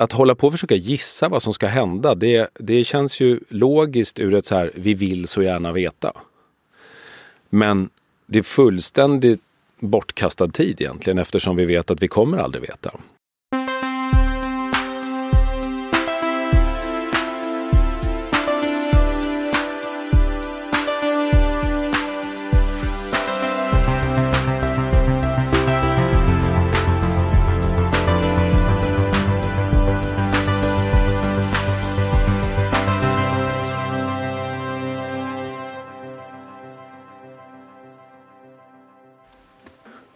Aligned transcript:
att 0.00 0.12
hålla 0.12 0.34
på 0.34 0.46
och 0.46 0.52
försöka 0.52 0.74
gissa 0.74 1.28
vad 1.28 1.42
som 1.42 1.52
ska 1.52 1.66
hända, 1.66 2.14
det, 2.14 2.48
det 2.54 2.84
känns 2.84 3.20
ju 3.20 3.40
logiskt 3.48 4.18
ur 4.18 4.34
ett 4.34 4.46
så 4.46 4.54
här, 4.54 4.72
vi 4.74 4.94
vill 4.94 5.26
så 5.28 5.42
gärna 5.42 5.72
veta. 5.72 6.12
Men 7.50 7.90
det 8.26 8.38
är 8.38 8.42
fullständigt 8.42 9.40
bortkastad 9.80 10.48
tid 10.48 10.80
egentligen 10.80 11.18
eftersom 11.18 11.56
vi 11.56 11.64
vet 11.64 11.90
att 11.90 12.02
vi 12.02 12.08
kommer 12.08 12.38
aldrig 12.38 12.62
veta. 12.62 12.90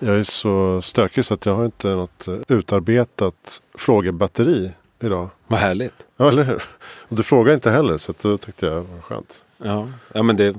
Jag 0.04 0.16
är 0.16 0.22
så 0.22 0.82
stökig 0.82 1.24
så 1.24 1.34
att 1.34 1.46
jag 1.46 1.54
har 1.54 1.64
inte 1.64 1.88
något 1.88 2.28
eh, 2.28 2.34
utarbetat 2.48 3.62
frågebatteri 3.74 4.72
idag. 5.00 5.28
Vad 5.46 5.60
härligt. 5.60 6.06
Ja, 6.16 6.28
eller 6.28 6.42
hur? 6.42 6.62
Och 6.80 7.16
du 7.16 7.22
frågar 7.22 7.54
inte 7.54 7.70
heller 7.70 7.96
så 7.96 8.10
att 8.12 8.18
då 8.18 8.38
tyckte 8.38 8.66
jag 8.66 8.74
var 8.74 9.00
skönt. 9.00 9.42
Ja, 9.58 9.88
ja 10.12 10.22
men 10.22 10.36
det, 10.36 10.56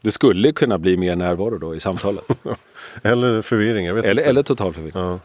det 0.00 0.12
skulle 0.12 0.52
kunna 0.52 0.78
bli 0.78 0.96
mer 0.96 1.16
närvaro 1.16 1.58
då 1.58 1.74
i 1.74 1.80
samtalet. 1.80 2.24
eller 3.02 3.42
förvirring, 3.42 3.86
jag 3.86 3.94
vet 3.94 4.04
eller, 4.04 4.22
inte. 4.22 4.30
eller 4.30 4.42
total 4.42 4.72
förvirring. 4.72 5.02
Ja. 5.02 5.18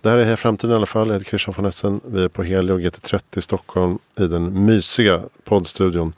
Det 0.00 0.10
här 0.10 0.18
är 0.18 0.36
Framtiden 0.36 0.72
i 0.72 0.76
alla 0.76 0.86
fall. 0.86 1.06
Jag 1.06 1.14
heter 1.14 1.26
Christian 1.26 1.54
von 1.56 1.64
Essen. 1.64 2.00
Vi 2.04 2.24
är 2.24 2.28
på 2.28 2.42
Helio 2.42 2.78
GT30 2.78 3.38
i 3.38 3.40
Stockholm 3.40 3.98
i 4.16 4.26
den 4.26 4.64
mysiga 4.64 5.22
poddstudion 5.44 6.12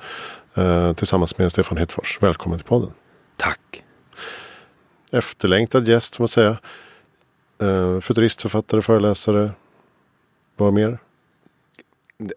eh, 0.55 0.93
tillsammans 0.93 1.39
med 1.39 1.53
Stefan 1.53 1.78
Hedfors. 1.78 2.19
Välkommen 2.20 2.59
till 2.59 2.69
podden. 2.69 2.91
Tack. 3.37 3.80
Efterlängtad 5.11 5.89
gäst 5.89 6.16
får 6.16 6.22
man 6.22 6.28
säga. 6.28 6.58
Eh, 7.62 8.00
futuristförfattare, 8.00 8.83
föreläsare. 8.83 9.50
Vad 10.56 10.72
mer? 10.72 10.98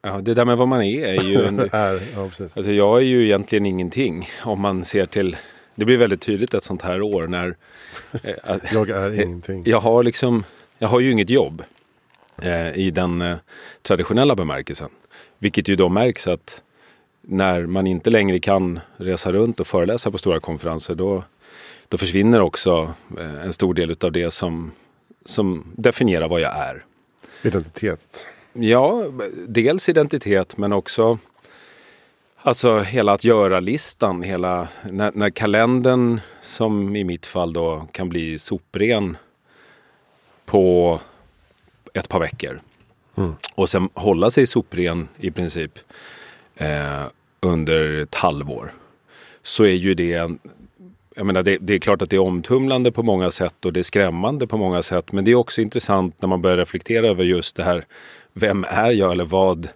Ja, 0.02 0.22
det 0.22 0.34
där 0.34 0.46
med 0.46 0.58
vad 0.58 0.68
man 0.68 0.82
är 0.84 1.08
är 1.08 1.24
ju... 1.24 1.46
En, 1.48 1.60
är, 1.60 2.02
ja, 2.16 2.30
precis. 2.30 2.58
alltså 2.58 2.72
jag 2.72 2.98
är 2.98 3.02
ju 3.06 3.26
egentligen 3.26 3.66
ingenting 3.66 4.30
om 4.44 4.62
man 4.62 4.86
ser 4.86 5.06
till... 5.06 5.38
Det 5.76 5.86
blir 5.86 5.98
väldigt 5.98 6.22
tydligt 6.22 6.54
ett 6.54 6.64
sånt 6.64 6.82
här 6.82 7.02
år 7.02 7.28
när... 7.28 7.56
Eh, 8.24 8.34
att- 8.44 8.74
Jag 8.74 8.90
är 8.90 9.22
ingenting. 9.22 9.64
jag 9.66 9.80
har 9.80 10.04
liksom... 10.04 10.44
Jag 10.78 10.88
har 10.88 11.00
ju 11.00 11.12
inget 11.12 11.30
jobb 11.30 11.64
eh, 12.42 12.78
i 12.78 12.92
den 12.92 13.22
eh, 13.22 13.38
traditionella 13.82 14.36
bemärkelsen. 14.36 14.90
Vilket 15.40 15.68
ju 15.68 15.76
då 15.76 15.90
märks 15.90 16.28
att 16.28 16.62
när 17.22 17.66
man 17.66 17.88
inte 17.88 18.10
längre 18.10 18.40
kan 18.40 18.80
resa 18.98 19.32
runt 19.32 19.60
och 19.60 19.68
föreläsa 19.68 20.12
på 20.12 20.18
stora 20.18 20.40
konferenser 20.40 20.96
då, 20.96 21.24
då 21.88 21.98
försvinner 21.98 22.42
också 22.42 22.94
eh, 23.18 23.44
en 23.44 23.54
stor 23.54 23.74
del 23.74 23.96
av 24.04 24.12
det 24.12 24.32
som, 24.32 24.72
som 25.26 25.66
definierar 25.76 26.28
vad 26.28 26.42
jag 26.42 26.58
är. 26.58 26.86
Identitet. 27.42 28.28
Ja, 28.54 29.06
dels 29.48 29.90
identitet 29.90 30.58
men 30.58 30.74
också 30.74 31.20
alltså 32.44 32.80
hela 32.80 33.14
att 33.14 33.24
göra-listan. 33.24 34.22
Hela, 34.22 34.68
när, 34.92 35.12
när 35.16 35.30
kalendern, 35.30 36.22
som 36.42 36.96
i 36.96 37.04
mitt 37.04 37.26
fall 37.26 37.54
då, 37.54 37.88
kan 37.92 38.10
bli 38.10 38.40
sopren 38.40 39.18
på 40.46 41.00
ett 41.94 42.10
par 42.10 42.20
veckor. 42.20 42.62
Mm. 43.16 43.36
Och 43.56 43.70
sen 43.70 43.90
hålla 43.94 44.32
sig 44.32 44.48
sopren 44.48 45.08
i 45.18 45.32
princip 45.32 45.80
eh, 46.56 47.04
under 47.40 48.00
ett 48.00 48.16
halvår. 48.16 48.74
Så 49.42 49.64
är 49.64 49.76
ju 49.76 49.94
det 49.94 50.32
jag 51.16 51.26
menar, 51.26 51.44
det, 51.44 51.58
det 51.62 51.74
är 51.74 51.80
klart 51.80 52.02
att 52.02 52.10
det 52.10 52.16
är 52.16 52.20
omtumlande 52.20 52.92
på 52.92 53.04
många 53.04 53.32
sätt 53.32 53.66
och 53.66 53.74
det 53.74 53.80
är 53.80 53.84
skrämmande 53.84 54.48
på 54.48 54.58
många 54.58 54.82
sätt. 54.82 55.12
Men 55.12 55.26
det 55.26 55.32
är 55.32 55.36
också 55.36 55.62
intressant 55.62 56.22
när 56.22 56.30
man 56.30 56.42
börjar 56.42 56.58
reflektera 56.58 57.08
över 57.08 57.24
just 57.24 57.56
det 57.56 57.64
här. 57.64 57.86
Vem 58.34 58.66
är 58.70 58.92
jag 58.92 59.12
eller 59.12 59.26
vad, 59.26 59.68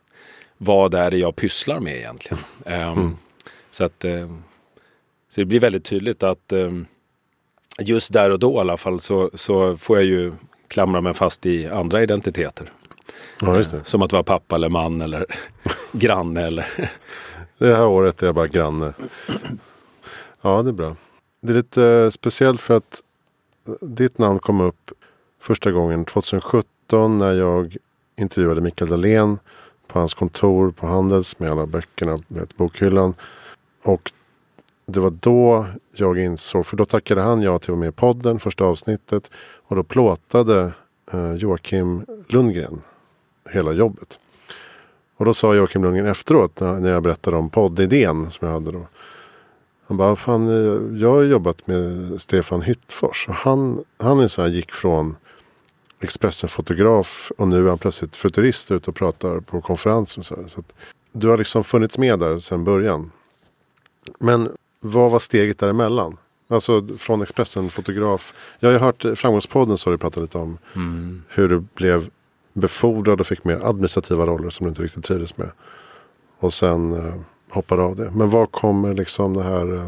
vad 0.57 0.93
är 0.93 1.11
det 1.11 1.17
jag 1.17 1.35
pysslar 1.35 1.79
med 1.79 1.95
egentligen? 1.95 2.37
Ehm, 2.65 3.17
så, 3.69 3.85
att, 3.85 4.05
eh, 4.05 4.27
så 5.29 5.41
det 5.41 5.45
blir 5.45 5.59
väldigt 5.59 5.85
tydligt 5.85 6.23
att 6.23 6.53
ehm, 6.53 6.85
just 7.79 8.13
där 8.13 8.29
och 8.29 8.39
då 8.39 8.53
i 8.55 8.59
alla 8.59 8.77
fall 8.77 8.99
så, 8.99 9.31
så 9.33 9.77
får 9.77 9.97
jag 9.97 10.05
ju 10.05 10.33
klamra 10.67 11.01
mig 11.01 11.13
fast 11.13 11.45
i 11.45 11.67
andra 11.67 12.03
identiteter. 12.03 12.71
Ja, 13.41 13.51
det. 13.51 13.81
Som 13.83 14.01
att 14.01 14.11
vara 14.11 14.23
pappa 14.23 14.55
eller 14.55 14.69
man 14.69 15.01
eller 15.01 15.25
granne 15.91 16.47
eller 16.47 16.65
Det 17.57 17.75
här 17.75 17.87
året 17.87 18.21
är 18.21 18.25
jag 18.25 18.35
bara 18.35 18.47
granne. 18.47 18.93
Ja, 20.41 20.61
det 20.61 20.69
är 20.69 20.73
bra. 20.73 20.95
Det 21.41 21.53
är 21.53 21.55
lite 21.55 21.83
eh, 21.83 22.09
speciellt 22.09 22.61
för 22.61 22.73
att 22.73 23.03
eh, 23.67 23.87
ditt 23.87 24.17
namn 24.17 24.39
kom 24.39 24.61
upp 24.61 24.91
första 25.39 25.71
gången 25.71 26.05
2017 26.05 27.17
när 27.17 27.31
jag 27.31 27.77
intervjuade 28.15 28.61
Mikael 28.61 28.89
Dahlén 28.89 29.39
på 29.87 29.99
hans 29.99 30.13
kontor 30.13 30.71
på 30.71 30.87
Handels 30.87 31.39
med 31.39 31.51
alla 31.51 31.65
böckerna, 31.65 32.17
vet, 32.27 32.57
bokhyllan. 32.57 33.13
Och 33.83 34.11
det 34.85 34.99
var 34.99 35.09
då 35.09 35.65
jag 35.95 36.19
insåg, 36.19 36.65
för 36.65 36.77
då 36.77 36.85
tackade 36.85 37.21
han 37.21 37.41
ja 37.41 37.59
till 37.59 37.65
att 37.65 37.69
vara 37.69 37.79
med 37.79 37.89
i 37.89 37.91
podden, 37.91 38.39
första 38.39 38.65
avsnittet. 38.65 39.31
Och 39.67 39.75
då 39.75 39.83
plåtade 39.83 40.71
eh, 41.11 41.33
Joakim 41.33 42.05
Lundgren 42.27 42.81
hela 43.49 43.71
jobbet. 43.71 44.19
Och 45.17 45.25
då 45.25 45.33
sa 45.33 45.55
Joakim 45.55 45.83
Lundgren 45.83 46.07
efteråt 46.07 46.59
när 46.59 46.89
jag 46.89 47.03
berättade 47.03 47.37
om 47.37 47.49
poddidén 47.49 48.31
som 48.31 48.47
jag 48.47 48.53
hade 48.53 48.71
då. 48.71 48.87
Han 49.87 49.97
bara, 49.97 50.15
fan 50.15 50.47
eh, 50.47 51.01
jag 51.01 51.13
har 51.13 51.23
jobbat 51.23 51.67
med 51.67 52.13
Stefan 52.21 52.61
Hyttfors. 52.61 53.27
Och 53.27 53.35
han, 53.35 53.83
han 53.97 54.19
är 54.19 54.27
så 54.27 54.41
här, 54.41 54.49
gick 54.49 54.71
från 54.71 55.15
Expressen-fotograf 55.99 57.31
och 57.37 57.47
nu 57.47 57.65
är 57.65 57.69
han 57.69 57.77
plötsligt 57.77 58.15
futurist 58.15 58.71
ute 58.71 58.89
och 58.89 58.95
pratar 58.95 59.39
på 59.39 59.61
konferenser. 59.61 60.21
Så 60.21 60.35
så 60.47 60.63
du 61.11 61.27
har 61.27 61.37
liksom 61.37 61.63
funnits 61.63 61.97
med 61.97 62.19
där 62.19 62.39
sedan 62.39 62.63
början. 62.63 63.11
Men 64.19 64.49
vad 64.79 65.11
var 65.11 65.19
steget 65.19 65.59
däremellan? 65.59 66.17
Alltså 66.49 66.87
från 66.97 67.21
Expressen-fotograf. 67.21 68.33
Jag 68.59 68.69
har 68.69 68.73
ju 68.73 68.79
hört 68.79 69.05
Framgångspodden 69.15 69.77
så 69.77 69.89
har 69.89 69.91
du 69.91 69.97
pratat 69.97 70.23
lite 70.23 70.37
om 70.37 70.57
hur 71.27 71.49
du 71.49 71.65
blev 71.75 72.09
befordrad 72.53 73.19
och 73.19 73.27
fick 73.27 73.43
mer 73.43 73.59
administrativa 73.63 74.25
roller 74.25 74.49
som 74.49 74.63
du 74.63 74.69
inte 74.69 74.83
riktigt 74.83 75.03
trivdes 75.03 75.37
med. 75.37 75.51
Och 76.39 76.53
sen 76.53 76.93
hoppade 77.49 77.81
av 77.83 77.95
det. 77.95 78.11
Men 78.11 78.29
var 78.29 78.45
kommer 78.45 78.93
liksom 78.93 79.33
det 79.33 79.43
här 79.43 79.75
eh, 79.75 79.87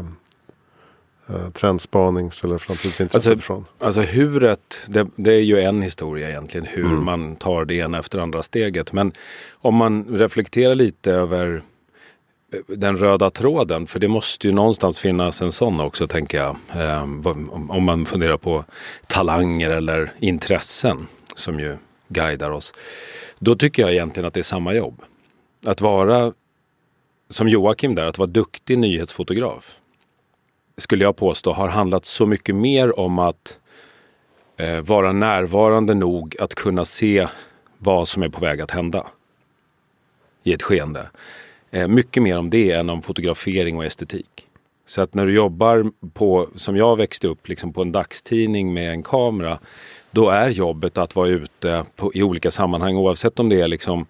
eh, 1.36 1.50
trendspanings 1.50 2.44
eller 2.44 2.58
framtidsintresset 2.58 3.14
Alltså, 3.14 3.32
ifrån? 3.44 3.64
Alltså 3.78 4.00
huret, 4.00 4.84
det, 4.88 5.06
det 5.16 5.32
är 5.34 5.40
ju 5.42 5.60
en 5.60 5.82
historia 5.82 6.28
egentligen. 6.28 6.66
Hur 6.66 6.84
Mm. 6.86 7.04
man 7.04 7.36
tar 7.36 7.64
det 7.64 7.74
ena 7.74 7.98
efter 7.98 8.18
andra 8.18 8.42
steget. 8.42 8.92
Men 8.92 9.12
om 9.52 9.74
man 9.74 10.04
reflekterar 10.18 10.74
lite 10.74 11.12
över 11.12 11.62
eh, 12.52 12.76
den 12.76 12.96
röda 12.96 13.30
tråden. 13.30 13.86
För 13.86 13.98
det 13.98 14.08
måste 14.08 14.46
ju 14.46 14.52
någonstans 14.52 14.98
finnas 15.00 15.42
en 15.42 15.52
sån 15.52 15.80
också 15.80 16.06
tänker 16.06 16.38
jag. 16.38 16.56
Eh, 16.74 17.02
om 17.68 17.82
man 17.84 18.06
funderar 18.06 18.36
på 18.36 18.64
talanger 19.06 19.70
eller 19.70 20.12
intressen. 20.18 21.06
Som 21.34 21.60
ju 21.60 21.76
guidar 22.08 22.50
oss. 22.50 22.74
Då 23.38 23.54
tycker 23.54 23.82
jag 23.82 23.92
egentligen 23.92 24.26
att 24.26 24.34
det 24.34 24.40
är 24.40 24.44
samma 24.44 24.74
jobb. 24.74 25.02
Att 25.66 25.80
vara 25.80 26.32
som 27.30 27.48
Joakim 27.48 27.94
där, 27.94 28.06
att 28.06 28.18
vara 28.18 28.30
duktig 28.30 28.78
nyhetsfotograf 28.78 29.76
skulle 30.80 31.04
jag 31.04 31.16
påstå 31.16 31.52
har 31.52 31.68
handlat 31.68 32.04
så 32.04 32.26
mycket 32.26 32.54
mer 32.54 33.00
om 33.00 33.18
att 33.18 33.58
eh, 34.56 34.80
vara 34.80 35.12
närvarande 35.12 35.94
nog 35.94 36.36
att 36.40 36.54
kunna 36.54 36.84
se 36.84 37.26
vad 37.78 38.08
som 38.08 38.22
är 38.22 38.28
på 38.28 38.40
väg 38.40 38.60
att 38.60 38.70
hända 38.70 39.06
i 40.42 40.52
ett 40.52 40.62
skeende. 40.62 41.10
Eh, 41.70 41.88
mycket 41.88 42.22
mer 42.22 42.38
om 42.38 42.50
det 42.50 42.70
än 42.70 42.90
om 42.90 43.02
fotografering 43.02 43.76
och 43.76 43.84
estetik. 43.84 44.46
Så 44.86 45.02
att 45.02 45.14
när 45.14 45.26
du 45.26 45.34
jobbar 45.34 45.92
på, 46.12 46.48
som 46.54 46.76
jag 46.76 46.96
växte 46.96 47.28
upp, 47.28 47.48
liksom 47.48 47.72
på 47.72 47.82
en 47.82 47.92
dagstidning 47.92 48.72
med 48.72 48.90
en 48.90 49.02
kamera, 49.02 49.58
då 50.10 50.30
är 50.30 50.48
jobbet 50.48 50.98
att 50.98 51.16
vara 51.16 51.28
ute 51.28 51.84
på, 51.96 52.14
i 52.14 52.22
olika 52.22 52.50
sammanhang 52.50 52.96
oavsett 52.96 53.40
om 53.40 53.48
det 53.48 53.60
är 53.60 53.68
liksom 53.68 54.06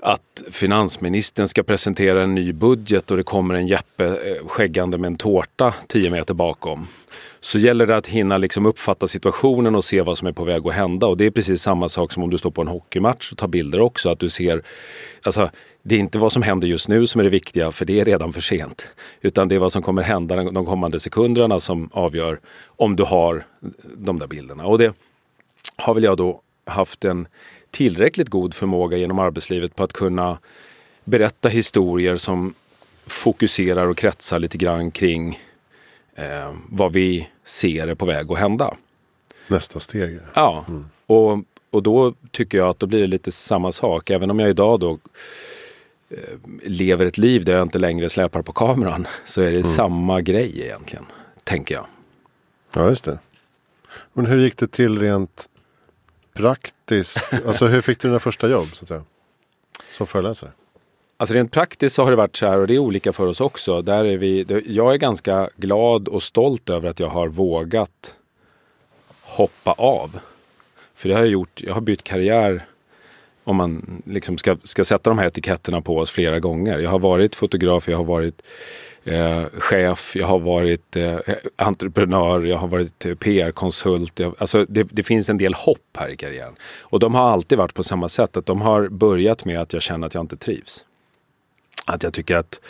att 0.00 0.42
finansministern 0.50 1.48
ska 1.48 1.62
presentera 1.62 2.22
en 2.22 2.34
ny 2.34 2.52
budget 2.52 3.10
och 3.10 3.16
det 3.16 3.22
kommer 3.22 3.54
en 3.54 3.66
Jeppe 3.66 4.04
eh, 4.04 4.46
skäggande 4.46 4.98
med 4.98 5.08
en 5.08 5.16
tårta 5.16 5.74
10 5.86 6.10
meter 6.10 6.34
bakom. 6.34 6.86
Så 7.40 7.58
gäller 7.58 7.86
det 7.86 7.96
att 7.96 8.06
hinna 8.06 8.38
liksom 8.38 8.66
uppfatta 8.66 9.06
situationen 9.06 9.74
och 9.74 9.84
se 9.84 10.02
vad 10.02 10.18
som 10.18 10.28
är 10.28 10.32
på 10.32 10.44
väg 10.44 10.66
att 10.66 10.74
hända. 10.74 11.06
Och 11.06 11.16
det 11.16 11.26
är 11.26 11.30
precis 11.30 11.62
samma 11.62 11.88
sak 11.88 12.12
som 12.12 12.22
om 12.22 12.30
du 12.30 12.38
står 12.38 12.50
på 12.50 12.62
en 12.62 12.68
hockeymatch 12.68 13.32
och 13.32 13.38
tar 13.38 13.48
bilder 13.48 13.80
också. 13.80 14.10
Att 14.10 14.18
du 14.18 14.28
ser, 14.28 14.62
alltså, 15.22 15.50
det 15.82 15.94
är 15.94 15.98
inte 15.98 16.18
vad 16.18 16.32
som 16.32 16.42
händer 16.42 16.68
just 16.68 16.88
nu 16.88 17.06
som 17.06 17.18
är 17.18 17.24
det 17.24 17.30
viktiga, 17.30 17.72
för 17.72 17.84
det 17.84 18.00
är 18.00 18.04
redan 18.04 18.32
för 18.32 18.40
sent. 18.40 18.88
Utan 19.20 19.48
det 19.48 19.54
är 19.54 19.58
vad 19.58 19.72
som 19.72 19.82
kommer 19.82 20.02
hända 20.02 20.36
de 20.36 20.66
kommande 20.66 21.00
sekunderna 21.00 21.60
som 21.60 21.90
avgör 21.92 22.40
om 22.66 22.96
du 22.96 23.02
har 23.02 23.44
de 23.96 24.18
där 24.18 24.26
bilderna. 24.26 24.66
Och 24.66 24.78
det 24.78 24.94
har 25.76 25.94
väl 25.94 26.04
jag 26.04 26.16
då 26.16 26.40
haft 26.66 27.04
en 27.04 27.28
tillräckligt 27.76 28.28
god 28.28 28.54
förmåga 28.54 28.96
genom 28.96 29.18
arbetslivet 29.18 29.76
på 29.76 29.82
att 29.82 29.92
kunna 29.92 30.38
berätta 31.04 31.48
historier 31.48 32.16
som 32.16 32.54
fokuserar 33.06 33.86
och 33.86 33.96
kretsar 33.96 34.38
lite 34.38 34.58
grann 34.58 34.90
kring 34.90 35.40
eh, 36.14 36.54
vad 36.68 36.92
vi 36.92 37.28
ser 37.44 37.88
är 37.88 37.94
på 37.94 38.06
väg 38.06 38.32
att 38.32 38.38
hända. 38.38 38.76
Nästa 39.48 39.80
steg. 39.80 40.18
Ja, 40.34 40.64
mm. 40.68 40.86
och, 41.06 41.38
och 41.70 41.82
då 41.82 42.14
tycker 42.30 42.58
jag 42.58 42.68
att 42.68 42.78
då 42.78 42.86
blir 42.86 43.00
det 43.00 43.06
lite 43.06 43.32
samma 43.32 43.72
sak. 43.72 44.10
Även 44.10 44.30
om 44.30 44.38
jag 44.38 44.50
idag 44.50 44.80
då 44.80 44.98
eh, 46.10 46.18
lever 46.62 47.06
ett 47.06 47.18
liv 47.18 47.44
där 47.44 47.52
jag 47.52 47.62
inte 47.62 47.78
längre 47.78 48.08
släpar 48.08 48.42
på 48.42 48.52
kameran 48.52 49.06
så 49.24 49.40
är 49.40 49.50
det 49.50 49.58
mm. 49.58 49.62
samma 49.62 50.20
grej 50.20 50.60
egentligen, 50.60 51.04
tänker 51.44 51.74
jag. 51.74 51.86
Ja, 52.74 52.88
just 52.88 53.04
det. 53.04 53.18
Men 54.12 54.26
hur 54.26 54.38
gick 54.38 54.56
det 54.56 54.66
till 54.66 54.98
rent 54.98 55.48
praktiskt? 56.36 57.32
alltså 57.46 57.66
hur 57.66 57.80
fick 57.80 57.98
du 57.98 58.08
dina 58.08 58.18
första 58.18 58.48
jobb 58.48 58.68
så 58.72 58.84
att 58.84 58.88
säga? 58.88 59.04
Som 59.90 60.06
föreläsare? 60.06 60.50
Alltså 61.16 61.34
rent 61.34 61.52
praktiskt 61.52 61.96
så 61.96 62.04
har 62.04 62.10
det 62.10 62.16
varit 62.16 62.36
så 62.36 62.46
här 62.46 62.58
och 62.58 62.66
det 62.66 62.74
är 62.74 62.78
olika 62.78 63.12
för 63.12 63.26
oss 63.26 63.40
också. 63.40 63.82
Där 63.82 64.04
är 64.04 64.16
vi, 64.16 64.62
jag 64.66 64.94
är 64.94 64.98
ganska 64.98 65.50
glad 65.56 66.08
och 66.08 66.22
stolt 66.22 66.70
över 66.70 66.88
att 66.88 67.00
jag 67.00 67.08
har 67.08 67.28
vågat 67.28 68.16
hoppa 69.22 69.72
av. 69.72 70.20
För 70.94 71.08
det 71.08 71.14
har 71.14 71.22
jag 71.22 71.30
gjort, 71.30 71.60
jag 71.62 71.74
har 71.74 71.80
bytt 71.80 72.04
karriär 72.04 72.66
om 73.44 73.56
man 73.56 74.02
liksom 74.06 74.38
ska, 74.38 74.56
ska 74.62 74.84
sätta 74.84 75.10
de 75.10 75.18
här 75.18 75.26
etiketterna 75.26 75.80
på 75.80 75.98
oss 75.98 76.10
flera 76.10 76.40
gånger. 76.40 76.78
Jag 76.78 76.90
har 76.90 76.98
varit 76.98 77.34
fotograf, 77.34 77.88
jag 77.88 77.96
har 77.96 78.04
varit 78.04 78.42
eh, 79.06 79.44
chef, 79.58 80.16
jag 80.16 80.26
har 80.26 80.38
varit 80.38 80.96
eh, 80.96 81.18
entreprenör, 81.56 82.44
jag 82.44 82.56
har 82.56 82.68
varit 82.68 83.06
eh, 83.06 83.14
PR-konsult. 83.14 84.20
Alltså 84.38 84.66
det, 84.68 84.82
det, 84.90 85.02
finns 85.02 85.28
en 85.28 85.38
del 85.38 85.54
hopp 85.54 85.96
här 85.98 86.08
i 86.08 86.16
karriären. 86.16 86.54
Och 86.80 86.98
de 86.98 87.14
har 87.14 87.30
alltid 87.30 87.58
varit 87.58 87.74
på 87.74 87.82
samma 87.82 88.08
sätt, 88.08 88.36
att 88.36 88.46
de 88.46 88.60
har 88.60 88.88
börjat 88.88 89.44
med 89.44 89.60
att 89.60 89.72
jag 89.72 89.82
känner 89.82 90.06
att 90.06 90.14
jag 90.14 90.22
inte 90.22 90.36
trivs. 90.36 90.84
Att 91.84 92.02
jag 92.02 92.12
tycker 92.12 92.36
att 92.36 92.60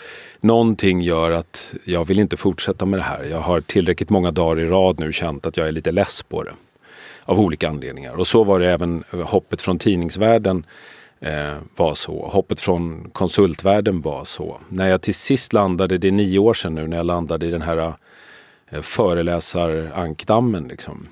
någonting 0.41 1.01
gör 1.01 1.31
att 1.31 1.75
jag 1.85 2.05
vill 2.05 2.19
inte 2.19 2.37
fortsätta 2.37 2.87
med 2.87 2.99
det 2.99 3.05
här. 3.05 3.25
Jag 3.25 3.41
har 3.41 3.61
tillräckligt 3.61 4.11
många 4.11 4.31
dagar 4.31 4.63
i 4.63 4.67
rad 4.67 5.01
nu 5.01 5.13
känt 5.13 5.47
att 5.47 5.57
jag 5.57 5.69
är 5.69 5.73
lite 5.73 5.93
less 5.93 6.23
på 6.23 6.43
det. 6.43 6.53
Av 7.25 7.41
olika 7.41 7.69
anledningar. 7.69 8.17
Och 8.17 8.27
så 8.27 8.45
var 8.45 8.61
det 8.61 8.71
även 8.71 9.05
hoppet 9.11 9.63
från 9.63 9.79
tidningsvärlden 9.79 10.65
var 11.77 11.95
så. 11.95 12.29
Hoppet 12.29 12.61
från 12.61 13.11
konsultvärlden 13.11 14.01
var 14.01 14.25
så. 14.25 14.61
När 14.69 14.89
jag 14.89 15.03
till 15.03 15.15
sist 15.15 15.53
landade, 15.53 15.99
det 15.99 16.09
är 16.09 16.13
nio 16.13 16.39
år 16.39 16.55
sedan 16.55 16.75
nu, 16.75 16.87
när 16.87 16.97
jag 16.97 17.07
landade 17.07 17.47
i 17.47 17.51
den 17.51 17.63
här 17.63 17.95
eh, 18.69 18.81
föreläsarankdammen. 18.81 20.69
Liksom. 20.69 21.09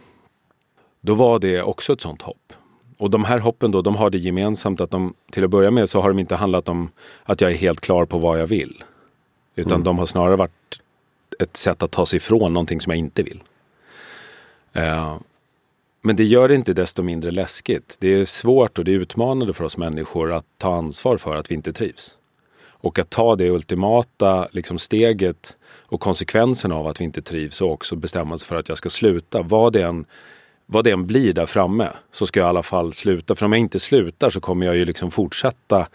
Då 1.01 1.15
var 1.15 1.39
det 1.39 1.63
också 1.63 1.93
ett 1.93 2.01
sånt 2.01 2.23
hopp. 2.23 2.53
Och 2.99 3.11
de 3.11 3.25
här 3.25 3.39
hoppen 3.39 3.71
då, 3.71 3.83
de 3.83 3.97
har 3.97 4.11
det 4.11 4.19
gemensamt 4.19 4.81
att 4.81 4.91
de 4.91 5.15
till 5.31 5.45
att 5.45 5.51
börja 5.51 5.71
med 5.71 5.89
så 5.89 6.01
har 6.01 6.09
de 6.09 6.19
inte 6.19 6.37
handlat 6.37 6.69
om 6.69 6.91
att 7.23 7.41
jag 7.41 7.51
är 7.51 7.57
helt 7.57 7.81
klar 7.81 8.05
på 8.05 8.19
vad 8.19 8.41
jag 8.41 8.47
vill. 8.47 8.85
Utan 9.57 9.73
mm. 9.73 9.85
de 9.85 9.99
har 9.99 10.07
snarare 10.07 10.37
varit 10.37 10.81
ett 11.39 11.57
sätt 11.57 11.83
att 11.83 11.91
ta 11.91 12.07
sig 12.07 12.17
ifrån 12.17 12.53
någonting 12.53 12.81
som 12.81 12.91
jag 12.91 12.99
inte 12.99 13.23
vill. 13.23 13.43
Uh, 14.77 15.17
men 16.07 16.17
det 16.17 16.25
gör 16.25 16.49
det 16.49 16.55
inte 16.55 16.73
desto 16.73 17.03
mindre 17.03 17.31
läskigt. 17.31 17.97
Det 18.01 18.09
är 18.09 18.25
svårt 18.25 18.79
och 18.79 18.85
det 18.85 18.93
är 18.93 18.99
utmanande 18.99 19.53
för 19.53 19.65
oss 19.65 19.77
människor 19.77 20.33
att 20.33 20.47
ta 20.59 20.77
ansvar 20.77 21.17
för 21.17 21.37
att 21.37 21.51
vi 21.51 21.55
inte 21.55 21.73
trivs. 21.73 22.17
Och 22.67 22.99
att 22.99 23.11
ta 23.11 23.37
det 23.37 23.51
ultimata 23.51 24.49
liksom, 24.51 24.79
steget 24.79 25.57
och 25.67 26.01
konsekvensen 26.01 26.73
av 26.73 26.87
att 26.87 27.01
vi 27.01 27.05
inte 27.05 27.23
trivs 27.23 27.61
och 27.61 27.73
också 27.73 27.97
bestämma 27.97 28.39
sig 28.39 28.49
för 28.49 28.57
att 28.57 28.69
jag 28.69 28.79
ska 28.79 28.89
sluta. 28.89 29.43
Vad 29.43 29.73
det 29.73 29.83
än 29.83 30.05
vad 30.67 30.85
det 30.85 30.91
än 30.91 31.07
blir 31.07 31.33
där 31.33 31.47
framme 31.47 31.89
så 32.11 32.27
ska 32.27 32.41
jag 32.41 32.47
i 32.47 32.49
alla 32.49 32.63
fall 32.63 32.93
sluta. 32.93 33.35
För 33.35 33.47
om 33.47 33.53
jag 33.53 33.61
inte 33.61 33.79
slutar 33.79 34.31
så 34.31 34.41
kommer 34.41 34.67
jag 34.67 34.77
ju 34.77 34.85
liksom 34.85 35.11
fortsätta 35.11 35.87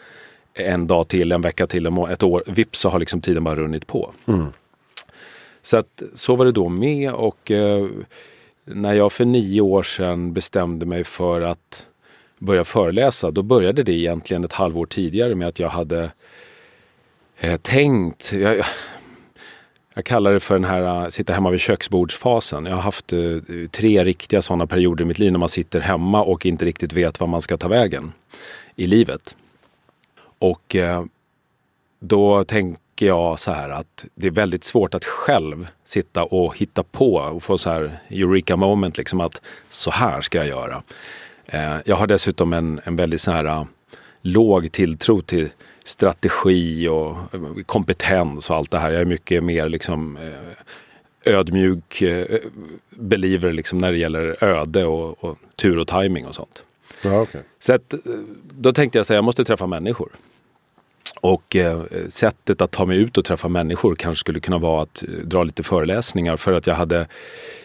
en 0.54 0.88
dag 0.88 1.08
till, 1.08 1.32
en 1.32 1.42
vecka 1.42 1.68
till, 1.68 1.86
ett 1.86 2.24
år. 2.24 2.44
Vips 2.48 2.80
så 2.80 2.90
har 2.90 3.00
liksom 3.00 3.22
tiden 3.22 3.44
bara 3.44 3.56
runnit 3.56 3.88
på. 3.88 4.12
Mm. 4.28 4.48
Så 5.62 5.78
att 5.78 6.04
så 6.14 6.36
var 6.36 6.46
det 6.46 6.52
då 6.52 6.70
med 6.70 7.14
och 7.14 7.52
eh, 7.52 7.88
när 8.74 8.94
jag 8.94 9.12
för 9.12 9.26
nio 9.26 9.62
år 9.62 9.84
sedan 9.84 10.34
bestämde 10.34 10.86
mig 10.86 11.04
för 11.04 11.42
att 11.42 11.88
börja 12.40 12.64
föreläsa, 12.64 13.30
då 13.30 13.42
började 13.42 13.84
det 13.84 13.92
egentligen 13.92 14.44
ett 14.44 14.54
halvår 14.54 14.86
tidigare 14.86 15.36
med 15.36 15.48
att 15.48 15.60
jag 15.60 15.70
hade 15.70 16.12
eh, 17.40 17.58
tänkt, 17.58 18.34
jag, 18.34 18.66
jag 19.94 20.06
kallar 20.06 20.34
det 20.34 20.40
för 20.40 20.56
den 20.56 20.64
här 20.64 21.04
eh, 21.04 21.08
sitta 21.08 21.34
hemma 21.34 21.50
vid 21.50 21.60
köksbordsfasen. 21.60 22.66
Jag 22.66 22.76
har 22.76 22.82
haft 22.82 23.14
eh, 23.14 23.20
tre 23.72 24.04
riktiga 24.04 24.42
sådana 24.42 24.68
perioder 24.68 25.06
i 25.06 25.08
mitt 25.08 25.20
liv 25.20 25.32
när 25.32 25.40
man 25.40 25.50
sitter 25.50 25.80
hemma 25.80 26.24
och 26.24 26.46
inte 26.46 26.66
riktigt 26.66 26.94
vet 26.94 27.20
vad 27.20 27.30
man 27.30 27.42
ska 27.42 27.58
ta 27.58 27.68
vägen 27.68 28.12
i 28.76 28.88
livet. 28.88 29.36
Och 30.40 30.76
eh, 30.76 31.06
då 32.00 32.44
tänker 33.00 33.08
jag 33.08 33.40
så 33.40 33.52
här 33.52 33.70
att 33.70 34.06
det 34.16 34.28
är 34.28 34.32
väldigt 34.32 34.64
svårt 34.64 34.94
att 34.94 35.06
själv 35.06 35.68
sitta 35.84 36.24
och 36.24 36.58
hitta 36.58 36.84
på 36.84 37.16
och 37.16 37.44
få 37.44 37.58
så 37.58 37.70
här 37.70 38.00
eureka 38.10 38.56
moment, 38.56 38.98
liksom 38.98 39.22
att 39.22 39.42
så 39.70 39.92
här 39.92 40.22
ska 40.22 40.38
jag 40.38 40.48
göra. 40.48 40.84
Uh, 41.54 41.82
jag 41.86 41.96
har 41.96 42.08
dessutom 42.08 42.54
en, 42.54 42.82
en 42.84 42.96
väldigt 42.96 43.22
så 43.22 43.32
här 43.32 43.68
låg 44.22 44.72
tilltro 44.72 45.22
till 45.22 45.50
strategi 45.84 46.88
och 46.88 47.18
kompetens 47.66 48.50
och 48.50 48.56
allt 48.56 48.72
det 48.72 48.80
här. 48.80 48.92
Jag 48.92 49.02
är 49.02 49.06
mycket 49.06 49.44
mer 49.44 49.70
liksom 49.70 50.18
eh, 50.18 51.34
ödmjuk 51.34 52.02
eh, 52.02 52.40
believer 52.90 53.54
liksom 53.54 53.80
när 53.80 53.92
det 53.92 53.98
gäller 53.98 54.44
öde 54.44 54.86
och, 54.86 55.24
och 55.24 55.38
tur 55.56 55.78
och 55.78 55.88
timing 55.88 56.26
och 56.26 56.36
sånt. 56.36 56.64
Ja, 57.04 57.22
okay. 57.22 57.42
Så 57.60 57.74
att, 57.74 57.94
eh, 57.94 58.00
då 58.52 58.72
tänkte 58.72 59.00
jag 59.00 59.06
säga, 59.06 59.18
jag 59.18 59.24
måste 59.24 59.46
träffa 59.46 59.68
människor. 59.68 60.10
Och 61.22 61.56
eh, 61.56 61.82
sättet 62.08 62.62
att 62.62 62.72
ta 62.72 62.86
mig 62.86 62.98
ut 62.98 63.18
och 63.18 63.26
träffa 63.26 63.48
människor 63.48 63.96
kanske 63.96 64.20
skulle 64.20 64.40
kunna 64.40 64.58
vara 64.58 64.82
att 64.82 65.04
eh, 65.04 65.10
dra 65.10 65.44
lite 65.44 65.64
föreläsningar 65.64 66.38
för 66.38 66.54
att 66.54 66.68
jag 66.68 66.76
hade 66.76 67.08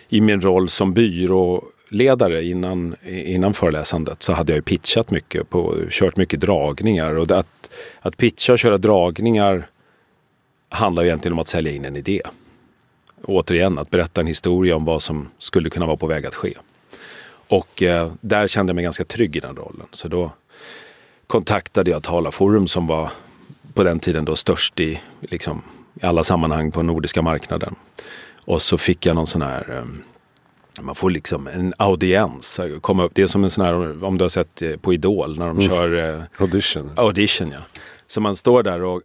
i 0.08 0.20
min 0.20 0.40
roll 0.40 0.68
som 0.68 0.92
byråledare 0.92 2.44
innan, 2.44 2.96
innan 3.06 3.54
föreläsandet 3.54 4.22
så 4.22 4.32
hade 4.32 4.52
jag 4.52 4.56
ju 4.56 4.62
pitchat 4.62 5.10
mycket, 5.10 5.50
på, 5.50 5.76
kört 5.90 6.16
mycket 6.16 6.40
dragningar. 6.40 7.14
Och 7.14 7.30
att, 7.30 7.70
att 8.00 8.16
pitcha 8.16 8.52
och 8.52 8.58
köra 8.58 8.78
dragningar 8.78 9.66
handlar 10.68 11.02
ju 11.02 11.08
egentligen 11.08 11.32
om 11.32 11.38
att 11.38 11.48
sälja 11.48 11.72
in 11.72 11.84
en 11.84 11.96
idé. 11.96 12.22
återigen, 13.24 13.78
att 13.78 13.90
berätta 13.90 14.20
en 14.20 14.26
historia 14.26 14.76
om 14.76 14.84
vad 14.84 15.02
som 15.02 15.28
skulle 15.38 15.70
kunna 15.70 15.86
vara 15.86 15.96
på 15.96 16.06
väg 16.06 16.26
att 16.26 16.34
ske. 16.34 16.54
Och 17.48 17.82
eh, 17.82 18.12
där 18.20 18.46
kände 18.46 18.70
jag 18.70 18.74
mig 18.74 18.84
ganska 18.84 19.04
trygg 19.04 19.36
i 19.36 19.40
den 19.40 19.56
rollen. 19.56 19.86
Så 19.90 20.08
då 20.08 20.30
kontaktade 21.26 21.90
jag 21.90 22.02
Talarforum 22.02 22.66
som 22.66 22.86
var 22.86 23.10
på 23.74 23.84
den 23.84 24.00
tiden 24.00 24.24
då 24.24 24.36
störst 24.36 24.80
i, 24.80 25.00
liksom, 25.20 25.62
i 26.02 26.06
alla 26.06 26.24
sammanhang 26.24 26.72
på 26.72 26.82
nordiska 26.82 27.22
marknaden. 27.22 27.74
Och 28.44 28.62
så 28.62 28.78
fick 28.78 29.06
jag 29.06 29.14
någon 29.14 29.26
sån 29.26 29.42
här 29.42 29.76
eh, 29.78 29.84
man 30.82 30.94
får 30.94 31.10
liksom 31.10 31.46
en 31.46 31.74
audiens 31.78 32.60
komma 32.80 33.04
upp. 33.04 33.12
Det 33.14 33.22
är 33.22 33.26
som 33.26 33.44
en 33.44 33.50
sån 33.50 33.64
här, 33.64 34.04
om 34.04 34.18
du 34.18 34.24
har 34.24 34.28
sett 34.28 34.62
eh, 34.62 34.76
på 34.76 34.94
Idol 34.94 35.38
när 35.38 35.46
de 35.46 35.58
mm. 35.58 35.68
kör... 35.68 36.18
Eh, 36.18 36.22
audition. 36.38 36.90
Audition 36.96 37.50
ja. 37.50 37.58
Så 38.06 38.20
man 38.20 38.36
står 38.36 38.62
där 38.62 38.82
och 38.82 39.02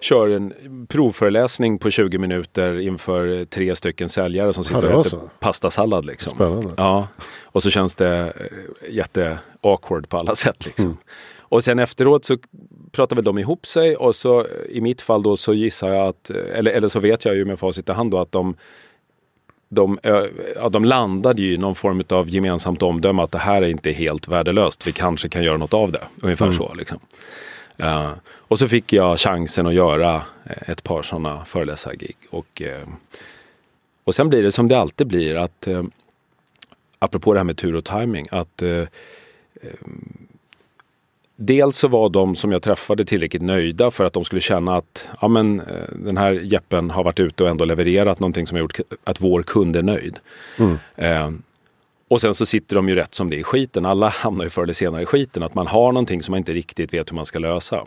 kör 0.00 0.28
en 0.28 0.52
provföreläsning 0.88 1.78
på 1.78 1.90
20 1.90 2.18
minuter 2.18 2.78
inför 2.78 3.44
tre 3.44 3.76
stycken 3.76 4.08
säljare 4.08 4.52
som 4.52 4.64
sitter 4.64 4.92
och 4.92 5.06
äter 5.06 5.20
pastasallad. 5.40 6.04
Liksom. 6.04 6.30
Spännande. 6.30 6.74
Ja. 6.76 7.08
Och 7.42 7.62
så 7.62 7.70
känns 7.70 7.96
det 7.96 8.32
jätte 8.90 9.38
awkward 9.60 10.08
på 10.08 10.16
alla 10.16 10.34
sätt. 10.34 10.66
Liksom. 10.66 10.84
Mm. 10.84 10.96
Och 11.48 11.64
sen 11.64 11.78
efteråt 11.78 12.24
så 12.24 12.36
pratar 12.96 13.16
väl 13.16 13.24
de 13.24 13.38
ihop 13.38 13.66
sig 13.66 13.96
och 13.96 14.14
så 14.14 14.46
i 14.68 14.80
mitt 14.80 15.00
fall 15.00 15.22
då 15.22 15.36
så 15.36 15.54
gissar 15.54 15.88
jag 15.88 16.08
att, 16.08 16.30
eller, 16.30 16.70
eller 16.70 16.88
så 16.88 17.00
vet 17.00 17.24
jag 17.24 17.36
ju 17.36 17.44
med 17.44 17.58
facit 17.58 17.88
i 17.88 17.92
hand 17.92 18.10
då 18.10 18.18
att 18.18 18.32
de 18.32 18.56
de, 19.68 19.98
ja, 20.56 20.68
de 20.68 20.84
landade 20.84 21.42
ju 21.42 21.54
i 21.54 21.56
någon 21.56 21.74
form 21.74 22.02
av 22.08 22.28
gemensamt 22.28 22.82
omdöme 22.82 23.22
att 23.22 23.32
det 23.32 23.38
här 23.38 23.62
är 23.62 23.68
inte 23.68 23.92
helt 23.92 24.28
värdelöst. 24.28 24.86
Vi 24.86 24.92
kanske 24.92 25.28
kan 25.28 25.42
göra 25.42 25.56
något 25.56 25.74
av 25.74 25.92
det. 25.92 26.02
Ungefär 26.22 26.44
mm. 26.44 26.56
så. 26.56 26.74
Liksom. 26.74 26.98
Uh, 27.82 28.10
och 28.28 28.58
så 28.58 28.68
fick 28.68 28.92
jag 28.92 29.18
chansen 29.18 29.66
att 29.66 29.74
göra 29.74 30.22
ett 30.44 30.82
par 30.82 31.02
sådana 31.02 31.44
föreläsargig. 31.44 32.16
Och, 32.30 32.62
uh, 32.64 32.88
och 34.04 34.14
sen 34.14 34.28
blir 34.28 34.42
det 34.42 34.52
som 34.52 34.68
det 34.68 34.78
alltid 34.78 35.06
blir. 35.06 35.34
att 35.34 35.68
uh, 35.68 35.84
Apropå 36.98 37.32
det 37.32 37.38
här 37.38 37.44
med 37.44 37.56
tur 37.56 37.74
och 37.74 37.84
timing. 37.84 38.26
Att 38.30 38.62
uh, 38.62 38.86
Dels 41.36 41.76
så 41.76 41.88
var 41.88 42.08
de 42.08 42.36
som 42.36 42.52
jag 42.52 42.62
träffade 42.62 43.04
tillräckligt 43.04 43.42
nöjda 43.42 43.90
för 43.90 44.04
att 44.04 44.12
de 44.12 44.24
skulle 44.24 44.40
känna 44.40 44.76
att 44.76 45.08
ja, 45.20 45.28
men, 45.28 45.60
eh, 45.60 45.66
den 45.92 46.16
här 46.16 46.32
jeppen 46.32 46.90
har 46.90 47.04
varit 47.04 47.20
ute 47.20 47.42
och 47.42 47.48
ändå 47.48 47.64
levererat 47.64 48.20
någonting 48.20 48.46
som 48.46 48.56
har 48.56 48.60
gjort 48.60 48.80
att 49.04 49.20
vår 49.20 49.42
kund 49.42 49.76
är 49.76 49.82
nöjd. 49.82 50.18
Mm. 50.58 50.78
Eh, 50.96 51.30
och 52.08 52.20
sen 52.20 52.34
så 52.34 52.46
sitter 52.46 52.76
de 52.76 52.88
ju 52.88 52.94
rätt 52.94 53.14
som 53.14 53.30
det 53.30 53.36
är 53.36 53.40
i 53.40 53.44
skiten. 53.44 53.84
Alla 53.84 54.08
hamnar 54.08 54.44
ju 54.44 54.50
förr 54.50 54.62
eller 54.62 54.72
senare 54.72 55.02
i 55.02 55.06
skiten. 55.06 55.42
Att 55.42 55.54
man 55.54 55.66
har 55.66 55.92
någonting 55.92 56.22
som 56.22 56.32
man 56.32 56.38
inte 56.38 56.52
riktigt 56.52 56.94
vet 56.94 57.10
hur 57.10 57.14
man 57.14 57.26
ska 57.26 57.38
lösa. 57.38 57.86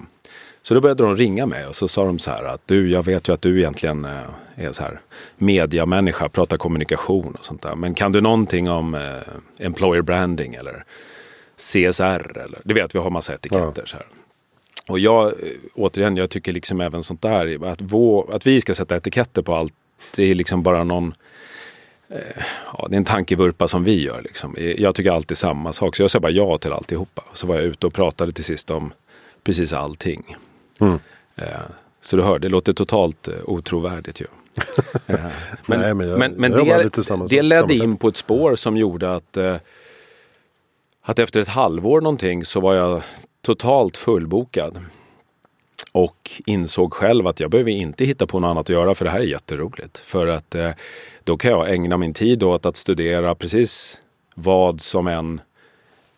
Så 0.61 0.73
då 0.73 0.81
började 0.81 1.03
de 1.03 1.17
ringa 1.17 1.45
mig 1.45 1.65
och 1.65 1.75
så 1.75 1.87
sa 1.87 2.05
de 2.05 2.19
så 2.19 2.31
här 2.31 2.43
att 2.43 2.61
du, 2.65 2.91
jag 2.91 3.05
vet 3.05 3.29
ju 3.29 3.33
att 3.33 3.41
du 3.41 3.59
egentligen 3.59 4.05
eh, 4.05 4.21
är 4.55 4.71
så 4.71 4.83
här 4.83 4.99
mediamänniska, 5.37 6.29
pratar 6.29 6.57
kommunikation 6.57 7.35
och 7.35 7.45
sånt 7.45 7.61
där. 7.61 7.75
Men 7.75 7.93
kan 7.93 8.11
du 8.11 8.21
någonting 8.21 8.69
om 8.69 8.95
eh, 8.95 9.65
employer 9.65 10.01
branding 10.01 10.55
eller 10.55 10.85
CSR 11.59 12.37
eller, 12.37 12.61
det 12.63 12.73
vet 12.73 12.95
vi 12.95 12.99
har 12.99 13.09
massa 13.09 13.33
etiketter. 13.33 13.85
Så 13.85 13.97
här. 13.97 14.05
Och 14.87 14.99
jag, 14.99 15.27
eh, 15.27 15.33
återigen, 15.75 16.17
jag 16.17 16.29
tycker 16.29 16.53
liksom 16.53 16.81
även 16.81 17.03
sånt 17.03 17.21
där, 17.21 17.65
att, 17.65 17.81
vår, 17.81 18.35
att 18.35 18.47
vi 18.47 18.61
ska 18.61 18.73
sätta 18.73 18.95
etiketter 18.95 19.41
på 19.41 19.55
allt, 19.55 19.73
det 20.15 20.23
är 20.23 20.35
liksom 20.35 20.63
bara 20.63 20.83
någon 20.83 21.13
eh, 22.09 22.43
Ja, 22.77 22.87
det 22.89 22.95
är 22.95 22.97
en 22.97 23.05
tankevurpa 23.05 23.67
som 23.67 23.83
vi 23.83 24.03
gör. 24.03 24.21
Liksom. 24.21 24.55
Jag 24.77 24.95
tycker 24.95 25.11
alltid 25.11 25.37
samma 25.37 25.73
sak, 25.73 25.95
så 25.95 26.03
jag 26.03 26.11
säger 26.11 26.21
bara 26.21 26.31
ja 26.31 26.57
till 26.57 26.73
alltihopa. 26.73 27.23
Så 27.33 27.47
var 27.47 27.55
jag 27.55 27.63
ute 27.63 27.87
och 27.87 27.93
pratade 27.93 28.31
till 28.31 28.43
sist 28.43 28.71
om 28.71 28.93
precis 29.43 29.73
allting. 29.73 30.37
Mm. 30.79 30.99
Eh, 31.35 31.45
så 32.01 32.15
du 32.17 32.23
hör, 32.23 32.39
det 32.39 32.49
låter 32.49 32.73
totalt 32.73 33.29
otrovärdigt 33.45 34.21
ju. 34.21 34.25
men, 35.65 35.79
Nej, 35.79 35.93
men, 35.93 36.09
jag, 36.09 36.19
men, 36.19 36.33
men 36.33 36.51
det, 36.51 37.27
det 37.29 37.41
ledde 37.41 37.75
in 37.75 37.97
på 37.97 38.07
ett 38.07 38.17
spår 38.17 38.55
som 38.55 38.77
gjorde 38.77 39.15
att, 39.15 39.37
att 41.09 41.19
efter 41.19 41.39
ett 41.39 41.47
halvår 41.47 42.01
någonting 42.01 42.45
så 42.45 42.59
var 42.59 42.73
jag 42.73 43.01
totalt 43.41 43.97
fullbokad. 43.97 44.79
Och 45.91 46.31
insåg 46.45 46.93
själv 46.93 47.27
att 47.27 47.39
jag 47.39 47.51
behöver 47.51 47.71
inte 47.71 48.05
hitta 48.05 48.27
på 48.27 48.39
något 48.39 48.49
annat 48.49 48.61
att 48.61 48.69
göra 48.69 48.95
för 48.95 49.05
det 49.05 49.11
här 49.11 49.19
är 49.19 49.23
jätteroligt. 49.23 49.97
För 49.97 50.27
att 50.27 50.55
eh, 50.55 50.71
då 51.23 51.37
kan 51.37 51.51
jag 51.51 51.73
ägna 51.73 51.97
min 51.97 52.13
tid 52.13 52.43
åt 52.43 52.65
att 52.65 52.75
studera 52.75 53.35
precis 53.35 54.01
vad 54.35 54.81
som 54.81 55.07
än 55.07 55.41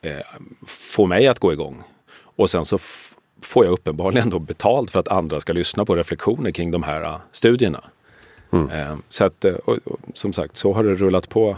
eh, 0.01 0.25
får 0.67 1.07
mig 1.07 1.27
att 1.27 1.39
gå 1.39 1.53
igång. 1.53 1.83
Och 2.36 2.50
sen 2.50 2.65
så 2.65 2.77
får 3.41 3.65
jag 3.65 3.71
uppenbarligen 3.71 4.29
då 4.29 4.39
betalt 4.39 4.91
för 4.91 5.00
att 5.00 5.07
andra 5.07 5.39
ska 5.39 5.53
lyssna 5.53 5.86
på 5.86 5.95
reflektioner 5.95 6.51
kring 6.51 6.71
de 6.71 6.83
här 6.83 7.01
uh, 7.01 7.17
studierna. 7.31 7.83
Mm. 8.51 8.69
Eh, 8.69 8.98
så 9.10 9.25
att, 9.25 9.45
eh, 9.45 9.53
och, 9.53 9.77
och, 9.86 10.00
som 10.13 10.33
sagt, 10.33 10.57
så 10.57 10.74
har 10.74 10.83
det 10.83 10.93
rullat 10.93 11.29
på 11.29 11.57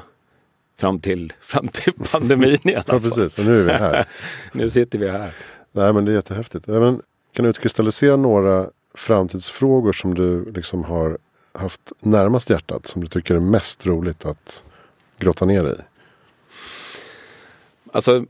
fram 0.77 0.99
till, 0.99 1.33
fram 1.41 1.67
till 1.67 1.93
pandemin 2.11 2.59
i 2.63 2.75
alla 2.75 2.83
fall. 2.83 2.95
Ja, 2.95 2.99
precis. 2.99 3.37
Och 3.37 3.45
nu 3.45 3.59
är 3.59 3.63
vi 3.63 3.71
här. 3.71 4.05
nu 4.51 4.69
sitter 4.69 4.99
vi 4.99 5.09
här. 5.09 5.33
Nej, 5.71 5.93
men 5.93 6.05
det 6.05 6.11
är 6.11 6.15
jättehäftigt. 6.15 6.67
Men, 6.67 7.01
kan 7.33 7.43
du 7.43 7.49
utkristallisera 7.49 8.15
några 8.15 8.69
framtidsfrågor 8.93 9.91
som 9.91 10.13
du 10.13 10.51
liksom 10.51 10.83
har 10.83 11.17
haft 11.51 11.91
närmast 11.99 12.49
hjärtat? 12.49 12.85
Som 12.85 13.01
du 13.01 13.07
tycker 13.07 13.35
är 13.35 13.39
mest 13.39 13.85
roligt 13.85 14.25
att 14.25 14.63
grotta 15.19 15.45
ner 15.45 15.67
i? 15.67 15.75
Alltså, 17.91 18.25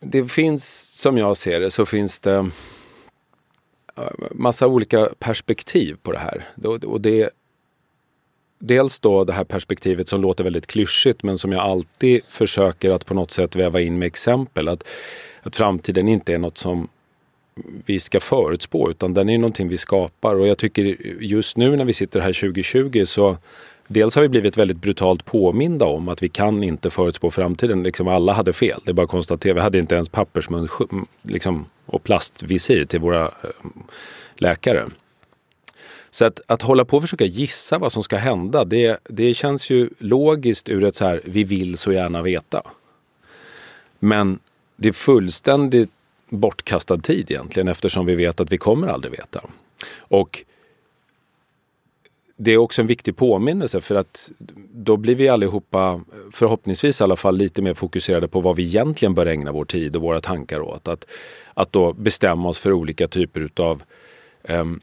det 0.00 0.24
finns, 0.24 0.92
som 1.00 1.18
jag 1.18 1.36
ser 1.36 1.60
det, 1.60 1.70
så 1.70 1.86
finns 1.86 2.20
det 2.20 2.50
massa 4.30 4.66
olika 4.66 5.08
perspektiv 5.18 5.96
på 6.02 6.12
det 6.12 6.18
här. 6.18 6.48
Och 6.86 7.00
det, 7.00 7.30
dels 8.58 9.00
då 9.00 9.24
det 9.24 9.32
här 9.32 9.44
perspektivet 9.44 10.08
som 10.08 10.20
låter 10.20 10.44
väldigt 10.44 10.66
klyschigt 10.66 11.22
men 11.22 11.38
som 11.38 11.52
jag 11.52 11.60
alltid 11.60 12.20
försöker 12.28 12.90
att 12.90 13.06
på 13.06 13.14
något 13.14 13.30
sätt 13.30 13.56
väva 13.56 13.80
in 13.80 13.98
med 13.98 14.06
exempel. 14.06 14.68
Att, 14.68 14.84
att 15.42 15.56
framtiden 15.56 16.08
inte 16.08 16.34
är 16.34 16.38
något 16.38 16.58
som 16.58 16.88
vi 17.86 18.00
ska 18.00 18.20
förutspå 18.20 18.90
utan 18.90 19.14
den 19.14 19.28
är 19.28 19.38
någonting 19.38 19.68
vi 19.68 19.78
skapar. 19.78 20.34
Och 20.34 20.48
jag 20.48 20.58
tycker 20.58 20.96
just 21.20 21.56
nu 21.56 21.76
när 21.76 21.84
vi 21.84 21.92
sitter 21.92 22.20
här 22.20 22.32
2020 22.32 23.04
så 23.04 23.36
Dels 23.90 24.14
har 24.14 24.22
vi 24.22 24.28
blivit 24.28 24.58
väldigt 24.58 24.76
brutalt 24.76 25.24
påminda 25.24 25.86
om 25.86 26.08
att 26.08 26.22
vi 26.22 26.28
kan 26.28 26.62
inte 26.62 26.90
förutspå 26.90 27.30
framtiden. 27.30 27.82
Liksom 27.82 28.08
alla 28.08 28.32
hade 28.32 28.52
fel. 28.52 28.80
Det 28.84 28.90
är 28.90 28.92
bara 28.92 29.04
att 29.04 29.10
konstatera. 29.10 29.54
Vi 29.54 29.60
hade 29.60 29.78
inte 29.78 29.94
ens 29.94 30.08
pappersmun 30.08 30.68
liksom, 31.22 31.66
och 31.86 32.04
plastvisir 32.04 32.84
till 32.84 33.00
våra 33.00 33.24
eh, 33.24 33.50
läkare. 34.36 34.84
Så 36.10 36.24
att, 36.24 36.40
att 36.46 36.62
hålla 36.62 36.84
på 36.84 36.96
och 36.96 37.02
försöka 37.02 37.24
gissa 37.24 37.78
vad 37.78 37.92
som 37.92 38.02
ska 38.02 38.16
hända, 38.16 38.64
det, 38.64 38.98
det 39.04 39.34
känns 39.34 39.70
ju 39.70 39.90
logiskt 39.98 40.68
ur 40.68 40.84
ett 40.84 40.94
så 40.94 41.04
här, 41.04 41.20
vi 41.24 41.44
vill 41.44 41.76
så 41.76 41.92
gärna 41.92 42.22
veta. 42.22 42.62
Men 43.98 44.38
det 44.76 44.88
är 44.88 44.92
fullständigt 44.92 45.90
bortkastad 46.28 46.98
tid 46.98 47.30
egentligen 47.30 47.68
eftersom 47.68 48.06
vi 48.06 48.14
vet 48.14 48.40
att 48.40 48.52
vi 48.52 48.58
kommer 48.58 48.88
aldrig 48.88 49.12
veta. 49.12 49.40
Och 49.98 50.44
det 52.36 52.52
är 52.52 52.56
också 52.56 52.80
en 52.80 52.86
viktig 52.86 53.16
påminnelse 53.16 53.80
för 53.80 53.94
att 53.94 54.30
då 54.72 54.96
blir 54.96 55.14
vi 55.14 55.28
allihopa, 55.28 56.00
förhoppningsvis 56.32 57.00
i 57.00 57.04
alla 57.04 57.16
fall, 57.16 57.36
lite 57.36 57.62
mer 57.62 57.74
fokuserade 57.74 58.28
på 58.28 58.40
vad 58.40 58.56
vi 58.56 58.62
egentligen 58.62 59.14
bör 59.14 59.26
ägna 59.26 59.52
vår 59.52 59.64
tid 59.64 59.96
och 59.96 60.02
våra 60.02 60.20
tankar 60.20 60.60
åt. 60.60 60.88
Att, 60.88 61.06
att 61.54 61.72
då 61.72 61.92
bestämma 61.92 62.48
oss 62.48 62.58
för 62.58 62.72
olika 62.72 63.08
typer 63.08 63.40
utav 63.40 63.82
um, 64.42 64.80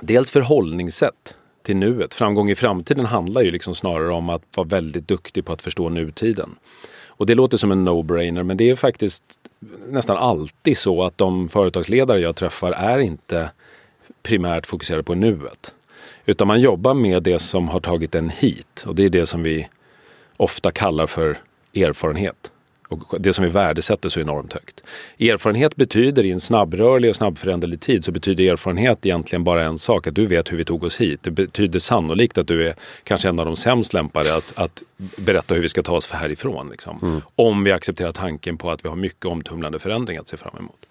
dels 0.00 0.30
förhållningssätt 0.30 1.36
till 1.62 1.76
nuet. 1.76 2.14
Framgång 2.14 2.50
i 2.50 2.54
framtiden 2.54 3.06
handlar 3.06 3.42
ju 3.42 3.50
liksom 3.50 3.74
snarare 3.74 4.12
om 4.12 4.28
att 4.28 4.42
vara 4.54 4.66
väldigt 4.66 5.08
duktig 5.08 5.44
på 5.44 5.52
att 5.52 5.62
förstå 5.62 5.88
nutiden. 5.88 6.54
Och 7.06 7.26
det 7.26 7.34
låter 7.34 7.56
som 7.56 7.72
en 7.72 7.88
no-brainer 7.88 8.42
men 8.42 8.56
det 8.56 8.70
är 8.70 8.76
faktiskt 8.76 9.24
nästan 9.88 10.16
alltid 10.16 10.78
så 10.78 11.02
att 11.02 11.18
de 11.18 11.48
företagsledare 11.48 12.20
jag 12.20 12.36
träffar 12.36 12.72
är 12.72 12.98
inte 12.98 13.50
primärt 14.22 14.66
fokuserade 14.66 15.02
på 15.02 15.14
nuet. 15.14 15.74
Utan 16.26 16.48
man 16.48 16.60
jobbar 16.60 16.94
med 16.94 17.22
det 17.22 17.38
som 17.38 17.68
har 17.68 17.80
tagit 17.80 18.14
en 18.14 18.30
hit 18.30 18.84
och 18.86 18.94
det 18.94 19.04
är 19.04 19.10
det 19.10 19.26
som 19.26 19.42
vi 19.42 19.68
ofta 20.36 20.70
kallar 20.70 21.06
för 21.06 21.38
erfarenhet 21.74 22.52
och 22.90 23.20
det 23.20 23.32
som 23.32 23.44
vi 23.44 23.50
värdesätter 23.50 24.08
så 24.08 24.20
enormt 24.20 24.52
högt. 24.52 24.82
Erfarenhet 25.18 25.76
betyder 25.76 26.24
i 26.24 26.30
en 26.30 26.40
snabbrörlig 26.40 27.10
och 27.10 27.16
snabbföränderlig 27.16 27.80
tid 27.80 28.04
så 28.04 28.12
betyder 28.12 28.44
erfarenhet 28.44 29.06
egentligen 29.06 29.44
bara 29.44 29.64
en 29.64 29.78
sak, 29.78 30.06
att 30.06 30.14
du 30.14 30.26
vet 30.26 30.52
hur 30.52 30.56
vi 30.56 30.64
tog 30.64 30.84
oss 30.84 31.00
hit. 31.00 31.22
Det 31.22 31.30
betyder 31.30 31.78
sannolikt 31.78 32.38
att 32.38 32.46
du 32.46 32.68
är 32.68 32.74
kanske 33.04 33.28
en 33.28 33.40
av 33.40 33.46
de 33.46 33.56
sämst 33.56 33.94
lämpade 33.94 34.36
att, 34.36 34.58
att 34.58 34.82
berätta 35.16 35.54
hur 35.54 35.62
vi 35.62 35.68
ska 35.68 35.82
ta 35.82 35.96
oss 35.96 36.10
härifrån. 36.10 36.68
Liksom. 36.70 36.98
Mm. 37.02 37.20
Om 37.36 37.64
vi 37.64 37.72
accepterar 37.72 38.12
tanken 38.12 38.56
på 38.56 38.70
att 38.70 38.84
vi 38.84 38.88
har 38.88 38.96
mycket 38.96 39.26
omtumlande 39.26 39.78
förändring 39.78 40.16
att 40.16 40.28
se 40.28 40.36
fram 40.36 40.56
emot. 40.58 40.86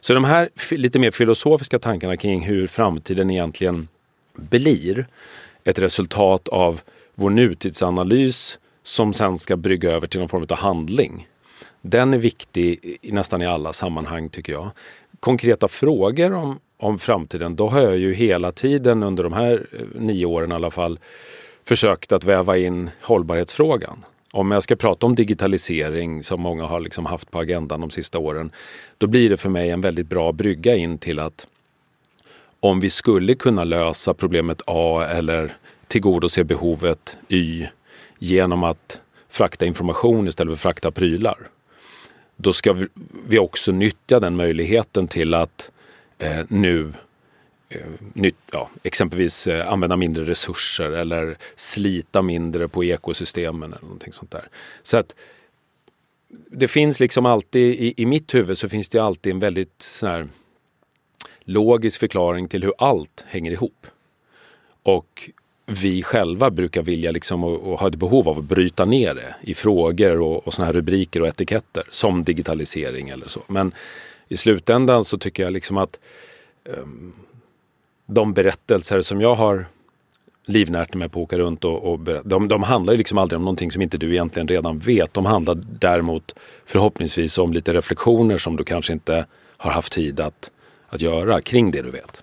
Så 0.00 0.14
de 0.14 0.24
här 0.24 0.48
lite 0.70 0.98
mer 0.98 1.10
filosofiska 1.10 1.78
tankarna 1.78 2.16
kring 2.16 2.44
hur 2.44 2.66
framtiden 2.66 3.30
egentligen 3.30 3.88
blir 4.36 5.06
ett 5.64 5.78
resultat 5.78 6.48
av 6.48 6.80
vår 7.14 7.30
nutidsanalys 7.30 8.58
som 8.82 9.12
sen 9.12 9.38
ska 9.38 9.56
brygga 9.56 9.90
över 9.90 10.06
till 10.06 10.20
någon 10.20 10.28
form 10.28 10.46
av 10.50 10.58
handling. 10.58 11.28
Den 11.88 12.14
är 12.14 12.18
viktig 12.18 12.98
i 13.02 13.12
nästan 13.12 13.42
i 13.42 13.46
alla 13.46 13.72
sammanhang 13.72 14.28
tycker 14.28 14.52
jag. 14.52 14.70
Konkreta 15.20 15.68
frågor 15.68 16.32
om, 16.32 16.58
om 16.76 16.98
framtiden, 16.98 17.56
då 17.56 17.68
har 17.68 17.80
jag 17.80 17.96
ju 17.96 18.14
hela 18.14 18.52
tiden 18.52 19.02
under 19.02 19.22
de 19.22 19.32
här 19.32 19.66
eh, 19.72 20.00
nio 20.00 20.26
åren 20.26 20.52
i 20.52 20.54
alla 20.54 20.70
fall 20.70 20.98
försökt 21.64 22.12
att 22.12 22.24
väva 22.24 22.56
in 22.56 22.90
hållbarhetsfrågan. 23.02 24.04
Om 24.32 24.50
jag 24.50 24.62
ska 24.62 24.76
prata 24.76 25.06
om 25.06 25.14
digitalisering 25.14 26.22
som 26.22 26.40
många 26.40 26.64
har 26.64 26.80
liksom 26.80 27.06
haft 27.06 27.30
på 27.30 27.38
agendan 27.38 27.80
de 27.80 27.90
sista 27.90 28.18
åren, 28.18 28.50
då 28.98 29.06
blir 29.06 29.30
det 29.30 29.36
för 29.36 29.50
mig 29.50 29.70
en 29.70 29.80
väldigt 29.80 30.06
bra 30.06 30.32
brygga 30.32 30.76
in 30.76 30.98
till 30.98 31.18
att 31.18 31.46
om 32.60 32.80
vi 32.80 32.90
skulle 32.90 33.34
kunna 33.34 33.64
lösa 33.64 34.14
problemet 34.14 34.62
A 34.66 35.04
eller 35.10 35.56
tillgodose 35.86 36.44
behovet 36.44 37.18
Y 37.28 37.66
genom 38.18 38.64
att 38.64 39.00
frakta 39.28 39.66
information 39.66 40.28
istället 40.28 40.50
för 40.50 40.54
att 40.54 40.60
frakta 40.60 40.90
prylar 40.90 41.48
då 42.36 42.52
ska 42.52 42.86
vi 43.26 43.38
också 43.38 43.72
nyttja 43.72 44.20
den 44.20 44.36
möjligheten 44.36 45.08
till 45.08 45.34
att 45.34 45.70
eh, 46.18 46.44
nu 46.48 46.92
eh, 47.68 47.80
nytt, 48.12 48.36
ja, 48.52 48.70
exempelvis 48.82 49.46
eh, 49.46 49.72
använda 49.72 49.96
mindre 49.96 50.24
resurser 50.24 50.90
eller 50.90 51.38
slita 51.54 52.22
mindre 52.22 52.68
på 52.68 52.84
ekosystemen 52.84 53.72
eller 53.72 53.82
någonting 53.82 54.12
sånt 54.12 54.30
där. 54.30 54.48
Så 54.82 54.98
att 54.98 55.14
det 56.50 56.68
finns 56.68 57.00
liksom 57.00 57.26
alltid, 57.26 57.74
i, 57.74 57.94
i 57.96 58.06
mitt 58.06 58.34
huvud 58.34 58.58
så 58.58 58.68
finns 58.68 58.88
det 58.88 58.98
alltid 58.98 59.32
en 59.32 59.38
väldigt 59.38 59.82
sån 59.82 60.08
här 60.08 60.28
logisk 61.40 62.00
förklaring 62.00 62.48
till 62.48 62.62
hur 62.62 62.72
allt 62.78 63.24
hänger 63.28 63.52
ihop. 63.52 63.86
Och 64.82 65.30
vi 65.66 66.02
själva 66.02 66.50
brukar 66.50 66.82
vilja 66.82 67.10
liksom 67.10 67.44
och, 67.44 67.72
och 67.72 67.80
ha 67.80 67.88
ett 67.88 67.94
behov 67.94 68.28
av 68.28 68.38
att 68.38 68.44
bryta 68.44 68.84
ner 68.84 69.14
det 69.14 69.34
i 69.40 69.54
frågor 69.54 70.20
och, 70.20 70.46
och 70.46 70.54
såna 70.54 70.66
här 70.66 70.72
rubriker 70.72 71.22
och 71.22 71.28
etiketter 71.28 71.84
som 71.90 72.24
digitalisering 72.24 73.08
eller 73.08 73.28
så. 73.28 73.40
Men 73.46 73.72
i 74.28 74.36
slutändan 74.36 75.04
så 75.04 75.18
tycker 75.18 75.42
jag 75.42 75.52
liksom 75.52 75.76
att 75.76 76.00
um, 76.64 77.12
de 78.06 78.32
berättelser 78.32 79.00
som 79.00 79.20
jag 79.20 79.34
har 79.34 79.66
livnärt 80.46 80.94
mig 80.94 81.08
på 81.08 81.20
att 81.20 81.24
åka 81.24 81.38
runt 81.38 81.64
och, 81.64 81.92
och 81.92 81.98
de, 82.24 82.48
de 82.48 82.62
handlar 82.62 82.92
ju 82.92 82.96
liksom 82.96 83.18
aldrig 83.18 83.36
om 83.36 83.44
någonting 83.44 83.70
som 83.70 83.82
inte 83.82 83.98
du 83.98 84.12
egentligen 84.12 84.48
redan 84.48 84.78
vet. 84.78 85.14
De 85.14 85.24
handlar 85.24 85.54
däremot 85.54 86.34
förhoppningsvis 86.64 87.38
om 87.38 87.52
lite 87.52 87.74
reflektioner 87.74 88.36
som 88.36 88.56
du 88.56 88.64
kanske 88.64 88.92
inte 88.92 89.26
har 89.56 89.70
haft 89.70 89.92
tid 89.92 90.20
att, 90.20 90.50
att 90.88 91.00
göra 91.00 91.40
kring 91.40 91.70
det 91.70 91.82
du 91.82 91.90
vet. 91.90 92.22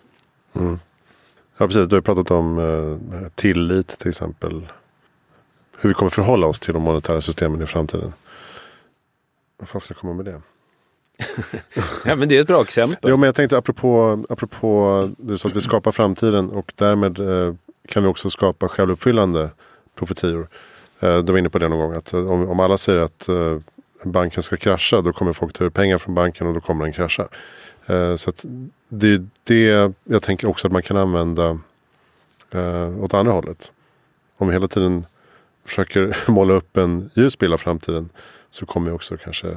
Mm. 0.55 0.79
Ja, 1.57 1.67
precis. 1.67 1.87
Du 1.87 1.95
har 1.95 2.01
pratat 2.01 2.31
om 2.31 2.59
eh, 2.59 3.27
tillit 3.35 3.87
till 3.87 4.09
exempel. 4.09 4.67
Hur 5.77 5.89
vi 5.89 5.93
kommer 5.93 6.09
förhålla 6.09 6.47
oss 6.47 6.59
till 6.59 6.73
de 6.73 6.83
monetära 6.83 7.21
systemen 7.21 7.61
i 7.61 7.65
framtiden. 7.65 8.13
Vad 9.57 9.69
fan 9.69 9.81
ska 9.81 9.91
jag 9.91 10.01
komma 10.01 10.13
med 10.13 10.25
det? 10.25 10.41
ja, 12.05 12.15
men 12.15 12.29
det 12.29 12.37
är 12.37 12.41
ett 12.41 12.47
bra 12.47 12.61
exempel. 12.61 13.09
Jo, 13.09 13.17
men 13.17 13.27
jag 13.27 13.35
tänkte 13.35 13.57
apropå, 13.57 14.23
apropå 14.29 15.09
du 15.17 15.37
sa 15.37 15.49
att 15.49 15.55
vi 15.55 15.61
skapar 15.61 15.91
framtiden 15.91 16.49
och 16.49 16.73
därmed 16.75 17.19
eh, 17.19 17.55
kan 17.87 18.03
vi 18.03 18.09
också 18.09 18.29
skapa 18.29 18.67
självuppfyllande 18.67 19.49
profetior. 19.95 20.47
Eh, 20.99 21.17
du 21.17 21.31
var 21.31 21.39
inne 21.39 21.49
på 21.49 21.59
det 21.59 21.67
någon 21.67 21.79
gång. 21.79 21.93
Att 21.93 22.13
eh, 22.13 22.31
om, 22.31 22.49
om 22.49 22.59
alla 22.59 22.77
säger 22.77 22.99
att, 22.99 23.29
eh, 23.29 23.57
banken 24.03 24.43
ska 24.43 24.57
krascha 24.57 25.01
då 25.01 25.13
kommer 25.13 25.33
folk 25.33 25.53
ta 25.53 25.65
ut 25.65 25.73
pengar 25.73 25.97
från 25.97 26.15
banken 26.15 26.47
och 26.47 26.53
då 26.53 26.61
kommer 26.61 26.85
den 26.85 26.93
krascha. 26.93 27.27
Eh, 27.87 28.15
så 28.15 28.31
det 28.89 29.07
är 29.07 29.25
det 29.43 29.93
jag 30.03 30.21
tänker 30.21 30.49
också 30.49 30.67
att 30.67 30.71
man 30.71 30.81
kan 30.81 30.97
använda 30.97 31.59
eh, 32.51 33.03
åt 33.03 33.13
andra 33.13 33.31
hållet. 33.31 33.71
Om 34.37 34.47
vi 34.47 34.53
hela 34.53 34.67
tiden 34.67 35.05
försöker 35.65 36.17
måla 36.31 36.53
upp 36.53 36.77
en 36.77 37.09
ljus 37.13 37.37
bild 37.37 37.53
av 37.53 37.57
framtiden 37.57 38.09
så 38.49 38.65
kommer 38.65 38.91
vi 38.91 38.95
också 38.95 39.17
kanske 39.17 39.55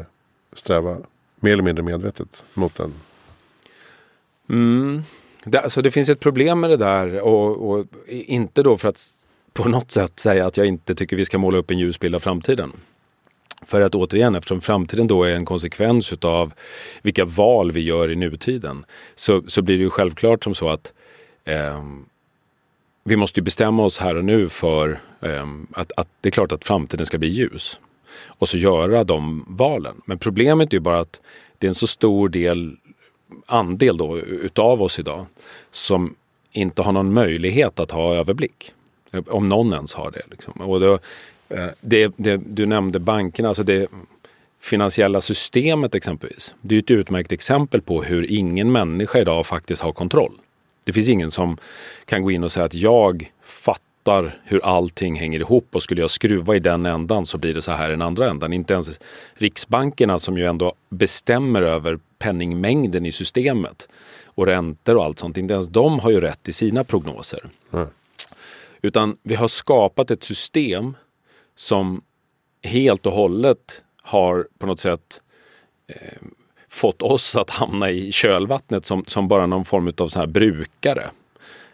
sträva 0.52 0.98
mer 1.40 1.52
eller 1.52 1.62
mindre 1.62 1.84
medvetet 1.84 2.44
mot 2.54 2.74
den. 2.74 2.94
Mm. 4.48 5.02
Det, 5.44 5.60
alltså 5.60 5.82
det 5.82 5.90
finns 5.90 6.08
ett 6.08 6.20
problem 6.20 6.60
med 6.60 6.70
det 6.70 6.76
där 6.76 7.20
och, 7.20 7.70
och, 7.70 7.86
inte 8.06 8.62
då 8.62 8.76
för 8.76 8.88
att 8.88 9.26
på 9.52 9.68
något 9.68 9.90
sätt 9.90 10.18
säga 10.18 10.46
att 10.46 10.56
jag 10.56 10.66
inte 10.66 10.94
tycker 10.94 11.16
vi 11.16 11.24
ska 11.24 11.38
måla 11.38 11.58
upp 11.58 11.70
en 11.70 11.78
ljus 11.78 12.00
bild 12.00 12.14
av 12.14 12.20
framtiden. 12.20 12.72
För 13.66 13.80
att 13.80 13.94
återigen, 13.94 14.34
eftersom 14.34 14.60
framtiden 14.60 15.06
då 15.06 15.24
är 15.24 15.34
en 15.34 15.44
konsekvens 15.44 16.12
av 16.12 16.52
vilka 17.02 17.24
val 17.24 17.72
vi 17.72 17.80
gör 17.80 18.10
i 18.10 18.16
nutiden, 18.16 18.84
så, 19.14 19.42
så 19.46 19.62
blir 19.62 19.76
det 19.76 19.82
ju 19.82 19.90
självklart 19.90 20.44
som 20.44 20.54
så 20.54 20.68
att 20.68 20.92
eh, 21.44 21.84
vi 23.04 23.16
måste 23.16 23.42
bestämma 23.42 23.84
oss 23.84 23.98
här 23.98 24.16
och 24.16 24.24
nu 24.24 24.48
för 24.48 25.00
eh, 25.20 25.46
att, 25.72 25.92
att 25.96 26.08
det 26.20 26.28
är 26.28 26.30
klart 26.30 26.52
att 26.52 26.64
framtiden 26.64 27.06
ska 27.06 27.18
bli 27.18 27.28
ljus. 27.28 27.80
Och 28.26 28.48
så 28.48 28.58
göra 28.58 29.04
de 29.04 29.44
valen. 29.48 30.00
Men 30.04 30.18
problemet 30.18 30.72
är 30.72 30.76
ju 30.76 30.80
bara 30.80 31.00
att 31.00 31.20
det 31.58 31.66
är 31.66 31.68
en 31.68 31.74
så 31.74 31.86
stor 31.86 32.28
del, 32.28 32.76
andel 33.46 33.96
då 33.96 34.18
utav 34.18 34.82
oss 34.82 34.98
idag 34.98 35.26
som 35.70 36.14
inte 36.52 36.82
har 36.82 36.92
någon 36.92 37.12
möjlighet 37.12 37.80
att 37.80 37.90
ha 37.90 38.14
överblick. 38.14 38.72
Eh, 39.12 39.22
om 39.28 39.48
någon 39.48 39.72
ens 39.72 39.94
har 39.94 40.10
det. 40.10 40.22
Liksom. 40.30 40.52
Och 40.52 40.80
då, 40.80 40.98
det, 41.80 42.12
det, 42.16 42.36
du 42.36 42.66
nämnde 42.66 42.98
bankerna, 42.98 43.48
alltså 43.48 43.62
det 43.62 43.88
finansiella 44.60 45.20
systemet 45.20 45.94
exempelvis. 45.94 46.54
Det 46.60 46.74
är 46.74 46.78
ett 46.78 46.90
utmärkt 46.90 47.32
exempel 47.32 47.82
på 47.82 48.02
hur 48.02 48.32
ingen 48.32 48.72
människa 48.72 49.18
idag 49.18 49.46
faktiskt 49.46 49.82
har 49.82 49.92
kontroll. 49.92 50.32
Det 50.84 50.92
finns 50.92 51.08
ingen 51.08 51.30
som 51.30 51.58
kan 52.04 52.22
gå 52.22 52.30
in 52.30 52.44
och 52.44 52.52
säga 52.52 52.66
att 52.66 52.74
jag 52.74 53.32
fattar 53.42 54.38
hur 54.44 54.64
allting 54.64 55.16
hänger 55.16 55.40
ihop 55.40 55.68
och 55.72 55.82
skulle 55.82 56.00
jag 56.00 56.10
skruva 56.10 56.56
i 56.56 56.58
den 56.58 56.86
ändan 56.86 57.26
så 57.26 57.38
blir 57.38 57.54
det 57.54 57.62
så 57.62 57.72
här 57.72 57.88
i 57.88 57.90
den 57.90 58.02
andra 58.02 58.30
ändan. 58.30 58.52
Inte 58.52 58.74
ens 58.74 59.00
riksbankerna 59.34 60.18
som 60.18 60.38
ju 60.38 60.46
ändå 60.46 60.74
bestämmer 60.88 61.62
över 61.62 61.98
penningmängden 62.18 63.06
i 63.06 63.12
systemet 63.12 63.88
och 64.24 64.46
räntor 64.46 64.96
och 64.96 65.04
allt 65.04 65.18
sånt. 65.18 65.36
Inte 65.36 65.54
ens 65.54 65.68
de 65.68 65.98
har 65.98 66.10
ju 66.10 66.20
rätt 66.20 66.48
i 66.48 66.52
sina 66.52 66.84
prognoser. 66.84 67.44
Mm. 67.72 67.86
Utan 68.82 69.16
vi 69.22 69.34
har 69.34 69.48
skapat 69.48 70.10
ett 70.10 70.24
system 70.24 70.94
som 71.56 72.02
helt 72.62 73.06
och 73.06 73.12
hållet 73.12 73.82
har 74.02 74.48
på 74.58 74.66
något 74.66 74.80
sätt 74.80 75.22
eh, 75.86 76.22
fått 76.68 77.02
oss 77.02 77.36
att 77.36 77.50
hamna 77.50 77.90
i 77.90 78.12
kölvattnet 78.12 78.84
som, 78.84 79.04
som 79.06 79.28
bara 79.28 79.46
någon 79.46 79.64
form 79.64 79.92
av 79.98 80.08
så 80.08 80.18
här 80.18 80.26
brukare. 80.26 81.10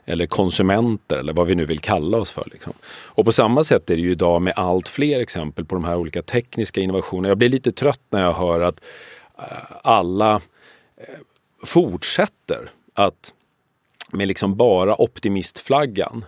Eller 0.04 0.26
konsumenter 0.26 1.18
eller 1.18 1.32
vad 1.32 1.46
vi 1.46 1.54
nu 1.54 1.64
vill 1.64 1.78
kalla 1.78 2.16
oss 2.16 2.30
för. 2.30 2.48
Liksom. 2.52 2.72
Och 2.86 3.24
på 3.24 3.32
samma 3.32 3.64
sätt 3.64 3.90
är 3.90 3.96
det 3.96 4.02
ju 4.02 4.10
idag 4.10 4.42
med 4.42 4.52
allt 4.56 4.88
fler 4.88 5.20
exempel 5.20 5.64
på 5.64 5.74
de 5.74 5.84
här 5.84 5.96
olika 5.96 6.22
tekniska 6.22 6.80
innovationerna. 6.80 7.28
Jag 7.28 7.38
blir 7.38 7.48
lite 7.48 7.72
trött 7.72 8.00
när 8.10 8.22
jag 8.22 8.32
hör 8.32 8.60
att 8.60 8.80
eh, 9.38 9.44
alla 9.82 10.34
eh, 10.96 11.18
fortsätter 11.64 12.70
att 12.94 13.34
med 14.12 14.28
liksom 14.28 14.56
bara 14.56 15.02
optimistflaggan 15.02 16.24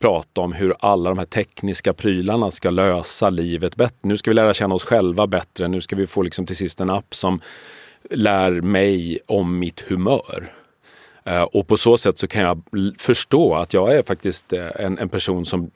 prata 0.00 0.40
om 0.40 0.52
hur 0.52 0.74
alla 0.80 1.10
de 1.10 1.18
här 1.18 1.26
tekniska 1.26 1.92
prylarna 1.94 2.50
ska 2.50 2.70
lösa 2.70 3.30
livet 3.30 3.76
bättre. 3.76 3.96
Nu 4.02 4.16
ska 4.16 4.30
vi 4.30 4.34
lära 4.34 4.54
känna 4.54 4.74
oss 4.74 4.84
själva 4.84 5.26
bättre. 5.26 5.68
Nu 5.68 5.80
ska 5.80 5.96
vi 5.96 6.06
få 6.06 6.22
liksom 6.22 6.46
till 6.46 6.56
sist 6.56 6.80
en 6.80 6.90
app 6.90 7.14
som 7.14 7.40
lär 8.10 8.50
mig 8.50 9.18
om 9.26 9.58
mitt 9.58 9.80
humör. 9.80 10.52
Eh, 11.24 11.42
och 11.42 11.66
på 11.66 11.76
så 11.76 11.98
sätt 11.98 12.18
så 12.18 12.28
kan 12.28 12.42
jag 12.42 12.62
förstå 12.98 13.54
att 13.54 13.74
jag 13.74 13.94
är 13.94 14.02
faktiskt 14.02 14.52
eh, 14.52 14.68
en, 14.74 14.98
en 14.98 15.08
person 15.08 15.44
som 15.44 15.70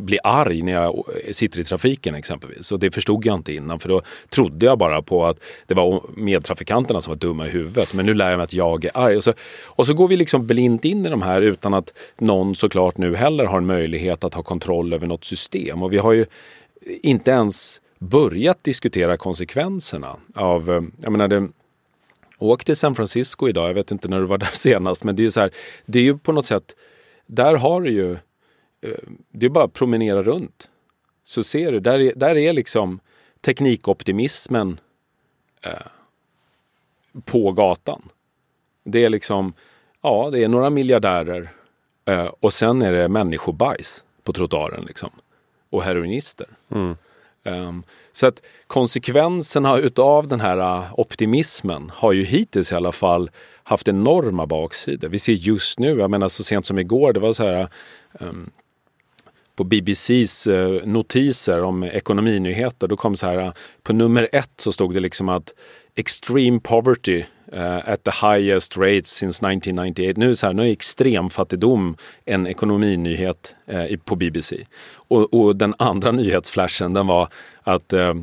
bli 0.00 0.18
arg 0.24 0.62
när 0.62 0.72
jag 0.72 1.04
sitter 1.30 1.60
i 1.60 1.64
trafiken 1.64 2.14
exempelvis. 2.14 2.72
Och 2.72 2.78
det 2.78 2.90
förstod 2.90 3.26
jag 3.26 3.34
inte 3.34 3.52
innan 3.52 3.80
för 3.80 3.88
då 3.88 4.02
trodde 4.28 4.66
jag 4.66 4.78
bara 4.78 5.02
på 5.02 5.26
att 5.26 5.40
det 5.66 5.74
var 5.74 6.02
medtrafikanterna 6.16 7.00
som 7.00 7.10
var 7.10 7.18
dumma 7.18 7.46
i 7.46 7.50
huvudet. 7.50 7.94
Men 7.94 8.06
nu 8.06 8.14
lär 8.14 8.30
jag 8.30 8.36
mig 8.36 8.44
att 8.44 8.52
jag 8.52 8.84
är 8.84 8.90
arg. 8.94 9.16
Och 9.16 9.24
så, 9.24 9.32
och 9.64 9.86
så 9.86 9.94
går 9.94 10.08
vi 10.08 10.16
liksom 10.16 10.46
blint 10.46 10.84
in 10.84 11.06
i 11.06 11.08
de 11.08 11.22
här 11.22 11.40
utan 11.40 11.74
att 11.74 11.92
någon 12.18 12.54
såklart 12.54 12.96
nu 12.98 13.16
heller 13.16 13.44
har 13.44 13.58
en 13.58 13.66
möjlighet 13.66 14.24
att 14.24 14.34
ha 14.34 14.42
kontroll 14.42 14.92
över 14.92 15.06
något 15.06 15.24
system. 15.24 15.82
Och 15.82 15.92
vi 15.92 15.98
har 15.98 16.12
ju 16.12 16.26
inte 17.02 17.30
ens 17.30 17.80
börjat 17.98 18.64
diskutera 18.64 19.16
konsekvenserna 19.16 20.16
av, 20.34 20.70
eh, 20.70 20.82
jag 21.02 21.12
menar 21.12 21.28
det, 21.28 21.48
Åk 22.38 22.64
till 22.64 22.76
San 22.76 22.94
Francisco 22.94 23.48
idag, 23.48 23.68
jag 23.68 23.74
vet 23.74 23.90
inte 23.90 24.08
när 24.08 24.20
du 24.20 24.26
var 24.26 24.38
där 24.38 24.50
senast, 24.52 25.04
men 25.04 25.16
det 25.16 25.22
är 25.22 25.24
ju 25.24 25.30
så 25.30 25.40
här, 25.40 25.50
det 25.86 25.98
är 25.98 26.02
ju 26.02 26.18
på 26.18 26.32
något 26.32 26.46
sätt, 26.46 26.76
där 27.26 27.54
har 27.54 27.80
du 27.80 27.90
ju 27.90 28.16
det 29.30 29.46
är 29.46 29.50
bara 29.50 29.64
att 29.64 29.72
promenera 29.72 30.22
runt. 30.22 30.70
Så 31.24 31.42
ser 31.42 31.72
du, 31.72 31.80
där 31.80 31.98
är, 31.98 32.12
där 32.16 32.36
är 32.36 32.52
liksom 32.52 33.00
teknikoptimismen 33.40 34.80
eh, 35.62 35.72
på 37.24 37.52
gatan. 37.52 38.02
Det 38.84 39.04
är 39.04 39.08
liksom, 39.08 39.52
ja, 40.02 40.28
det 40.32 40.44
är 40.44 40.48
några 40.48 40.70
miljardärer 40.70 41.52
eh, 42.04 42.26
och 42.40 42.52
sen 42.52 42.82
är 42.82 42.92
det 42.92 43.08
människobajs 43.08 44.04
på 44.22 44.32
trottoaren 44.32 44.84
liksom. 44.84 45.10
Och 45.70 45.82
heroinister. 45.82 46.46
Mm. 46.70 46.96
Um, 47.44 47.82
så 48.12 48.26
att 48.26 48.42
konsekvenserna 48.66 49.78
utav 49.78 50.28
den 50.28 50.40
här 50.40 50.58
uh, 50.58 51.00
optimismen 51.00 51.92
har 51.94 52.12
ju 52.12 52.24
hittills 52.24 52.72
i 52.72 52.74
alla 52.74 52.92
fall 52.92 53.30
haft 53.62 53.88
enorma 53.88 54.46
baksidor. 54.46 55.08
Vi 55.08 55.18
ser 55.18 55.32
just 55.32 55.78
nu, 55.78 55.98
jag 55.98 56.10
menar 56.10 56.28
så 56.28 56.44
sent 56.44 56.66
som 56.66 56.78
igår, 56.78 57.12
det 57.12 57.20
var 57.20 57.32
så 57.32 57.44
här 57.44 57.68
um, 58.12 58.50
på 59.56 59.64
BBCs 59.64 60.46
eh, 60.46 60.86
notiser 60.86 61.62
om 61.62 61.84
ekonominyheter. 61.84 62.88
Då 62.88 62.96
kom 62.96 63.16
så 63.16 63.26
här, 63.26 63.38
eh, 63.38 63.52
på 63.82 63.92
nummer 63.92 64.28
ett 64.32 64.52
så 64.56 64.72
stod 64.72 64.94
det 64.94 65.00
liksom 65.00 65.28
att 65.28 65.54
extreme 65.94 66.60
poverty 66.60 67.24
uh, 67.52 67.88
at 67.88 68.04
the 68.04 68.10
highest 68.10 68.76
rates 68.76 69.10
since 69.10 69.46
1998. 69.46 70.20
Nu 70.20 70.30
är, 70.30 70.34
så 70.34 70.46
här, 70.46 70.54
nu 70.54 70.68
är 70.68 70.72
extremfattigdom 70.72 71.96
en 72.24 72.46
ekonominyhet 72.46 73.56
uh, 73.72 73.96
på 73.96 74.16
BBC. 74.16 74.56
Och, 74.92 75.34
och, 75.34 75.56
den 75.56 75.74
andra 75.78 76.12
nyhetsflashen 76.20 76.92
den 76.92 77.06
var 77.06 77.28
att 77.62 77.92
uh, 77.92 78.14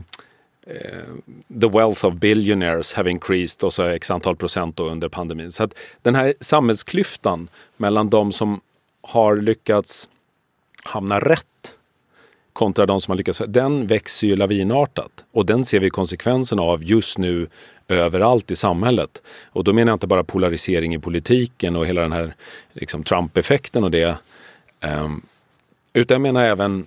the 1.61 1.67
wealth 1.67 2.05
of 2.05 2.13
billionaires 2.13 2.93
have 2.93 3.11
increased 3.11 3.63
och 3.63 3.73
så 3.73 3.83
x 3.83 4.11
antal 4.11 4.35
procent 4.35 4.79
under 4.79 5.09
pandemin. 5.09 5.51
Så 5.51 5.63
att 5.63 5.77
den 6.01 6.15
här 6.15 6.33
samhällsklyftan 6.41 7.49
mellan 7.77 8.09
de 8.09 8.31
som 8.31 8.61
har 9.01 9.37
lyckats 9.37 10.09
hamnar 10.88 11.21
rätt 11.21 11.76
kontra 12.54 12.86
de 12.86 13.02
som 13.02 13.12
har 13.12 13.17
lyckats, 13.17 13.41
den 13.47 13.88
växer 13.88 14.28
ju 14.28 14.36
lavinartat. 14.36 15.23
Och 15.32 15.45
den 15.45 15.65
ser 15.65 15.80
vi 15.80 15.89
konsekvenserna 15.89 16.62
av 16.62 16.84
just 16.84 17.17
nu 17.17 17.47
överallt 17.88 18.52
i 18.52 18.56
samhället. 18.56 19.21
Och 19.45 19.63
då 19.63 19.73
menar 19.73 19.91
jag 19.91 19.95
inte 19.95 20.08
bara 20.08 20.23
polarisering 20.23 20.93
i 20.95 21.00
politiken 21.00 21.76
och 21.76 21.86
hela 21.86 22.02
den 22.02 22.12
här 22.12 22.36
liksom, 22.73 23.04
Trump-effekten 23.04 23.84
och 23.84 23.91
det. 23.91 24.17
Um, 24.82 25.26
utan 25.93 26.15
jag 26.15 26.21
menar 26.21 26.43
även 26.43 26.86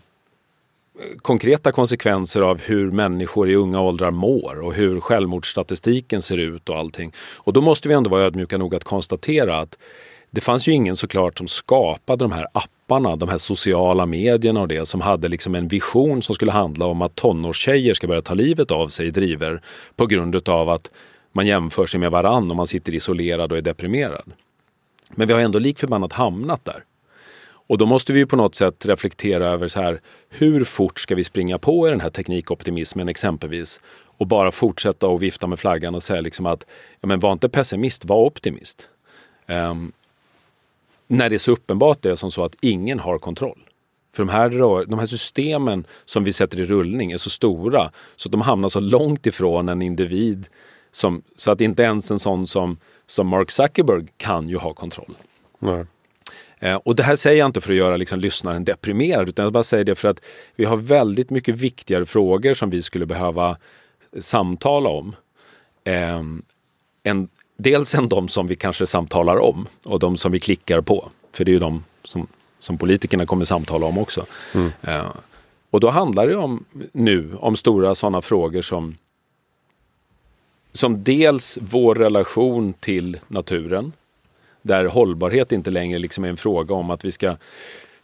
eh, 1.01 1.19
konkreta 1.19 1.73
konsekvenser 1.73 2.43
av 2.43 2.61
hur 2.63 2.91
människor 2.91 3.51
i 3.51 3.55
unga 3.55 3.81
åldrar 3.81 4.11
mår 4.11 4.61
och 4.61 4.75
hur 4.75 5.01
självmordsstatistiken 5.01 6.23
ser 6.23 6.39
ut 6.39 6.69
och 6.69 6.77
allting. 6.77 7.13
Och 7.37 7.53
då 7.53 7.61
måste 7.61 7.89
vi 7.89 7.95
ändå 7.95 8.11
vara 8.11 8.23
ödmjuka 8.23 8.59
nog 8.59 8.75
att 8.75 8.85
konstatera 8.85 9.59
att 9.59 9.79
det 10.31 10.40
fanns 10.40 10.69
ju 10.69 10.73
ingen 10.73 10.97
såklart 10.97 11.38
som 11.38 11.49
skapade 11.49 12.25
de 12.25 12.33
här 12.33 12.47
apparna, 12.53 13.16
de 13.16 13.29
här 13.29 13.38
sociala 13.38 14.07
medierna 14.07 14.61
och 14.61 14.69
det 14.69 14.87
som 14.87 15.01
hade 15.01 15.29
liksom 15.29 15.55
en 15.55 15.69
vision 15.69 16.23
som 16.23 16.35
skulle 16.35 16.53
handla 16.53 16.87
om 16.87 17.03
att 17.03 17.14
tonårstjejer 17.14 17.95
ska 17.95 18.07
börja 18.07 18.23
ta 18.23 18.35
livet 18.35 18.71
av 18.71 18.88
sig 18.88 19.07
i 19.07 19.11
driver 19.11 19.62
på 19.97 20.07
grund 20.07 20.49
av 20.49 20.69
att 20.69 20.90
man 21.33 21.47
jämför 21.47 21.87
sig 21.87 22.01
med 22.01 22.11
varann 22.11 22.51
och 22.51 22.57
man 22.57 22.66
sitter 22.66 22.95
isolerad 22.95 23.53
och 23.53 23.59
är 23.59 23.62
deprimerad. 23.62 24.33
Men 25.11 25.29
vi 25.29 25.33
har 25.33 25.40
ändå 25.40 25.59
likförbannat 25.59 26.12
hamnat 26.12 26.64
där. 26.64 26.85
Och 27.71 27.79
då 27.79 27.87
måste 27.87 28.12
vi 28.12 28.27
på 28.27 28.37
något 28.37 28.55
sätt 28.55 28.87
reflektera 28.87 29.49
över 29.49 29.69
så 29.69 29.81
här, 29.81 30.01
hur 30.29 30.64
fort 30.64 31.01
ska 31.01 31.14
vi 31.14 31.25
springa 31.25 31.59
på 31.59 31.88
i 31.88 31.90
den 31.90 32.01
här 32.01 32.11
teknikoptimismen 32.11 33.09
exempelvis 33.09 33.81
och 34.19 34.27
bara 34.27 34.51
fortsätta 34.51 35.07
att 35.07 35.21
vifta 35.21 35.47
med 35.47 35.59
flaggan 35.59 35.95
och 35.95 36.03
säga 36.03 36.21
liksom 36.21 36.47
att 36.47 36.66
ja, 37.01 37.07
men 37.07 37.21
var 37.21 37.33
inte 37.33 37.49
pessimist, 37.49 38.05
var 38.05 38.16
optimist. 38.16 38.88
Um, 39.47 39.93
när 41.11 41.31
det 41.31 41.37
är 41.37 41.38
så 41.38 41.53
uppenbart 41.53 42.03
det 42.03 42.11
är 42.11 42.14
som 42.14 42.31
så 42.31 42.44
att 42.44 42.57
ingen 42.61 42.99
har 42.99 43.18
kontroll. 43.18 43.59
För 44.14 44.25
de 44.25 44.29
här, 44.29 44.51
de 44.87 44.99
här 44.99 45.07
systemen 45.07 45.85
som 46.05 46.25
vi 46.25 46.33
sätter 46.33 46.61
i 46.61 46.66
rullning 46.66 47.12
är 47.12 47.16
så 47.16 47.31
stora 47.31 47.90
så 48.16 48.29
att 48.29 48.33
de 48.33 48.40
hamnar 48.40 48.68
så 48.68 48.81
långt 48.81 49.27
ifrån 49.27 49.68
en 49.68 49.83
individ 49.83 50.46
som, 50.90 51.23
så 51.37 51.51
att 51.51 51.61
inte 51.61 51.83
ens 51.83 52.11
en 52.11 52.18
sån 52.18 52.46
som, 52.46 52.79
som 53.07 53.27
Mark 53.27 53.51
Zuckerberg 53.51 54.07
kan 54.16 54.49
ju 54.49 54.57
ha 54.57 54.75
kontroll. 54.75 55.16
Eh, 56.59 56.75
och 56.75 56.96
det 56.96 57.03
här 57.03 57.16
säger 57.16 57.38
jag 57.38 57.46
inte 57.46 57.61
för 57.61 57.73
att 57.73 57.79
göra 57.79 57.96
liksom, 57.96 58.20
lyssnaren 58.20 58.64
deprimerad 58.64 59.29
utan 59.29 59.42
jag 59.42 59.53
bara 59.53 59.62
säger 59.62 59.85
det 59.85 59.94
för 59.94 60.09
att 60.09 60.23
vi 60.57 60.64
har 60.64 60.77
väldigt 60.77 61.31
mycket 61.31 61.55
viktigare 61.55 62.07
frågor 62.07 62.55
som 62.55 62.70
vi 62.70 62.83
skulle 62.83 63.07
behöva 63.07 63.57
samtala 64.18 64.88
om. 64.88 65.16
Eh, 65.85 66.23
en, 67.03 67.29
dels 67.62 67.94
än 67.94 68.09
de 68.09 68.29
som 68.29 68.46
vi 68.46 68.57
kanske 68.57 68.87
samtalar 68.87 69.37
om 69.37 69.66
och 69.85 69.99
de 69.99 70.16
som 70.16 70.33
vi 70.33 70.40
klickar 70.40 70.81
på. 70.81 71.09
För 71.33 71.44
det 71.44 71.51
är 71.51 71.53
ju 71.53 71.59
de 71.59 71.85
som, 72.05 72.27
som 72.59 72.79
politikerna 72.79 73.27
kommer 73.27 73.44
samtala 73.44 73.87
om 73.87 73.99
också. 73.99 74.27
Mm. 74.55 74.70
Eh, 74.83 75.07
och 75.70 75.81
då 75.81 75.90
handlar 75.90 76.27
det 76.27 76.37
om 76.37 76.64
nu 76.92 77.37
om 77.40 77.57
stora 77.57 77.94
sådana 77.94 78.23
frågor 78.23 78.62
som 78.62 78.94
som 80.73 81.05
dels 81.05 81.59
vår 81.62 81.94
relation 81.94 82.73
till 82.73 83.18
naturen, 83.29 83.92
där 84.62 84.85
hållbarhet 84.85 85.53
inte 85.53 85.70
längre 85.70 85.99
liksom 85.99 86.25
är 86.25 86.29
en 86.29 86.37
fråga 86.37 86.75
om 86.75 86.90
att 86.90 87.05
vi 87.05 87.11
ska 87.11 87.37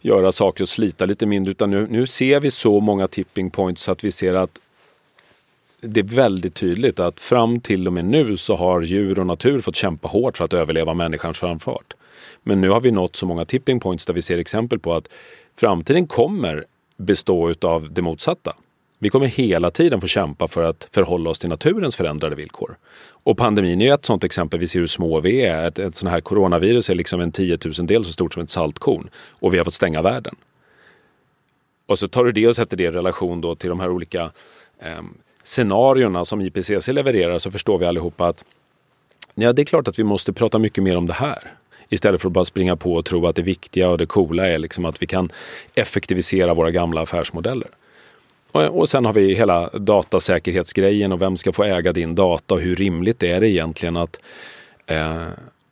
göra 0.01 0.31
saker 0.31 0.63
och 0.63 0.69
slita 0.69 1.05
lite 1.05 1.25
mindre, 1.25 1.51
utan 1.51 1.69
nu, 1.69 1.87
nu 1.89 2.07
ser 2.07 2.39
vi 2.39 2.51
så 2.51 2.79
många 2.79 3.07
tipping 3.07 3.49
points 3.49 3.81
så 3.81 3.91
att 3.91 4.03
vi 4.03 4.11
ser 4.11 4.33
att 4.33 4.61
det 5.81 5.99
är 5.99 6.03
väldigt 6.03 6.55
tydligt 6.55 6.99
att 6.99 7.19
fram 7.19 7.59
till 7.59 7.87
och 7.87 7.93
med 7.93 8.05
nu 8.05 8.37
så 8.37 8.55
har 8.55 8.81
djur 8.81 9.19
och 9.19 9.25
natur 9.25 9.61
fått 9.61 9.75
kämpa 9.75 10.07
hårt 10.07 10.37
för 10.37 10.45
att 10.45 10.53
överleva 10.53 10.93
människans 10.93 11.39
framfart. 11.39 11.93
Men 12.43 12.61
nu 12.61 12.69
har 12.69 12.81
vi 12.81 12.91
nått 12.91 13.15
så 13.15 13.25
många 13.25 13.45
tipping 13.45 13.79
points 13.79 14.05
där 14.05 14.13
vi 14.13 14.21
ser 14.21 14.37
exempel 14.37 14.79
på 14.79 14.93
att 14.93 15.09
framtiden 15.55 16.07
kommer 16.07 16.65
bestå 16.97 17.53
av 17.61 17.93
det 17.93 18.01
motsatta. 18.01 18.55
Vi 18.99 19.09
kommer 19.09 19.27
hela 19.27 19.71
tiden 19.71 20.01
få 20.01 20.07
kämpa 20.07 20.47
för 20.47 20.63
att 20.63 20.87
förhålla 20.91 21.29
oss 21.29 21.39
till 21.39 21.49
naturens 21.49 21.95
förändrade 21.95 22.35
villkor. 22.35 22.77
Och 23.23 23.37
pandemin 23.37 23.81
är 23.81 23.93
ett 23.93 24.05
sådant 24.05 24.23
exempel. 24.23 24.59
Vi 24.59 24.67
ser 24.67 24.79
hur 24.79 24.87
små 24.87 25.19
vi 25.19 25.41
är. 25.41 25.67
Ett, 25.67 25.79
ett 25.79 25.95
sånt 25.95 26.11
här 26.11 26.21
coronavirus 26.21 26.89
är 26.89 26.95
liksom 26.95 27.21
en 27.21 27.31
tiotusendel 27.31 28.05
så 28.05 28.11
stort 28.11 28.33
som 28.33 28.43
ett 28.43 28.49
saltkorn. 28.49 29.09
Och 29.29 29.53
vi 29.53 29.57
har 29.57 29.65
fått 29.65 29.73
stänga 29.73 30.01
världen. 30.01 30.35
Och 31.85 31.99
så 31.99 32.07
tar 32.07 32.25
du 32.25 32.31
det 32.31 32.47
och 32.47 32.55
sätter 32.55 32.77
det 32.77 32.83
i 32.83 32.91
relation 32.91 33.41
då 33.41 33.55
till 33.55 33.69
de 33.69 33.79
här 33.79 33.89
olika 33.89 34.31
eh, 34.79 35.01
scenarierna 35.47 36.25
som 36.25 36.41
IPCC 36.41 36.87
levererar 36.87 37.37
så 37.37 37.51
förstår 37.51 37.77
vi 37.77 37.85
allihopa 37.85 38.27
att 38.27 38.45
ja, 39.35 39.53
det 39.53 39.61
är 39.61 39.65
klart 39.65 39.87
att 39.87 39.99
vi 39.99 40.03
måste 40.03 40.33
prata 40.33 40.59
mycket 40.59 40.83
mer 40.83 40.97
om 40.97 41.07
det 41.07 41.13
här. 41.13 41.53
Istället 41.89 42.21
för 42.21 42.29
att 42.29 42.33
bara 42.33 42.45
springa 42.45 42.75
på 42.75 42.93
och 42.93 43.05
tro 43.05 43.27
att 43.27 43.35
det 43.35 43.41
viktiga 43.41 43.89
och 43.89 43.97
det 43.97 44.05
coola 44.05 44.47
är 44.47 44.57
liksom 44.57 44.85
att 44.85 45.01
vi 45.01 45.07
kan 45.07 45.31
effektivisera 45.75 46.53
våra 46.53 46.71
gamla 46.71 47.01
affärsmodeller. 47.01 47.69
Och 48.51 48.89
sen 48.89 49.05
har 49.05 49.13
vi 49.13 49.33
hela 49.33 49.69
datasäkerhetsgrejen 49.69 51.11
och 51.11 51.21
vem 51.21 51.37
ska 51.37 51.53
få 51.53 51.63
äga 51.63 51.93
din 51.93 52.15
data 52.15 52.53
och 52.53 52.61
hur 52.61 52.75
rimligt 52.75 53.23
är 53.23 53.41
det 53.41 53.49
egentligen 53.49 53.97
att, 53.97 54.19
eh, 54.85 55.27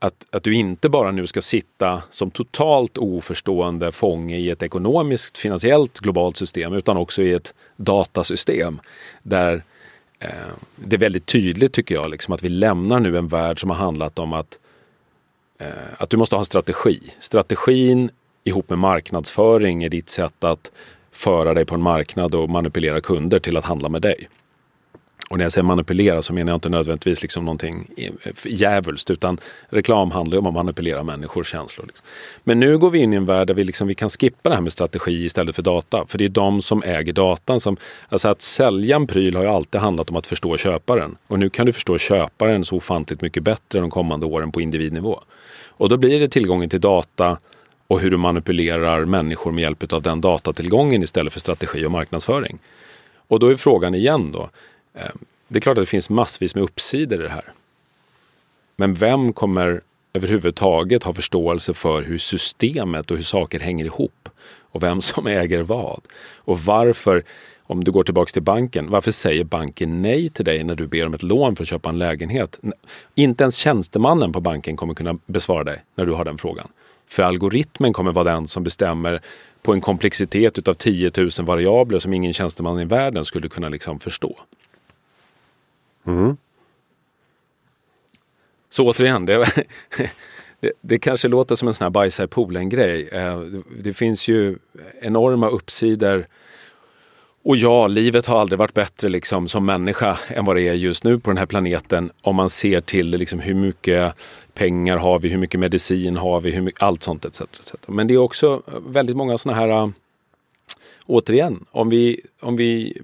att, 0.06 0.28
att 0.32 0.44
du 0.44 0.56
inte 0.56 0.89
bara 0.89 1.12
nu 1.12 1.28
ska 1.28 1.41
sitta 1.41 2.04
som 2.10 2.32
totalt 2.32 2.98
oförstående 2.98 3.91
fånge 3.91 4.38
i 4.38 4.50
ett 4.50 4.63
ekonomiskt, 4.63 5.38
finansiellt, 5.38 6.00
globalt 6.00 6.38
system 6.38 6.74
utan 6.74 6.98
också 6.98 7.22
i 7.22 7.34
ett 7.34 7.56
datasystem 7.76 8.80
där 9.24 9.63
eh, 10.20 10.30
det 10.76 10.96
är 10.96 11.00
väldigt 11.00 11.26
tydligt 11.26 11.74
tycker 11.74 11.96
jag 11.96 12.10
liksom, 12.10 12.34
att 12.34 12.44
vi 12.44 12.50
lämnar 12.50 13.00
nu 13.00 13.18
en 13.18 13.28
värld 13.28 13.62
som 13.62 13.70
har 13.70 13.78
handlat 13.78 14.20
om 14.20 14.34
att, 14.34 14.60
eh, 15.60 15.68
att 15.98 16.10
du 16.10 16.18
måste 16.18 16.36
ha 16.36 16.39
en 16.39 16.46
strategi. 16.46 17.00
Strategin 17.20 18.10
ihop 18.44 18.70
med 18.70 18.80
marknadsföring 18.80 19.84
är 19.84 19.89
ditt 19.89 20.10
sätt 20.10 20.44
att 20.44 20.72
föra 21.12 21.54
dig 21.54 21.65
på 21.65 21.76
en 21.76 21.82
marknad 21.82 22.36
och 22.36 22.50
manipulera 22.50 23.02
kunder 23.02 23.39
till 23.39 23.58
att 23.58 23.65
handla 23.65 23.89
med 23.89 24.02
dig. 24.02 24.28
Och 25.30 25.38
när 25.38 25.46
jag 25.46 25.52
säger 25.52 25.66
manipulera 25.66 26.22
så 26.22 26.34
menar 26.34 26.52
jag 26.52 26.58
inte 26.58 26.70
nödvändigtvis 26.70 27.22
liksom 27.22 27.46
någonting 27.46 27.90
eh, 27.98 28.14
djävulskt 28.46 29.10
utan 29.10 29.40
reklam 29.70 30.12
handlar 30.12 30.36
ju 30.36 30.40
om 30.40 30.48
att 30.48 30.54
manipulera 30.54 31.04
människors 31.04 31.52
känslor. 31.52 31.86
Liksom. 31.86 32.08
Men 32.44 32.60
nu 32.60 32.78
går 32.78 32.90
vi 32.90 33.00
in 33.00 33.14
i 33.14 33.16
en 33.16 33.26
värld 33.26 33.48
där 33.48 33.54
vi, 33.54 33.64
liksom, 33.64 33.88
vi 33.88 33.96
kan 33.96 34.10
skippa 34.10 34.50
det 34.50 34.56
här 34.56 34.62
med 34.62 34.72
strategi 34.72 35.26
istället 35.26 35.56
för 35.56 35.62
data. 35.62 36.06
För 36.08 36.18
det 36.18 36.26
är 36.26 36.30
de 36.30 36.62
som 36.62 36.84
äger 36.84 37.14
datan. 37.14 37.60
Som, 37.60 37.78
alltså 38.10 38.30
att 38.30 38.42
sälja 38.42 38.96
en 38.96 39.08
pryl 39.08 39.36
har 39.36 39.44
ju 39.44 39.50
alltid 39.50 39.82
handlat 39.82 40.10
om 40.10 40.16
att 40.16 40.28
förstå 40.28 40.58
köparen. 40.58 41.16
Och 41.28 41.40
nu 41.40 41.50
kan 41.50 41.66
du 41.66 41.74
förstå 41.74 41.98
köparen 41.98 42.66
så 42.66 42.76
ofantligt 42.76 43.22
mycket 43.22 43.44
bättre 43.44 43.80
de 43.80 43.90
kommande 43.90 44.26
åren 44.26 44.52
på 44.52 44.62
individnivå. 44.62 45.22
Och 45.68 45.90
då 45.90 45.98
blir 45.98 46.20
det 46.20 46.28
tillgången 46.28 46.70
till 46.70 46.82
data 46.82 47.38
och 47.88 48.00
hur 48.00 48.12
du 48.12 48.18
manipulerar 48.18 49.06
människor 49.06 49.52
med 49.52 49.62
hjälp 49.62 49.94
av 49.94 50.02
den 50.02 50.22
datatillgången 50.22 51.04
istället 51.04 51.34
för 51.34 51.40
strategi 51.40 51.86
och 51.86 51.92
marknadsföring. 51.92 52.60
Och 53.28 53.40
då 53.40 53.48
är 53.48 53.56
frågan 53.56 53.96
igen 53.96 54.32
då. 54.32 54.50
Ehm, 54.96 55.18
det 55.48 55.60
är 55.60 55.62
klart 55.62 55.78
att 55.78 55.82
det 55.82 55.90
finns 55.90 56.10
massvis 56.10 56.56
med 56.56 56.64
uppsidor 56.64 57.20
i 57.20 57.24
det 57.24 57.30
här. 57.30 57.54
Men 58.76 58.94
vem 58.94 59.34
kommer 59.34 59.82
överhuvudtaget 60.14 61.04
ha 61.04 61.14
förståelse 61.14 61.74
för 61.74 62.02
hur 62.02 62.18
systemet 62.18 63.12
och 63.12 63.18
hur 63.18 63.24
saker 63.24 63.60
hänger 63.60 63.86
ihop? 63.86 64.30
Och 64.60 64.84
vem 64.84 65.02
som 65.02 65.28
äger 65.42 65.62
vad? 65.62 66.02
Och 66.36 66.60
varför, 66.60 67.24
om 67.64 67.84
du 67.84 67.92
går 67.92 68.04
tillbaks 68.04 68.34
till 68.34 68.42
banken, 68.42 68.90
varför 68.90 69.12
säger 69.12 69.44
banken 69.44 70.02
nej 70.02 70.30
till 70.30 70.46
dig 70.46 70.64
när 70.64 70.76
du 70.76 70.88
ber 70.88 71.06
om 71.06 71.14
ett 71.14 71.24
lån 71.24 71.56
för 71.56 71.64
att 71.64 71.70
köpa 71.70 71.90
en 71.90 71.98
lägenhet? 71.98 72.60
Inte 73.16 73.44
ens 73.44 73.56
tjänstemannen 73.56 74.32
på 74.32 74.42
banken 74.42 74.78
kommer 74.78 74.94
kunna 74.94 75.18
besvara 75.26 75.64
dig 75.64 75.84
när 75.96 76.06
du 76.06 76.14
har 76.14 76.26
den 76.26 76.38
frågan. 76.38 76.68
För 77.08 77.24
algoritmen 77.24 77.94
kommer 77.94 78.12
vara 78.12 78.34
den 78.34 78.48
som 78.48 78.64
bestämmer 78.64 79.22
på 79.62 79.74
en 79.74 79.82
komplexitet 79.82 80.58
utav 80.58 80.74
10 80.74 81.12
000 81.18 81.30
variabler 81.40 82.00
som 82.00 82.14
ingen 82.14 82.34
tjänsteman 82.34 82.80
i 82.80 82.86
världen 82.86 83.26
skulle 83.26 83.50
kunna 83.50 83.70
liksom 83.70 84.00
förstå. 84.00 84.40
Mm. 86.06 86.38
Så 88.70 88.89
återigen, 88.89 89.26
det, 89.26 89.46
det, 90.60 90.72
det, 90.82 91.00
kanske 91.00 91.28
låter 91.28 91.56
som 91.56 91.68
en 91.68 91.74
sån 91.74 91.86
här 91.86 91.89
bajsa 91.89 92.24
i 92.24 92.28
poolen-grej. 92.28 93.10
Eh, 93.12 93.39
det 93.80 93.94
finns 93.94 94.28
ju 94.28 94.58
enorma 95.02 95.50
uppsidor. 95.50 96.28
Och 97.44 97.58
ja, 97.58 97.88
livet 97.88 98.26
har 98.26 98.39
aldrig 98.39 98.60
varit 98.60 98.74
bättre 98.74 99.10
liksom, 99.10 99.48
som 99.48 99.65
människa 99.65 100.18
än 100.28 100.46
vad 100.46 100.56
det 100.56 100.62
är 100.62 100.74
just 100.74 101.04
nu 101.04 101.20
på 101.20 101.30
den 101.30 101.38
här 101.38 101.46
planeten. 101.46 102.12
Om 102.22 102.36
man 102.36 102.50
ser 102.50 102.82
till 102.82 103.10
liksom, 103.10 103.39
hur 103.39 103.54
mycket 103.54 104.13
pengar 104.54 104.98
har 104.98 105.20
vi, 105.20 105.30
hur 105.30 105.38
mycket 105.38 105.60
medicin 105.60 106.15
har 106.15 106.41
vi, 106.41 106.52
hur 106.52 106.62
mycket, 106.62 106.84
allt 106.84 107.04
sånt 107.04 107.26
etc, 107.26 107.41
etc. 107.41 107.76
Men 107.88 108.08
det 108.08 108.13
är 108.13 108.18
också 108.18 108.62
väldigt 108.88 109.15
många 109.18 109.38
sådana 109.38 109.60
här, 109.60 109.70
äh, 109.70 109.89
återigen, 111.06 111.65
om 111.72 111.89
vi, 111.89 112.22
om 112.39 112.56
vi 112.56 113.02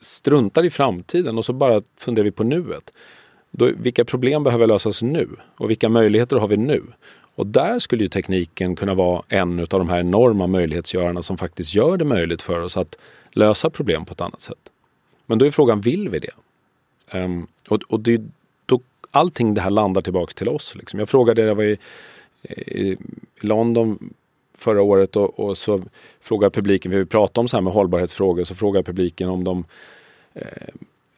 struntar 0.00 0.64
i 0.64 0.70
framtiden 0.70 1.38
och 1.38 1.44
så 1.44 1.52
bara 1.52 1.82
funderar 1.98 2.24
vi 2.24 2.30
på 2.30 2.44
nuet. 2.44 2.92
Då, 3.50 3.70
vilka 3.76 4.04
problem 4.04 4.44
behöver 4.44 4.66
lösas 4.66 5.02
nu 5.02 5.28
och 5.56 5.70
vilka 5.70 5.88
möjligheter 5.88 6.36
har 6.36 6.48
vi 6.48 6.56
nu? 6.56 6.82
Och 7.34 7.46
där 7.46 7.78
skulle 7.78 8.02
ju 8.02 8.08
tekniken 8.08 8.76
kunna 8.76 8.94
vara 8.94 9.22
en 9.28 9.60
av 9.60 9.66
de 9.66 9.88
här 9.88 10.00
enorma 10.00 10.46
möjlighetsgörarna 10.46 11.22
som 11.22 11.38
faktiskt 11.38 11.74
gör 11.74 11.96
det 11.96 12.04
möjligt 12.04 12.42
för 12.42 12.60
oss 12.60 12.76
att 12.76 12.98
lösa 13.30 13.70
problem 13.70 14.04
på 14.04 14.12
ett 14.12 14.20
annat 14.20 14.40
sätt. 14.40 14.72
Men 15.26 15.38
då 15.38 15.46
är 15.46 15.50
frågan, 15.50 15.80
vill 15.80 16.08
vi 16.08 16.18
det? 16.18 16.32
Um, 17.18 17.46
och, 17.68 17.82
och 17.88 18.00
det, 18.00 18.22
allting 19.10 19.54
det 19.54 19.60
här 19.60 19.70
landar 19.70 20.00
tillbaks 20.00 20.34
till 20.34 20.48
oss. 20.48 20.74
Liksom. 20.74 20.98
Jag 20.98 21.08
frågade, 21.08 21.42
jag 21.42 21.54
var 21.54 21.64
i, 21.64 21.78
i 22.56 22.96
London 23.40 24.14
förra 24.60 24.82
året 24.82 25.16
och, 25.16 25.40
och, 25.40 25.56
så 25.56 25.82
frågade 26.20 26.50
publiken, 26.50 26.90
vi 26.90 27.06
pratade 27.06 27.40
om 27.40 27.48
så 27.48 27.56
här 27.56 27.62
med 27.62 27.72
hållbarhetsfrågor, 27.72 28.44
så 28.44 28.54
frågade 28.54 28.84
publiken 28.84 29.28
om 29.28 29.44
de 29.44 29.64
eh, 30.34 30.42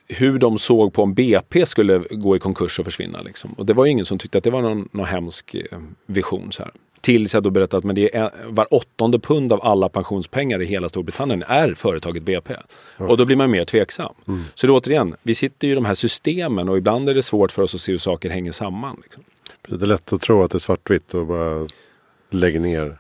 hur 0.09 0.39
de 0.39 0.59
såg 0.59 0.93
på 0.93 1.03
om 1.03 1.15
BP 1.15 1.67
skulle 1.67 1.99
gå 2.11 2.37
i 2.37 2.39
konkurs 2.39 2.79
och 2.79 2.85
försvinna. 2.85 3.23
Liksom. 3.23 3.53
Och 3.53 3.67
det 3.67 3.73
var 3.73 3.87
ingen 3.87 4.05
som 4.05 4.19
tyckte 4.19 4.39
att 4.39 4.45
det 4.45 4.51
var 4.51 4.63
någon, 4.63 4.89
någon 4.93 5.07
hemsk 5.07 5.55
eh, 5.55 5.79
vision. 6.07 6.53
Så 6.53 6.63
här. 6.63 6.73
Tills 7.01 7.35
jag 7.35 7.43
då 7.43 7.51
berättade 7.51 7.79
att 7.79 7.85
men 7.85 7.95
det 7.95 8.17
är 8.17 8.31
var 8.47 8.75
åttonde 8.75 9.19
pund 9.19 9.53
av 9.53 9.63
alla 9.63 9.89
pensionspengar 9.89 10.63
i 10.63 10.65
hela 10.65 10.89
Storbritannien 10.89 11.45
är 11.47 11.75
företaget 11.75 12.23
BP. 12.23 12.55
Mm. 12.99 13.11
Och 13.11 13.17
då 13.17 13.25
blir 13.25 13.37
man 13.37 13.51
mer 13.51 13.65
tveksam. 13.65 14.15
Mm. 14.29 14.45
Så 14.55 14.67
det, 14.67 14.73
återigen, 14.73 15.15
vi 15.23 15.35
sitter 15.35 15.67
ju 15.67 15.73
i 15.73 15.75
de 15.75 15.85
här 15.85 15.95
systemen 15.95 16.69
och 16.69 16.79
ibland 16.79 17.09
är 17.09 17.15
det 17.15 17.23
svårt 17.23 17.53
för 17.53 17.63
oss 17.63 17.75
att 17.75 17.81
se 17.81 17.93
hur 17.93 17.99
saker 17.99 18.31
hänger 18.31 18.53
samman. 18.53 18.99
Liksom. 19.03 19.25
Det 19.69 19.83
är 19.83 19.87
lätt 19.87 20.13
att 20.13 20.21
tro 20.21 20.43
att 20.43 20.51
det 20.51 20.57
är 20.57 20.59
svartvitt 20.59 21.15
och 21.15 21.27
bara 21.27 21.67
lägga 22.31 22.61
ner. 22.61 22.99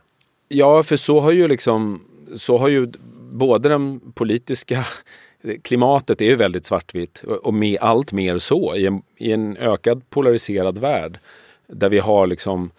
Ja, 0.54 0.82
för 0.82 0.96
så 0.96 1.20
har 1.20 1.32
ju 1.32 1.48
liksom 1.48 2.04
så 2.36 2.58
har 2.58 2.68
ju 2.68 2.92
både 3.32 3.68
den 3.68 4.12
politiska 4.14 4.86
klimatet 5.62 6.20
är 6.20 6.24
ju 6.24 6.36
väldigt 6.36 6.66
svartvitt 6.66 7.24
och 7.42 7.54
med 7.54 7.78
allt 7.80 8.12
mer 8.12 8.38
så 8.38 8.76
i 8.76 8.86
en, 8.86 9.02
i 9.16 9.32
en 9.32 9.56
ökad 9.56 10.10
polariserad 10.10 10.78
värld 10.78 11.18
där 11.66 11.88
vi 11.88 11.98
har 11.98 12.26
liksom 12.26 12.70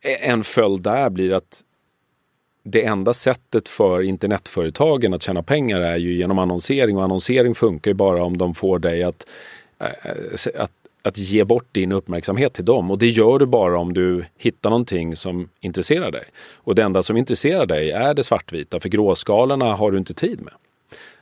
e, 0.00 0.16
en 0.20 0.44
följd 0.44 0.82
där 0.82 1.10
blir 1.10 1.32
att 1.32 1.64
det 2.62 2.84
enda 2.84 3.14
sättet 3.14 3.68
för 3.68 4.02
internetföretagen 4.02 5.14
att 5.14 5.22
tjäna 5.22 5.42
pengar 5.42 5.80
är 5.80 5.96
ju 5.96 6.14
genom 6.14 6.38
annonsering 6.38 6.96
och 6.96 7.04
annonsering 7.04 7.54
funkar 7.54 7.90
ju 7.90 7.94
bara 7.94 8.24
om 8.24 8.38
de 8.38 8.54
får 8.54 8.78
dig 8.78 9.02
att, 9.02 9.26
eh, 9.78 10.62
att, 10.62 10.72
att 11.02 11.18
ge 11.18 11.44
bort 11.44 11.66
din 11.72 11.92
uppmärksamhet 11.92 12.52
till 12.52 12.64
dem. 12.64 12.90
Och 12.90 12.98
det 12.98 13.08
gör 13.08 13.38
du 13.38 13.46
bara 13.46 13.78
om 13.78 13.92
du 13.92 14.24
hittar 14.38 14.70
någonting 14.70 15.16
som 15.16 15.48
intresserar 15.60 16.10
dig. 16.10 16.24
Och 16.54 16.74
det 16.74 16.82
enda 16.82 17.02
som 17.02 17.16
intresserar 17.16 17.66
dig 17.66 17.90
är 17.90 18.14
det 18.14 18.24
svartvita, 18.24 18.80
för 18.80 18.88
gråskalorna 18.88 19.74
har 19.74 19.90
du 19.90 19.98
inte 19.98 20.14
tid 20.14 20.40
med. 20.40 20.54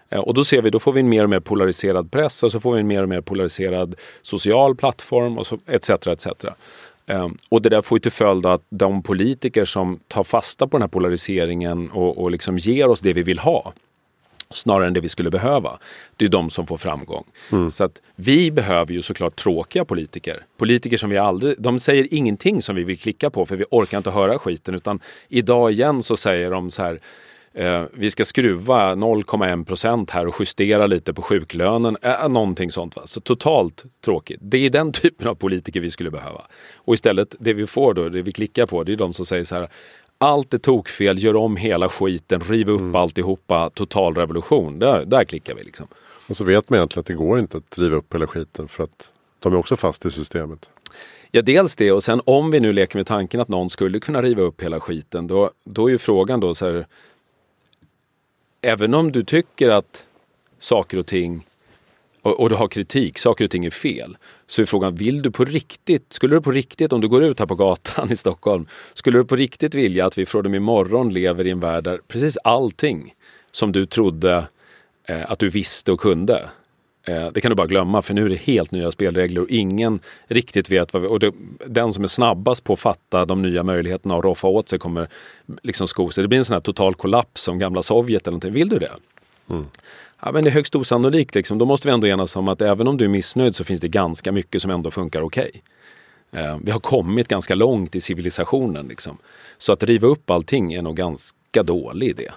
Eh, 0.09 0.21
och 0.21 0.35
då 0.35 0.45
ser 0.45 0.63
vi, 0.63 0.71
då 0.71 0.79
får 0.79 0.93
vi 0.93 1.01
en 1.01 1.09
mer 1.09 1.25
och 1.25 1.31
mer 1.31 1.41
polariserad 1.41 2.11
press 2.11 2.43
och 2.43 2.53
så 2.53 2.61
får 2.61 2.75
vi 2.75 2.81
en 2.81 2.87
mer 2.87 3.03
och 3.03 3.09
mer 3.09 3.21
polariserad 3.21 3.95
social 4.23 4.77
plattform 4.77 5.39
och 5.39 5.47
så 5.47 5.59
etc. 5.67 5.91
etc. 5.91 6.27
Ehm, 7.07 7.39
och 7.49 7.63
det 7.63 7.69
där 7.69 7.81
får 7.81 7.97
ju 7.97 8.01
till 8.01 8.13
följd 8.13 8.47
att 8.47 8.63
de 8.69 9.03
politiker 9.03 9.65
som 9.65 10.01
tar 10.09 10.25
fasta 10.25 10.67
på 10.67 10.77
den 10.77 10.83
här 10.83 10.89
polariseringen 10.89 11.91
och, 11.91 12.19
och 12.19 12.31
liksom 12.31 12.59
ger 12.59 12.89
oss 12.89 13.01
det 13.01 13.13
vi 13.13 13.23
vill 13.23 13.39
ha 13.39 13.73
snarare 14.51 14.87
än 14.87 14.93
det 14.93 15.01
vi 15.01 15.09
skulle 15.09 15.31
behöva. 15.31 15.79
Det 16.17 16.25
är 16.25 16.29
de 16.29 16.51
som 16.51 16.67
får 16.67 16.77
framgång. 16.77 17.25
Mm. 17.53 17.71
Så 17.71 17.85
att 17.85 18.01
vi 18.17 18.51
behöver 18.51 18.93
ju 18.93 19.03
såklart 19.03 19.37
tråkiga 19.37 19.85
politiker. 19.85 20.45
Politiker 20.57 20.97
som 20.97 21.11
vi 21.11 21.19
aldrig, 21.19 21.55
de 21.59 21.79
säger 21.79 22.15
ingenting 22.15 22.63
som 22.63 22.77
vi 22.77 22.85
vill 22.85 22.99
klicka 22.99 23.31
på 23.31 23.47
för 23.47 23.57
vi 23.57 23.65
orkar 23.71 23.99
inte 23.99 24.11
höra 24.11 24.39
skiten 24.39 24.75
utan 24.75 25.01
idag 25.29 25.73
igen 25.73 26.03
så 26.03 26.17
säger 26.17 26.51
de 26.51 26.71
så 26.71 26.83
här 26.83 27.01
eh, 27.55 27.85
vi 27.93 28.11
ska 28.11 28.25
skruva 28.25 28.95
0,1 28.95 29.65
procent 29.65 30.11
här 30.11 30.27
och 30.27 30.35
justera 30.39 30.87
lite 30.87 31.15
på 31.15 31.23
sjuklönen. 31.23 31.97
Eh, 32.03 32.29
någonting 32.29 32.71
sånt. 32.71 32.97
Va? 32.97 33.03
Så 33.05 33.21
totalt 33.21 33.85
tråkigt. 34.05 34.41
Det 34.43 34.67
är 34.67 34.71
den 34.71 34.93
typen 35.03 35.29
av 35.29 35.35
politiker 35.35 35.81
vi 35.81 35.91
skulle 35.91 36.11
behöva. 36.11 36.43
Och 36.75 36.95
istället 36.95 37.35
det 37.39 37.53
vi 37.53 37.67
får 37.67 37.95
då, 37.95 38.09
det 38.09 38.23
vi 38.23 38.33
klickar 38.33 38.67
på, 38.67 38.85
det 38.85 38.93
är 38.93 38.97
de 38.97 39.13
som 39.13 39.27
säger 39.27 39.45
så 39.45 39.55
här 39.55 39.69
allt 40.21 40.55
är 40.55 40.59
tokfel, 40.59 41.25
gör 41.25 41.37
om 41.37 41.57
hela 41.57 41.89
skiten, 41.89 42.41
riv 42.41 42.71
upp 42.71 42.81
mm. 42.81 42.97
alltihopa, 42.97 43.71
total 43.71 44.15
revolution. 44.15 44.79
Där, 44.79 45.05
där 45.05 45.25
klickar 45.25 45.55
vi 45.55 45.63
liksom. 45.63 45.87
Och 46.29 46.37
så 46.37 46.45
vet 46.45 46.71
man 46.71 46.77
egentligen 46.77 47.01
att 47.01 47.07
det 47.07 47.15
går 47.15 47.39
inte 47.39 47.57
att 47.57 47.79
riva 47.79 47.97
upp 47.97 48.15
hela 48.15 48.27
skiten 48.27 48.69
för 48.69 48.85
att 48.85 49.13
de 49.39 49.53
är 49.53 49.57
också 49.57 49.77
fast 49.77 50.07
i 50.07 50.11
systemet. 50.11 50.71
Ja, 51.31 51.43
dels 51.43 51.77
det 51.77 51.93
och 51.93 52.03
sen 52.03 52.21
om 52.25 52.51
vi 52.51 52.61
nu 52.61 52.73
leker 52.73 52.99
med 52.99 53.07
tanken 53.07 53.41
att 53.41 53.49
någon 53.49 53.71
skulle 53.71 54.01
kunna 54.01 54.23
riva 54.23 54.43
upp 54.43 54.63
hela 54.63 54.81
skiten, 54.81 55.27
då, 55.27 55.51
då 55.65 55.87
är 55.87 55.91
ju 55.91 55.99
frågan 55.99 56.41
då 56.41 56.55
så 56.55 56.67
här. 56.67 56.87
Även 58.63 58.95
om 58.95 59.13
du 59.13 59.25
tycker 59.25 59.69
att 59.69 60.07
saker 60.59 60.99
och 60.99 61.07
ting 61.07 61.47
och, 62.23 62.41
och, 62.41 62.51
du 62.51 62.57
har 62.57 62.69
kritik, 62.69 63.19
saker 63.19 63.45
och 63.45 63.51
ting 63.51 63.65
är 63.65 63.71
fel. 63.71 64.17
Så 64.51 64.63
är 64.63 64.67
frågan, 64.67 64.95
vill 64.95 65.23
du 65.23 65.31
på 65.31 65.45
riktigt, 65.45 66.13
skulle 66.13 66.37
du 66.37 66.41
på 66.41 66.51
riktigt, 66.51 66.93
om 66.93 67.01
du 67.01 67.09
går 67.09 67.25
ut 67.25 67.39
här 67.39 67.47
på 67.47 67.55
gatan 67.55 68.13
i 68.13 68.17
Stockholm, 68.17 68.67
skulle 68.95 69.19
du 69.19 69.25
på 69.25 69.37
riktigt 69.37 69.75
vilja 69.75 70.07
att 70.07 70.19
vi 70.19 70.27
från 70.27 70.45
och 70.45 70.51
med 70.51 70.59
imorgon 70.59 71.13
lever 71.13 71.47
i 71.47 71.51
en 71.51 71.61
värld 71.61 71.85
där 71.85 72.01
precis 72.09 72.39
allting 72.45 73.15
som 73.51 73.73
du 73.73 73.87
trodde 73.87 74.47
eh, 75.05 75.31
att 75.31 75.39
du 75.39 75.49
visste 75.49 75.93
och 75.93 76.01
kunde, 76.01 76.51
eh, 77.07 77.27
det 77.33 77.41
kan 77.41 77.51
du 77.51 77.55
bara 77.55 77.67
glömma 77.67 78.03
för 78.03 78.15
nu 78.15 78.25
är 78.25 78.29
det 78.29 78.41
helt 78.41 78.71
nya 78.71 78.91
spelregler 78.91 79.43
och 79.43 79.49
ingen 79.49 80.01
riktigt 80.27 80.71
vet 80.71 80.93
vad 80.93 81.03
vi, 81.03 81.09
och 81.09 81.21
det, 81.21 81.33
den 81.67 81.93
som 81.93 82.05
är 82.05 82.09
snabbast 82.09 82.65
på 82.65 82.73
att 82.73 82.81
fatta 82.81 83.25
de 83.25 83.43
nya 83.43 83.63
möjligheterna 83.63 84.17
och 84.17 84.25
roffa 84.25 84.49
åt 84.49 84.69
sig 84.69 84.79
kommer 84.79 85.09
liksom 85.63 85.87
sko 85.87 86.11
sig. 86.11 86.23
Det 86.23 86.29
blir 86.29 86.39
en 86.39 86.45
sån 86.45 86.55
här 86.55 86.61
total 86.61 86.95
kollaps 86.95 87.43
som 87.43 87.59
gamla 87.59 87.83
Sovjet 87.83 88.23
eller 88.23 88.33
någonting. 88.33 88.53
Vill 88.53 88.69
du 88.69 88.79
det? 88.79 88.93
Mm. 89.51 89.67
Ja, 90.23 90.33
men 90.33 90.45
det 90.45 90.51
är 90.51 90.53
högst 90.53 90.75
osannolikt. 90.75 91.35
Liksom. 91.35 91.59
Då 91.59 91.65
måste 91.65 91.89
vi 91.89 91.95
ändå 91.95 92.07
enas 92.07 92.37
om 92.37 92.49
att 92.49 92.63
även 92.63 92.89
om 92.89 92.97
du 92.97 93.05
är 93.05 93.09
missnöjd 93.09 93.57
så 93.57 93.65
finns 93.65 93.81
det 93.81 93.89
ganska 93.89 94.33
mycket 94.33 94.63
som 94.63 94.71
ändå 94.71 94.91
funkar 94.91 95.23
okej. 95.23 95.51
Okay. 96.31 96.45
Eh, 96.45 96.59
vi 96.63 96.71
har 96.71 96.81
kommit 96.81 97.29
ganska 97.29 97.55
långt 97.55 97.97
i 97.97 98.01
civilisationen. 98.01 98.89
Liksom. 98.89 99.19
Så 99.59 99.73
att 99.73 99.83
riva 99.83 100.09
upp 100.09 100.31
allting 100.31 100.73
är 100.73 100.83
nog 100.83 100.97
ganska 100.97 101.63
dålig 101.63 102.09
idé. 102.09 102.31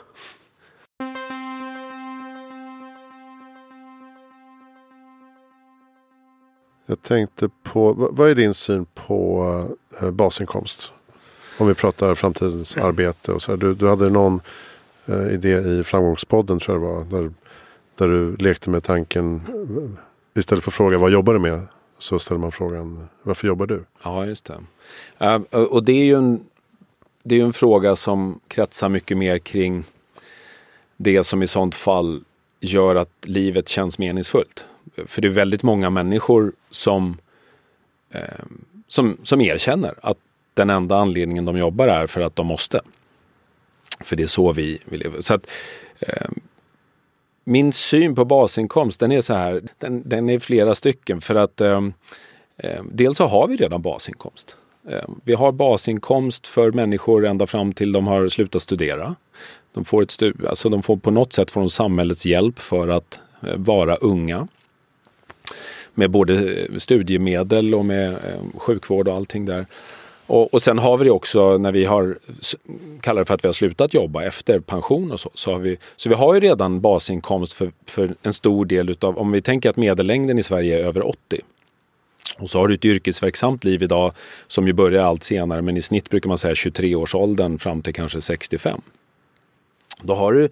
Jag 6.86 7.02
tänkte 7.02 7.50
på, 7.64 7.94
vad 7.94 8.30
är 8.30 8.36
din 8.36 8.54
syn 8.54 8.86
på 8.94 9.68
eh, 10.02 10.12
basinkomst? 10.12 10.92
Om 11.58 11.68
vi 11.68 11.74
pratar 11.74 12.16
framtidens 12.16 12.78
arbete 12.78 13.32
och 13.32 13.42
så 13.42 13.52
här. 13.52 13.58
Du, 13.58 13.74
du 13.74 13.90
hade 13.90 14.10
någon 14.10 14.42
eh, 15.06 15.34
idé 15.34 15.58
i 15.58 15.84
Framgångspodden 15.84 16.60
tror 16.60 16.78
jag 16.78 16.84
det 16.84 17.16
var. 17.16 17.22
Där 17.22 17.32
där 17.96 18.08
du 18.08 18.36
lekte 18.36 18.70
med 18.70 18.84
tanken, 18.84 19.42
istället 20.34 20.64
för 20.64 20.72
att 20.72 20.76
fråga 20.76 20.98
vad 20.98 21.12
jobbar 21.12 21.34
du 21.34 21.40
med? 21.40 21.68
Så 21.98 22.20
ställer 22.20 22.40
man 22.40 22.52
frågan, 22.52 23.08
varför 23.24 23.48
jobbar 23.48 23.66
du? 23.66 23.86
Ja, 24.04 24.26
just 24.26 24.46
det. 24.46 24.60
Uh, 25.26 25.62
och 25.64 25.86
det 25.86 25.92
är 25.92 26.04
ju 26.04 26.16
en, 26.16 26.44
det 27.24 27.40
är 27.40 27.44
en 27.44 27.54
fråga 27.54 27.96
som 27.96 28.40
kretsar 28.48 28.90
mycket 28.90 29.18
mer 29.18 29.38
kring 29.38 29.84
det 30.98 31.24
som 31.24 31.44
i 31.44 31.48
sånt 31.48 31.76
fall 31.76 32.22
gör 32.60 32.96
att 32.96 33.10
livet 33.26 33.70
känns 33.70 34.00
meningsfullt. 34.00 34.66
För 35.06 35.22
det 35.22 35.28
är 35.28 35.30
väldigt 35.30 35.64
många 35.64 35.90
människor 35.90 36.54
som, 36.70 37.18
eh, 38.12 38.22
som, 38.88 39.18
som 39.24 39.42
erkänner 39.42 39.94
att 40.02 40.18
den 40.54 40.70
enda 40.70 40.98
anledningen 40.98 41.46
de 41.46 41.58
jobbar 41.58 41.88
är 41.88 42.08
för 42.08 42.22
att 42.22 42.36
de 42.36 42.48
måste. 42.48 42.82
För 44.00 44.16
det 44.16 44.24
är 44.24 44.28
så 44.28 44.54
vi, 44.54 44.80
vi 44.86 44.98
lever. 44.98 45.22
Så 45.22 45.34
att, 45.34 45.52
eh, 46.00 46.30
min 47.44 47.74
syn 47.74 48.16
på 48.16 48.26
basinkomst 48.26 49.00
den 49.00 49.12
är 49.12 49.22
så 49.22 49.34
här, 49.34 49.62
den, 49.78 50.10
den 50.10 50.30
är 50.30 50.40
flera 50.40 50.76
stycken 50.76 51.22
för 51.22 51.36
att 51.36 51.62
eh, 51.62 51.82
dels 52.92 53.18
så 53.18 53.26
har 53.26 53.48
vi 53.48 53.56
redan 53.56 53.82
basinkomst. 53.82 54.58
Eh, 54.90 55.10
vi 55.24 55.34
har 55.34 55.52
basinkomst 55.52 56.48
för 56.48 56.72
människor 56.72 57.26
ända 57.26 57.48
fram 57.48 57.74
till 57.74 57.92
de 57.92 58.08
har 58.08 58.30
slutat 58.30 58.62
studera. 58.62 59.16
De 59.74 59.86
får, 59.86 60.02
ett 60.02 60.12
stu 60.12 60.34
alltså 60.48 60.70
de 60.70 60.84
får 60.84 60.98
på 60.98 61.12
något 61.12 61.34
sätt 61.34 61.52
får 61.52 61.68
samhällets 61.68 62.26
hjälp 62.26 62.60
för 62.60 62.88
att 62.88 63.22
eh, 63.42 63.56
vara 63.58 63.96
unga. 63.96 64.48
Med 65.94 66.12
både 66.12 66.34
eh, 66.34 66.78
studiemedel 66.78 67.76
och 67.76 67.86
med 67.86 68.10
eh, 68.10 68.58
sjukvård 68.58 69.08
och 69.08 69.16
allting 69.16 69.46
där. 69.46 69.66
Och, 70.28 70.54
och 70.54 70.62
sen 70.62 70.80
har 70.80 70.98
vi 70.98 71.06
det 71.06 71.12
också 71.12 71.58
när 71.58 71.72
vi 71.72 71.86
har, 71.86 72.18
kallar 73.02 73.22
det 73.22 73.26
för 73.26 73.34
att 73.34 73.44
vi 73.44 73.48
har 73.48 73.54
slutat 73.54 73.94
jobba 73.94 74.24
efter 74.24 74.60
pension 74.60 75.12
och 75.12 75.20
så. 75.20 75.32
Så, 75.34 75.52
har 75.52 75.60
vi, 75.60 75.78
så 75.96 76.10
vi 76.10 76.16
har 76.16 76.34
ju 76.34 76.40
redan 76.40 76.82
basinkomst 76.82 77.54
för, 77.54 77.72
för 77.86 78.16
en 78.22 78.34
stor 78.34 78.66
del 78.66 78.90
utav, 78.90 79.18
om 79.18 79.32
vi 79.32 79.42
tänker 79.42 79.70
att 79.70 79.78
medellängden 79.78 80.40
i 80.40 80.44
Sverige 80.44 80.80
är 80.80 80.84
över 80.84 81.08
80. 81.08 81.42
Och 82.38 82.50
så 82.50 82.60
har 82.60 82.68
du 82.68 82.74
ett 82.74 82.86
yrkesverksamt 82.86 83.64
liv 83.64 83.84
idag 83.84 84.14
som 84.48 84.68
ju 84.68 84.74
börjar 84.74 85.04
allt 85.04 85.24
senare 85.24 85.62
men 85.62 85.78
i 85.78 85.82
snitt 85.82 86.10
brukar 86.10 86.28
man 86.28 86.38
säga 86.38 86.54
23-årsåldern 86.54 87.60
fram 87.60 87.82
till 87.82 87.94
kanske 87.94 88.22
65. 88.22 88.82
Då 90.02 90.14
har 90.14 90.34
du, 90.34 90.50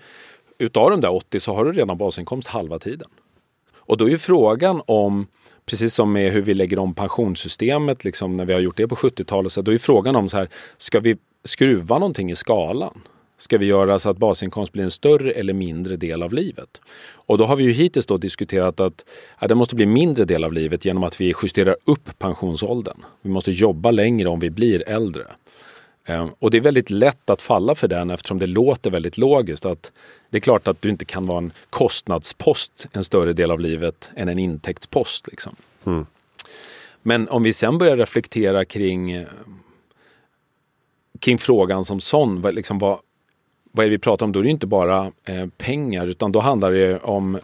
utav 0.57 0.91
de 0.91 1.01
där 1.01 1.13
80 1.13 1.39
så 1.39 1.53
har 1.53 1.65
du 1.65 1.71
redan 1.71 1.97
basinkomst 1.97 2.47
halva 2.47 2.79
tiden. 2.79 3.07
Och 3.73 3.97
då 3.97 4.05
är 4.05 4.09
ju 4.09 4.17
frågan 4.17 4.81
om 4.85 5.27
precis 5.71 5.93
som 5.93 6.13
med 6.13 6.31
hur 6.31 6.41
vi 6.41 6.53
lägger 6.53 6.79
om 6.79 6.93
pensionssystemet, 6.93 8.03
liksom 8.05 8.37
när 8.37 8.45
vi 8.45 8.53
har 8.53 8.59
gjort 8.59 8.77
det 8.77 8.87
på 8.87 8.95
70-talet, 8.95 9.51
så 9.51 9.61
då 9.61 9.73
är 9.73 9.77
frågan 9.77 10.15
om 10.15 10.29
så 10.29 10.37
här, 10.37 10.49
ska 10.77 10.99
vi 10.99 11.17
skruva 11.43 11.99
någonting 11.99 12.31
i 12.31 12.35
skalan? 12.35 13.01
Ska 13.37 13.57
vi 13.57 13.65
göra 13.65 13.99
så 13.99 14.09
att 14.09 14.17
basinkomst 14.17 14.73
blir 14.73 14.83
en 14.83 14.91
större 14.91 15.31
eller 15.31 15.53
mindre 15.53 15.95
del 15.95 16.23
av 16.23 16.33
livet? 16.33 16.81
Och 17.13 17.37
då 17.37 17.45
har 17.45 17.55
vi 17.55 17.63
ju 17.63 17.71
hittills 17.71 18.05
då 18.05 18.17
diskuterat 18.17 18.79
att 18.79 19.05
ja, 19.39 19.47
det 19.47 19.55
måste 19.55 19.75
bli 19.75 19.85
mindre 19.85 20.25
del 20.25 20.43
av 20.43 20.53
livet 20.53 20.85
genom 20.85 21.03
att 21.03 21.21
vi 21.21 21.33
justerar 21.43 21.75
upp 21.85 22.19
pensionsåldern. 22.19 22.97
Vi 23.21 23.29
måste 23.29 23.51
jobba 23.51 23.91
längre 23.91 24.29
om 24.29 24.39
vi 24.39 24.49
blir 24.49 24.89
äldre. 24.89 25.23
Ehm, 26.05 26.29
och 26.39 26.51
det 26.51 26.57
är 26.57 26.61
väldigt 26.61 26.89
lätt 26.89 27.29
att 27.29 27.41
falla 27.41 27.75
för 27.75 27.87
den 27.87 28.09
eftersom 28.09 28.39
det 28.39 28.47
låter 28.47 28.91
väldigt 28.91 29.17
logiskt. 29.17 29.65
att 29.65 29.91
Det 30.29 30.37
är 30.37 30.41
klart 30.41 30.67
att 30.67 30.81
du 30.81 30.89
inte 30.89 31.05
kan 31.05 31.25
vara 31.25 31.37
en 31.37 31.53
kostnadspost 31.69 32.87
en 32.91 33.03
större 33.03 33.33
del 33.33 33.51
av 33.51 33.59
livet 33.59 34.11
än 34.15 34.29
en 34.29 34.39
intäktspost. 34.39 35.27
Liksom. 35.27 35.55
Mm. 35.85 36.05
Men 37.01 37.29
om 37.29 37.43
vi 37.43 37.53
sen 37.53 37.77
börjar 37.77 37.97
reflektera 37.97 38.65
kring, 38.65 39.25
kring 41.19 41.37
frågan 41.37 41.85
som 41.85 41.99
sån, 41.99 42.41
liksom 42.41 42.79
vad, 42.79 42.99
vad 43.71 43.85
är 43.85 43.89
det 43.89 43.95
vi 43.95 43.99
pratar 43.99 44.25
om? 44.25 44.31
Då 44.31 44.39
är 44.39 44.43
det 44.43 44.49
inte 44.49 44.67
bara 44.67 45.11
eh, 45.23 45.47
pengar 45.57 46.07
utan 46.07 46.31
då 46.31 46.39
handlar 46.39 46.71
det 46.71 46.99
om 46.99 47.39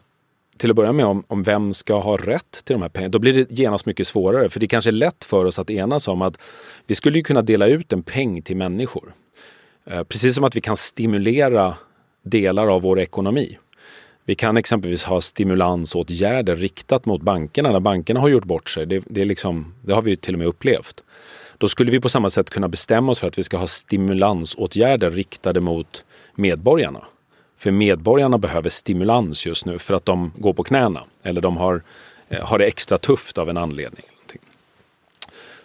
till 0.58 0.70
att 0.70 0.76
börja 0.76 0.92
med 0.92 1.06
om, 1.06 1.24
om 1.28 1.44
vem 1.44 1.74
ska 1.74 2.00
ha 2.00 2.18
rätt 2.18 2.52
till 2.66 2.74
de 2.74 2.82
här 2.82 2.90
pengarna. 2.90 3.12
Då 3.12 3.20
blir 3.20 3.34
det 3.34 3.52
genast 3.52 3.86
mycket 3.86 4.08
svårare. 4.08 4.50
För 4.50 4.60
det 4.60 4.66
är 4.66 4.68
kanske 4.68 4.90
är 4.90 4.92
lätt 4.92 5.24
för 5.24 5.46
oss 5.46 5.60
att 5.60 5.70
enas 5.70 6.08
om 6.08 6.22
att 6.22 6.40
vi 6.88 6.96
skulle 6.96 7.22
kunna 7.22 7.42
dela 7.42 7.68
ut 7.68 7.94
en 7.94 8.04
peng 8.04 8.42
till 8.42 8.58
människor. 8.58 9.14
Eh, 9.86 10.04
precis 10.04 10.36
som 10.36 10.44
att 10.44 10.56
vi 10.56 10.62
kan 10.62 10.78
stimulera 10.78 11.76
delar 12.24 12.68
av 12.68 12.82
vår 12.82 13.00
ekonomi. 13.00 13.58
Vi 14.26 14.36
kan 14.36 14.58
exempelvis 14.58 15.04
ha 15.04 15.22
stimulansåtgärder 15.22 16.56
riktat 16.56 17.06
mot 17.06 17.22
bankerna 17.22 17.72
när 17.72 17.80
bankerna 17.80 18.20
har 18.20 18.28
gjort 18.28 18.46
bort 18.46 18.70
sig. 18.70 18.86
Det, 18.86 19.04
det, 19.06 19.22
är 19.22 19.26
liksom, 19.26 19.74
det 19.82 19.94
har 19.94 20.02
vi 20.02 20.18
till 20.18 20.36
och 20.36 20.40
med 20.40 20.48
upplevt. 20.48 21.04
Då 21.58 21.68
skulle 21.68 21.92
vi 21.92 22.00
på 22.00 22.10
samma 22.10 22.30
sätt 22.30 22.50
kunna 22.50 22.68
bestämma 22.68 23.12
oss 23.12 23.20
för 23.20 23.28
att 23.28 23.38
vi 23.38 23.44
ska 23.44 23.58
ha 23.58 23.68
stimulansåtgärder 23.68 25.12
riktade 25.12 25.62
mot 25.62 26.06
medborgarna. 26.36 27.06
För 27.58 27.72
medborgarna 27.72 28.38
behöver 28.38 28.70
stimulans 28.70 29.46
just 29.46 29.66
nu 29.66 29.80
för 29.80 29.94
att 29.94 30.06
de 30.06 30.32
går 30.36 30.54
på 30.54 30.64
knäna 30.64 31.04
eller 31.24 31.42
de 31.42 31.58
har, 31.58 31.82
eh, 32.30 32.46
har 32.46 32.60
det 32.60 32.66
extra 32.66 32.98
tufft 32.98 33.38
av 33.38 33.50
en 33.50 33.58
anledning. 33.58 34.06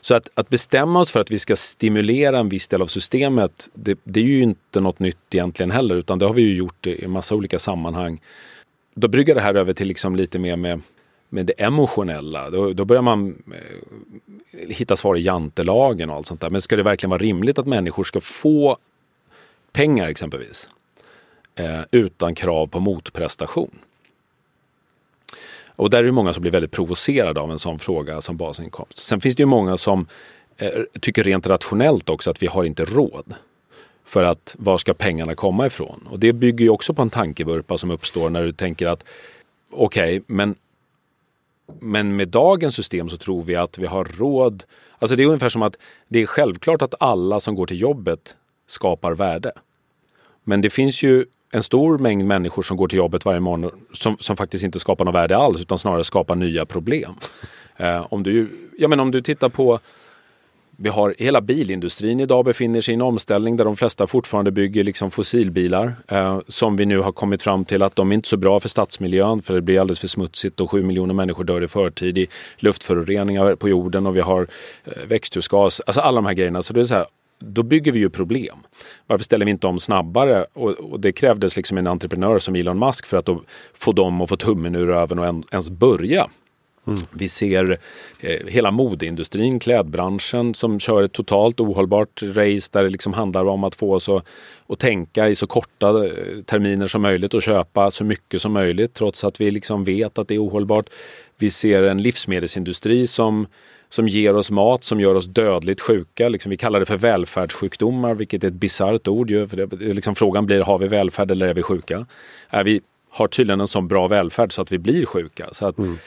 Så 0.05 0.15
att, 0.15 0.29
att 0.35 0.49
bestämma 0.49 1.01
oss 1.01 1.11
för 1.11 1.21
att 1.21 1.31
vi 1.31 1.39
ska 1.39 1.57
stimulera 1.57 2.39
en 2.39 2.49
viss 2.49 2.69
del 2.69 2.83
av 2.83 2.87
systemet, 2.87 3.69
det, 3.75 3.99
det, 4.05 4.21
är 4.21 4.25
ju 4.25 4.43
inte 4.43 4.81
något 4.81 4.99
nytt 4.99 5.35
egentligen 5.35 5.71
heller, 5.71 5.95
utan 5.95 6.19
det 6.19 6.27
har 6.27 6.35
vi 6.35 6.43
ju 6.43 6.55
gjort 6.55 6.87
i 6.87 7.05
en 7.05 7.11
massa 7.11 7.35
olika 7.35 7.59
sammanhang. 7.59 8.21
Då 8.95 9.09
brygger 9.09 9.35
det 9.35 9.41
här 9.41 9.55
över 9.55 9.73
till 9.73 9.89
liksom 9.89 10.17
lite 10.17 10.39
mer 10.39 10.57
med, 10.57 10.81
med 11.29 11.47
det 11.47 11.53
emotionella. 11.53 12.51
Då, 12.51 12.73
då 12.73 12.85
börjar 12.85 13.03
man 13.03 13.43
eh, 13.53 14.69
hitta 14.69 14.97
svar 14.97 15.17
i 15.17 15.21
jantelagen 15.21 16.11
och 16.11 16.17
allt 16.17 16.27
sånt 16.27 16.41
där. 16.41 16.51
Men 16.51 16.61
ska 16.61 16.77
det 16.77 16.83
verkligen 16.83 17.11
vara 17.11 17.23
rimligt 17.23 17.59
att 17.59 17.67
människor 17.67 18.05
ska 18.05 18.21
få 18.21 18.77
pengar 19.73 20.09
exempelvis? 20.09 20.69
Eh, 21.55 21.81
utan 21.91 22.35
krav 22.35 22.67
på 22.67 22.81
motprestation. 22.81 23.79
Och 25.77 25.91
där 25.91 25.99
är 25.99 26.03
det 26.03 26.13
många 26.13 26.33
som 26.33 26.41
blir 26.41 26.53
väldigt 26.53 26.71
provocerade 26.71 27.41
av 27.41 27.51
en 27.51 27.59
sån 27.59 27.79
fråga 27.79 28.21
som 28.21 28.37
basinkomst. 28.37 28.99
Sen 28.99 29.21
finns 29.21 29.37
det 29.37 29.43
ju 29.43 29.47
många 29.47 29.77
som 29.77 30.07
eh, 30.57 30.83
tycker 31.01 31.25
rent 31.25 31.47
rationellt 31.47 32.09
också 32.09 32.31
att 32.31 32.43
vi 32.43 32.47
har 32.47 32.65
inte 32.65 32.85
råd. 32.85 33.35
För 34.05 34.25
att 34.25 34.57
var 34.59 34.79
ska 34.79 34.95
pengarna 34.95 35.35
komma 35.35 35.67
ifrån? 35.67 36.09
Och 36.11 36.19
det 36.19 36.33
bygger 36.33 36.65
ju 36.65 36.71
också 36.71 36.95
på 36.95 37.03
en 37.03 37.11
tankevurpa 37.11 37.79
som 37.79 37.91
uppstår 37.91 38.31
när 38.31 38.43
du 38.43 38.53
tänker 38.53 38.87
att 38.87 39.05
okej, 39.71 40.21
okay, 40.21 40.23
men, 40.27 40.55
men 41.81 42.17
med 42.17 42.29
dagens 42.29 42.75
system 42.75 43.09
så 43.09 43.17
tror 43.17 43.43
vi 43.43 43.57
att 43.57 43.79
vi 43.79 43.87
har 43.87 44.05
råd. 44.05 44.65
Alltså 44.99 45.17
det 45.17 45.23
är 45.23 45.27
ungefär 45.27 45.49
som 45.49 45.63
att 45.63 45.77
det 46.09 46.19
är 46.19 46.27
självklart 46.27 46.83
att 46.83 46.95
alla 47.01 47.41
som 47.41 47.55
går 47.55 47.67
till 47.67 47.81
jobbet 47.81 48.37
skapar 48.67 49.13
värde. 49.13 49.53
Men 50.45 50.61
det 50.61 50.71
finns 50.71 51.03
ju 51.03 51.25
en 51.53 51.63
stor 51.63 51.99
mängd 51.99 52.25
människor 52.25 52.63
som 52.63 52.77
går 52.77 52.89
till 52.89 52.99
jobbet 52.99 53.25
varje 53.25 53.41
morgon 53.41 53.71
som, 53.93 54.17
som 54.21 54.37
faktiskt 54.37 54.65
inte 54.65 54.79
skapar 54.79 55.05
något 55.05 55.15
värde 55.15 55.37
alls 55.37 55.61
utan 55.61 55.79
snarare 55.79 56.05
skapar 56.05 56.37
nya 56.37 56.67
problem. 56.67 57.15
Eh, 57.77 58.07
om, 58.11 58.23
du, 58.23 58.49
ja, 58.79 58.89
men 58.89 59.01
om 59.01 59.11
du 59.11 59.21
tittar 59.21 59.49
på 59.49 59.79
vi 60.77 60.89
har 60.89 61.15
hela 61.19 61.41
bilindustrin 61.41 62.21
idag 62.21 62.45
befinner 62.45 62.81
sig 62.81 62.93
i 62.93 62.95
en 62.95 63.03
omställning 63.03 63.57
där 63.57 63.65
de 63.65 63.77
flesta 63.77 64.07
fortfarande 64.07 64.51
bygger 64.51 64.85
liksom 64.85 65.11
fossilbilar 65.11 65.93
eh, 66.09 66.41
som 66.49 66.77
vi 66.77 66.87
nu 66.87 66.99
har 66.99 67.13
kommit 67.13 67.43
fram 67.43 67.65
till 67.65 67.83
att 67.83 67.97
de 67.97 68.11
är 68.11 68.15
inte 68.15 68.29
så 68.29 68.37
bra 68.37 68.61
för 68.61 68.69
stadsmiljön 68.69 69.43
för 69.43 69.55
det 69.55 69.61
blir 69.61 69.81
alldeles 69.81 70.01
för 70.01 70.09
smutsigt 70.09 70.61
och 70.61 70.71
sju 70.71 70.83
miljoner 70.83 71.15
människor 71.15 71.45
dör 71.45 71.65
i 71.65 71.69
förtid 71.69 72.19
i 72.19 72.27
luftföroreningar 72.57 73.55
på 73.55 73.69
jorden 73.69 74.07
och 74.07 74.17
vi 74.17 74.21
har 74.21 74.49
eh, 74.85 74.93
växthusgas, 75.07 75.81
alltså 75.81 76.01
alla 76.01 76.17
de 76.17 76.27
här 76.27 76.35
grejerna. 76.35 76.63
Så 76.63 76.73
det 76.73 76.81
är 76.81 76.85
så 76.85 76.95
här, 76.95 77.07
då 77.45 77.63
bygger 77.63 77.93
vi 77.93 77.99
ju 77.99 78.11
problem. 78.11 78.57
Varför 79.07 79.25
ställer 79.25 79.45
vi 79.45 79.51
inte 79.51 79.67
om 79.67 79.79
snabbare? 79.79 80.47
Och, 80.53 80.71
och, 80.71 81.01
det 81.01 81.13
krävdes 81.13 81.57
liksom 81.57 81.79
en 81.79 81.87
entreprenör 81.87 82.39
som 82.39 82.55
Elon 82.55 82.79
Musk 82.79 83.07
för 83.07 83.17
att 83.17 83.29
få 83.75 83.93
dem 83.93 84.21
att 84.21 84.29
få 84.29 84.37
tummen 84.37 84.75
ur 84.75 84.87
röven 84.87 85.19
och 85.19 85.27
en, 85.27 85.45
ens 85.53 85.71
börja. 85.71 86.31
Mm. 86.87 86.99
Vi 87.13 87.29
ser 87.29 87.79
eh, 88.21 88.47
hela 88.47 88.71
modeindustrin, 88.71 89.61
klädbranschen 89.61 90.55
som 90.55 90.81
kör 90.81 91.03
ett 91.03 91.13
totalt 91.13 91.61
ohållbart 91.61 92.23
race 92.23 92.71
där 92.73 92.83
det 92.83 92.89
liksom 92.89 93.13
handlar 93.13 93.45
om 93.45 93.65
att 93.65 93.75
få 93.75 93.95
oss 93.95 94.09
att, 94.09 94.25
att 94.67 94.79
tänka 94.79 95.29
i 95.29 95.35
så 95.35 95.47
korta 95.47 96.07
eh, 96.07 96.43
terminer 96.45 96.87
som 96.87 97.03
möjligt 97.03 97.35
och 97.35 97.43
köpa 97.43 97.91
så 97.91 98.05
mycket 98.05 98.43
som 98.43 98.53
möjligt 98.53 98.95
trots 98.95 99.25
att 99.25 99.41
vi 99.41 99.51
liksom 99.51 99.85
vet 99.85 100.19
att 100.19 100.29
det 100.29 100.35
är 100.35 100.45
ohållbart. 100.45 100.87
Vi 101.39 101.51
ser 101.51 101.83
en 101.83 102.03
livsmedelsindustri 102.03 103.07
som 103.07 103.47
som 103.93 104.09
ger 104.09 104.37
oss 104.37 104.51
mat 104.51 104.85
som 104.85 105.01
gör 105.01 105.15
oss 105.15 105.27
dödligt 105.27 105.81
sjuka. 105.81 106.29
Liksom, 106.29 106.51
vi 106.51 106.57
kallar 106.57 106.81
det 106.81 106.87
för 106.87 106.97
välfärdssjukdomar, 106.97 108.15
vilket 108.15 108.45
är 108.45 108.49
ett 108.49 108.55
bisarrt 108.55 109.09
ord. 109.09 109.31
Ju, 109.31 109.49
för 109.49 109.57
det, 109.57 109.77
liksom, 109.77 110.15
frågan 110.15 110.47
blir, 110.47 110.61
har 110.61 110.79
vi 110.79 110.89
välfärd 110.89 111.31
eller 111.31 111.47
är 111.47 111.55
vi 111.55 111.63
sjuka? 111.63 112.07
Är 112.49 112.65
vi 112.65 112.81
har 113.11 113.29
tydligen 113.29 113.61
en 113.61 113.67
sån 113.67 113.89
bra 113.89 114.09
välfärd 114.09 114.53
så 114.53 114.63
att 114.63 114.73
vi 114.73 114.79
blir 114.79 115.07
sjuka. 115.07 115.49
Så 115.53 115.67
att, 115.67 115.79
mm. 115.79 115.99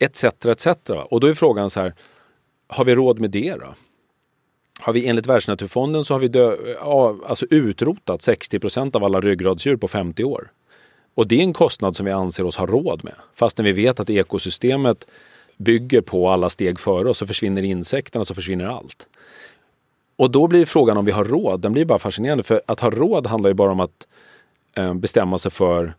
Etc, 0.00 0.24
etc. 0.24 0.66
Och 1.10 1.20
då 1.20 1.26
är 1.26 1.34
frågan 1.34 1.70
så 1.70 1.80
här, 1.80 1.94
har 2.68 2.84
vi 2.84 2.94
råd 2.94 3.20
med 3.20 3.30
det 3.30 3.54
då? 3.60 3.74
Har 4.80 4.92
vi 4.92 5.06
enligt 5.06 5.26
Världsnaturfonden 5.26 6.04
så 6.04 6.14
har 6.14 6.18
vi 6.18 6.28
dö, 6.28 6.56
alltså 7.26 7.46
utrotat 7.50 8.20
60% 8.20 8.96
av 8.96 9.04
alla 9.04 9.20
ryggradsdjur 9.20 9.76
på 9.76 9.88
50 9.88 10.24
år. 10.24 10.50
Och 11.14 11.26
det 11.26 11.38
är 11.38 11.42
en 11.42 11.52
kostnad 11.52 11.96
som 11.96 12.06
vi 12.06 12.12
anser 12.12 12.44
oss 12.44 12.56
ha 12.56 12.66
råd 12.66 13.04
med. 13.04 13.14
Fastän 13.34 13.64
vi 13.64 13.72
vet 13.72 14.00
att 14.00 14.10
ekosystemet 14.10 15.06
bygger 15.60 16.00
på 16.00 16.28
alla 16.28 16.50
steg 16.50 16.80
före 16.80 17.08
oss 17.08 17.18
så 17.18 17.26
försvinner 17.26 17.62
insekterna 17.62 18.24
så 18.24 18.34
försvinner 18.34 18.66
allt. 18.66 19.08
Och 20.16 20.30
då 20.30 20.46
blir 20.46 20.64
frågan 20.64 20.96
om 20.96 21.04
vi 21.04 21.12
har 21.12 21.24
råd, 21.24 21.60
den 21.60 21.72
blir 21.72 21.84
bara 21.84 21.98
fascinerande. 21.98 22.42
För 22.44 22.62
att 22.66 22.80
ha 22.80 22.90
råd 22.90 23.26
handlar 23.26 23.50
ju 23.50 23.54
bara 23.54 23.72
om 23.72 23.80
att 23.80 24.08
eh, 24.76 24.94
bestämma 24.94 25.38
sig 25.38 25.50
för 25.50 25.94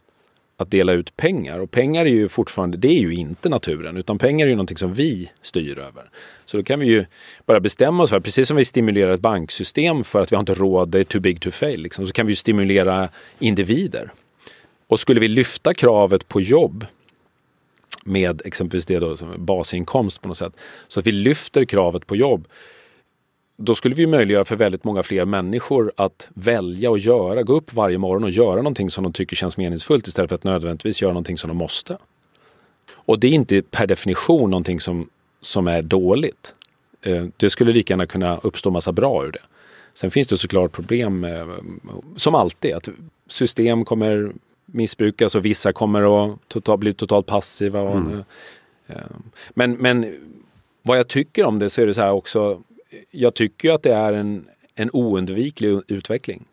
att 0.58 0.72
dela 0.72 0.94
ut 0.94 1.18
pengar. 1.18 1.60
Och 1.60 1.72
pengar 1.72 2.06
är 2.06 2.10
ju 2.10 2.28
fortfarande, 2.28 2.78
det 2.78 2.88
är 2.88 3.00
ju 3.00 3.14
inte 3.14 3.50
naturen, 3.50 3.98
utan 3.98 4.18
pengar 4.18 4.46
är 4.46 4.50
ju 4.50 4.56
någonting 4.56 4.78
som 4.78 4.94
vi 4.94 5.32
styr 5.42 5.80
över. 5.80 6.10
Så 6.46 6.58
då 6.58 6.64
kan 6.64 6.80
vi 6.80 6.86
ju 6.86 7.06
bara 7.46 7.60
bestämma 7.60 8.04
oss 8.04 8.10
för, 8.10 8.20
precis 8.20 8.48
som 8.48 8.58
vi 8.58 8.66
stimulerar 8.66 9.12
ett 9.12 9.20
banksystem 9.20 10.04
för 10.04 10.22
att 10.22 10.32
vi 10.32 10.36
har 10.36 10.40
inte 10.40 10.54
råd, 10.54 10.90
det 10.90 11.00
är 11.00 11.04
too 11.04 11.22
big 11.22 11.42
to 11.42 11.52
fail, 11.52 11.82
liksom, 11.82 12.08
så 12.08 12.14
kan 12.14 12.26
vi 12.26 12.32
ju 12.32 12.36
stimulera 12.36 13.10
individer. 13.40 14.12
Och 14.88 15.00
skulle 15.00 15.20
vi 15.20 15.28
lyfta 15.28 15.74
kravet 15.74 16.28
på 16.28 16.42
jobb 16.42 16.86
med 18.06 18.42
exempelvis 18.46 18.86
det 18.86 19.00
då, 19.00 19.18
som 19.18 19.46
basinkomst 19.46 20.22
på 20.22 20.28
något 20.28 20.38
sätt. 20.38 20.54
Så 20.88 21.00
att 21.00 21.08
vi 21.08 21.12
lyfter 21.12 21.66
kravet 21.66 22.08
på 22.08 22.16
jobb. 22.16 22.48
Då 23.58 23.76
skulle 23.76 23.96
vi 23.96 24.08
möjliggöra 24.08 24.46
för 24.46 24.56
väldigt 24.56 24.84
många 24.84 25.04
fler 25.04 25.26
människor 25.26 25.92
att 25.96 26.30
välja 26.34 26.90
och 26.90 27.00
göra, 27.00 27.44
gå 27.44 27.54
upp 27.54 27.74
varje 27.74 27.98
morgon 27.98 28.24
och 28.24 28.30
göra 28.30 28.56
någonting 28.56 28.90
som 28.90 29.04
de 29.04 29.14
tycker 29.14 29.36
känns 29.36 29.58
meningsfullt 29.58 30.08
istället 30.08 30.30
för 30.30 30.36
att 30.36 30.44
nödvändigtvis 30.44 31.02
göra 31.02 31.14
någonting 31.14 31.38
som 31.38 31.48
de 31.48 31.58
måste. 31.58 31.98
Och 32.92 33.20
det 33.20 33.28
är 33.28 33.32
inte 33.32 33.62
per 33.62 33.88
definition 33.88 34.50
någonting 34.50 34.80
som, 34.80 35.10
som 35.42 35.68
är 35.68 35.82
dåligt. 35.82 36.56
Eh, 37.02 37.26
det 37.38 37.50
skulle 37.50 37.72
lika 37.72 37.94
gärna 37.94 38.06
kunna 38.06 38.38
uppstå 38.38 38.72
massa 38.72 38.92
bra 38.92 39.26
ur 39.26 39.32
det. 39.32 39.42
Sen 39.94 40.12
finns 40.12 40.28
det 40.28 40.38
såklart 40.38 40.72
problem, 40.72 41.24
eh, 41.24 41.48
som 42.16 42.36
alltid, 42.36 42.74
att 42.74 42.90
system 43.28 43.86
kommer 43.86 44.32
missbrukas 44.72 45.36
och 45.36 45.46
vissa 45.46 45.74
kommer 45.74 46.26
att 46.26 46.40
total, 46.48 46.78
bli 46.78 46.94
totalt 46.94 47.26
passiva. 47.26 47.82
Och, 47.82 47.98
mm. 47.98 48.24
eh, 48.88 48.96
men, 49.50 49.72
men 49.74 50.16
vad 50.82 50.98
jag 50.98 51.08
tycker 51.08 51.46
om 51.46 51.60
det 51.60 51.70
så 51.70 51.82
är 51.82 51.88
det 51.88 51.94
så 51.94 52.02
här 52.02 52.12
också. 52.12 52.62
Jag 53.12 53.34
tycker 53.34 53.72
att 53.72 53.84
det 53.84 53.94
är 53.94 54.14
en, 54.14 54.46
en 54.76 54.90
oundviklig 54.94 55.82
utveckling. 55.88 56.46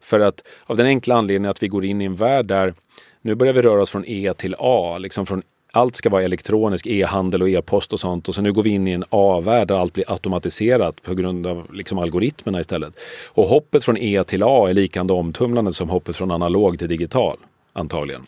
För 0.00 0.20
att 0.20 0.46
av 0.64 0.76
den 0.76 0.86
enkla 0.86 1.14
anledningen 1.14 1.50
att 1.50 1.62
vi 1.62 1.68
går 1.68 1.84
in 1.84 2.02
i 2.02 2.04
en 2.04 2.14
värld 2.14 2.46
där 2.46 2.74
nu 3.22 3.34
börjar 3.34 3.52
vi 3.52 3.62
röra 3.62 3.82
oss 3.82 3.90
från 3.90 4.04
E 4.06 4.32
till 4.36 4.56
A. 4.58 4.98
Liksom 4.98 5.26
från 5.26 5.42
allt 5.72 5.96
ska 5.96 6.10
vara 6.10 6.22
elektronisk, 6.22 6.86
e-handel 6.86 7.42
och 7.42 7.48
e-post 7.48 7.92
och 7.92 8.00
sånt. 8.00 8.28
Och 8.28 8.34
så 8.34 8.42
nu 8.42 8.52
går 8.52 8.62
vi 8.62 8.70
in 8.70 8.88
i 8.88 8.92
en 8.92 9.04
A-värld 9.10 9.68
där 9.68 9.74
allt 9.74 9.92
blir 9.92 10.12
automatiserat 10.12 11.02
på 11.02 11.14
grund 11.14 11.46
av 11.46 11.74
liksom 11.74 11.98
algoritmerna 11.98 12.60
istället. 12.60 12.94
Och 13.26 13.48
hoppet 13.48 13.84
från 13.84 13.96
E 13.96 14.24
till 14.24 14.42
A 14.42 14.68
är 14.68 14.74
likande 14.74 15.12
omtumlande 15.12 15.72
som 15.72 15.88
hoppet 15.88 16.16
från 16.16 16.30
analog 16.30 16.78
till 16.78 16.88
digital 16.88 17.36
antagligen. 17.76 18.26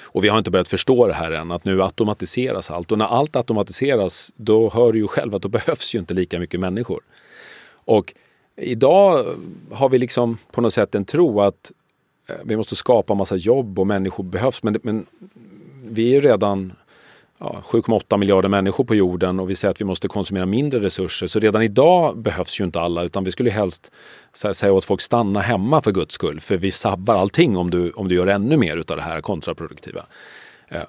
Och 0.00 0.24
vi 0.24 0.28
har 0.28 0.38
inte 0.38 0.50
börjat 0.50 0.68
förstå 0.68 1.06
det 1.06 1.14
här 1.14 1.30
än, 1.30 1.50
att 1.50 1.64
nu 1.64 1.82
automatiseras 1.82 2.70
allt. 2.70 2.92
Och 2.92 2.98
när 2.98 3.04
allt 3.06 3.36
automatiseras, 3.36 4.32
då 4.36 4.70
hör 4.70 4.92
du 4.92 4.98
ju 4.98 5.08
själv 5.08 5.34
att 5.34 5.42
då 5.42 5.48
behövs 5.48 5.94
ju 5.94 5.98
inte 5.98 6.14
lika 6.14 6.38
mycket 6.38 6.60
människor. 6.60 7.00
Och 7.70 8.14
idag 8.56 9.36
har 9.70 9.88
vi 9.88 9.98
liksom 9.98 10.38
på 10.50 10.60
något 10.60 10.74
sätt 10.74 10.94
en 10.94 11.04
tro 11.04 11.40
att 11.40 11.72
eh, 12.28 12.36
vi 12.44 12.56
måste 12.56 12.76
skapa 12.76 13.14
massa 13.14 13.36
jobb 13.36 13.78
och 13.78 13.86
människor 13.86 14.24
behövs. 14.24 14.62
Men, 14.62 14.78
men 14.82 15.06
vi 15.84 16.08
är 16.08 16.14
ju 16.14 16.20
redan 16.20 16.72
ja, 17.38 17.62
7,8 17.66 18.16
miljarder 18.16 18.48
människor 18.48 18.84
på 18.84 18.94
jorden 18.94 19.40
och 19.40 19.50
vi 19.50 19.54
säger 19.54 19.70
att 19.70 19.80
vi 19.80 19.84
måste 19.84 20.08
konsumera 20.08 20.46
mindre 20.46 20.80
resurser. 20.80 21.26
Så 21.26 21.38
redan 21.38 21.62
idag 21.62 22.18
behövs 22.18 22.60
ju 22.60 22.64
inte 22.64 22.80
alla 22.80 23.02
utan 23.02 23.24
vi 23.24 23.32
skulle 23.32 23.50
helst 23.50 23.92
säga 24.52 24.72
åt 24.72 24.84
folk 24.84 25.00
stanna 25.00 25.40
hemma 25.40 25.82
för 25.82 25.92
guds 25.92 26.14
skull. 26.14 26.40
För 26.40 26.56
vi 26.56 26.70
sabbar 26.70 27.14
allting 27.14 27.56
om 27.56 27.70
du, 27.70 27.90
om 27.90 28.08
du 28.08 28.14
gör 28.14 28.26
ännu 28.26 28.56
mer 28.56 28.76
utav 28.76 28.96
det 28.96 29.02
här 29.02 29.20
kontraproduktiva. 29.20 30.06
Eh, 30.68 30.82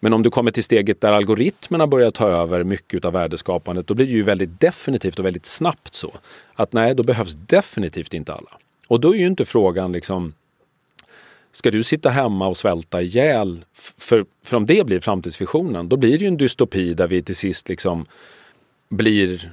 men 0.00 0.12
om 0.12 0.22
du 0.22 0.30
kommer 0.30 0.50
till 0.50 0.64
steget 0.64 1.00
där 1.00 1.12
algoritmerna 1.12 1.86
börjar 1.86 2.10
ta 2.10 2.28
över 2.28 2.64
mycket 2.64 3.04
av 3.04 3.12
värdeskapandet, 3.12 3.86
då 3.86 3.94
blir 3.94 4.06
det 4.06 4.12
ju 4.12 4.22
väldigt 4.22 4.60
definitivt 4.60 5.18
och 5.18 5.24
väldigt 5.24 5.46
snabbt 5.46 5.94
så. 5.94 6.12
Att 6.54 6.72
nej, 6.72 6.94
då 6.94 7.02
behövs 7.02 7.34
definitivt 7.34 8.14
inte 8.14 8.32
alla. 8.32 8.50
Och 8.88 9.00
då 9.00 9.14
är 9.14 9.18
ju 9.18 9.26
inte 9.26 9.44
frågan 9.44 9.92
liksom 9.92 10.34
Ska 11.58 11.70
du 11.70 11.82
sitta 11.82 12.10
hemma 12.10 12.46
och 12.46 12.56
svälta 12.56 13.02
ihjäl? 13.02 13.64
För, 13.98 14.24
för 14.44 14.56
om 14.56 14.66
det 14.66 14.86
blir 14.86 15.00
framtidsvisionen, 15.00 15.88
då 15.88 15.96
blir 15.96 16.18
det 16.18 16.24
ju 16.24 16.28
en 16.28 16.36
dystopi 16.36 16.94
där 16.94 17.06
vi 17.06 17.22
till 17.22 17.36
sist 17.36 17.68
liksom 17.68 18.06
blir 18.88 19.52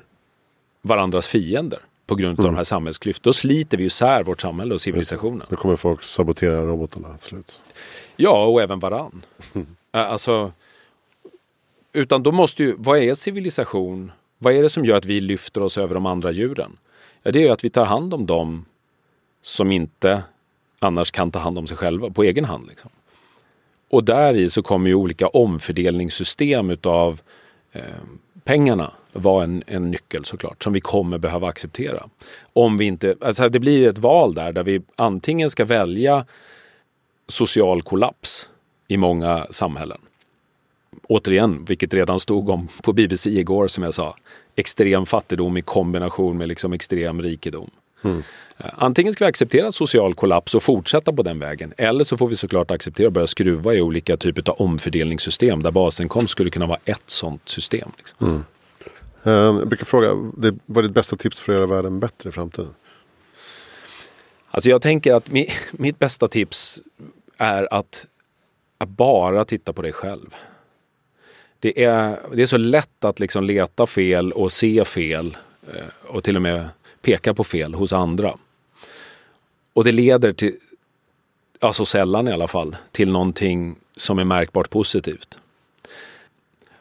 varandras 0.81 1.27
fiender 1.27 1.79
på 2.07 2.15
grund 2.15 2.39
av 2.39 2.45
mm. 2.45 2.53
de 2.53 2.57
här 2.57 2.63
samhällsklyftorna. 2.63 3.29
Då 3.29 3.33
sliter 3.33 3.77
vi 3.77 3.83
isär 3.83 4.23
vårt 4.23 4.41
samhälle 4.41 4.73
och 4.73 4.81
civilisationen. 4.81 5.47
Då 5.49 5.55
kommer 5.55 5.75
folk 5.75 6.03
sabotera 6.03 6.61
robotarna 6.61 7.17
till 7.17 7.27
slut. 7.27 7.61
Ja, 8.15 8.45
och 8.45 8.61
även 8.61 8.79
varann. 8.79 9.21
alltså, 9.91 10.51
utan 11.93 12.23
då 12.23 12.31
måste 12.31 12.63
ju, 12.63 12.75
vad 12.77 12.99
är 12.99 13.13
civilisation? 13.13 14.11
Vad 14.37 14.53
är 14.53 14.63
det 14.63 14.69
som 14.69 14.85
gör 14.85 14.97
att 14.97 15.05
vi 15.05 15.19
lyfter 15.19 15.61
oss 15.61 15.77
över 15.77 15.93
de 15.93 16.05
andra 16.05 16.31
djuren? 16.31 16.77
Ja, 17.23 17.31
det 17.31 17.39
är 17.39 17.43
ju 17.43 17.49
att 17.49 17.63
vi 17.63 17.69
tar 17.69 17.85
hand 17.85 18.13
om 18.13 18.25
dem 18.25 18.65
som 19.41 19.71
inte 19.71 20.23
annars 20.85 21.11
kan 21.11 21.31
ta 21.31 21.39
hand 21.39 21.57
om 21.57 21.67
sig 21.67 21.77
själva 21.77 22.09
på 22.09 22.23
egen 22.23 22.45
hand. 22.45 22.67
Liksom. 22.67 22.91
Och 23.89 24.03
där 24.03 24.33
i 24.33 24.49
så 24.49 24.63
kommer 24.63 24.87
ju 24.87 24.95
olika 24.95 25.27
omfördelningssystem 25.27 26.69
utav 26.69 27.21
eh, 27.71 27.81
pengarna 28.43 28.91
vara 29.13 29.43
en, 29.43 29.63
en 29.67 29.91
nyckel 29.91 30.25
såklart, 30.25 30.63
som 30.63 30.73
vi 30.73 30.81
kommer 30.81 31.17
behöva 31.17 31.47
acceptera. 31.47 32.03
Om 32.53 32.77
vi 32.77 32.85
inte, 32.85 33.15
alltså 33.21 33.49
det 33.49 33.59
blir 33.59 33.89
ett 33.89 33.97
val 33.97 34.33
där, 34.33 34.51
där 34.51 34.63
vi 34.63 34.81
antingen 34.95 35.49
ska 35.49 35.65
välja 35.65 36.25
social 37.27 37.81
kollaps 37.81 38.49
i 38.87 38.97
många 38.97 39.47
samhällen. 39.49 40.01
Återigen, 41.07 41.65
vilket 41.65 41.93
redan 41.93 42.19
stod 42.19 42.49
om 42.49 42.67
på 42.83 42.93
BBC 42.93 43.29
igår 43.29 43.67
som 43.67 43.83
jag 43.83 43.93
sa, 43.93 44.15
extrem 44.55 45.05
fattigdom 45.05 45.57
i 45.57 45.61
kombination 45.61 46.37
med 46.37 46.47
liksom 46.47 46.73
extrem 46.73 47.21
rikedom. 47.21 47.69
Mm. 48.03 48.23
Antingen 48.57 49.13
ska 49.13 49.25
vi 49.25 49.29
acceptera 49.29 49.71
social 49.71 50.13
kollaps 50.13 50.55
och 50.55 50.63
fortsätta 50.63 51.13
på 51.13 51.23
den 51.23 51.39
vägen. 51.39 51.73
Eller 51.77 52.03
så 52.03 52.17
får 52.17 52.27
vi 52.27 52.35
såklart 52.35 52.71
acceptera 52.71 53.07
och 53.07 53.13
börja 53.13 53.27
skruva 53.27 53.73
i 53.73 53.81
olika 53.81 54.17
typer 54.17 54.51
av 54.51 54.61
omfördelningssystem 54.61 55.63
där 55.63 55.71
basinkomst 55.71 56.31
skulle 56.31 56.49
kunna 56.49 56.67
vara 56.67 56.79
ett 56.85 57.03
sådant 57.05 57.49
system. 57.49 57.91
Liksom. 57.97 58.27
Mm. 58.27 58.43
Uh, 59.27 59.59
jag 59.59 59.67
brukar 59.67 59.85
fråga, 59.85 60.13
vad 60.65 60.77
är 60.77 60.87
ditt 60.87 60.93
bästa 60.93 61.15
tips 61.15 61.39
för 61.39 61.53
att 61.53 61.57
göra 61.57 61.65
världen 61.65 61.99
bättre 61.99 62.29
i 62.29 62.31
framtiden? 62.31 62.73
Alltså 64.51 64.69
jag 64.69 64.81
tänker 64.81 65.13
att 65.13 65.31
mi, 65.31 65.49
mitt 65.71 65.99
bästa 65.99 66.27
tips 66.27 66.81
är 67.37 67.73
att, 67.73 68.07
att, 68.77 68.89
bara 68.89 69.45
titta 69.45 69.73
på 69.73 69.81
dig 69.81 69.93
själv. 69.93 70.35
Det 71.59 71.83
är, 71.83 72.19
det 72.33 72.41
är 72.41 72.45
så 72.45 72.57
lätt 72.57 73.05
att 73.05 73.19
liksom 73.19 73.43
leta 73.43 73.87
fel 73.87 74.31
och 74.31 74.51
se 74.51 74.85
fel 74.85 75.37
eh, 75.73 75.83
och 76.07 76.23
till 76.23 76.35
och 76.35 76.41
med 76.41 76.69
peka 77.01 77.33
på 77.33 77.43
fel 77.43 77.73
hos 77.73 77.93
andra. 77.93 78.33
Och 79.75 79.83
det 79.83 79.91
leder 79.91 80.33
till, 80.33 80.55
alltså 81.59 81.85
sällan 81.85 82.27
i 82.27 82.31
alla 82.31 82.47
fall, 82.47 82.75
till 82.91 83.11
någonting 83.11 83.75
som 83.95 84.19
är 84.19 84.23
märkbart 84.23 84.69
positivt. 84.69 85.37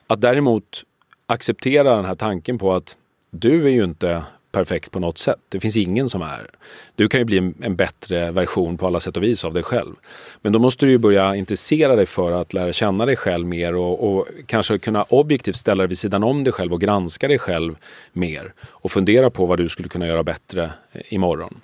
Att 0.07 0.21
däremot 0.21 0.85
acceptera 1.27 1.97
den 1.97 2.05
här 2.05 2.15
tanken 2.15 2.59
på 2.59 2.73
att 2.73 2.97
du 3.31 3.65
är 3.65 3.71
ju 3.71 3.85
inte 3.85 4.23
perfekt 4.53 4.91
på 4.91 5.01
något 5.01 5.19
sätt. 5.19 5.41
Det 5.49 5.61
finns 5.61 5.77
ingen 5.77 6.09
som 6.09 6.23
är. 6.23 6.51
Du 6.95 7.09
kan 7.09 7.21
ju 7.21 7.25
bli 7.25 7.39
en, 7.39 7.55
en, 7.61 7.77
bättre 7.77 8.31
version 8.31 8.79
på 8.79 8.87
alla 8.87 9.01
sätt 9.01 9.17
och 9.17 9.23
vis 9.23 9.45
av 9.45 9.53
dig 9.53 9.63
själv. 9.63 9.95
Men 10.43 10.53
då 10.53 10.59
måste 10.59 10.87
du 10.87 10.93
ju 10.93 10.99
börja 10.99 11.35
intressera 11.35 11.97
dig 11.97 12.07
för 12.07 12.33
att 12.33 12.53
lära 12.53 12.73
känna 12.73 13.07
dig 13.07 13.17
själv 13.17 13.47
mer 13.47 13.75
och, 13.75 14.17
och 14.17 14.29
kanske 14.47 14.79
kunna 14.79 15.03
objektivt 15.03 15.57
ställa 15.57 15.83
dig 15.83 15.89
vid 15.89 15.99
sidan 15.99 16.25
om 16.25 16.45
dig 16.45 16.53
själv 16.53 16.73
och 16.73 16.81
granska 16.81 17.29
dig 17.29 17.39
själv 17.39 17.77
mer 18.13 18.53
och 18.63 18.93
fundera 18.93 19.31
på 19.31 19.47
vad 19.47 19.59
du 19.59 19.69
skulle 19.69 19.89
kunna 19.89 20.07
göra 20.07 20.23
bättre 20.23 20.73
imorgon. 21.09 21.61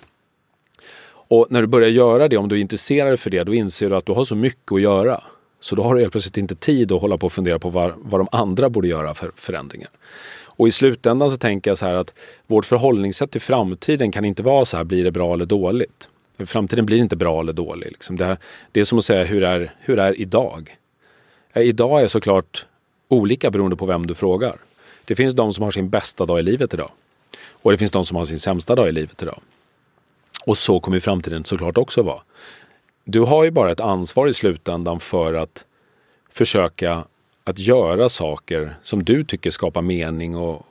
Och 1.31 1.47
när 1.49 1.61
du 1.61 1.67
börjar 1.67 1.89
göra 1.89 2.27
det, 2.27 2.37
om 2.37 2.49
du 2.49 2.55
är 2.55 2.59
intresserad 2.59 3.19
för 3.19 3.29
det, 3.29 3.43
då 3.43 3.53
inser 3.53 3.89
du 3.89 3.95
att 3.95 4.05
du 4.05 4.11
har 4.11 4.23
så 4.23 4.35
mycket 4.35 4.71
att 4.71 4.81
göra. 4.81 5.23
Så 5.59 5.75
då 5.75 5.83
har 5.83 5.95
du 5.95 6.01
helt 6.01 6.11
plötsligt 6.11 6.37
inte 6.37 6.55
tid 6.55 6.91
att 6.91 7.01
hålla 7.01 7.17
på 7.17 7.25
och 7.25 7.33
fundera 7.33 7.59
på 7.59 7.69
vad, 7.69 7.93
vad 7.97 8.19
de 8.19 8.27
andra 8.31 8.69
borde 8.69 8.87
göra 8.87 9.13
för 9.13 9.31
förändringar. 9.35 9.89
Och 10.33 10.67
i 10.67 10.71
slutändan 10.71 11.31
så 11.31 11.37
tänker 11.37 11.71
jag 11.71 11.77
så 11.77 11.85
här 11.85 11.93
att 11.93 12.13
vårt 12.47 12.65
förhållningssätt 12.65 13.31
till 13.31 13.41
framtiden 13.41 14.11
kan 14.11 14.25
inte 14.25 14.43
vara 14.43 14.65
så 14.65 14.77
här, 14.77 14.83
blir 14.83 15.03
det 15.03 15.11
bra 15.11 15.33
eller 15.33 15.45
dåligt? 15.45 16.09
Framtiden 16.45 16.85
blir 16.85 16.97
inte 16.97 17.15
bra 17.15 17.41
eller 17.41 17.53
dålig. 17.53 17.91
Liksom. 17.91 18.17
Det, 18.17 18.25
här, 18.25 18.37
det 18.71 18.79
är 18.79 18.85
som 18.85 18.97
att 18.97 19.05
säga, 19.05 19.23
hur 19.23 19.43
är, 19.43 19.73
hur 19.79 19.99
är 19.99 20.21
idag? 20.21 20.77
Ja, 21.53 21.61
idag 21.61 22.01
är 22.01 22.07
såklart 22.07 22.65
olika 23.07 23.51
beroende 23.51 23.75
på 23.75 23.85
vem 23.85 24.07
du 24.07 24.15
frågar. 24.15 24.55
Det 25.05 25.15
finns 25.15 25.33
de 25.33 25.53
som 25.53 25.63
har 25.63 25.71
sin 25.71 25.89
bästa 25.89 26.25
dag 26.25 26.39
i 26.39 26.43
livet 26.43 26.73
idag. 26.73 26.91
Och 27.51 27.71
det 27.71 27.77
finns 27.77 27.91
de 27.91 28.05
som 28.05 28.17
har 28.17 28.25
sin 28.25 28.39
sämsta 28.39 28.75
dag 28.75 28.89
i 28.89 28.91
livet 28.91 29.21
idag. 29.21 29.39
Och 30.45 30.57
så 30.57 30.79
kommer 30.79 30.99
framtiden 30.99 31.45
såklart 31.45 31.77
också 31.77 32.01
vara. 32.01 32.21
Du 33.03 33.19
har 33.19 33.43
ju 33.43 33.51
bara 33.51 33.71
ett 33.71 33.79
ansvar 33.79 34.27
i 34.27 34.33
slutändan 34.33 34.99
för 34.99 35.33
att 35.33 35.65
försöka 36.31 37.05
att 37.43 37.59
göra 37.59 38.09
saker 38.09 38.75
som 38.81 39.03
du 39.03 39.23
tycker 39.23 39.51
skapar 39.51 39.81
mening 39.81 40.35
och 40.35 40.65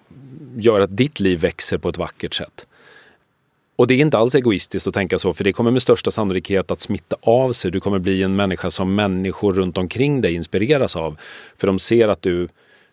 gör 0.56 0.80
att 0.80 0.96
ditt 0.96 1.20
liv 1.20 1.40
växer 1.40 1.78
på 1.78 1.88
ett 1.88 1.98
vackert 1.98 2.34
sätt. 2.34 2.66
Och 3.76 3.86
det 3.86 3.94
är 3.94 3.98
inte 3.98 4.18
alls 4.18 4.34
egoistiskt 4.34 4.86
att 4.86 4.94
tänka 4.94 5.18
så, 5.18 5.32
för 5.32 5.44
det 5.44 5.52
kommer 5.52 5.70
med 5.70 5.82
största 5.82 6.10
sannolikhet 6.10 6.70
att 6.70 6.80
smitta 6.80 7.16
av 7.20 7.52
sig. 7.52 7.70
Du 7.70 7.80
kommer 7.80 7.98
bli 7.98 8.22
en 8.22 8.36
människa 8.36 8.70
som 8.70 8.94
människor 8.94 9.52
runt 9.52 9.78
omkring 9.78 10.20
dig 10.20 10.34
inspireras 10.34 10.96
av. 10.96 11.16
För 11.56 11.66
de 11.66 11.78
ser 11.78 12.08
att 12.08 12.22
du, 12.22 12.48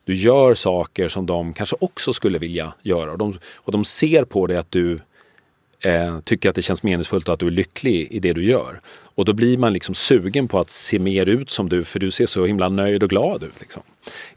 du 0.05 0.15
gör 0.15 0.53
saker 0.53 1.07
som 1.07 1.25
de 1.25 1.53
kanske 1.53 1.75
också 1.79 2.13
skulle 2.13 2.39
vilja 2.39 2.73
göra. 2.81 3.11
Och 3.11 3.17
de, 3.17 3.39
och 3.55 3.71
de 3.71 3.85
ser 3.85 4.23
på 4.23 4.47
dig 4.47 4.57
att 4.57 4.71
du 4.71 4.99
eh, 5.79 6.19
tycker 6.19 6.49
att 6.49 6.55
det 6.55 6.61
känns 6.61 6.83
meningsfullt 6.83 7.27
och 7.27 7.33
att 7.33 7.39
du 7.39 7.47
är 7.47 7.51
lycklig 7.51 8.07
i 8.11 8.19
det 8.19 8.33
du 8.33 8.43
gör. 8.43 8.79
Och 9.15 9.25
då 9.25 9.33
blir 9.33 9.57
man 9.57 9.73
liksom 9.73 9.95
sugen 9.95 10.47
på 10.47 10.59
att 10.59 10.69
se 10.69 10.99
mer 10.99 11.25
ut 11.25 11.49
som 11.49 11.69
du, 11.69 11.83
för 11.83 11.99
du 11.99 12.11
ser 12.11 12.25
så 12.25 12.45
himla 12.45 12.69
nöjd 12.69 13.03
och 13.03 13.09
glad 13.09 13.43
ut. 13.43 13.59
Liksom. 13.59 13.83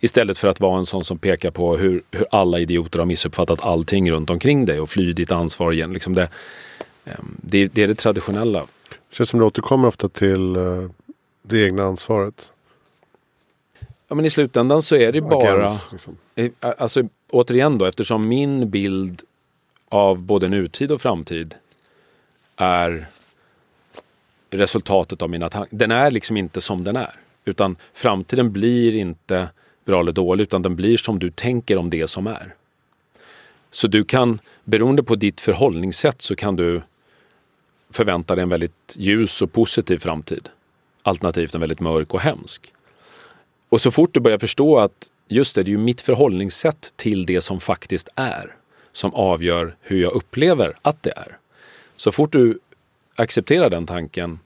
Istället 0.01 0.39
för 0.39 0.49
att 0.49 0.61
vara 0.61 0.79
en 0.79 0.87
sån 0.87 1.05
som 1.05 1.19
pekar 1.19 1.51
på 1.51 1.77
hur, 1.77 2.03
hur 2.11 2.27
alla 2.31 2.59
idioter 2.59 2.99
har 2.99 3.07
missuppfattat 3.07 3.65
allting 3.65 4.11
runt 4.11 4.31
omkring 4.31 4.67
dig 4.67 4.81
och 4.81 4.91
fly 4.91 5.13
ditt 5.13 5.33
ansvar 5.33 5.73
igen. 5.73 5.93
Liksom 5.93 6.15
det, 6.15 6.29
eh, 7.05 7.15
det, 7.37 7.67
det, 7.67 7.83
är 7.83 7.89
det 7.89 7.95
traditionella. 7.95 8.61
Det 8.61 9.17
känns 9.17 9.29
som 9.29 9.41
du 9.41 9.47
återkommer 9.47 9.89
ofta 9.89 10.09
till 10.09 10.57
uh, 10.57 10.91
det 11.43 11.65
egna 11.65 11.85
ansvaret. 11.85 12.53
Ja, 14.09 14.15
men 14.15 14.25
i 14.25 14.31
slutändan 14.31 14.83
så 14.83 14.97
är 14.97 15.13
det 15.13 15.21
bara... 15.21 15.53
Agens, 15.53 15.89
liksom. 15.93 16.17
Alltså, 16.61 17.03
återigen 17.31 17.79
då, 17.79 17.85
eftersom 17.85 18.29
min 18.29 18.71
bild 18.71 19.23
av 19.91 20.23
både 20.23 20.49
nutid 20.49 20.93
och 20.93 21.01
framtid 21.01 21.55
är 22.57 23.07
resultatet 24.51 25.23
av 25.23 25.31
mina 25.31 25.51
tankar. 25.51 25.77
Den 25.77 25.91
är 25.91 26.11
liksom 26.11 26.37
inte 26.37 26.61
som 26.61 26.85
den 26.85 26.97
är. 26.97 27.15
Utan 27.45 27.77
framtiden 27.93 28.53
blir 28.53 28.95
inte 28.95 29.49
bra 29.85 30.01
eller 30.01 30.13
dålig, 30.13 30.43
utan 30.43 30.63
den 30.63 30.77
blir 30.77 30.97
som 30.97 31.19
du 31.19 31.31
tänker 31.31 31.79
om 31.79 31.91
det 31.91 32.07
som 32.07 32.27
är. 32.27 32.55
Så 33.71 33.87
du 33.87 34.05
kan, 34.05 34.39
beroende 34.65 35.03
på 35.03 35.17
ditt 35.17 35.41
förhållningssätt, 35.41 36.23
så 36.23 36.37
kan 36.37 36.57
du 36.57 36.83
förvänta 37.91 38.35
dig 38.35 38.43
en 38.43 38.49
väldigt 38.49 38.97
ljus 38.97 39.43
och 39.43 39.53
positiv 39.53 39.99
framtid. 39.99 40.49
Alternativt 41.03 41.55
en 41.55 41.61
väldigt 41.61 41.81
mörk 41.81 42.15
och 42.15 42.21
hemsk. 42.21 42.73
Och 43.69 43.81
så 43.81 43.91
fort 43.91 44.15
du 44.15 44.21
börjar 44.21 44.39
förstå 44.39 44.79
att 44.79 45.11
just 45.29 45.55
det, 45.55 45.63
det 45.63 45.69
är 45.69 45.73
ju 45.73 45.79
mitt 45.79 46.01
förhållningssätt 46.01 46.93
till 46.97 47.27
det 47.27 47.41
som 47.41 47.61
faktiskt 47.61 48.09
är 48.15 48.57
som 48.93 49.15
avgör 49.15 49.77
hur 49.81 50.03
jag 50.03 50.13
upplever 50.13 50.79
att 50.83 51.03
det 51.03 51.13
är. 51.17 51.39
Så 51.97 52.13
fort 52.13 52.33
du 52.33 52.59
accepterar 53.15 53.71
den 53.71 53.87
tanken, 53.87 54.39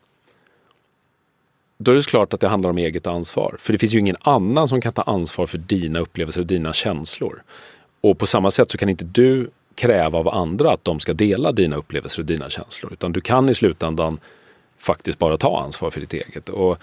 då 1.79 1.91
är 1.91 1.95
det 1.95 2.07
klart 2.07 2.35
att 2.35 2.41
det 2.41 2.49
handlar 2.49 2.71
om 2.71 2.79
eget 2.79 3.07
ansvar. 3.07 3.57
För 3.59 3.73
det 3.73 3.79
finns 3.79 3.95
ju 3.95 3.99
ingen 3.99 4.17
annan 4.21 4.69
som 4.69 4.81
kan 4.81 4.93
ta 4.93 5.03
ansvar 5.03 5.47
för 5.47 5.59
dina 5.59 5.99
upplevelser 5.99 6.41
och 6.41 6.47
dina 6.47 6.73
känslor. 6.73 7.43
Och 8.01 8.19
på 8.19 8.27
samma 8.27 8.51
sätt 8.51 8.71
så 8.71 8.79
kan 8.79 8.89
inte 8.89 9.05
du 9.05 9.51
kräva 9.75 10.19
av 10.19 10.29
andra 10.29 10.73
att 10.73 10.85
de 10.85 11.01
ska 11.01 11.13
dela 11.13 11.53
dina 11.53 11.77
upplevelser 11.77 12.23
och 12.23 12.27
dina 12.27 12.51
känslor. 12.51 12.93
Utan 12.93 13.13
du 13.13 13.21
kan 13.21 13.49
i 13.49 13.55
slutändan 13.55 14.19
faktiskt 14.79 15.19
bara 15.19 15.37
ta 15.37 15.61
ansvar 15.61 15.91
för 15.91 16.01
ditt 16.01 16.13
eget. 16.13 16.49
Och 16.49 16.79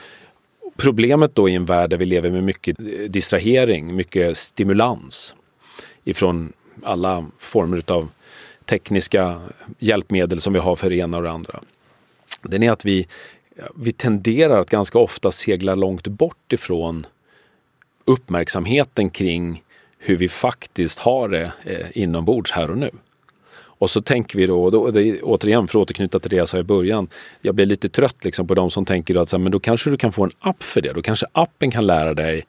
problemet 0.78 1.36
då 1.36 1.50
i 1.50 1.56
en 1.56 1.66
värld 1.66 1.90
där 1.90 1.98
vi 1.98 2.06
lever 2.06 2.32
med 2.32 2.44
mycket 2.44 2.78
distrahering, 3.14 3.96
mycket 3.96 4.38
stimulans 4.38 5.36
ifrån 6.04 6.54
alla 6.84 7.26
former 7.38 7.84
av 7.88 8.10
tekniska 8.66 9.42
hjälpmedel 9.80 10.42
som 10.42 10.54
vi 10.54 10.60
har 10.60 10.76
för 10.76 10.90
det 10.90 10.96
ena 10.96 11.18
och 11.18 11.24
det 11.24 11.32
andra. 11.32 11.60
Den 12.42 12.64
är 12.64 12.72
att 12.72 12.86
vi, 12.86 13.08
vi 13.76 13.92
tenderar 13.92 14.60
att 14.60 14.70
ganska 14.70 15.00
ofta 15.00 15.32
segla 15.32 15.76
långt 15.76 16.08
bort 16.08 16.54
ifrån 16.54 17.06
uppmärksamheten 18.06 19.10
kring 19.10 19.64
hur 19.98 20.18
vi 20.18 20.30
faktiskt 20.30 21.00
har 21.00 21.30
det 21.30 21.52
eh, 21.66 21.88
inombords 21.94 22.52
här 22.52 22.72
och 22.72 22.78
nu. 22.78 22.90
Och 23.54 23.90
så 23.90 24.02
tänker 24.02 24.38
vi 24.38 24.46
då, 24.46 24.64
och 24.64 24.72
då 24.72 24.92
det, 24.92 25.22
återigen 25.22 25.68
för 25.68 25.80
att 25.80 25.84
återknyta 25.84 26.20
till 26.20 26.30
det 26.30 26.36
jag 26.36 26.48
sa 26.48 26.58
i 26.58 26.64
början, 26.64 27.08
jag 27.42 27.56
blir 27.56 27.66
lite 27.66 27.90
trött 27.90 28.26
liksom 28.26 28.48
på 28.48 28.56
de 28.56 28.70
som 28.70 28.86
tänker 28.86 29.16
att 29.16 29.30
så 29.30 29.38
här, 29.38 29.44
men 29.44 29.52
då 29.52 29.60
kanske 29.60 29.90
du 29.90 29.98
kan 29.98 30.12
få 30.12 30.24
en 30.24 30.32
app 30.40 30.64
för 30.64 30.82
det. 30.82 30.94
Då 30.94 31.02
kanske 31.02 31.26
appen 31.32 31.72
kan 31.72 31.88
lära 31.88 32.14
dig 32.14 32.46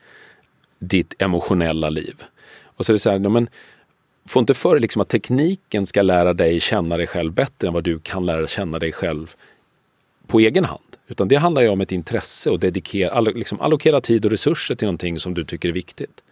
ditt 0.79 1.23
emotionella 1.23 1.91
liv. 1.91 2.15
Och 2.65 2.87
så 2.87 2.93
är 2.93 2.95
det 2.95 2.99
så 2.99 3.11
här, 3.11 3.19
men 3.19 3.49
Få 4.27 4.41
inte 4.41 4.55
för 4.55 4.79
liksom 4.79 5.03
att 5.03 5.09
tekniken 5.09 5.87
ska 5.87 6.03
lära 6.03 6.33
dig 6.33 6.61
känna 6.61 6.97
dig 6.97 7.07
själv 7.07 7.33
bättre 7.33 7.69
än 7.69 7.75
vad 7.75 7.85
du 7.85 7.99
kan 7.99 8.27
lära 8.27 8.47
känna 8.47 8.79
dig 8.79 8.93
själv 8.93 9.35
på 10.27 10.41
egen 10.41 10.65
hand. 10.65 10.83
Utan 11.09 11.29
det 11.29 11.37
handlar 11.37 11.63
ju 11.63 11.69
om 11.69 11.81
ett 11.81 11.93
intresse 11.93 12.51
och 12.51 12.59
dedikera, 12.59 13.21
liksom 13.21 13.61
allokera 13.61 14.01
tid 14.01 14.25
och 14.25 14.31
resurser 14.31 14.75
till 14.75 14.87
någonting 14.87 15.19
som 15.19 15.35
du 15.35 15.45
tycker 15.45 15.69
är 15.69 15.73
viktigt. 15.73 16.23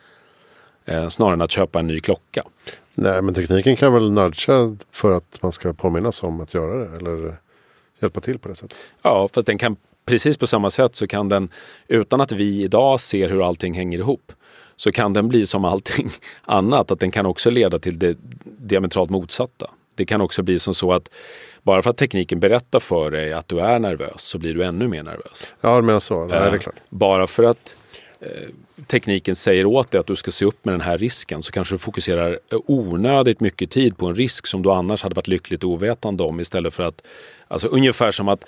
Eh, 0.84 1.08
snarare 1.08 1.34
än 1.34 1.40
att 1.40 1.50
köpa 1.50 1.78
en 1.78 1.86
ny 1.86 2.00
klocka. 2.00 2.42
Nej, 2.94 3.22
men 3.22 3.34
tekniken 3.34 3.76
kan 3.76 3.92
väl 3.92 4.12
nudga 4.12 4.76
för 4.92 5.12
att 5.16 5.38
man 5.42 5.52
ska 5.52 5.72
påminnas 5.72 6.22
om 6.22 6.40
att 6.40 6.54
göra 6.54 6.84
det 6.84 6.96
eller 6.96 7.36
hjälpa 8.00 8.20
till 8.20 8.38
på 8.38 8.48
det 8.48 8.54
sättet. 8.54 8.78
Ja, 9.02 9.28
fast 9.32 9.46
den 9.46 9.58
kan 9.58 9.76
precis 10.04 10.36
på 10.36 10.46
samma 10.46 10.70
sätt 10.70 10.94
så 10.94 11.06
kan 11.06 11.28
den 11.28 11.48
utan 11.88 12.20
att 12.20 12.32
vi 12.32 12.62
idag 12.62 13.00
ser 13.00 13.28
hur 13.28 13.46
allting 13.48 13.74
hänger 13.74 13.98
ihop 13.98 14.32
så 14.80 14.92
kan 14.92 15.12
den 15.12 15.28
bli 15.28 15.46
som 15.46 15.64
allting 15.64 16.10
annat, 16.42 16.90
att 16.90 17.00
den 17.00 17.10
kan 17.10 17.26
också 17.26 17.50
leda 17.50 17.78
till 17.78 17.98
det 17.98 18.18
diametralt 18.44 19.10
motsatta. 19.10 19.70
Det 19.94 20.04
kan 20.04 20.20
också 20.20 20.42
bli 20.42 20.58
som 20.58 20.74
så 20.74 20.92
att 20.92 21.10
bara 21.62 21.82
för 21.82 21.90
att 21.90 21.96
tekniken 21.96 22.40
berättar 22.40 22.80
för 22.80 23.10
dig 23.10 23.32
att 23.32 23.48
du 23.48 23.60
är 23.60 23.78
nervös 23.78 24.22
så 24.22 24.38
blir 24.38 24.54
du 24.54 24.64
ännu 24.64 24.88
mer 24.88 25.02
nervös. 25.02 25.52
Ja, 25.60 25.80
men 25.80 26.00
så. 26.00 26.14
Ja, 26.14 26.26
det 26.26 26.56
är 26.56 26.58
klart. 26.58 26.74
Bara 26.88 27.26
för 27.26 27.44
att 27.44 27.76
eh, 28.20 28.28
tekniken 28.86 29.34
säger 29.34 29.66
åt 29.66 29.90
dig 29.90 29.98
att 29.98 30.06
du 30.06 30.16
ska 30.16 30.30
se 30.30 30.44
upp 30.44 30.64
med 30.64 30.74
den 30.74 30.80
här 30.80 30.98
risken 30.98 31.42
så 31.42 31.52
kanske 31.52 31.74
du 31.74 31.78
fokuserar 31.78 32.38
onödigt 32.50 33.40
mycket 33.40 33.70
tid 33.70 33.96
på 33.96 34.06
en 34.06 34.14
risk 34.14 34.46
som 34.46 34.62
du 34.62 34.70
annars 34.70 35.02
hade 35.02 35.14
varit 35.14 35.28
lyckligt 35.28 35.64
ovetande 35.64 36.22
om 36.22 36.40
istället 36.40 36.74
för 36.74 36.82
att, 36.82 37.06
alltså 37.48 37.68
ungefär 37.68 38.10
som 38.10 38.28
att 38.28 38.44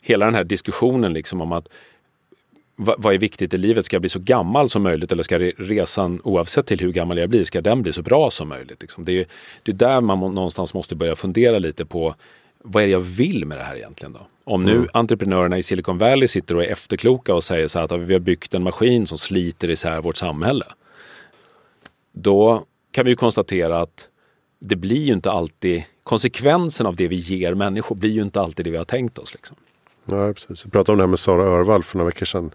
hela 0.00 0.24
den 0.24 0.34
här 0.34 0.44
diskussionen 0.44 1.12
liksom 1.12 1.40
om 1.40 1.52
att 1.52 1.68
vad 2.76 3.14
är 3.14 3.18
viktigt 3.18 3.54
i 3.54 3.58
livet? 3.58 3.84
Ska 3.84 3.94
jag 3.94 4.02
bli 4.02 4.08
så 4.08 4.18
gammal 4.18 4.68
som 4.68 4.82
möjligt 4.82 5.12
eller 5.12 5.22
ska 5.22 5.38
resan, 5.38 6.20
oavsett 6.24 6.66
till 6.66 6.80
hur 6.80 6.92
gammal 6.92 7.18
jag 7.18 7.30
blir, 7.30 7.44
ska 7.44 7.60
den 7.60 7.82
bli 7.82 7.92
så 7.92 8.02
bra 8.02 8.30
som 8.30 8.48
möjligt? 8.48 8.82
Liksom? 8.82 9.04
Det, 9.04 9.12
är, 9.12 9.26
det 9.62 9.72
är 9.72 9.76
där 9.76 10.00
man 10.00 10.20
någonstans 10.34 10.74
måste 10.74 10.94
börja 10.94 11.16
fundera 11.16 11.58
lite 11.58 11.84
på 11.84 12.14
vad 12.62 12.82
är 12.82 12.86
det 12.86 12.92
jag 12.92 13.00
vill 13.00 13.44
med 13.46 13.58
det 13.58 13.64
här 13.64 13.76
egentligen? 13.76 14.12
då? 14.12 14.26
Om 14.44 14.64
nu 14.64 14.76
mm. 14.76 14.88
entreprenörerna 14.92 15.58
i 15.58 15.62
Silicon 15.62 15.98
Valley 15.98 16.28
sitter 16.28 16.56
och 16.56 16.64
är 16.64 16.68
efterkloka 16.68 17.34
och 17.34 17.44
säger 17.44 17.68
så 17.68 17.78
här 17.78 17.84
att 17.84 18.00
vi 18.00 18.12
har 18.12 18.20
byggt 18.20 18.54
en 18.54 18.62
maskin 18.62 19.06
som 19.06 19.18
sliter 19.18 19.70
isär 19.70 20.00
vårt 20.00 20.16
samhälle. 20.16 20.64
Då 22.12 22.64
kan 22.92 23.06
vi 23.06 23.16
konstatera 23.16 23.80
att 23.80 24.08
det 24.58 24.76
blir 24.76 25.04
ju 25.04 25.12
inte 25.12 25.30
alltid 25.30 25.82
konsekvensen 26.02 26.86
av 26.86 26.96
det 26.96 27.08
vi 27.08 27.16
ger 27.16 27.54
människor 27.54 27.96
blir 27.96 28.10
ju 28.10 28.22
inte 28.22 28.40
alltid 28.40 28.66
det 28.66 28.70
vi 28.70 28.76
har 28.76 28.84
tänkt 28.84 29.18
oss. 29.18 29.34
Liksom. 29.34 29.56
Ja, 30.04 30.32
precis. 30.32 30.66
Vi 30.66 30.70
pratade 30.70 30.92
om 30.92 30.98
det 30.98 31.04
här 31.04 31.08
med 31.08 31.18
Sara 31.18 31.42
Örvall 31.42 31.82
för 31.82 31.98
några 31.98 32.10
veckor 32.10 32.26
sedan. 32.26 32.50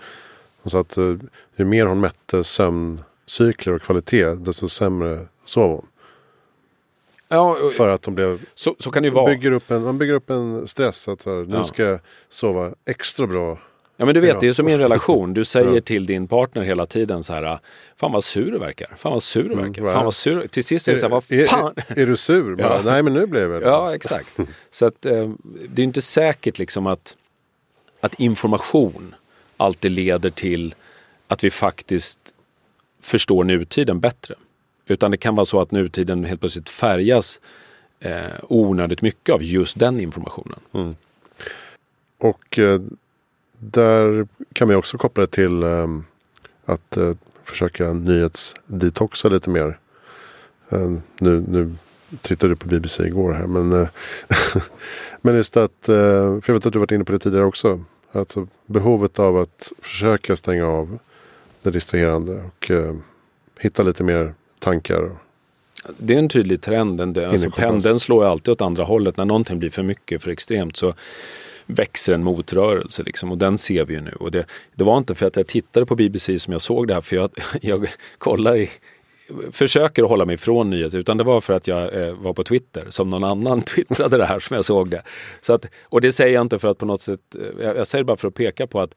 Hon 0.62 0.70
sa 0.70 0.80
att 0.80 0.98
uh, 0.98 1.20
ju 1.56 1.66
mer 1.66 1.86
hon 1.86 2.00
mätte 2.00 2.44
sömncykler 2.44 3.74
och 3.74 3.82
kvalitet 3.82 4.36
desto 4.36 4.70
sämre 4.70 5.28
sov 5.46 5.72
hon. 5.72 5.86
Ja, 7.32 7.58
för 7.78 7.90
att 7.90 8.02
de 8.02 8.16
blev... 8.16 8.46
Så, 8.56 8.76
så 8.80 8.92
kan 8.92 9.04
det 9.04 9.08
ju 9.10 9.14
vara. 9.14 9.26
Bygger 9.26 9.52
upp 9.52 9.72
en, 9.72 9.84
man 9.84 9.98
bygger 9.98 10.14
upp 10.14 10.30
en 10.30 10.68
stress 10.68 11.08
att 11.08 11.26
här, 11.26 11.46
nu 11.46 11.56
ja. 11.56 11.64
ska 11.64 11.84
jag 11.84 12.00
sova 12.30 12.72
extra 12.86 13.28
bra. 13.28 13.58
Ja 13.98 14.06
men 14.06 14.14
du 14.14 14.22
vet, 14.22 14.40
det 14.40 14.48
är 14.48 14.54
som 14.54 14.70
i 14.70 14.74
en 14.74 14.80
relation. 14.80 15.34
Du 15.34 15.46
säger 15.46 15.76
ja. 15.76 15.82
till 15.82 16.06
din 16.06 16.28
partner 16.28 16.62
hela 16.62 16.86
tiden 16.86 17.24
så 17.24 17.34
här. 17.34 17.60
Fan 17.98 18.12
vad 18.12 18.24
sur 18.24 18.52
du 18.52 18.60
verkar. 18.60 18.88
Fan 18.98 19.12
vad 19.12 19.24
sur 19.24 19.44
du 19.44 19.54
mm, 19.54 19.66
verkar. 19.66 19.82
Mm, 19.82 19.94
fan 19.94 20.06
vad 20.06 20.14
sur. 20.14 20.48
Till 20.48 20.64
sist 20.64 20.88
är 20.88 20.92
det 20.92 20.98
så 20.98 21.06
här, 21.06 21.12
vad 21.12 21.24
fan. 21.50 21.74
Är, 21.88 22.00
är, 22.02 22.06
du 22.06 22.18
sur? 22.18 22.56
ja. 22.60 22.82
Nej 22.86 23.04
men 23.04 23.14
nu 23.14 23.26
blev 23.26 23.50
det. 23.50 23.60
Ja 23.60 23.96
exakt. 23.96 24.38
Så 24.72 24.86
att 24.86 25.06
eh, 25.06 25.30
det 25.70 25.82
är 25.82 25.84
inte 25.84 26.02
säkert 26.02 26.60
liksom 26.60 26.88
att, 26.88 27.18
att 28.02 28.20
information 28.20 29.16
alltid 29.58 29.92
leder 29.92 30.30
till 30.30 30.76
att 31.28 31.44
vi 31.44 31.52
faktiskt 31.52 32.20
förstår 33.02 33.44
nutiden 33.44 34.00
bättre. 34.00 34.36
Utan 34.86 35.12
det 35.12 35.18
kan 35.18 35.36
vara 35.36 35.46
så 35.46 35.62
att 35.62 35.72
nutiden 35.72 36.26
helt 36.26 36.40
plötsligt 36.40 36.70
färgas 36.70 37.40
eh, 38.00 38.34
onödigt 38.44 39.02
mycket 39.02 39.36
av 39.36 39.44
just 39.44 39.80
den 39.80 40.00
informationen. 40.00 40.60
Mm. 40.74 40.96
Och 42.18 42.60
eh, 42.60 42.82
där 43.60 44.28
kan 44.54 44.68
vi 44.68 44.76
också 44.76 44.98
koppla 44.98 45.22
det 45.22 45.32
till 45.32 45.64
eh, 45.64 45.88
att 46.66 46.98
eh, 46.98 47.14
försöka 47.44 47.94
nyhetsdetoxa 47.94 49.30
lite 49.30 49.50
mer. 49.50 49.80
Eh, 50.70 50.92
nu, 51.20 51.46
nu 51.48 51.76
tittade 52.22 52.56
på 52.56 52.68
BBC 52.68 53.04
igår 53.04 53.34
här 53.34 53.48
men, 53.48 53.82
eh, 53.82 53.88
men 55.22 55.36
just 55.36 55.58
att, 55.58 55.90
eh, 55.90 55.96
för 56.42 56.44
jag 56.46 56.54
vet 56.54 56.66
att 56.66 56.74
du 56.74 56.80
varit 56.80 56.92
inne 56.92 57.04
på 57.04 57.12
det 57.12 57.20
tidigare 57.20 57.46
också. 57.46 57.84
Alltså 58.12 58.48
behovet 58.66 59.20
av 59.20 59.38
att 59.38 59.72
försöka 59.82 60.36
stänga 60.36 60.68
av 60.68 61.00
det 61.62 61.72
distraherande 61.72 62.34
och 62.34 62.72
hitta 63.60 63.84
lite 63.84 64.04
mer 64.04 64.34
tankar. 64.60 65.12
Det 65.98 66.14
är 66.14 66.20
en 66.20 66.30
tydlig 66.30 66.62
trend. 66.62 67.18
Alltså, 67.18 67.52
pendeln 67.52 68.00
slår 68.00 68.26
alltid 68.26 68.52
åt 68.52 68.62
andra 68.62 68.84
hållet. 68.84 69.18
När 69.18 69.26
någonting 69.26 69.60
blir 69.60 69.70
för 69.70 69.84
mycket, 69.84 70.24
för 70.24 70.32
extremt 70.32 70.78
så 70.78 70.94
växer 71.66 72.14
en 72.14 72.24
motrörelse. 72.24 73.04
Liksom, 73.04 73.32
och 73.32 73.38
den 73.38 73.58
ser 73.58 73.86
vi 73.86 73.94
ju 73.94 74.02
nu. 74.02 74.12
Och 74.12 74.32
det, 74.32 74.46
det, 74.76 74.84
var 74.84 74.98
inte 74.98 75.16
för 75.16 75.26
att 75.26 75.36
jag 75.36 75.48
tittade 75.48 75.86
på 75.86 75.96
BBC 75.96 76.40
som 76.40 76.54
jag 76.54 76.62
såg 76.62 76.88
det 76.88 76.94
här. 76.94 77.02
För 77.02 77.16
jag, 77.16 77.30
jag 77.62 77.88
kollar 78.18 78.58
i, 78.58 78.70
försöker 79.52 80.04
hålla 80.04 80.26
mig 80.26 80.36
ifrån 80.36 80.70
nyheter. 80.70 80.98
Utan 80.98 81.18
det 81.18 81.24
var 81.24 81.42
för 81.42 81.54
att 81.54 81.68
jag 81.68 82.06
eh, 82.06 82.14
var 82.14 82.34
på 82.34 82.44
Twitter 82.44 82.86
som 82.90 83.10
någon 83.10 83.24
annan 83.24 83.62
twittrade 83.76 84.18
det 84.18 84.26
här 84.26 84.40
som 84.40 84.56
jag 84.56 84.66
såg 84.66 84.90
det. 84.90 85.04
Så 85.42 85.54
att, 85.54 85.66
och 85.84 86.02
det 86.02 86.12
säger 86.12 86.34
jag 86.34 86.42
inte 86.42 86.60
för 86.60 86.68
att 86.68 86.78
på 86.78 86.86
något 86.86 87.02
sätt, 87.02 87.36
eh, 87.36 87.66
jag, 87.66 87.78
jag 87.78 87.88
säger 87.88 88.04
bara 88.04 88.18
för 88.18 88.28
att 88.28 88.36
peka 88.36 88.68
på 88.68 88.82
att 88.82 88.96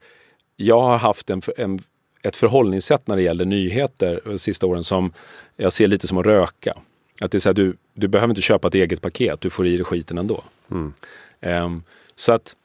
jag 0.55 0.81
har 0.81 0.97
haft 0.97 1.29
en, 1.29 1.41
en 1.57 1.79
ett 2.23 2.35
förhållningssätt 2.35 3.07
när 3.07 3.15
det 3.15 3.21
gäller 3.21 3.45
nyheter 3.45 4.21
de 4.25 4.37
sista 4.37 4.67
åren 4.67 4.83
som 4.83 5.13
jag 5.57 5.73
ser 5.73 5.87
lite 5.87 6.07
som 6.07 6.17
att 6.17 6.25
röka. 6.25 6.73
Att 7.21 7.31
det 7.31 7.37
är 7.37 7.39
så 7.39 7.49
här, 7.49 7.53
du, 7.53 7.75
du 7.93 8.07
behöver 8.07 8.31
inte 8.31 8.41
köpa 8.41 8.67
ett 8.67 8.75
eget 8.75 9.01
paket, 9.01 9.41
du 9.41 9.49
får 9.49 9.67
i 9.67 9.75
dig 9.77 9.85
skiten 9.85 10.17
ändå. 10.17 10.43
Mm. 10.71 10.93
Um, 11.41 11.83
så 12.15 12.33
att 12.33 12.55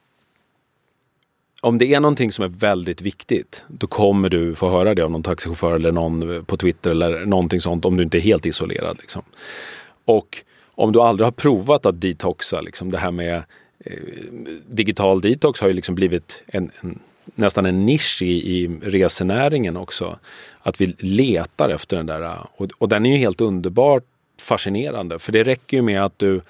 om 1.61 1.77
det 1.77 1.93
är 1.93 1.99
någonting 1.99 2.31
som 2.31 2.45
är 2.45 2.49
väldigt 2.49 3.01
viktigt, 3.01 3.63
då 3.67 3.87
kommer 3.87 4.29
du 4.29 4.55
få 4.55 4.69
höra 4.69 4.95
det 4.95 5.01
av 5.01 5.11
någon 5.11 5.23
taxichaufför 5.23 5.75
eller 5.75 5.91
någon 5.91 6.45
på 6.45 6.57
Twitter 6.57 6.91
eller 6.91 7.25
någonting 7.25 7.61
sånt 7.61 7.85
om 7.85 7.97
du 7.97 8.03
inte 8.03 8.17
är 8.17 8.21
helt 8.21 8.45
isolerad. 8.45 8.97
Liksom. 8.99 9.21
Och 10.05 10.43
om 10.71 10.91
du 10.91 11.01
aldrig 11.01 11.27
har 11.27 11.31
provat 11.31 11.85
att 11.85 12.01
detoxa, 12.01 12.61
liksom 12.61 12.91
det 12.91 12.97
här 12.97 13.11
med 13.11 13.43
eh, 13.85 13.93
digital 14.67 15.21
detox 15.21 15.61
har 15.61 15.67
ju 15.67 15.73
liksom 15.73 15.95
blivit 15.95 16.43
en, 16.47 16.71
en 16.81 16.99
nästan 17.35 17.65
en 17.65 17.85
nisch 17.85 18.21
i, 18.21 18.31
i 18.31 18.67
resenäringen 18.81 19.77
också. 19.77 20.19
Att 20.61 20.81
vi 20.81 20.95
letar 20.99 21.69
efter 21.69 21.97
den 21.97 22.05
där. 22.05 22.37
Och, 22.55 22.69
och 22.77 22.89
den 22.89 23.05
är 23.05 23.11
ju 23.11 23.17
helt 23.17 23.41
underbart 23.41 24.03
fascinerande. 24.41 25.19
För 25.19 25.31
det 25.31 25.43
räcker 25.43 25.77
ju 25.77 25.83
med 25.83 26.05
att 26.05 26.19
du 26.19 26.41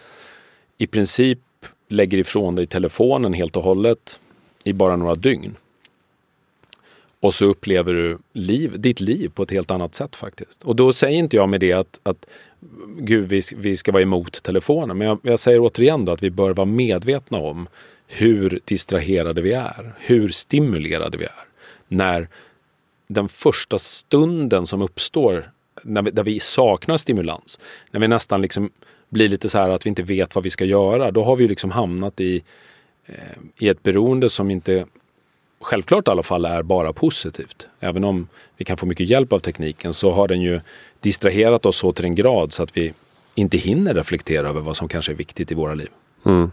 i 0.78 0.88
princip 0.88 1.40
lägger 1.88 2.18
ifrån 2.18 2.56
dig 2.56 2.68
telefonen 2.68 3.34
helt 3.34 3.58
och 3.58 3.64
hållet 3.64 4.20
i 4.64 4.74
bara 4.74 4.96
några 4.96 5.16
dygn. 5.16 5.56
Och 7.20 7.34
så 7.34 7.46
upplever 7.46 7.94
du 7.94 8.18
liv, 8.34 8.80
ditt 8.80 9.00
liv 9.00 9.32
på 9.34 9.44
ett 9.44 9.52
helt 9.52 9.72
annat 9.72 9.96
sätt 9.96 10.16
faktiskt. 10.16 10.64
Och 10.64 10.76
då 10.76 10.94
säger 10.94 11.20
inte 11.20 11.36
jag 11.36 11.50
med 11.50 11.60
det 11.60 11.74
att, 11.74 12.00
att 12.04 12.26
gud, 12.98 13.30
vi, 13.30 13.42
vi 13.56 13.78
ska 13.78 13.92
vara 13.92 14.04
emot 14.04 14.44
telefonen. 14.44 14.98
Men 14.98 15.08
jag, 15.08 15.20
jag 15.22 15.40
säger 15.40 15.60
återigen 15.60 16.06
då 16.06 16.12
att 16.12 16.24
vi 16.24 16.30
bör 16.30 16.54
vara 16.54 16.66
medvetna 16.66 17.38
om 17.38 17.68
hur 18.08 18.60
distraherade 18.66 19.42
vi 19.42 19.54
är, 19.54 19.94
hur 20.00 20.30
stimulerade 20.30 21.18
vi 21.18 21.26
är. 21.26 21.46
När 21.88 22.28
den 23.08 23.30
första 23.30 23.78
stunden 23.78 24.68
som 24.68 24.82
uppstår, 24.82 25.52
när 25.84 26.02
vi, 26.02 26.12
där 26.12 26.24
vi 26.24 26.40
saknar 26.40 26.98
stimulans, 26.98 27.60
när 27.92 28.00
vi 28.00 28.08
nästan 28.08 28.42
liksom 28.42 28.70
blir 29.10 29.30
lite 29.30 29.50
så 29.50 29.58
här 29.58 29.70
att 29.70 29.86
vi 29.86 29.90
inte 29.90 30.04
vet 30.04 30.36
vad 30.36 30.44
vi 30.44 30.50
ska 30.50 30.66
göra, 30.66 31.12
då 31.12 31.24
har 31.24 31.36
vi 31.36 31.48
liksom 31.48 31.72
hamnat 31.72 32.22
i, 32.22 32.44
Eh, 33.10 33.38
i 33.58 33.68
ett 33.68 33.84
beroende 33.84 34.30
som 34.30 34.52
inte 34.52 34.86
självklart 35.62 36.08
i 36.08 36.12
alla 36.12 36.24
fall 36.24 36.46
är 36.46 36.64
bara 36.64 36.94
positivt. 36.94 37.68
Även 37.80 38.04
om 38.04 38.28
vi 38.58 38.66
kan 38.66 38.78
få 38.78 38.86
mycket 38.86 39.10
hjälp 39.10 39.34
av 39.34 39.40
tekniken 39.40 39.94
så 39.94 40.12
har 40.12 40.28
den 40.28 40.42
ju 40.42 40.62
distraherat 41.00 41.66
oss 41.66 41.78
så 41.78 41.94
till 41.94 42.06
en 42.06 42.16
grad 42.16 42.54
så 42.54 42.64
att 42.64 42.78
vi 42.78 42.94
inte 43.36 43.58
hinner 43.58 43.94
reflektera 43.94 44.50
över 44.50 44.62
vad 44.62 44.78
som 44.78 44.88
kanske 44.88 45.12
är 45.12 45.16
viktigt 45.16 45.52
i 45.52 45.56
våra 45.56 45.74
liv. 45.74 45.90
Mm. 46.26 46.52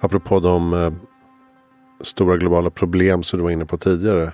Apropå 0.00 0.40
de 0.40 0.72
eh, 0.74 0.92
stora 2.00 2.36
globala 2.36 2.70
problem 2.70 3.22
som 3.22 3.38
du 3.38 3.42
var 3.42 3.50
inne 3.50 3.66
på 3.66 3.78
tidigare. 3.78 4.32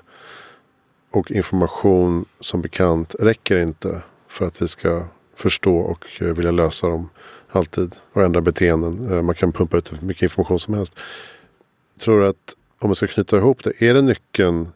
Och 1.10 1.30
information 1.30 2.24
som 2.40 2.62
bekant 2.62 3.14
räcker 3.20 3.58
inte 3.58 4.02
för 4.28 4.46
att 4.46 4.62
vi 4.62 4.68
ska 4.68 5.04
förstå 5.36 5.76
och 5.76 6.22
eh, 6.22 6.26
vilja 6.26 6.50
lösa 6.50 6.86
dem 6.86 7.08
alltid. 7.50 7.94
Och 8.12 8.22
ändra 8.22 8.40
beteenden. 8.40 9.12
Eh, 9.12 9.22
man 9.22 9.34
kan 9.34 9.52
pumpa 9.52 9.76
ut 9.76 9.92
hur 9.92 10.06
mycket 10.06 10.22
information 10.22 10.58
som 10.58 10.74
helst. 10.74 10.98
Tror 11.98 12.20
du 12.20 12.28
att 12.28 12.54
om 12.78 12.88
man 12.88 12.94
ska 12.94 13.06
knyta 13.06 13.36
ihop 13.36 13.64
det. 13.64 13.82
Är 13.82 13.94
det 13.94 14.02
nyckeln 14.02 14.72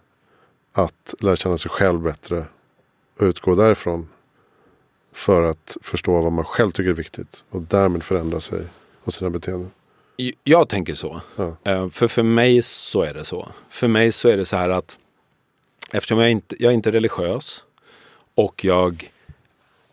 att 0.73 1.15
lära 1.21 1.37
känna 1.37 1.57
sig 1.57 1.71
själv 1.71 2.01
bättre 2.01 2.45
och 3.19 3.23
utgå 3.23 3.55
därifrån? 3.55 4.09
För 5.13 5.43
att 5.43 5.77
förstå 5.83 6.23
vad 6.23 6.33
man 6.33 6.45
själv 6.45 6.71
tycker 6.71 6.91
är 6.91 6.95
viktigt 6.95 7.45
och 7.51 7.63
därmed 7.63 8.03
förändra 8.03 8.41
sig 8.41 8.67
och 9.05 9.13
sina 9.13 9.31
beteenden. 9.31 9.71
Jag 10.45 10.69
tänker 10.69 10.95
så. 10.95 11.21
Ja. 11.37 11.57
Eh, 11.65 11.89
för 11.89 12.09
för 12.09 12.23
mig 12.23 12.63
så 12.63 13.03
är 13.03 13.15
det 13.15 13.25
så. 13.25 13.49
För 13.69 13.89
mig 13.89 14.13
så 14.13 14.29
är 14.29 14.37
det 14.37 14.45
så 14.45 14.57
här 14.57 14.69
att 14.69 14.99
eftersom 15.91 16.19
jag 16.19 16.31
inte 16.31 16.57
jag 16.59 16.71
är 16.71 16.75
inte 16.75 16.93
religiös 16.93 17.65
och 18.35 18.65
jag 18.65 19.11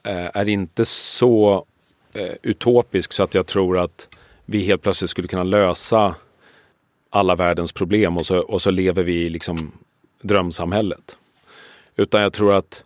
Eh, 0.05 0.29
är 0.33 0.49
inte 0.49 0.85
så 0.85 1.65
eh, 2.13 2.33
utopisk 2.41 3.13
så 3.13 3.23
att 3.23 3.33
jag 3.33 3.45
tror 3.45 3.79
att 3.79 4.09
vi 4.45 4.61
helt 4.61 4.81
plötsligt 4.81 5.09
skulle 5.09 5.27
kunna 5.27 5.43
lösa 5.43 6.15
alla 7.09 7.35
världens 7.35 7.71
problem 7.71 8.17
och 8.17 8.25
så, 8.25 8.39
och 8.39 8.61
så 8.61 8.71
lever 8.71 9.03
vi 9.03 9.13
i 9.13 9.29
liksom 9.29 9.71
drömsamhället. 10.21 11.17
Utan 11.95 12.21
jag 12.21 12.33
tror 12.33 12.53
att 12.53 12.83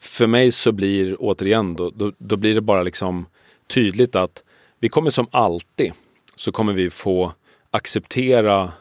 för 0.00 0.26
mig 0.26 0.52
så 0.52 0.72
blir 0.72 1.16
återigen 1.18 1.74
då, 1.74 1.90
då, 1.90 2.12
då 2.18 2.36
blir 2.36 2.54
det 2.54 2.60
bara 2.60 2.82
liksom 2.82 3.26
tydligt 3.66 4.16
att 4.16 4.42
vi 4.78 4.88
kommer 4.88 5.10
som 5.10 5.26
alltid 5.30 5.92
så 6.36 6.52
kommer 6.52 6.72
vi 6.72 6.90
få 6.90 7.32
acceptera 7.70 8.72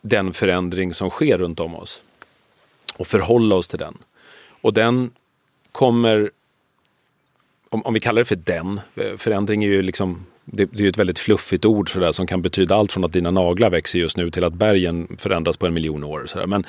den 0.00 0.32
förändring 0.32 0.94
som 0.94 1.10
sker 1.10 1.38
runt 1.38 1.60
om 1.60 1.74
oss 1.74 2.04
och 2.96 3.06
förhålla 3.06 3.54
oss 3.54 3.68
till 3.68 3.78
den. 3.78 3.98
Och 4.60 4.72
den 4.72 5.10
kommer, 5.72 6.30
om, 7.68 7.82
om 7.82 7.94
vi 7.94 8.00
kallar 8.00 8.20
det 8.20 8.24
för 8.24 8.36
den, 8.36 8.80
eh, 8.96 9.16
förändring 9.16 9.64
är 9.64 9.68
ju 9.68 9.82
liksom 9.82 10.26
det, 10.44 10.64
det 10.64 10.84
är 10.84 10.88
ett 10.88 10.98
väldigt 10.98 11.18
fluffigt 11.18 11.64
ord 11.64 11.92
sådär, 11.92 12.12
som 12.12 12.26
kan 12.26 12.42
betyda 12.42 12.76
allt 12.76 12.92
från 12.92 13.04
att 13.04 13.12
dina 13.12 13.30
naglar 13.30 13.70
växer 13.70 13.98
just 13.98 14.16
nu 14.16 14.30
till 14.30 14.44
att 14.44 14.52
bergen 14.52 15.16
förändras 15.18 15.56
på 15.56 15.66
en 15.66 15.74
miljon 15.74 16.04
år. 16.04 16.22
Sådär. 16.26 16.46
Men, 16.46 16.66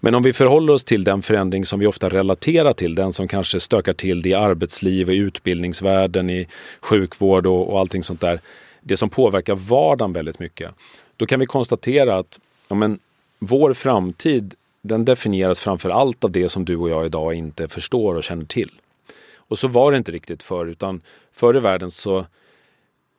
men 0.00 0.14
om 0.14 0.22
vi 0.22 0.32
förhåller 0.32 0.72
oss 0.72 0.84
till 0.84 1.04
den 1.04 1.22
förändring 1.22 1.64
som 1.64 1.80
vi 1.80 1.86
ofta 1.86 2.08
relaterar 2.08 2.72
till, 2.72 2.94
den 2.94 3.12
som 3.12 3.28
kanske 3.28 3.60
stökar 3.60 3.92
till 3.92 4.22
det 4.22 4.28
i 4.28 4.34
arbetsliv, 4.34 5.10
i 5.10 5.16
utbildningsvärlden, 5.16 6.30
i 6.30 6.46
sjukvård 6.80 7.46
och, 7.46 7.72
och 7.72 7.80
allting 7.80 8.02
sånt 8.02 8.20
där 8.20 8.40
det 8.80 8.96
som 8.96 9.10
påverkar 9.10 9.54
vardagen 9.54 10.12
väldigt 10.12 10.38
mycket. 10.38 10.70
Då 11.16 11.26
kan 11.26 11.40
vi 11.40 11.46
konstatera 11.46 12.18
att 12.18 12.40
ja, 12.68 12.74
men, 12.74 12.98
vår 13.38 13.72
framtid 13.74 14.54
den 14.82 15.04
definieras 15.04 15.60
framför 15.60 15.90
allt 15.90 16.24
av 16.24 16.30
det 16.30 16.48
som 16.48 16.64
du 16.64 16.76
och 16.76 16.90
jag 16.90 17.06
idag 17.06 17.34
inte 17.34 17.68
förstår 17.68 18.14
och 18.14 18.24
känner 18.24 18.44
till. 18.44 18.70
Och 19.36 19.58
så 19.58 19.68
var 19.68 19.92
det 19.92 19.98
inte 19.98 20.12
riktigt 20.12 20.42
förr, 20.42 20.66
utan 20.66 21.02
förr 21.32 21.56
i 21.56 21.60
världen 21.60 21.90
så 21.90 22.26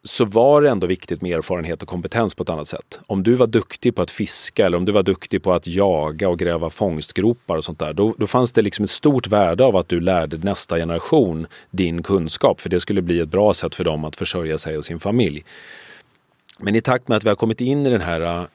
så 0.04 0.26
var 0.26 0.62
det 0.62 0.70
ändå 0.70 0.88
viktigt 0.88 1.22
med 1.22 1.38
erfarenhet 1.38 1.82
och 1.82 1.88
kompetens 1.88 2.36
på 2.36 2.44
ett 2.44 2.50
annat 2.50 2.68
sätt. 2.68 3.00
Om 3.08 3.24
du 3.24 3.36
var 3.36 3.48
duktig 3.48 3.96
på 3.96 4.02
att 4.02 4.12
fiska 4.12 4.66
eller 4.66 4.78
om 4.78 4.86
du 4.86 4.92
var 4.92 5.04
duktig 5.04 5.44
på 5.44 5.54
att 5.54 5.68
jaga 5.68 6.30
och 6.30 6.40
gräva 6.40 6.70
fångstgropar 6.70 7.58
och 7.58 7.64
sånt 7.64 7.80
där, 7.80 7.94
då, 7.94 8.16
då 8.18 8.28
fanns 8.28 8.52
det 8.52 8.62
liksom 8.62 8.84
ett 8.84 8.90
stort 8.90 9.28
värde 9.28 9.64
av 9.64 9.76
att 9.76 9.90
du 9.90 10.00
lärde 10.00 10.38
nästa 10.38 10.76
generation 10.76 11.48
din 11.72 12.04
kunskap, 12.04 12.62
för 12.62 12.70
det 12.70 12.80
skulle 12.80 13.02
bli 13.02 13.20
ett 13.20 13.30
bra 13.30 13.54
sätt 13.54 13.76
för 13.76 13.84
dem 13.84 14.06
att 14.06 14.16
försörja 14.16 14.58
sig 14.58 14.78
och 14.78 14.86
sin 14.86 15.00
familj. 15.00 15.44
Men 16.60 16.76
i 16.76 16.82
takt 16.82 17.08
med 17.08 17.18
att 17.18 17.24
vi 17.24 17.30
har 17.30 17.36
kommit 17.36 17.62
in 17.62 17.86
i 17.86 17.90
den 17.90 18.02
här 18.02 18.22
äh, 18.22 18.46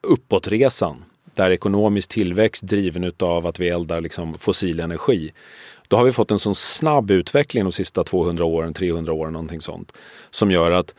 uppåtresan, 0.00 1.04
där 1.34 1.50
ekonomisk 1.50 2.08
tillväxt 2.08 2.66
driven 2.66 3.12
av 3.18 3.46
att 3.46 3.60
vi 3.60 3.68
eldar 3.68 4.00
liksom 4.00 4.34
fossil 4.34 4.80
energi, 4.80 5.32
då 5.88 5.96
har 5.96 6.04
vi 6.04 6.12
fått 6.12 6.30
en 6.30 6.38
sån 6.38 6.54
snabb 6.54 7.10
utveckling 7.10 7.64
de 7.64 7.72
sista 7.72 8.04
200 8.04 8.44
åren, 8.44 8.74
300 8.74 9.12
åren, 9.12 9.32
någonting 9.32 9.60
sånt, 9.60 9.92
som 10.30 10.50
gör 10.50 10.70
att 10.70 10.94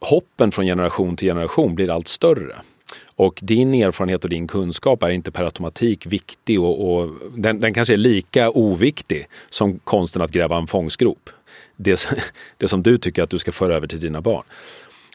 hoppen 0.00 0.52
från 0.52 0.66
generation 0.66 1.16
till 1.16 1.28
generation 1.28 1.74
blir 1.74 1.90
allt 1.90 2.08
större. 2.08 2.56
Och 3.04 3.40
din 3.42 3.74
erfarenhet 3.74 4.24
och 4.24 4.30
din 4.30 4.46
kunskap 4.46 5.02
är 5.02 5.10
inte 5.10 5.30
per 5.30 5.44
automatik 5.44 6.06
viktig 6.06 6.60
och, 6.60 6.92
och 6.92 7.10
den, 7.36 7.60
den, 7.60 7.74
kanske 7.74 7.94
är 7.94 7.98
lika 7.98 8.50
oviktig 8.50 9.26
som 9.50 9.78
konsten 9.78 10.22
att 10.22 10.30
gräva 10.30 10.56
en 10.56 10.66
fångstgrop. 10.66 11.30
Det, 11.76 12.08
det 12.56 12.68
som 12.68 12.82
du 12.82 12.98
tycker 12.98 13.22
att 13.22 13.30
du 13.30 13.38
ska 13.38 13.52
föra 13.52 13.76
över 13.76 13.86
till 13.86 14.00
dina 14.00 14.20
barn. 14.20 14.44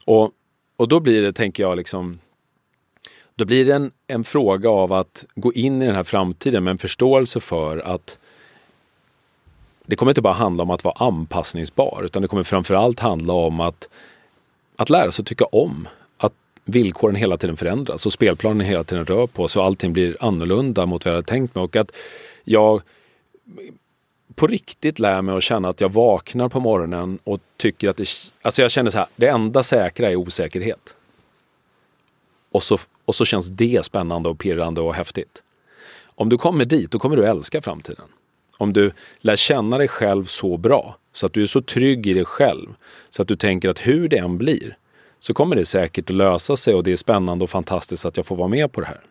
Och, 0.05 0.31
och 0.77 0.87
då 0.87 0.99
blir 0.99 1.21
det, 1.21 1.33
tänker 1.33 1.63
jag, 1.63 1.77
liksom 1.77 2.19
då 3.35 3.45
blir 3.45 3.65
det 3.65 3.75
en, 3.75 3.91
en 4.07 4.23
fråga 4.23 4.69
av 4.69 4.93
att 4.93 5.25
gå 5.35 5.53
in 5.53 5.81
i 5.81 5.85
den 5.85 5.95
här 5.95 6.03
framtiden 6.03 6.63
med 6.63 6.71
en 6.71 6.77
förståelse 6.77 7.39
för 7.39 7.77
att 7.77 8.17
det 9.85 9.95
kommer 9.95 10.11
inte 10.11 10.21
bara 10.21 10.33
handla 10.33 10.63
om 10.63 10.69
att 10.69 10.83
vara 10.83 10.95
anpassningsbar, 11.07 12.01
utan 12.05 12.21
det 12.21 12.27
kommer 12.27 12.43
framförallt 12.43 12.99
handla 12.99 13.33
om 13.33 13.59
att, 13.59 13.89
att 14.75 14.89
lära 14.89 15.11
sig 15.11 15.23
att 15.23 15.27
tycka 15.27 15.45
om. 15.45 15.87
Att 16.17 16.33
villkoren 16.65 17.15
hela 17.15 17.37
tiden 17.37 17.57
förändras 17.57 18.05
och 18.05 18.13
spelplanen 18.13 18.67
hela 18.67 18.83
tiden 18.83 19.05
rör 19.05 19.27
på 19.27 19.47
sig 19.47 19.59
och 19.59 19.65
allting 19.65 19.93
blir 19.93 20.17
annorlunda 20.19 20.85
mot 20.85 21.05
vad 21.05 21.11
jag 21.11 21.17
hade 21.17 21.27
tänkt 21.27 21.55
mig. 21.55 21.63
Och 21.63 21.75
att 21.75 21.91
jag 22.43 22.81
på 24.35 24.47
riktigt 24.47 24.99
lär 24.99 25.21
mig 25.21 25.35
att 25.35 25.43
känna 25.43 25.69
att 25.69 25.81
jag 25.81 25.93
vaknar 25.93 26.49
på 26.49 26.59
morgonen 26.59 27.19
och 27.23 27.39
tycker 27.57 27.89
att 27.89 27.97
det, 27.97 28.07
alltså 28.41 28.61
jag 28.61 28.71
känner 28.71 28.89
så 28.91 28.97
här, 28.97 29.07
det 29.15 29.27
enda 29.27 29.63
säkra 29.63 30.11
är 30.11 30.15
osäkerhet. 30.15 30.95
Och 32.51 32.63
så, 32.63 32.77
och 33.05 33.15
så 33.15 33.25
känns 33.25 33.49
det 33.49 33.85
spännande 33.85 34.29
och 34.29 34.39
pirrande 34.39 34.81
och 34.81 34.93
häftigt. 34.93 35.43
Om 36.15 36.29
du 36.29 36.37
kommer 36.37 36.65
dit, 36.65 36.91
då 36.91 36.99
kommer 36.99 37.15
du 37.15 37.25
älska 37.25 37.61
framtiden. 37.61 38.05
Om 38.57 38.73
du 38.73 38.91
lär 39.19 39.35
känna 39.35 39.77
dig 39.77 39.87
själv 39.87 40.25
så 40.25 40.57
bra, 40.57 40.97
så 41.13 41.25
att 41.25 41.33
du 41.33 41.41
är 41.41 41.45
så 41.45 41.61
trygg 41.61 42.07
i 42.07 42.13
dig 42.13 42.25
själv, 42.25 42.69
så 43.09 43.21
att 43.21 43.27
du 43.27 43.35
tänker 43.35 43.69
att 43.69 43.87
hur 43.87 44.07
det 44.07 44.17
än 44.17 44.37
blir, 44.37 44.77
så 45.19 45.33
kommer 45.33 45.55
det 45.55 45.65
säkert 45.65 46.09
att 46.09 46.15
lösa 46.15 46.57
sig 46.57 46.73
och 46.73 46.83
det 46.83 46.91
är 46.91 46.95
spännande 46.95 47.43
och 47.43 47.49
fantastiskt 47.49 48.05
att 48.05 48.17
jag 48.17 48.25
får 48.25 48.35
vara 48.35 48.47
med 48.47 48.71
på 48.71 48.81
det 48.81 48.87
här. 48.87 49.01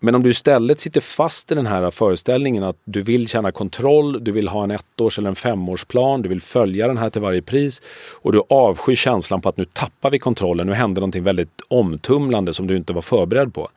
Men 0.00 0.14
om 0.14 0.22
du 0.22 0.30
istället 0.30 0.80
sitter 0.80 1.00
fast 1.00 1.52
i 1.52 1.54
den 1.54 1.66
här 1.66 1.90
föreställningen 1.90 2.64
att 2.64 2.76
du 2.84 3.02
vill 3.02 3.28
känna 3.28 3.52
kontroll, 3.52 4.24
du 4.24 4.32
vill 4.32 4.48
ha 4.48 4.64
en 4.64 4.70
ettårs 4.70 5.18
eller 5.18 5.28
en 5.28 5.36
femårsplan, 5.36 6.22
du 6.22 6.28
vill 6.28 6.40
följa 6.40 6.88
den 6.88 6.96
här 6.96 7.10
till 7.10 7.22
varje 7.22 7.42
pris 7.42 7.82
och 8.12 8.32
du 8.32 8.42
avskyr 8.48 8.94
känslan 8.94 9.40
på 9.40 9.48
att 9.48 9.56
nu 9.56 9.64
tappar 9.64 10.10
vi 10.10 10.18
kontrollen, 10.18 10.66
nu 10.66 10.72
händer 10.72 11.00
någonting 11.00 11.24
väldigt 11.24 11.60
omtumlande 11.68 12.54
som 12.54 12.66
du 12.66 12.76
inte 12.76 12.92
var 12.92 13.02
förberedd 13.02 13.54
på. 13.54 13.68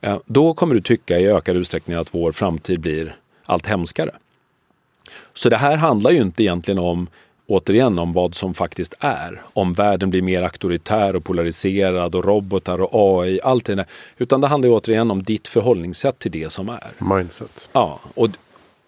Eh, 0.00 0.18
då 0.26 0.54
kommer 0.54 0.74
du 0.74 0.80
tycka 0.80 1.18
i 1.18 1.26
ökad 1.26 1.56
utsträckning 1.56 1.96
att 1.96 2.14
vår 2.14 2.32
framtid 2.32 2.80
blir 2.80 3.16
allt 3.44 3.66
hemskare. 3.66 4.10
Så 5.32 5.48
det 5.48 5.56
här 5.56 5.76
handlar 5.76 6.10
ju 6.10 6.20
inte 6.20 6.42
egentligen 6.42 6.78
om 6.78 7.08
återigen 7.46 7.98
om 7.98 8.12
vad 8.12 8.34
som 8.34 8.54
faktiskt 8.54 8.94
är. 9.00 9.42
Om 9.52 9.72
världen 9.72 10.10
blir 10.10 10.22
mer 10.22 10.42
auktoritär 10.42 11.16
och 11.16 11.24
polariserad 11.24 12.14
och 12.14 12.24
robotar 12.24 12.80
och 12.80 13.20
AI, 13.22 13.40
allt 13.40 13.64
det 13.64 13.74
där. 13.74 13.86
Utan 14.18 14.40
det 14.40 14.46
handlar 14.46 14.70
återigen 14.70 15.10
om 15.10 15.22
ditt 15.22 15.48
förhållningssätt 15.48 16.18
till 16.18 16.30
det 16.30 16.52
som 16.52 16.68
är. 16.68 17.16
Mindset. 17.16 17.68
Ja, 17.72 18.00
och 18.14 18.28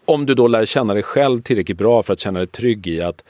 om 0.04 0.26
du 0.26 0.34
då 0.34 0.48
lär 0.48 0.64
känna 0.64 0.94
dig 0.94 1.02
själv 1.02 1.42
tillräckligt 1.42 1.78
bra 1.78 2.02
för 2.02 2.12
att 2.12 2.20
känna 2.20 2.38
dig 2.38 2.48
trygg 2.48 2.86
i 2.86 3.02
att 3.02 3.24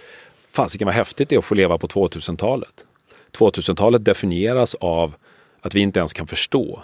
fasiken 0.50 0.86
vad 0.86 0.94
häftigt 0.94 1.28
det 1.28 1.36
är 1.36 1.38
att 1.38 1.44
få 1.44 1.54
leva 1.54 1.78
på 1.78 1.86
2000-talet. 1.86 2.84
2000-talet 3.32 4.04
definieras 4.04 4.74
av 4.74 5.14
att 5.60 5.74
vi 5.74 5.80
inte 5.80 5.98
ens 5.98 6.12
kan 6.12 6.26
förstå 6.26 6.82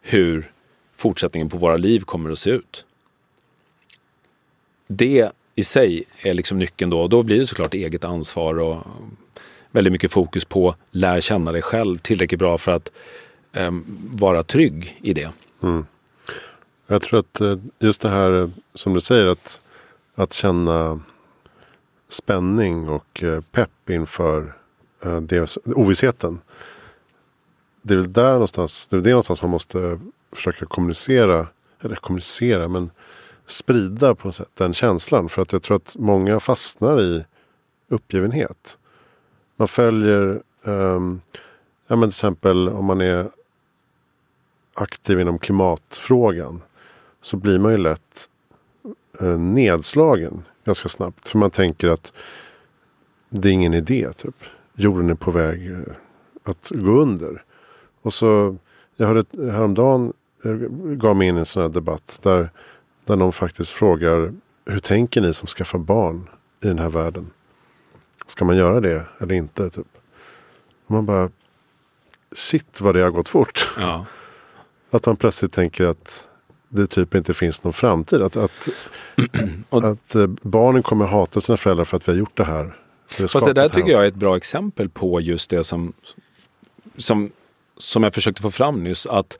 hur 0.00 0.52
fortsättningen 0.94 1.48
på 1.48 1.56
våra 1.56 1.76
liv 1.76 2.00
kommer 2.00 2.30
att 2.30 2.38
se 2.38 2.50
ut 2.50 2.84
det 4.96 5.32
i 5.54 5.64
sig 5.64 6.04
är 6.22 6.34
liksom 6.34 6.58
nyckeln 6.58 6.90
då. 6.90 7.00
Och 7.00 7.08
då 7.08 7.22
blir 7.22 7.38
det 7.38 7.46
såklart 7.46 7.74
eget 7.74 8.04
ansvar 8.04 8.58
och 8.58 8.86
väldigt 9.70 9.92
mycket 9.92 10.12
fokus 10.12 10.44
på 10.44 10.74
lär 10.90 11.20
känna 11.20 11.52
dig 11.52 11.62
själv 11.62 11.98
tillräckligt 11.98 12.38
bra 12.38 12.58
för 12.58 12.72
att 12.72 12.92
um, 13.52 13.98
vara 14.12 14.42
trygg 14.42 14.98
i 15.02 15.12
det. 15.12 15.30
Mm. 15.62 15.86
Jag 16.86 17.02
tror 17.02 17.18
att 17.18 17.40
eh, 17.40 17.56
just 17.78 18.02
det 18.02 18.08
här 18.08 18.42
eh, 18.42 18.48
som 18.74 18.94
du 18.94 19.00
säger 19.00 19.26
att, 19.26 19.60
att 20.14 20.32
känna 20.32 21.00
spänning 22.08 22.88
och 22.88 23.22
eh, 23.22 23.40
pepp 23.40 23.90
inför 23.90 24.54
det, 25.22 25.56
ovissheten. 25.66 26.40
Det 27.82 27.94
är 27.94 27.98
väl 27.98 28.12
där 28.12 28.32
någonstans, 28.32 28.88
det 28.88 28.96
är 28.96 29.00
det 29.00 29.10
någonstans 29.10 29.42
man 29.42 29.50
måste 29.50 30.00
försöka 30.32 30.66
kommunicera, 30.66 31.46
eller 31.80 31.96
kommunicera, 31.96 32.68
men 32.68 32.90
sprida 33.52 34.14
på 34.14 34.28
något 34.28 34.34
sätt 34.34 34.50
den 34.54 34.74
känslan. 34.74 35.28
För 35.28 35.42
att 35.42 35.52
jag 35.52 35.62
tror 35.62 35.76
att 35.76 35.96
många 35.98 36.40
fastnar 36.40 37.00
i 37.00 37.24
uppgivenhet. 37.88 38.78
Man 39.56 39.68
följer, 39.68 40.42
um, 40.62 41.20
ja 41.86 41.96
men 41.96 42.00
till 42.00 42.08
exempel 42.08 42.68
om 42.68 42.84
man 42.84 43.00
är 43.00 43.30
aktiv 44.74 45.20
inom 45.20 45.38
klimatfrågan. 45.38 46.62
Så 47.20 47.36
blir 47.36 47.58
man 47.58 47.72
ju 47.72 47.78
lätt 47.78 48.28
uh, 49.22 49.38
nedslagen 49.38 50.44
ganska 50.64 50.88
snabbt. 50.88 51.28
För 51.28 51.38
man 51.38 51.50
tänker 51.50 51.88
att 51.88 52.12
det 53.28 53.48
är 53.48 53.52
ingen 53.52 53.74
idé. 53.74 54.12
Typ. 54.12 54.36
Jorden 54.74 55.10
är 55.10 55.14
på 55.14 55.30
väg 55.30 55.70
uh, 55.70 55.82
att 56.44 56.72
gå 56.74 57.00
under. 57.00 57.44
Och 58.02 58.12
så, 58.12 58.56
jag 58.96 59.06
hörde 59.06 59.52
häromdagen, 59.52 60.12
jag 60.42 60.70
gav 60.98 61.16
mig 61.16 61.28
in 61.28 61.36
i 61.36 61.38
en 61.38 61.46
sån 61.46 61.62
här 61.62 61.70
debatt. 61.70 62.20
där 62.22 62.50
där 63.12 63.16
någon 63.16 63.32
faktiskt 63.32 63.72
frågar 63.72 64.32
hur 64.66 64.78
tänker 64.78 65.20
ni 65.20 65.34
som 65.34 65.46
skaffar 65.46 65.78
barn 65.78 66.28
i 66.64 66.66
den 66.66 66.78
här 66.78 66.88
världen? 66.88 67.30
Ska 68.26 68.44
man 68.44 68.56
göra 68.56 68.80
det 68.80 69.06
eller 69.20 69.34
inte? 69.34 69.70
Typ. 69.70 69.86
Och 70.86 70.90
man 70.90 71.06
bara 71.06 71.30
shit 72.36 72.80
vad 72.80 72.94
det 72.94 73.02
har 73.02 73.10
gått 73.10 73.28
fort. 73.28 73.74
Ja. 73.76 74.06
Att 74.90 75.06
man 75.06 75.16
plötsligt 75.16 75.52
tänker 75.52 75.84
att 75.84 76.28
det 76.68 76.86
typ 76.86 77.14
inte 77.14 77.34
finns 77.34 77.64
någon 77.64 77.72
framtid. 77.72 78.22
Att, 78.22 78.36
att, 78.36 78.68
att 79.84 80.14
eh, 80.14 80.26
barnen 80.26 80.82
kommer 80.82 81.06
hata 81.06 81.40
sina 81.40 81.56
föräldrar 81.56 81.84
för 81.84 81.96
att 81.96 82.08
vi 82.08 82.12
har 82.12 82.18
gjort 82.18 82.36
det 82.36 82.44
här. 82.44 82.78
Fast 83.28 83.46
det 83.46 83.52
där 83.52 83.68
tycker 83.68 83.92
jag 83.92 84.02
är 84.02 84.08
ett 84.08 84.14
bra 84.14 84.36
exempel 84.36 84.88
på 84.88 85.20
just 85.20 85.50
det 85.50 85.64
som, 85.64 85.92
som, 86.96 87.30
som 87.76 88.02
jag 88.02 88.14
försökte 88.14 88.42
få 88.42 88.50
fram 88.50 88.84
nyss. 88.84 89.06
Att 89.06 89.38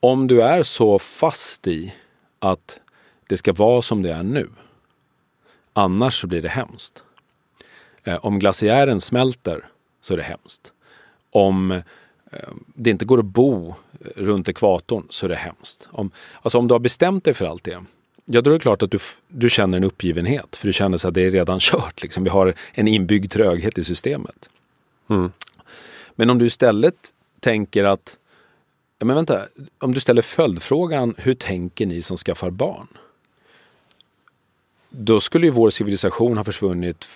om 0.00 0.26
du 0.26 0.42
är 0.42 0.62
så 0.62 0.98
fast 0.98 1.66
i 1.66 1.94
att 2.38 2.80
det 3.26 3.36
ska 3.36 3.52
vara 3.52 3.82
som 3.82 4.02
det 4.02 4.12
är 4.12 4.22
nu. 4.22 4.48
Annars 5.72 6.20
så 6.20 6.26
blir 6.26 6.42
det 6.42 6.48
hemskt. 6.48 7.04
Eh, 8.04 8.16
om 8.24 8.38
glaciären 8.38 9.00
smälter 9.00 9.68
så 10.00 10.14
är 10.14 10.16
det 10.16 10.22
hemskt. 10.22 10.72
Om 11.30 11.70
eh, 12.30 12.48
det 12.74 12.90
inte 12.90 13.04
går 13.04 13.18
att 13.18 13.24
bo 13.24 13.74
runt 14.16 14.48
ekvatorn 14.48 15.06
så 15.10 15.26
är 15.26 15.28
det 15.28 15.36
hemskt. 15.36 15.88
Om, 15.92 16.10
alltså 16.42 16.58
om 16.58 16.68
du 16.68 16.74
har 16.74 16.78
bestämt 16.78 17.24
dig 17.24 17.34
för 17.34 17.46
allt 17.46 17.64
det, 17.64 17.84
ja 18.24 18.40
då 18.40 18.50
är 18.50 18.54
det 18.54 18.60
klart 18.60 18.82
att 18.82 18.90
du, 18.90 18.98
du 19.28 19.50
känner 19.50 19.78
en 19.78 19.84
uppgivenhet. 19.84 20.56
För 20.56 20.66
du 20.66 20.72
känner 20.72 20.96
så 20.96 21.08
att 21.08 21.14
det 21.14 21.22
är 21.22 21.30
redan 21.30 21.58
kört. 21.60 22.02
Liksom. 22.02 22.24
Vi 22.24 22.30
har 22.30 22.54
en 22.72 22.88
inbyggd 22.88 23.32
tröghet 23.32 23.78
i 23.78 23.84
systemet. 23.84 24.50
Mm. 25.10 25.32
Men 26.14 26.30
om 26.30 26.38
du 26.38 26.46
istället 26.46 27.12
tänker 27.40 27.84
att 27.84 28.16
men 28.98 29.16
vänta, 29.16 29.46
om 29.78 29.94
du 29.94 30.00
ställer 30.00 30.22
följdfrågan, 30.22 31.14
hur 31.18 31.34
tänker 31.34 31.86
ni 31.86 32.02
som 32.02 32.16
skaffar 32.16 32.50
barn? 32.50 32.88
Då 34.98 35.20
skulle 35.20 35.46
ju 35.46 35.50
vår 35.50 35.70
civilisation 35.70 36.36
ha 36.36 36.44
försvunnit 36.44 37.08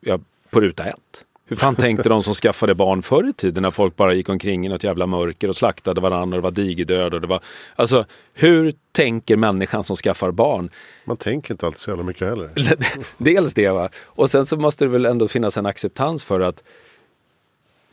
ja, 0.00 0.18
på 0.50 0.60
ruta 0.60 0.84
ett. 0.84 1.24
Hur 1.46 1.56
fan 1.56 1.76
tänkte 1.76 2.08
de 2.08 2.22
som 2.22 2.34
skaffade 2.34 2.74
barn 2.74 3.02
förr 3.02 3.28
i 3.28 3.32
tiden 3.32 3.62
när 3.62 3.70
folk 3.70 3.96
bara 3.96 4.14
gick 4.14 4.28
omkring 4.28 4.66
i 4.66 4.68
något 4.68 4.84
jävla 4.84 5.06
mörker 5.06 5.48
och 5.48 5.56
slaktade 5.56 6.00
varandra 6.00 6.36
och 6.36 6.42
det 6.42 6.44
var 6.44 6.50
digerdöd 6.50 7.14
och 7.14 7.20
det 7.20 7.26
var... 7.26 7.40
Alltså, 7.76 8.04
hur 8.34 8.72
tänker 8.92 9.36
människan 9.36 9.84
som 9.84 9.96
skaffar 9.96 10.30
barn? 10.30 10.70
Man 11.04 11.16
tänker 11.16 11.54
inte 11.54 11.66
alltid 11.66 11.78
så 11.78 11.90
jävla 11.90 12.04
mycket 12.04 12.28
heller. 12.28 12.50
Dels 13.18 13.54
det 13.54 13.68
va. 13.68 13.88
Och 14.04 14.30
sen 14.30 14.46
så 14.46 14.56
måste 14.56 14.84
det 14.84 14.88
väl 14.88 15.06
ändå 15.06 15.28
finnas 15.28 15.58
en 15.58 15.66
acceptans 15.66 16.24
för 16.24 16.40
att 16.40 16.62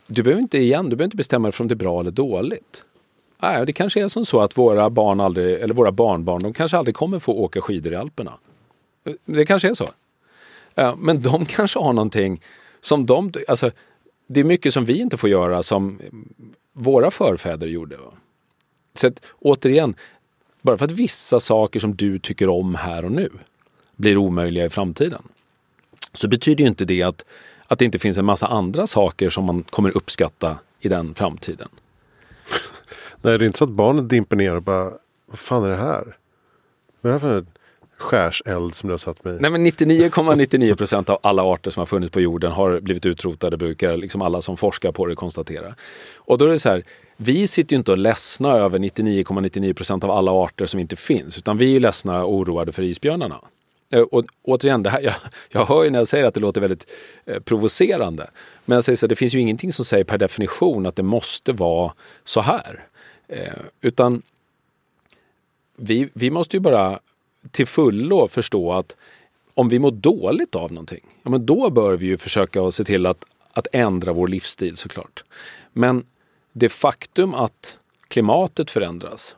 du 0.06 0.22
behöver 0.22 0.42
inte 0.42 0.58
igen, 0.58 0.84
du 0.84 0.96
behöver 0.96 1.04
inte 1.04 1.16
bestämma 1.16 1.48
dig 1.48 1.52
för 1.52 1.64
om 1.64 1.68
det 1.68 1.74
är 1.74 1.76
bra 1.76 2.00
eller 2.00 2.10
dåligt. 2.10 2.84
Nej, 3.42 3.66
det 3.66 3.72
kanske 3.72 4.02
är 4.02 4.08
som 4.08 4.24
så 4.24 4.40
att 4.40 4.58
våra 4.58 4.90
barn 4.90 5.20
aldrig, 5.20 5.60
eller 5.60 5.74
våra 5.74 5.92
barnbarn, 5.92 6.42
de 6.42 6.52
kanske 6.52 6.76
aldrig 6.76 6.94
kommer 6.94 7.18
få 7.18 7.32
åka 7.32 7.60
skidor 7.60 7.92
i 7.92 7.96
Alperna. 7.96 8.32
Det 9.24 9.44
kanske 9.44 9.68
är 9.68 9.74
så. 9.74 9.88
Men 10.96 11.22
de 11.22 11.46
kanske 11.46 11.78
har 11.78 11.92
någonting 11.92 12.40
som 12.80 13.06
de, 13.06 13.32
alltså, 13.48 13.70
det 14.26 14.40
är 14.40 14.44
mycket 14.44 14.74
som 14.74 14.84
vi 14.84 15.00
inte 15.00 15.16
får 15.16 15.30
göra 15.30 15.62
som 15.62 16.00
våra 16.72 17.10
förfäder 17.10 17.66
gjorde. 17.66 17.96
Så 18.94 19.06
att, 19.06 19.22
återigen, 19.38 19.94
bara 20.62 20.78
för 20.78 20.84
att 20.84 20.90
vissa 20.90 21.40
saker 21.40 21.80
som 21.80 21.96
du 21.96 22.18
tycker 22.18 22.48
om 22.48 22.74
här 22.74 23.04
och 23.04 23.12
nu 23.12 23.30
blir 23.96 24.16
omöjliga 24.16 24.64
i 24.64 24.70
framtiden 24.70 25.22
så 26.14 26.28
betyder 26.28 26.64
ju 26.64 26.68
inte 26.68 26.84
det 26.84 27.02
att, 27.02 27.24
att 27.66 27.78
det 27.78 27.84
inte 27.84 27.98
finns 27.98 28.18
en 28.18 28.24
massa 28.24 28.46
andra 28.46 28.86
saker 28.86 29.30
som 29.30 29.44
man 29.44 29.62
kommer 29.62 29.96
uppskatta 29.96 30.58
i 30.80 30.88
den 30.88 31.14
framtiden. 31.14 31.68
Nej, 33.22 33.38
det 33.38 33.44
är 33.44 33.46
inte 33.46 33.58
så 33.58 33.64
att 33.64 33.70
barnet 33.70 34.08
dimper 34.08 34.36
ner 34.36 34.54
och 34.54 34.62
bara, 34.62 34.92
vad 35.26 35.38
fan 35.38 35.64
är 35.64 35.68
det 35.68 35.76
här? 35.76 36.16
Vad 37.00 37.10
är 37.10 37.14
det 37.14 37.20
för 37.20 37.44
skärseld 38.02 38.74
som 38.74 38.88
du 38.88 38.92
har 38.92 38.98
satt 38.98 39.24
mig 39.24 39.34
i? 39.34 39.38
Nej, 39.40 39.50
men 39.50 39.66
99,99 39.66 40.74
procent 40.74 41.10
av 41.10 41.18
alla 41.22 41.42
arter 41.42 41.70
som 41.70 41.80
har 41.80 41.86
funnits 41.86 42.12
på 42.12 42.20
jorden 42.20 42.52
har 42.52 42.80
blivit 42.80 43.06
utrotade, 43.06 43.56
brukar 43.56 43.96
liksom 43.96 44.22
alla 44.22 44.42
som 44.42 44.56
forskar 44.56 44.92
på 44.92 45.06
det 45.06 45.14
konstatera. 45.14 45.74
Och 46.16 46.38
då 46.38 46.44
är 46.44 46.48
det 46.48 46.58
så 46.58 46.68
här, 46.68 46.84
vi 47.16 47.46
sitter 47.46 47.74
ju 47.74 47.78
inte 47.78 47.92
och 47.92 47.98
ledsna 47.98 48.52
över 48.52 48.78
99,99 48.78 49.74
procent 49.74 50.04
av 50.04 50.10
alla 50.10 50.32
arter 50.32 50.66
som 50.66 50.80
inte 50.80 50.96
finns, 50.96 51.38
utan 51.38 51.58
vi 51.58 51.76
är 51.76 51.80
ledsna 51.80 52.24
och 52.24 52.34
oroade 52.34 52.72
för 52.72 52.82
isbjörnarna. 52.82 53.40
Eh, 53.92 54.00
och 54.00 54.24
återigen, 54.42 54.82
det 54.82 54.90
här, 54.90 55.00
jag, 55.00 55.14
jag 55.48 55.64
hör 55.64 55.84
ju 55.84 55.90
när 55.90 55.98
jag 55.98 56.08
säger 56.08 56.24
att 56.24 56.34
det 56.34 56.40
låter 56.40 56.60
väldigt 56.60 56.90
eh, 57.24 57.40
provocerande. 57.40 58.30
Men 58.64 58.74
jag 58.74 58.84
säger 58.84 58.96
så 58.96 59.06
här, 59.06 59.08
det 59.08 59.16
finns 59.16 59.34
ju 59.34 59.40
ingenting 59.40 59.72
som 59.72 59.84
säger 59.84 60.04
per 60.04 60.18
definition 60.18 60.86
att 60.86 60.96
det 60.96 61.02
måste 61.02 61.52
vara 61.52 61.92
så 62.24 62.40
här. 62.40 62.86
Eh, 63.28 63.52
utan 63.80 64.22
vi, 65.76 66.08
vi 66.12 66.30
måste 66.30 66.56
ju 66.56 66.60
bara 66.60 67.00
till 67.50 67.66
fullo 67.66 68.28
förstå 68.28 68.72
att 68.72 68.96
om 69.54 69.68
vi 69.68 69.78
mår 69.78 69.90
dåligt 69.90 70.54
av 70.54 70.72
någonting, 70.72 71.06
ja, 71.22 71.30
men 71.30 71.46
då 71.46 71.70
bör 71.70 71.96
vi 71.96 72.06
ju 72.06 72.16
försöka 72.16 72.70
se 72.70 72.84
till 72.84 73.06
att, 73.06 73.24
att 73.52 73.66
ändra 73.72 74.12
vår 74.12 74.28
livsstil 74.28 74.76
såklart. 74.76 75.24
Men 75.72 76.06
det 76.52 76.68
faktum 76.68 77.34
att 77.34 77.78
klimatet 78.08 78.70
förändras 78.70 79.36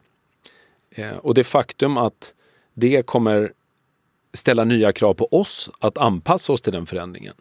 eh, 0.90 1.16
och 1.16 1.34
det 1.34 1.44
faktum 1.44 1.96
att 1.96 2.34
det 2.74 3.06
kommer 3.06 3.52
ställa 4.32 4.64
nya 4.64 4.92
krav 4.92 5.14
på 5.14 5.28
oss 5.30 5.70
att 5.78 5.98
anpassa 5.98 6.52
oss 6.52 6.60
till 6.60 6.72
den 6.72 6.86
förändringen. 6.86 7.34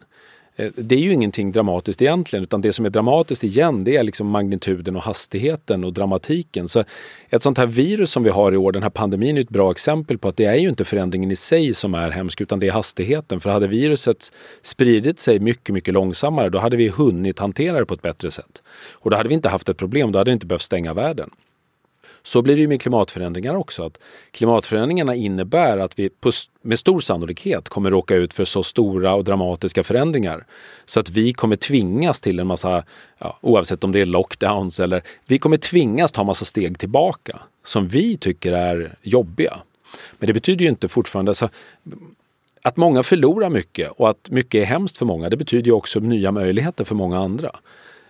Eh, 0.56 0.70
det 0.76 0.94
är 0.94 0.98
ju 0.98 1.12
ingenting 1.12 1.52
dramatiskt 1.52 2.02
egentligen, 2.02 2.42
utan 2.42 2.60
det 2.60 2.72
som 2.72 2.84
är 2.84 2.90
dramatiskt 2.90 3.44
igen, 3.44 3.84
det 3.84 3.96
är 3.96 4.02
liksom 4.02 4.26
magnituden 4.26 4.96
och 4.96 5.02
hastigheten 5.02 5.84
och 5.84 5.92
dramatiken. 5.92 6.68
Så 6.68 6.84
ett 7.30 7.42
sånt 7.42 7.58
här 7.58 7.66
virus 7.66 8.10
som 8.10 8.22
vi 8.22 8.30
har 8.30 8.52
i 8.52 8.56
år, 8.56 8.72
den 8.72 8.82
här 8.82 8.90
pandemin, 8.90 9.36
är 9.36 9.40
ett 9.40 9.48
bra 9.48 9.70
exempel 9.70 10.18
på 10.18 10.28
att 10.28 10.36
det 10.36 10.44
är 10.44 10.54
ju 10.54 10.68
inte 10.68 10.84
förändringen 10.84 11.30
i 11.30 11.36
sig 11.36 11.74
som 11.74 11.94
är 11.94 12.10
hemsk, 12.10 12.40
utan 12.40 12.60
det 12.60 12.68
är 12.68 12.72
hastigheten. 12.72 13.40
För 13.40 13.50
hade 13.50 13.66
viruset 13.66 14.32
spridit 14.62 15.18
sig 15.18 15.38
mycket, 15.38 15.74
mycket 15.74 15.94
långsammare, 15.94 16.48
då 16.48 16.58
hade 16.58 16.76
vi 16.76 16.88
hunnit 16.88 17.38
hantera 17.38 17.78
det 17.78 17.86
på 17.86 17.94
ett 17.94 18.02
bättre 18.02 18.30
sätt. 18.30 18.62
Och 18.92 19.10
då 19.10 19.16
hade 19.16 19.28
vi 19.28 19.34
inte 19.34 19.48
haft 19.48 19.68
ett 19.68 19.76
problem, 19.76 20.12
då 20.12 20.18
hade 20.18 20.30
vi 20.30 20.32
inte 20.32 20.46
behövt 20.46 20.62
stänga 20.62 20.94
världen. 20.94 21.30
Så 22.26 22.42
blir 22.42 22.54
det 22.54 22.60
ju 22.60 22.68
med 22.68 22.80
klimatförändringar 22.80 23.54
också. 23.54 23.86
Att 23.86 23.98
klimatförändringarna 24.30 25.14
innebär 25.14 25.78
att 25.78 25.98
vi 25.98 26.10
med 26.62 26.78
stor 26.78 27.00
sannolikhet 27.00 27.68
kommer 27.68 27.90
råka 27.90 28.14
ut 28.14 28.32
för 28.32 28.44
så 28.44 28.62
stora 28.62 29.14
och 29.14 29.24
dramatiska 29.24 29.84
förändringar 29.84 30.46
så 30.84 31.00
att 31.00 31.10
vi 31.10 31.32
kommer 31.32 31.56
tvingas 31.56 32.20
till 32.20 32.40
en 32.40 32.46
massa, 32.46 32.84
ja, 33.18 33.38
oavsett 33.40 33.84
om 33.84 33.92
det 33.92 34.00
är 34.00 34.04
lockdowns 34.04 34.80
eller 34.80 35.02
vi 35.26 35.38
kommer 35.38 35.56
tvingas 35.56 36.12
ta 36.12 36.24
massa 36.24 36.44
steg 36.44 36.78
tillbaka 36.78 37.38
som 37.64 37.88
vi 37.88 38.16
tycker 38.16 38.52
är 38.52 38.94
jobbiga. 39.02 39.58
Men 40.18 40.26
det 40.26 40.32
betyder 40.32 40.64
ju 40.64 40.68
inte 40.68 40.88
fortfarande, 40.88 41.34
så, 41.34 41.48
att 42.62 42.76
många 42.76 43.02
förlorar 43.02 43.50
mycket 43.50 43.90
och 43.90 44.10
att 44.10 44.30
mycket 44.30 44.62
är 44.62 44.64
hemskt 44.64 44.98
för 44.98 45.06
många, 45.06 45.30
det 45.30 45.36
betyder 45.36 45.66
ju 45.66 45.72
också 45.72 46.00
nya 46.00 46.32
möjligheter 46.32 46.84
för 46.84 46.94
många 46.94 47.18
andra. 47.18 47.50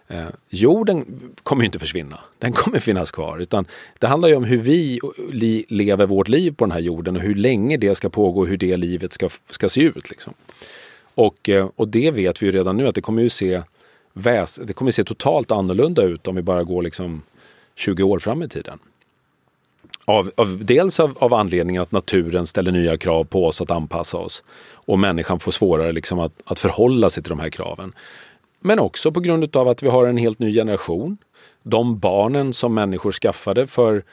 Eh, 0.09 0.27
jorden 0.49 1.05
kommer 1.43 1.65
inte 1.65 1.79
försvinna, 1.79 2.21
den 2.39 2.53
kommer 2.53 2.81
finnas 2.81 3.11
kvar. 3.11 3.39
Utan 3.39 3.67
det 3.99 4.07
handlar 4.07 4.29
ju 4.29 4.37
om 4.37 4.45
hur 4.45 4.59
vi 4.59 5.01
li 5.33 5.65
lever 5.69 6.07
vårt 6.07 6.29
liv 6.29 6.55
på 6.57 6.65
den 6.65 6.73
här 6.73 6.81
jorden 6.81 7.17
och 7.17 7.23
hur 7.23 7.35
länge 7.35 7.77
det 7.77 7.95
ska 7.95 8.09
pågå 8.09 8.41
och 8.41 8.47
hur 8.47 8.57
det 8.57 8.77
livet 8.77 9.13
ska, 9.13 9.29
ska 9.51 9.69
se 9.69 9.81
ut. 9.81 10.11
Liksom. 10.11 10.35
Och, 11.15 11.49
eh, 11.49 11.69
och 11.77 11.89
det 11.89 12.11
vet 12.11 12.43
vi 12.43 12.47
ju 12.47 12.53
redan 12.53 12.77
nu 12.77 12.89
att 12.89 12.95
det 12.95 13.01
kommer 13.01 13.23
ju 13.23 13.29
se, 13.29 13.63
väs 14.13 14.61
det 14.65 14.73
kommer 14.73 14.91
se 14.91 15.05
totalt 15.05 15.51
annorlunda 15.51 16.03
ut 16.03 16.27
om 16.27 16.37
vi 16.37 16.43
bara 16.43 16.65
går 16.65 16.83
liksom 16.83 17.23
20 17.75 18.03
år 18.03 18.19
fram 18.19 18.43
i 18.43 18.49
tiden. 18.49 18.79
Av, 20.05 20.31
av, 20.37 20.65
dels 20.65 21.01
av, 21.01 21.17
av 21.19 21.35
anledningen 21.35 21.83
att 21.83 21.93
naturen 21.93 22.47
ställer 22.47 22.73
nya 22.73 22.99
krav 22.99 23.25
på 23.25 23.47
oss 23.47 23.61
att 23.61 23.71
anpassa 23.71 24.19
oss 24.19 24.45
och 24.73 24.99
människan 24.99 25.41
får 25.41 25.53
svårare 25.53 25.93
liksom 25.93 26.21
att, 26.21 26.33
att 26.45 26.59
förhålla 26.59 27.11
sig 27.11 27.23
till 27.23 27.31
de 27.31 27.41
här 27.41 27.51
kraven. 27.51 27.93
Men 28.67 28.79
också 28.79 29.13
på 29.13 29.21
grund 29.21 29.57
av 29.57 29.69
att 29.69 29.83
vi 29.83 29.89
har 29.89 30.07
en 30.07 30.17
helt 30.17 30.39
ny 30.39 30.53
generation. 30.53 31.19
De 31.63 31.99
barnen 31.99 32.53
som 32.53 32.75
människor 32.75 33.13
skaffade 33.13 33.67
för 33.67 34.05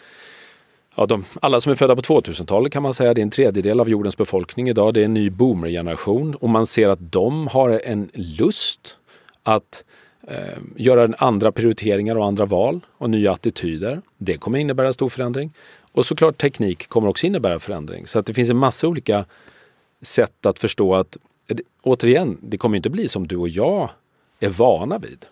Ja, 0.95 1.05
de, 1.05 1.25
alla 1.41 1.61
som 1.61 1.71
är 1.71 1.75
födda 1.75 1.95
på 1.95 2.01
2000-talet 2.01 2.73
kan 2.73 2.83
man 2.83 2.93
säga, 2.93 3.13
det 3.13 3.21
är 3.21 3.23
en 3.23 3.29
tredjedel 3.29 3.79
av 3.79 3.89
jordens 3.89 4.17
befolkning 4.17 4.69
idag. 4.69 4.93
Det 4.93 5.01
är 5.01 5.05
en 5.05 5.13
ny 5.13 5.29
boomergeneration 5.29 6.35
och 6.35 6.49
man 6.49 6.65
ser 6.65 6.89
att 6.89 7.11
de 7.11 7.47
har 7.47 7.69
en 7.69 8.09
lust 8.13 8.97
att 9.43 9.83
eh, 10.27 10.57
göra 10.75 11.15
andra 11.17 11.51
prioriteringar 11.51 12.15
och 12.15 12.25
andra 12.25 12.45
val 12.45 12.79
och 12.97 13.09
nya 13.09 13.31
attityder. 13.31 14.01
Det 14.17 14.37
kommer 14.37 14.59
innebära 14.59 14.93
stor 14.93 15.09
förändring. 15.09 15.53
Och 15.91 16.05
såklart 16.05 16.37
teknik 16.37 16.87
kommer 16.87 17.07
också 17.07 17.27
innebära 17.27 17.59
förändring. 17.59 18.05
Så 18.05 18.19
att 18.19 18.25
det 18.25 18.33
finns 18.33 18.49
en 18.49 18.57
massa 18.57 18.87
olika 18.87 19.25
sätt 20.01 20.45
att 20.45 20.59
förstå 20.59 20.95
att, 20.95 21.17
eh, 21.47 21.57
återigen, 21.81 22.37
det 22.41 22.57
kommer 22.57 22.77
inte 22.77 22.89
bli 22.89 23.07
som 23.07 23.27
du 23.27 23.35
och 23.35 23.49
jag 23.49 23.89
är 24.41 24.49
vana 24.49 24.97
vid. 24.97 25.25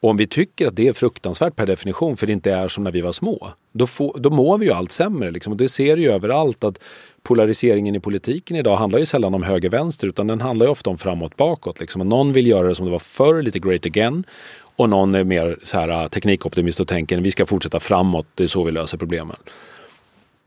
Och 0.00 0.10
om 0.10 0.16
vi 0.16 0.26
tycker 0.26 0.66
att 0.66 0.76
det 0.76 0.88
är 0.88 0.92
fruktansvärt 0.92 1.56
per 1.56 1.66
definition, 1.66 2.16
för 2.16 2.26
det 2.26 2.32
inte 2.32 2.52
är 2.52 2.68
som 2.68 2.84
när 2.84 2.90
vi 2.90 3.00
var 3.00 3.12
små, 3.12 3.50
då, 3.72 3.86
få, 3.86 4.16
då 4.18 4.30
mår 4.30 4.58
vi 4.58 4.66
ju 4.66 4.72
allt 4.72 4.92
sämre. 4.92 5.30
Liksom. 5.30 5.52
Och 5.52 5.56
det 5.56 5.68
ser 5.68 5.96
ju 5.96 6.12
överallt 6.12 6.64
att 6.64 6.80
polariseringen 7.22 7.94
i 7.94 8.00
politiken 8.00 8.56
idag 8.56 8.76
handlar 8.76 8.98
ju 8.98 9.06
sällan 9.06 9.34
om 9.34 9.42
höger-vänster, 9.42 10.08
utan 10.08 10.26
den 10.26 10.40
handlar 10.40 10.66
ju 10.66 10.72
ofta 10.72 10.90
om 10.90 10.98
framåt-bakåt. 10.98 11.80
Liksom. 11.80 12.00
Och 12.00 12.06
någon 12.06 12.32
vill 12.32 12.46
göra 12.46 12.68
det 12.68 12.74
som 12.74 12.86
det 12.86 12.92
var 12.92 12.98
förr, 12.98 13.42
lite 13.42 13.58
great 13.58 13.86
again. 13.86 14.24
Och 14.76 14.88
någon 14.88 15.14
är 15.14 15.24
mer 15.24 15.58
så 15.62 15.78
här, 15.78 15.88
äh, 15.88 16.08
teknikoptimist 16.08 16.80
och 16.80 16.88
tänker 16.88 17.18
att 17.18 17.22
vi 17.24 17.30
ska 17.30 17.46
fortsätta 17.46 17.80
framåt, 17.80 18.26
det 18.34 18.44
är 18.44 18.48
så 18.48 18.64
vi 18.64 18.72
löser 18.72 18.98
problemen. 18.98 19.36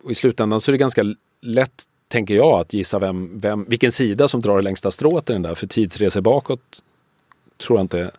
Och 0.03 0.11
I 0.11 0.15
slutändan 0.15 0.59
så 0.59 0.71
är 0.71 0.73
det 0.73 0.77
ganska 0.77 1.15
lätt, 1.41 1.83
tänker 2.07 2.35
jag, 2.35 2.59
att 2.59 2.73
gissa 2.73 2.99
vem, 2.99 3.39
vem, 3.39 3.65
vilken 3.69 3.91
sida 3.91 4.27
som 4.27 4.41
drar 4.41 4.55
det 4.55 4.63
längsta 4.63 4.91
strået 4.91 5.29
i 5.29 5.33
den 5.33 5.41
där. 5.41 5.55
För 5.55 5.67
tidsresor 5.67 6.21
bakåt 6.21 6.83
tror 7.57 7.79
jag 7.79 7.83
inte 7.83 8.11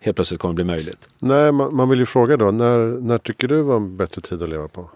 helt 0.00 0.16
plötsligt 0.16 0.40
kommer 0.40 0.54
bli 0.54 0.64
möjligt. 0.64 1.08
Nej, 1.18 1.52
man, 1.52 1.74
man, 1.74 1.88
vill 1.88 1.98
ju 1.98 2.06
fråga 2.06 2.36
då, 2.36 2.50
när, 2.50 2.78
när 3.00 3.18
tycker 3.18 3.48
du 3.48 3.62
var 3.62 3.76
en 3.76 3.96
bättre 3.96 4.20
tid 4.20 4.42
att 4.42 4.48
leva 4.48 4.68
på? 4.68 4.90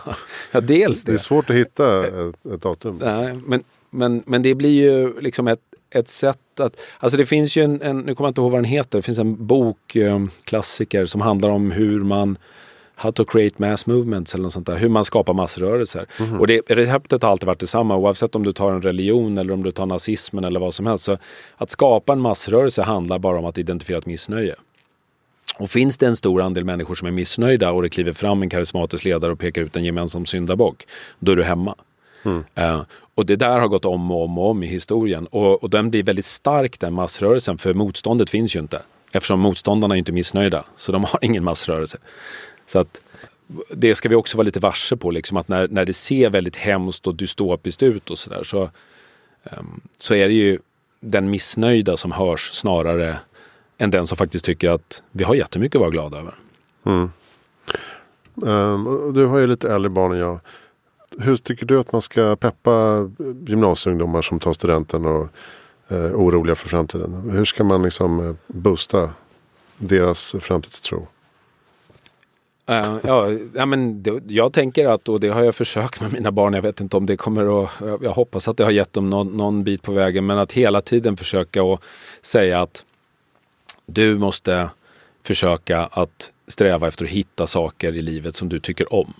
ja, 0.52 0.60
dels 0.60 1.04
det. 1.04 1.12
Det 1.12 1.16
är 1.16 1.18
svårt 1.18 1.50
att 1.50 1.56
hitta 1.56 2.06
ett, 2.06 2.46
ett 2.54 2.62
datum. 2.62 2.98
Nej, 3.02 3.36
men, 3.46 3.62
men, 3.90 4.22
men 4.26 4.42
det 4.42 4.54
blir 4.54 4.82
ju 4.82 5.20
liksom 5.20 5.48
ett, 5.48 5.60
ett 5.90 6.08
sätt 6.08 6.60
att... 6.60 6.80
Alltså 6.98 7.18
det 7.18 7.26
finns 7.26 7.56
ju 7.56 7.64
en, 7.64 7.82
en, 7.82 7.98
nu 7.98 8.14
kommer 8.14 8.28
jag 8.28 8.30
inte 8.30 8.40
ihåg 8.40 8.50
vad 8.50 8.58
den 8.58 8.64
heter, 8.64 8.98
det 8.98 9.02
finns 9.02 9.18
en 9.18 9.46
bok, 9.46 9.96
klassiker, 10.44 11.06
som 11.06 11.20
handlar 11.20 11.48
om 11.48 11.70
hur 11.70 12.00
man 12.00 12.38
How 13.02 13.12
to 13.12 13.24
create 13.24 13.54
mass 13.58 13.86
movements 13.86 14.34
eller 14.34 14.42
något 14.42 14.52
sånt 14.52 14.66
där. 14.66 14.76
Hur 14.76 14.88
man 14.88 15.04
skapar 15.04 15.32
massrörelser. 15.32 16.06
Mm. 16.18 16.40
Och 16.40 16.46
det, 16.46 16.60
receptet 16.66 17.22
har 17.22 17.30
alltid 17.30 17.46
varit 17.46 17.60
detsamma 17.60 17.96
oavsett 17.96 18.34
om 18.34 18.42
du 18.42 18.52
tar 18.52 18.72
en 18.72 18.82
religion 18.82 19.38
eller 19.38 19.54
om 19.54 19.62
du 19.62 19.70
tar 19.72 19.86
nazismen 19.86 20.44
eller 20.44 20.60
vad 20.60 20.74
som 20.74 20.86
helst. 20.86 21.04
Så 21.04 21.18
att 21.56 21.70
skapa 21.70 22.12
en 22.12 22.20
massrörelse 22.20 22.82
handlar 22.82 23.18
bara 23.18 23.38
om 23.38 23.44
att 23.44 23.58
identifiera 23.58 23.98
ett 23.98 24.06
missnöje. 24.06 24.54
Och 25.58 25.70
finns 25.70 25.98
det 25.98 26.06
en 26.06 26.16
stor 26.16 26.42
andel 26.42 26.64
människor 26.64 26.94
som 26.94 27.08
är 27.08 27.12
missnöjda 27.12 27.70
och 27.70 27.82
det 27.82 27.88
kliver 27.88 28.12
fram 28.12 28.42
en 28.42 28.50
karismatisk 28.50 29.04
ledare 29.04 29.32
och 29.32 29.38
pekar 29.38 29.62
ut 29.62 29.76
en 29.76 29.84
gemensam 29.84 30.26
syndabock, 30.26 30.86
då 31.18 31.32
är 31.32 31.36
du 31.36 31.42
hemma. 31.42 31.74
Mm. 32.24 32.44
Uh, 32.58 32.82
och 33.14 33.26
det 33.26 33.36
där 33.36 33.58
har 33.58 33.68
gått 33.68 33.84
om 33.84 34.10
och 34.10 34.24
om 34.24 34.38
och 34.38 34.50
om 34.50 34.62
i 34.62 34.66
historien. 34.66 35.26
Och, 35.26 35.62
och 35.62 35.70
den 35.70 35.90
blir 35.90 36.02
väldigt 36.02 36.24
stark 36.24 36.80
den 36.80 36.94
massrörelsen, 36.94 37.58
för 37.58 37.74
motståndet 37.74 38.30
finns 38.30 38.56
ju 38.56 38.60
inte. 38.60 38.82
Eftersom 39.12 39.40
motståndarna 39.40 39.94
är 39.94 39.98
inte 39.98 40.12
missnöjda, 40.12 40.64
så 40.76 40.92
de 40.92 41.04
har 41.04 41.18
ingen 41.24 41.44
massrörelse. 41.44 41.98
Så 42.70 42.78
att 42.78 43.00
det 43.70 43.94
ska 43.94 44.08
vi 44.08 44.14
också 44.14 44.36
vara 44.36 44.44
lite 44.44 44.60
varse 44.60 44.96
på, 44.96 45.10
liksom 45.10 45.36
att 45.36 45.48
när, 45.48 45.68
när 45.68 45.84
det 45.84 45.92
ser 45.92 46.30
väldigt 46.30 46.56
hemskt 46.56 47.06
och 47.06 47.14
dystopiskt 47.14 47.82
ut 47.82 48.10
och 48.10 48.18
sådär 48.18 48.42
så, 48.42 48.70
um, 49.42 49.80
så 49.98 50.14
är 50.14 50.28
det 50.28 50.34
ju 50.34 50.58
den 51.00 51.30
missnöjda 51.30 51.96
som 51.96 52.12
hörs 52.12 52.50
snarare 52.52 53.18
än 53.78 53.90
den 53.90 54.06
som 54.06 54.16
faktiskt 54.16 54.44
tycker 54.44 54.70
att 54.70 55.02
vi 55.12 55.24
har 55.24 55.34
jättemycket 55.34 55.76
att 55.76 55.80
vara 55.80 55.90
glada 55.90 56.18
över. 56.18 56.34
Mm. 56.84 57.10
Um, 58.34 59.12
du 59.14 59.26
har 59.26 59.38
ju 59.38 59.46
lite 59.46 59.74
äldre 59.74 59.90
barn 59.90 60.12
än 60.12 60.18
jag. 60.18 60.40
Hur 61.18 61.36
tycker 61.36 61.66
du 61.66 61.80
att 61.80 61.92
man 61.92 62.02
ska 62.02 62.36
peppa 62.36 63.08
gymnasieungdomar 63.46 64.22
som 64.22 64.38
tar 64.38 64.52
studenten 64.52 65.06
och 65.06 65.28
är 65.88 66.08
uh, 66.08 66.14
oroliga 66.14 66.54
för 66.54 66.68
framtiden? 66.68 67.30
Hur 67.30 67.44
ska 67.44 67.64
man 67.64 67.82
liksom 67.82 68.28
eh, 68.28 68.34
boosta 68.46 69.10
deras 69.78 70.36
framtidstro? 70.40 71.06
Uh, 72.70 72.98
ja, 73.06 73.30
ja, 73.54 73.66
men 73.66 74.02
det, 74.02 74.22
jag 74.26 74.52
tänker 74.52 74.86
att, 74.86 75.08
och 75.08 75.20
det 75.20 75.28
har 75.28 75.42
jag 75.42 75.54
försökt 75.54 76.00
med 76.00 76.12
mina 76.12 76.30
barn, 76.30 76.54
jag 76.54 76.62
vet 76.62 76.80
inte 76.80 76.96
om 76.96 77.06
det 77.06 77.16
kommer 77.16 77.64
att, 77.64 77.70
jag 77.80 78.12
hoppas 78.12 78.48
att 78.48 78.56
det 78.56 78.64
har 78.64 78.70
gett 78.70 78.92
dem 78.92 79.10
någon, 79.10 79.36
någon 79.36 79.64
bit 79.64 79.82
på 79.82 79.92
vägen, 79.92 80.26
men 80.26 80.38
att 80.38 80.52
hela 80.52 80.80
tiden 80.80 81.16
försöka 81.16 81.62
att 81.62 81.80
säga 82.22 82.60
att 82.60 82.84
Du 83.86 84.18
måste 84.18 84.70
försöka 85.22 85.86
att 85.86 86.32
sträva 86.46 86.88
efter 86.88 87.04
att 87.04 87.10
hitta 87.10 87.46
saker 87.46 87.96
i 87.96 88.02
livet 88.02 88.34
som 88.34 88.48
du 88.48 88.60
tycker 88.60 88.94
om. 88.94 89.14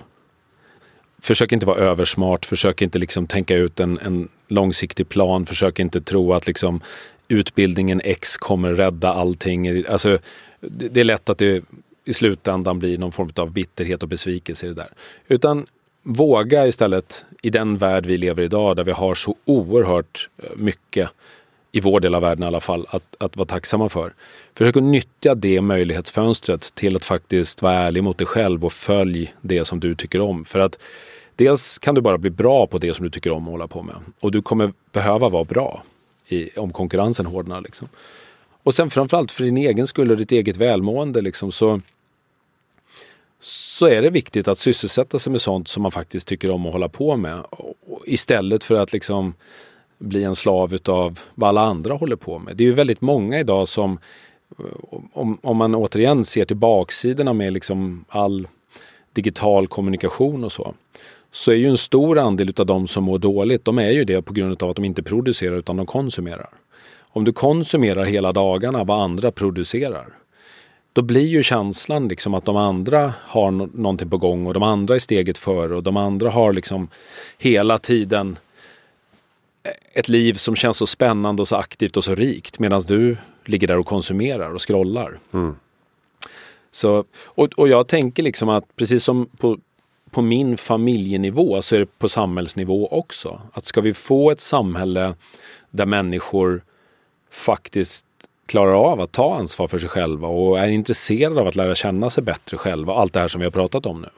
Försök 1.22 1.52
inte 1.52 1.66
vara 1.66 1.78
översmart, 1.78 2.46
försök 2.46 2.82
inte 2.82 2.98
liksom 2.98 3.26
tänka 3.26 3.56
ut 3.56 3.80
en, 3.80 3.98
en 3.98 4.28
långsiktig 4.48 5.08
plan, 5.08 5.46
försök 5.46 5.78
inte 5.78 6.00
tro 6.00 6.32
att 6.32 6.46
liksom 6.46 6.80
utbildningen 7.28 8.00
X 8.04 8.36
kommer 8.36 8.74
rädda 8.74 9.12
allting. 9.12 9.86
Alltså, 9.86 10.18
det, 10.60 10.88
det 10.88 11.00
är 11.00 11.04
lätt 11.04 11.28
att 11.28 11.38
det 11.38 11.64
i 12.10 12.14
slutändan 12.14 12.78
blir 12.78 12.98
någon 12.98 13.12
form 13.12 13.32
av 13.36 13.50
bitterhet 13.50 14.02
och 14.02 14.08
besvikelse 14.08 14.66
i 14.66 14.68
det 14.68 14.74
där. 14.74 14.88
Utan 15.28 15.66
våga 16.02 16.66
istället 16.66 17.24
i 17.42 17.50
den 17.50 17.78
värld 17.78 18.06
vi 18.06 18.18
lever 18.18 18.42
i 18.42 18.46
idag 18.46 18.76
där 18.76 18.84
vi 18.84 18.92
har 18.92 19.14
så 19.14 19.36
oerhört 19.44 20.28
eh, 20.38 20.50
mycket 20.56 21.10
i 21.72 21.80
vår 21.80 22.00
del 22.00 22.14
av 22.14 22.22
världen 22.22 22.44
i 22.44 22.46
alla 22.46 22.60
fall, 22.60 22.86
att, 22.90 23.16
att 23.18 23.36
vara 23.36 23.46
tacksamma 23.46 23.88
för. 23.88 24.12
Försök 24.54 24.76
att 24.76 24.82
nyttja 24.82 25.34
det 25.34 25.60
möjlighetsfönstret 25.60 26.74
till 26.74 26.96
att 26.96 27.04
faktiskt 27.04 27.62
vara 27.62 27.74
ärlig 27.74 28.04
mot 28.04 28.18
dig 28.18 28.26
själv 28.26 28.64
och 28.64 28.72
följ 28.72 29.34
det 29.40 29.64
som 29.64 29.80
du 29.80 29.94
tycker 29.94 30.20
om. 30.20 30.44
För 30.44 30.60
att 30.60 30.78
dels 31.36 31.78
kan 31.78 31.94
du 31.94 32.00
bara 32.00 32.18
bli 32.18 32.30
bra 32.30 32.66
på 32.66 32.78
det 32.78 32.94
som 32.94 33.04
du 33.04 33.10
tycker 33.10 33.32
om 33.32 33.44
att 33.44 33.50
hålla 33.50 33.66
på 33.66 33.82
med. 33.82 33.96
Och 34.20 34.32
du 34.32 34.42
kommer 34.42 34.72
behöva 34.92 35.28
vara 35.28 35.44
bra 35.44 35.82
i, 36.28 36.58
om 36.58 36.72
konkurrensen 36.72 37.26
hårdnar. 37.26 37.60
Liksom. 37.60 37.88
Och 38.62 38.74
sen 38.74 38.90
framförallt 38.90 39.32
för 39.32 39.44
din 39.44 39.56
egen 39.56 39.86
skull 39.86 40.10
och 40.10 40.16
ditt 40.16 40.32
eget 40.32 40.56
välmående 40.56 41.20
liksom, 41.20 41.52
så, 41.52 41.80
så 43.40 43.86
är 43.86 44.02
det 44.02 44.10
viktigt 44.10 44.48
att 44.48 44.58
sysselsätta 44.58 45.18
sig 45.18 45.30
med 45.30 45.40
sånt 45.40 45.68
som 45.68 45.82
man 45.82 45.92
faktiskt 45.92 46.28
tycker 46.28 46.50
om 46.50 46.66
att 46.66 46.72
hålla 46.72 46.88
på 46.88 47.16
med. 47.16 47.44
Istället 48.06 48.64
för 48.64 48.74
att 48.74 48.92
liksom 48.92 49.34
bli 49.98 50.24
en 50.24 50.34
slav 50.34 50.74
utav 50.74 51.20
vad 51.34 51.48
alla 51.48 51.60
andra 51.60 51.94
håller 51.94 52.16
på 52.16 52.38
med. 52.38 52.56
Det 52.56 52.64
är 52.64 52.66
ju 52.66 52.72
väldigt 52.72 53.00
många 53.00 53.40
idag 53.40 53.68
som, 53.68 53.98
om, 55.12 55.38
om 55.42 55.56
man 55.56 55.74
återigen 55.74 56.24
ser 56.24 56.44
till 56.44 56.56
baksidorna 56.56 57.32
med 57.32 57.52
liksom 57.52 58.04
all 58.08 58.48
digital 59.12 59.66
kommunikation 59.66 60.44
och 60.44 60.52
så, 60.52 60.74
så 61.30 61.52
är 61.52 61.56
ju 61.56 61.66
en 61.66 61.76
stor 61.76 62.18
andel 62.18 62.54
av 62.56 62.66
de 62.66 62.88
som 62.88 63.04
mår 63.04 63.18
dåligt, 63.18 63.64
de 63.64 63.78
är 63.78 63.90
ju 63.90 64.04
det 64.04 64.22
på 64.22 64.32
grund 64.32 64.62
av 64.62 64.70
att 64.70 64.76
de 64.76 64.84
inte 64.84 65.02
producerar 65.02 65.56
utan 65.56 65.76
de 65.76 65.86
konsumerar. 65.86 66.48
Om 67.12 67.24
du 67.24 67.32
konsumerar 67.32 68.04
hela 68.04 68.32
dagarna 68.32 68.84
vad 68.84 69.02
andra 69.02 69.32
producerar, 69.32 70.06
då 70.92 71.02
blir 71.02 71.26
ju 71.26 71.42
känslan 71.42 72.08
liksom 72.08 72.34
att 72.34 72.44
de 72.44 72.56
andra 72.56 73.14
har 73.20 73.50
någonting 73.50 74.10
på 74.10 74.18
gång 74.18 74.46
och 74.46 74.54
de 74.54 74.62
andra 74.62 74.94
är 74.94 74.98
steget 74.98 75.38
före 75.38 75.76
och 75.76 75.82
de 75.82 75.96
andra 75.96 76.30
har 76.30 76.52
liksom 76.52 76.88
hela 77.38 77.78
tiden 77.78 78.38
ett 79.92 80.08
liv 80.08 80.34
som 80.34 80.56
känns 80.56 80.76
så 80.76 80.86
spännande 80.86 81.42
och 81.42 81.48
så 81.48 81.56
aktivt 81.56 81.96
och 81.96 82.04
så 82.04 82.14
rikt 82.14 82.58
medan 82.58 82.80
du 82.80 83.16
ligger 83.44 83.68
där 83.68 83.78
och 83.78 83.86
konsumerar 83.86 84.54
och 84.54 84.68
scrollar. 84.68 85.18
Mm. 85.32 85.56
Så, 86.70 87.04
och, 87.24 87.52
och 87.56 87.68
jag 87.68 87.88
tänker 87.88 88.22
liksom 88.22 88.48
att 88.48 88.76
precis 88.76 89.04
som 89.04 89.26
på, 89.26 89.58
på 90.10 90.22
min 90.22 90.56
familjenivå 90.56 91.62
så 91.62 91.76
är 91.76 91.80
det 91.80 91.98
på 91.98 92.08
samhällsnivå 92.08 92.88
också. 92.88 93.40
Att 93.52 93.64
ska 93.64 93.80
vi 93.80 93.94
få 93.94 94.30
ett 94.30 94.40
samhälle 94.40 95.14
där 95.70 95.86
människor 95.86 96.62
faktiskt 97.30 98.06
klarar 98.50 98.92
av 98.92 99.00
att 99.00 99.12
ta 99.12 99.34
ansvar 99.34 99.68
för 99.68 99.78
sig 99.78 99.88
själva 99.88 100.28
och 100.28 100.58
är 100.58 100.68
intresserade 100.68 101.40
av 101.40 101.46
att 101.46 101.56
lära 101.56 101.74
känna 101.74 102.10
sig 102.10 102.22
bättre 102.22 102.56
själva, 102.56 102.94
allt 102.94 103.12
det 103.12 103.20
här 103.20 103.28
som 103.28 103.40
vi 103.40 103.44
har 103.44 103.50
pratat 103.50 103.86
om 103.86 104.00
nu. 104.00 104.08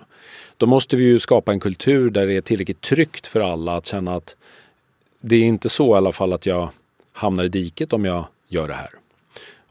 Då 0.57 0.67
måste 0.67 0.97
vi 0.97 1.05
ju 1.05 1.19
skapa 1.19 1.53
en 1.53 1.61
kultur 1.61 2.11
där 2.11 2.27
det 2.27 2.37
är 2.37 2.41
tillräckligt 2.41 2.81
tryggt 2.81 3.27
för 3.27 3.41
alla 3.41 3.77
att 3.77 3.87
känna 3.87 4.15
att 4.15 4.37
det 5.21 5.37
är 5.37 5.43
inte 5.43 5.69
så 5.69 5.95
i 5.95 5.97
alla 5.97 6.13
fall 6.13 6.33
att 6.33 6.47
jag 6.47 6.69
hamnar 7.13 7.45
i 7.45 7.49
diket 7.49 7.93
om 7.93 8.05
jag 8.05 8.25
gör 8.49 8.69
det 8.69 8.75
här. 8.75 8.91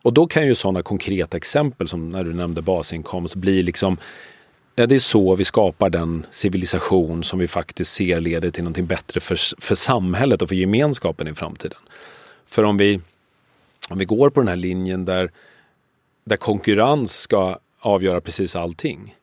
Och 0.02 0.14
då 0.14 0.28
kan 0.28 0.48
ju 0.48 0.56
sådana 0.56 0.84
konkreta 0.84 1.38
exempel 1.38 1.88
som 1.88 2.12
när 2.12 2.24
du 2.24 2.34
nämnde 2.34 2.62
basinkomst 2.62 3.36
bli 3.36 3.64
liksom 3.64 3.98
Ja, 4.76 4.86
det 4.86 4.96
är 4.96 5.00
så 5.00 5.36
vi 5.36 5.44
skapar 5.44 5.90
den 5.90 6.26
civilisation 6.32 7.24
som 7.24 7.40
vi 7.40 7.48
faktiskt 7.48 7.94
ser 7.94 8.20
leder 8.20 8.52
till 8.52 8.64
någonting 8.64 8.86
bättre 8.86 9.20
för, 9.20 9.62
för 9.62 9.76
samhället 9.76 10.42
och 10.42 10.50
för 10.50 10.56
gemenskapen 10.56 11.28
i 11.28 11.34
framtiden. 11.34 11.78
För 12.48 12.64
om 12.64 12.78
vi, 12.78 13.00
om 13.92 13.98
vi 13.98 14.06
går 14.06 14.30
på 14.30 14.42
den 14.42 14.48
här 14.48 14.56
linjen 14.56 15.06
där, 15.06 15.32
där 16.24 16.38
konkurrens 16.38 17.18
ska 17.18 17.60
avgöra 17.80 18.22
precis 18.22 18.56
allting, 18.56 19.16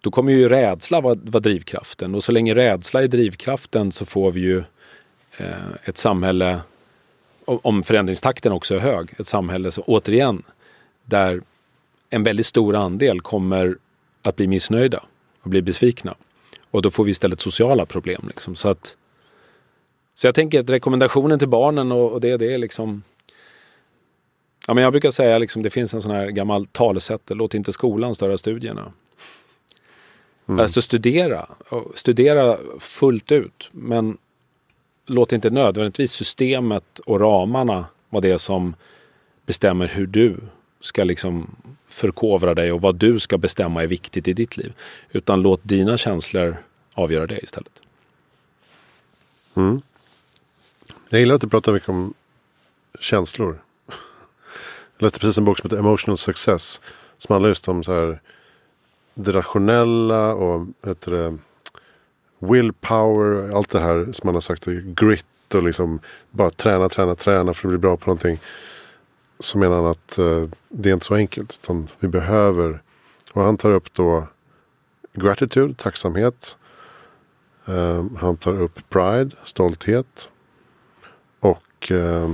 då 0.00 0.10
kommer 0.10 0.32
ju 0.32 0.48
rädsla 0.48 1.00
vara, 1.00 1.14
vara 1.14 1.40
drivkraften. 1.40 2.14
Och 2.14 2.24
så 2.24 2.32
länge 2.32 2.54
rädsla 2.54 3.02
är 3.02 3.08
drivkraften 3.08 3.92
så 3.92 4.04
får 4.04 4.30
vi 4.30 4.40
ju 4.40 4.58
eh, 5.36 5.48
ett 5.84 5.98
samhälle, 5.98 6.60
om 7.44 7.82
förändringstakten 7.82 8.52
också 8.52 8.74
är 8.74 8.78
hög, 8.78 9.14
ett 9.18 9.26
samhälle 9.26 9.70
som 9.70 9.84
återigen, 9.86 10.42
där 11.04 11.42
en 12.10 12.22
väldigt 12.22 12.46
stor 12.46 12.76
andel 12.76 13.20
kommer 13.20 13.76
att 14.22 14.36
bli 14.36 14.46
missnöjda 14.46 15.02
och 15.42 15.50
bli 15.50 15.62
besvikna. 15.62 16.14
Och 16.70 16.82
då 16.82 16.90
får 16.90 17.04
vi 17.04 17.10
istället 17.10 17.40
sociala 17.40 17.86
problem. 17.86 18.24
Liksom. 18.28 18.54
Så, 18.54 18.68
att, 18.68 18.96
så 20.14 20.26
jag 20.26 20.34
tänker 20.34 20.60
att 20.60 20.70
rekommendationen 20.70 21.38
till 21.38 21.48
barnen 21.48 21.92
och, 21.92 22.12
och 22.12 22.20
det, 22.20 22.36
det 22.36 22.54
är 22.54 22.58
liksom 22.58 23.02
Ja, 24.70 24.74
men 24.74 24.84
jag 24.84 24.92
brukar 24.92 25.10
säga 25.10 25.38
liksom, 25.38 25.62
det 25.62 25.70
finns 25.70 25.94
en 25.94 26.02
sån 26.02 26.10
här 26.10 26.26
gammal 26.26 26.66
talesätt, 26.66 27.20
låt 27.26 27.54
inte 27.54 27.72
skolan 27.72 28.14
störa 28.14 28.38
studierna. 28.38 28.92
Mm. 30.48 30.60
Alltså 30.60 30.82
studera, 30.82 31.46
studera 31.94 32.58
fullt 32.78 33.32
ut. 33.32 33.68
Men 33.72 34.18
låt 35.06 35.32
inte 35.32 35.50
nödvändigtvis 35.50 36.12
systemet 36.12 36.98
och 36.98 37.20
ramarna 37.20 37.86
vara 38.08 38.20
det 38.20 38.38
som 38.38 38.74
bestämmer 39.46 39.88
hur 39.88 40.06
du 40.06 40.36
ska 40.80 41.04
liksom 41.04 41.56
förkovra 41.88 42.54
dig 42.54 42.72
och 42.72 42.80
vad 42.80 42.96
du 42.96 43.18
ska 43.18 43.38
bestämma 43.38 43.82
är 43.82 43.86
viktigt 43.86 44.28
i 44.28 44.32
ditt 44.32 44.56
liv. 44.56 44.72
Utan 45.10 45.42
låt 45.42 45.60
dina 45.62 45.96
känslor 45.96 46.56
avgöra 46.94 47.26
det 47.26 47.38
istället. 47.38 47.82
Mm. 49.54 49.82
Jag 51.08 51.20
gillar 51.20 51.34
att 51.34 51.40
du 51.40 51.48
pratar 51.48 51.72
mycket 51.72 51.88
om 51.88 52.14
känslor. 53.00 53.58
Jag 55.00 55.04
läste 55.04 55.20
precis 55.20 55.38
en 55.38 55.44
bok 55.44 55.58
som 55.58 55.70
heter 55.70 55.78
Emotional 55.78 56.18
Success. 56.18 56.80
Som 57.18 57.32
handlar 57.32 57.48
just 57.48 57.68
om 57.68 57.84
så 57.84 57.92
här, 57.92 58.20
det 59.14 59.32
rationella 59.32 60.34
och 60.34 60.66
heter 60.86 61.10
det, 61.10 61.38
willpower. 62.38 63.56
Allt 63.56 63.70
det 63.70 63.80
här 63.80 64.12
som 64.12 64.28
man 64.28 64.34
har 64.34 64.40
sagt. 64.40 64.66
Grit 64.84 65.54
och 65.54 65.62
liksom 65.62 66.00
bara 66.30 66.50
träna, 66.50 66.88
träna, 66.88 67.14
träna 67.14 67.54
för 67.54 67.68
att 67.68 67.70
bli 67.70 67.78
bra 67.78 67.96
på 67.96 68.06
någonting 68.06 68.38
så 69.38 69.58
menar 69.58 69.76
han 69.76 69.86
att 69.86 70.18
eh, 70.18 70.44
det 70.68 70.88
är 70.88 70.92
inte 70.92 71.06
så 71.06 71.14
enkelt. 71.14 71.58
Utan 71.62 71.88
vi 71.98 72.08
behöver, 72.08 72.82
och 73.32 73.42
han 73.42 73.56
tar 73.56 73.70
upp 73.70 73.94
då 73.94 74.26
gratitude, 75.12 75.74
tacksamhet. 75.74 76.56
Eh, 77.66 78.04
han 78.18 78.36
tar 78.36 78.60
upp 78.60 78.88
pride, 78.88 79.36
stolthet. 79.44 80.28
Och 81.40 81.92
eh, 81.92 82.30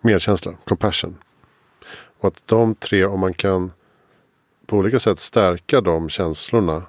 medkänsla, 0.00 0.52
compassion. 0.64 1.16
Och 2.20 2.28
att 2.28 2.46
de 2.46 2.74
tre, 2.74 3.04
om 3.04 3.20
man 3.20 3.34
kan 3.34 3.72
på 4.66 4.76
olika 4.76 4.98
sätt 4.98 5.18
stärka 5.18 5.80
de 5.80 6.08
känslorna 6.08 6.82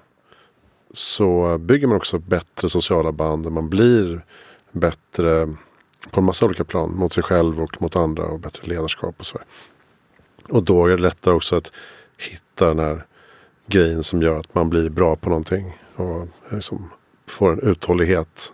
så 0.93 1.57
bygger 1.57 1.87
man 1.87 1.97
också 1.97 2.19
bättre 2.19 2.69
sociala 2.69 3.11
band. 3.11 3.51
Man 3.51 3.69
blir 3.69 4.25
bättre 4.71 5.55
på 6.11 6.19
en 6.19 6.23
massa 6.23 6.45
olika 6.45 6.63
plan. 6.63 6.95
Mot 6.95 7.13
sig 7.13 7.23
själv 7.23 7.61
och 7.61 7.81
mot 7.81 7.95
andra 7.95 8.23
och 8.23 8.39
bättre 8.39 8.67
ledarskap 8.67 9.15
och 9.17 9.25
så. 9.25 9.39
Och 10.49 10.63
då 10.63 10.85
är 10.85 10.89
det 10.89 10.97
lättare 10.97 11.33
också 11.33 11.55
att 11.55 11.71
hitta 12.17 12.67
den 12.67 12.79
här 12.79 13.05
grejen 13.67 14.03
som 14.03 14.21
gör 14.21 14.39
att 14.39 14.55
man 14.55 14.69
blir 14.69 14.89
bra 14.89 15.15
på 15.15 15.29
någonting. 15.29 15.77
Och 15.95 16.27
liksom 16.51 16.89
får 17.27 17.51
en 17.51 17.59
uthållighet 17.59 18.53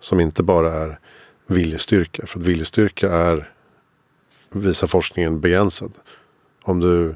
som 0.00 0.20
inte 0.20 0.42
bara 0.42 0.72
är 0.72 0.98
viljestyrka. 1.46 2.26
För 2.26 2.38
att 2.38 2.46
viljestyrka 2.46 3.12
är, 3.12 3.52
visar 4.50 4.86
forskningen, 4.86 5.40
begränsad. 5.40 5.92
Om 6.62 6.80
du 6.80 7.14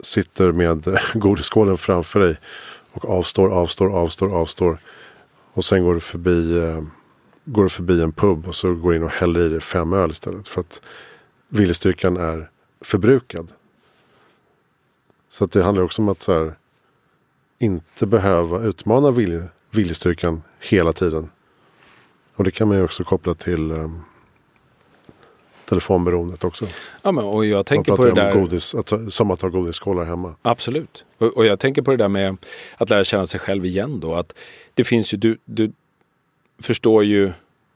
sitter 0.00 0.52
med 0.52 0.98
godisskålen 1.14 1.78
framför 1.78 2.20
dig 2.20 2.36
och 2.92 3.04
avstår, 3.04 3.48
avstår, 3.48 3.96
avstår, 3.96 4.34
avstår. 4.34 4.78
Och 5.52 5.64
sen 5.64 5.84
går 5.84 5.94
du 5.94 6.00
förbi 6.00 6.58
eh, 6.58 6.82
går 7.44 7.62
du 7.62 7.68
förbi 7.68 8.02
en 8.02 8.12
pub 8.12 8.48
och 8.48 8.54
så 8.54 8.74
går 8.74 8.90
du 8.90 8.96
in 8.96 9.02
och 9.02 9.10
häller 9.10 9.40
i 9.40 9.48
dig 9.48 9.60
fem 9.60 9.92
öl 9.92 10.10
istället. 10.10 10.48
För 10.48 10.60
att 10.60 10.82
viljestyrkan 11.48 12.16
är 12.16 12.50
förbrukad. 12.80 13.52
Så 15.30 15.44
att 15.44 15.52
det 15.52 15.62
handlar 15.62 15.84
också 15.84 16.02
om 16.02 16.08
att 16.08 16.22
så 16.22 16.32
här, 16.32 16.54
inte 17.58 18.06
behöva 18.06 18.60
utmana 18.60 19.10
vilje, 19.10 19.48
viljestyrkan 19.70 20.42
hela 20.60 20.92
tiden. 20.92 21.30
Och 22.34 22.44
det 22.44 22.50
kan 22.50 22.68
man 22.68 22.76
ju 22.76 22.84
också 22.84 23.04
koppla 23.04 23.34
till 23.34 23.72
um, 23.72 24.02
telefonberoendet 25.68 26.44
också. 26.44 26.66
Ja, 27.02 27.12
men, 27.12 27.24
och 27.24 27.46
jag 27.46 27.66
tänker 27.66 27.96
på 27.96 28.04
det 28.04 28.12
där... 28.12 28.32
Godis, 28.32 28.74
att, 28.74 28.92
som 29.08 29.30
att 29.30 29.42
ha 29.42 29.48
godisskålar 29.48 30.04
hemma. 30.04 30.34
Absolut. 30.42 31.04
Och, 31.18 31.26
och, 31.26 31.46
jag 31.46 31.58
tänker 31.58 31.82
på 31.82 31.90
det 31.90 31.96
där 31.96 32.08
med 32.08 32.36
att 32.76 32.90
lära 32.90 33.04
känna 33.04 33.26
sig 33.26 33.40
själv 33.40 33.66
igen 33.66 34.00
då. 34.00 34.14
Att 34.14 34.34
det 34.74 34.84
finns 34.84 35.14
ju, 35.14 35.18
du, 35.18 35.38
du, 35.44 35.72
förstår 36.62 37.04
ju 37.04 37.32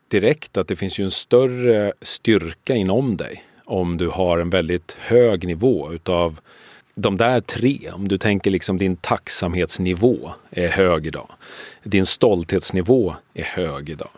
direkt 0.09 0.57
att 0.57 0.69
det 0.69 0.77
finns 0.77 0.99
ju 0.99 1.05
en 1.05 1.11
större 1.11 1.93
styrka 2.03 2.75
inom 2.75 3.17
dig 3.17 3.45
om 3.65 3.97
du 3.97 4.09
har 4.09 4.39
en 4.39 4.51
väldigt 4.51 4.97
hög 5.01 5.47
nivå 5.47 5.93
utav 5.93 6.41
de 6.95 7.17
där 7.17 7.41
tre, 7.41 7.91
om 7.95 8.09
du 8.09 8.19
tänker 8.19 8.51
liksom 8.51 8.79
din 8.79 8.97
tacksamhetsnivå 8.97 10.31
är 10.51 10.69
hög 10.69 11.07
idag. 11.07 11.29
Din 11.83 12.07
stolthetsnivå 12.07 13.15
är 13.35 13.45
hög 13.45 13.91
idag. 13.91 14.11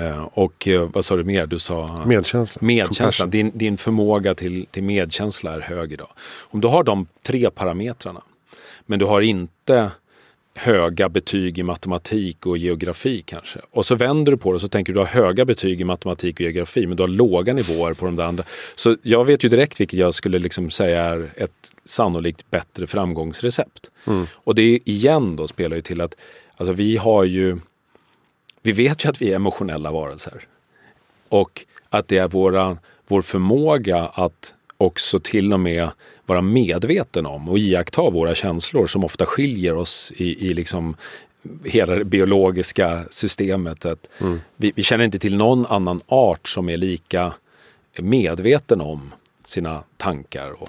Eh, 0.00 0.28
och 0.32 0.68
eh, 0.68 0.88
vad 0.92 1.04
sa 1.04 1.16
du 1.16 1.24
mer? 1.24 1.46
Du 1.46 1.58
sa 1.58 2.04
medkänsla. 2.06 2.58
medkänsla. 2.62 3.26
Din, 3.26 3.50
din 3.54 3.76
förmåga 3.76 4.34
till, 4.34 4.66
till 4.70 4.82
medkänsla 4.82 5.54
är 5.54 5.60
hög 5.60 5.92
idag. 5.92 6.08
Om 6.40 6.60
du 6.60 6.68
har 6.68 6.84
de 6.84 7.06
tre 7.22 7.50
parametrarna, 7.50 8.22
men 8.86 8.98
du 8.98 9.04
har 9.04 9.20
inte 9.20 9.90
höga 10.54 11.08
betyg 11.08 11.58
i 11.58 11.62
matematik 11.62 12.46
och 12.46 12.58
geografi 12.58 13.22
kanske. 13.26 13.58
Och 13.70 13.86
så 13.86 13.94
vänder 13.94 14.32
du 14.32 14.38
på 14.38 14.50
det 14.50 14.54
och 14.54 14.60
så 14.60 14.68
tänker 14.68 14.92
du, 14.92 14.98
du 14.98 15.00
har 15.00 15.06
höga 15.06 15.44
betyg 15.44 15.80
i 15.80 15.84
matematik 15.84 16.34
och 16.34 16.40
geografi 16.40 16.86
men 16.86 16.96
du 16.96 17.02
har 17.02 17.08
låga 17.08 17.52
nivåer 17.52 17.94
på 17.94 18.04
de 18.04 18.16
där 18.16 18.24
andra. 18.24 18.44
Så 18.74 18.96
jag 19.02 19.24
vet 19.24 19.44
ju 19.44 19.48
direkt 19.48 19.80
vilket 19.80 19.98
jag 19.98 20.14
skulle 20.14 20.38
liksom 20.38 20.70
säga 20.70 21.02
är 21.02 21.32
ett 21.36 21.72
sannolikt 21.84 22.50
bättre 22.50 22.86
framgångsrecept. 22.86 23.90
Mm. 24.06 24.26
Och 24.34 24.54
det 24.54 24.78
igen 24.84 25.36
då 25.36 25.48
spelar 25.48 25.76
ju 25.76 25.82
till 25.82 26.00
att 26.00 26.16
alltså 26.56 26.72
vi 26.72 26.96
har 26.96 27.24
ju 27.24 27.58
vi 28.64 28.72
vet 28.72 29.04
ju 29.04 29.08
att 29.08 29.22
vi 29.22 29.30
är 29.30 29.36
emotionella 29.36 29.90
varelser. 29.92 30.40
Och 31.28 31.64
att 31.90 32.08
det 32.08 32.18
är 32.18 32.28
våra, 32.28 32.78
vår 33.06 33.22
förmåga 33.22 33.98
att 33.98 34.54
också 34.76 35.20
till 35.20 35.52
och 35.52 35.60
med 35.60 35.90
vara 36.26 36.42
medveten 36.42 37.26
om 37.26 37.48
och 37.48 37.58
iaktta 37.58 38.10
våra 38.10 38.34
känslor 38.34 38.86
som 38.86 39.04
ofta 39.04 39.26
skiljer 39.26 39.74
oss 39.74 40.12
i, 40.16 40.50
i 40.50 40.54
liksom 40.54 40.96
hela 41.64 41.94
det 41.94 42.04
biologiska 42.04 43.04
systemet. 43.10 43.86
Att 43.86 44.08
mm. 44.20 44.40
vi, 44.56 44.72
vi, 44.76 44.82
känner 44.82 45.04
inte 45.04 45.18
till 45.18 45.36
någon 45.36 45.66
annan 45.66 46.00
art 46.06 46.48
som 46.48 46.68
är 46.68 46.76
lika 46.76 47.32
medveten 47.98 48.80
om 48.80 49.12
sina 49.44 49.82
tankar. 49.96 50.62
Och, 50.62 50.68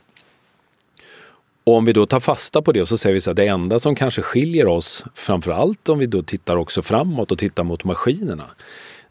och 1.66 1.74
om 1.74 1.86
vi 1.86 1.93
då 1.93 2.05
tar 2.05 2.20
fasta 2.20 2.61
på 2.61 2.72
det 2.72 2.82
och 2.82 2.88
så 2.88 2.97
säger 2.97 3.13
vi 3.13 3.22
så 3.22 3.32
att 3.32 3.38
det 3.38 3.47
enda 3.47 3.80
som 3.80 3.95
kanske 3.95 4.22
skiljer 4.22 4.68
oss, 4.68 5.05
framförallt 5.13 5.89
om 5.89 5.99
vi 5.99 6.05
då 6.05 6.22
tittar 6.22 6.57
också 6.57 6.82
framåt 6.82 7.32
och 7.32 7.38
tittar 7.38 7.63
mot 7.63 7.84
maskinerna, 7.84 8.45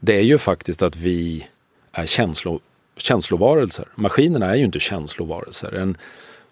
det 0.00 0.16
är 0.16 0.22
ju 0.22 0.38
faktiskt 0.38 0.82
att 0.82 0.96
vi 0.96 1.46
är 1.92 2.06
känslo, 2.06 2.60
känslovarelser. 2.96 3.86
Maskinerna 3.94 4.50
är 4.50 4.54
ju 4.54 4.64
inte 4.64 4.80
känslovarelser. 4.80 5.72
En, 5.72 5.96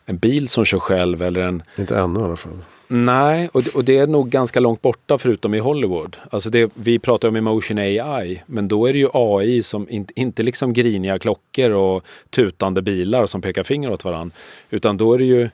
en 0.07 0.18
bil 0.18 0.48
som 0.48 0.64
kör 0.64 0.78
själv 0.78 1.22
eller 1.22 1.40
en... 1.40 1.62
Inte 1.78 1.96
ännu 1.96 2.20
i 2.20 2.22
alla 2.22 2.36
fall. 2.36 2.59
Nej, 2.88 3.48
och, 3.53 3.62
och 3.74 3.84
det 3.84 3.98
är 3.98 4.07
nog 4.07 4.28
ganska 4.28 4.61
långt 4.61 4.82
borta 4.82 5.18
förutom 5.18 5.55
i 5.55 5.59
Hollywood. 5.59 6.16
Alltså 6.30 6.50
det, 6.50 6.70
vi 6.74 6.98
pratar 6.98 7.28
om 7.28 7.36
emotion 7.36 7.78
AI, 7.78 8.42
men 8.46 8.68
då 8.68 8.86
är 8.86 8.92
det 8.92 8.98
ju 8.98 9.09
AI 9.12 9.62
som 9.62 9.88
in, 9.88 10.07
inte 10.14 10.42
liksom 10.42 10.72
griniga 10.72 11.18
klockor 11.18 11.70
och 11.70 12.05
tutande 12.30 12.82
bilar 12.82 13.26
som 13.26 13.42
pekar 13.42 13.62
finger 13.62 13.90
åt 13.90 14.05
varandra. 14.05 14.36
Utan 14.70 14.96
då 14.96 15.14
är 15.14 15.18
det 15.18 15.24
ju 15.24 15.48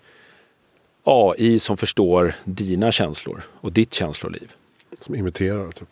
AI 1.09 1.59
som 1.59 1.77
förstår 1.77 2.35
dina 2.45 2.93
känslor 2.93 3.43
och 3.61 3.73
ditt 3.73 3.95
känsloliv. 3.95 4.53
Som 5.01 5.15
imiterar? 5.15 5.73
Typ. 5.73 5.89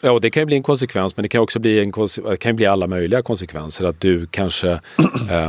Ja, 0.00 0.10
och 0.12 0.20
det 0.20 0.30
kan 0.30 0.40
ju 0.40 0.44
bli 0.46 0.56
en 0.56 0.62
konsekvens, 0.62 1.16
men 1.16 1.22
det 1.22 1.28
kan 1.28 1.40
också 1.40 1.58
bli, 1.58 1.80
en, 1.80 1.92
det 2.24 2.36
kan 2.36 2.56
bli 2.56 2.66
alla 2.66 2.86
möjliga 2.86 3.22
konsekvenser. 3.22 3.84
Att 3.84 4.00
du 4.00 4.26
kanske 4.26 4.80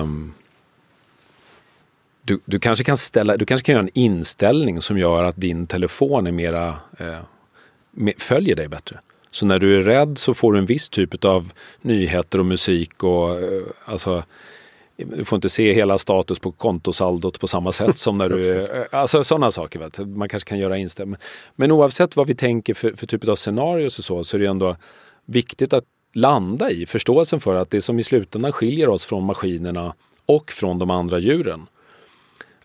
um, 0.02 0.34
du, 2.22 2.40
du, 2.46 2.60
kanske 2.60 2.84
kan 2.84 2.98
ställa, 2.98 3.38
du 3.38 3.46
kanske 3.46 3.66
kan 3.66 3.74
göra 3.74 3.84
en 3.84 3.90
inställning 3.94 4.82
som 4.82 4.98
gör 4.98 5.24
att 5.24 5.36
din 5.36 5.68
telefon 5.68 6.28
är 6.28 6.32
mera, 6.32 6.76
eh, 6.98 8.14
följer 8.18 8.56
dig 8.56 8.68
bättre. 8.68 9.00
Så 9.32 9.46
när 9.46 9.60
du 9.60 9.78
är 9.78 9.82
rädd 9.82 10.18
så 10.18 10.34
får 10.34 10.54
du 10.54 10.60
en 10.60 10.66
viss 10.66 10.90
typ 10.90 11.26
av 11.26 11.52
nyheter 11.82 12.40
och 12.40 12.46
musik 12.46 13.04
och 13.04 13.40
eh, 13.40 13.64
alltså 13.86 14.24
du 14.98 15.26
får 15.26 15.38
inte 15.38 15.50
se 15.50 15.74
hela 15.74 15.98
status 15.98 16.40
på 16.40 16.52
kontosaldot 16.52 17.40
på 17.40 17.48
samma 17.48 17.72
sätt 17.72 17.98
som 17.98 18.18
när 18.18 18.30
du... 18.30 18.50
är... 18.50 18.96
alltså 18.96 19.24
sådana 19.24 19.52
saker. 19.52 19.80
Vet. 19.80 20.00
Man 20.00 20.30
kanske 20.30 20.50
kan 20.50 20.60
göra 20.60 20.78
inställningar. 20.78 21.20
Men 21.56 21.72
oavsett 21.72 22.16
vad 22.16 22.28
vi 22.28 22.36
tänker 22.36 22.74
för, 22.74 22.92
för 22.92 23.08
typ 23.08 23.30
av 23.30 23.36
scenarier 23.36 23.86
och 23.86 23.92
så, 23.92 24.24
så 24.24 24.38
är 24.38 24.42
det 24.42 24.48
ändå 24.48 24.76
viktigt 25.26 25.74
att 25.74 25.84
landa 26.14 26.72
i 26.72 26.86
förståelsen 26.86 27.40
för 27.40 27.56
att 27.56 27.70
det 27.70 27.82
som 27.82 28.00
i 28.00 28.04
slutändan 28.04 28.52
skiljer 28.52 28.90
oss 28.90 29.06
från 29.06 29.26
maskinerna 29.26 29.94
och 30.26 30.52
från 30.52 30.80
de 30.80 30.90
andra 30.90 31.20
djuren 31.20 31.68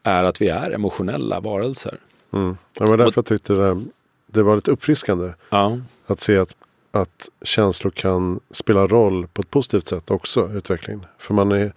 är 0.02 0.24
att 0.24 0.42
vi 0.42 0.48
är 0.48 0.70
emotionella 0.70 1.40
varelser. 1.40 1.98
Mm. 2.32 2.56
Det 2.78 2.84
var 2.84 2.96
därför 2.96 3.18
jag 3.18 3.26
tyckte 3.26 3.52
det, 3.52 3.84
det 4.26 4.42
var 4.42 4.54
lite 4.54 4.70
uppfriskande. 4.70 5.32
Ja. 5.50 5.78
Att 6.06 6.20
se 6.20 6.38
att, 6.38 6.56
att 6.90 7.28
känslor 7.42 7.90
kan 7.90 8.40
spela 8.50 8.86
roll 8.86 9.26
på 9.26 9.42
ett 9.42 9.50
positivt 9.50 9.88
sätt 9.88 10.10
också 10.10 10.50
utvecklingen. 10.52 11.06
För 11.18 11.34
man 11.34 11.52
är, 11.52 11.72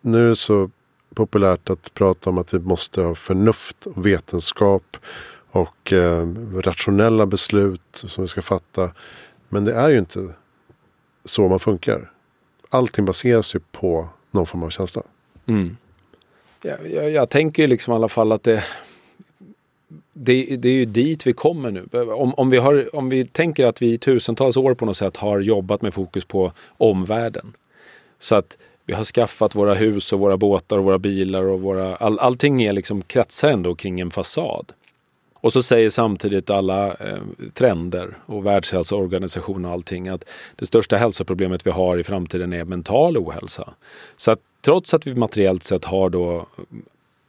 nu 0.00 0.24
är 0.24 0.28
det 0.28 0.36
så 0.36 0.70
populärt 1.14 1.70
att 1.70 1.94
prata 1.94 2.30
om 2.30 2.38
att 2.38 2.54
vi 2.54 2.58
måste 2.58 3.02
ha 3.02 3.14
förnuft 3.14 3.86
och 3.86 4.06
vetenskap 4.06 4.96
och 5.50 5.92
eh, 5.92 6.28
rationella 6.54 7.26
beslut 7.26 7.80
som 7.92 8.24
vi 8.24 8.28
ska 8.28 8.42
fatta. 8.42 8.90
Men 9.48 9.64
det 9.64 9.74
är 9.74 9.90
ju 9.90 9.98
inte 9.98 10.28
så 11.24 11.48
man 11.48 11.60
funkar. 11.60 12.10
Allting 12.68 13.04
baseras 13.04 13.54
ju 13.54 13.60
på 13.72 14.08
någon 14.30 14.46
form 14.46 14.62
av 14.62 14.70
känsla. 14.70 15.02
Mm. 15.46 15.76
Jag, 16.62 16.90
jag, 16.90 17.10
jag 17.10 17.30
tänker 17.30 17.68
liksom 17.68 17.92
i 17.92 17.96
alla 17.96 18.08
fall 18.08 18.32
att 18.32 18.42
det, 18.42 18.64
det, 20.12 20.56
det, 20.56 20.68
är 20.68 20.72
ju 20.72 20.84
dit 20.84 21.26
vi 21.26 21.32
kommer 21.32 21.70
nu. 21.70 21.88
Om, 21.92 22.34
om, 22.34 22.50
vi 22.50 22.58
har, 22.58 22.96
om 22.96 23.08
vi 23.08 23.26
tänker 23.26 23.66
att 23.66 23.82
vi 23.82 23.92
i 23.92 23.98
tusentals 23.98 24.56
år 24.56 24.74
på 24.74 24.86
något 24.86 24.96
sätt 24.96 25.16
har 25.16 25.40
jobbat 25.40 25.82
med 25.82 25.94
fokus 25.94 26.24
på 26.24 26.52
omvärlden. 26.68 27.52
Så 28.18 28.34
att 28.34 28.56
vi 28.90 28.96
har 28.96 29.04
skaffat 29.04 29.54
våra 29.54 29.74
hus 29.74 30.12
och 30.12 30.20
våra 30.20 30.36
båtar 30.36 30.78
och 30.78 30.84
våra 30.84 30.98
bilar 30.98 31.42
och 31.42 31.60
våra... 31.60 31.96
All, 31.96 32.18
allting 32.18 32.62
är 32.62 32.72
liksom 32.72 33.02
kretsar 33.02 33.48
ändå 33.48 33.74
kring 33.74 34.00
en 34.00 34.10
fasad. 34.10 34.72
Och 35.34 35.52
så 35.52 35.62
säger 35.62 35.90
samtidigt 35.90 36.50
alla 36.50 36.86
eh, 36.86 37.18
trender 37.54 38.18
och 38.26 38.46
Världshälsoorganisationen 38.46 39.64
och 39.64 39.72
allting 39.72 40.08
att 40.08 40.24
det 40.56 40.66
största 40.66 40.96
hälsoproblemet 40.96 41.66
vi 41.66 41.70
har 41.70 41.98
i 41.98 42.04
framtiden 42.04 42.52
är 42.52 42.64
mental 42.64 43.16
ohälsa. 43.16 43.68
Så 44.16 44.30
att 44.30 44.40
trots 44.64 44.94
att 44.94 45.06
vi 45.06 45.14
materiellt 45.14 45.62
sett 45.62 45.84
har 45.84 46.10
då 46.10 46.46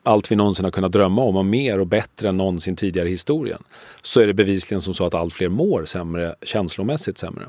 allt 0.03 0.32
vi 0.32 0.36
någonsin 0.36 0.66
har 0.66 0.72
kunnat 0.72 0.91
drömma 0.91 1.22
om 1.22 1.36
och 1.36 1.45
mer 1.45 1.80
och 1.80 1.88
bättre 1.88 2.30
än 2.30 2.38
någonsin 2.38 2.76
tidigare 2.76 3.07
i 3.07 3.12
historien 3.12 3.64
så 4.01 4.22
är 4.22 4.28
det 4.28 4.34
bevisligen 4.34 4.82
som 4.82 4.93
så 4.93 5.05
att 5.05 5.14
allt 5.14 5.34
fler 5.34 5.49
mår 5.49 5.86
sämre, 5.86 6.36
känslomässigt 6.41 7.18
sämre. 7.18 7.45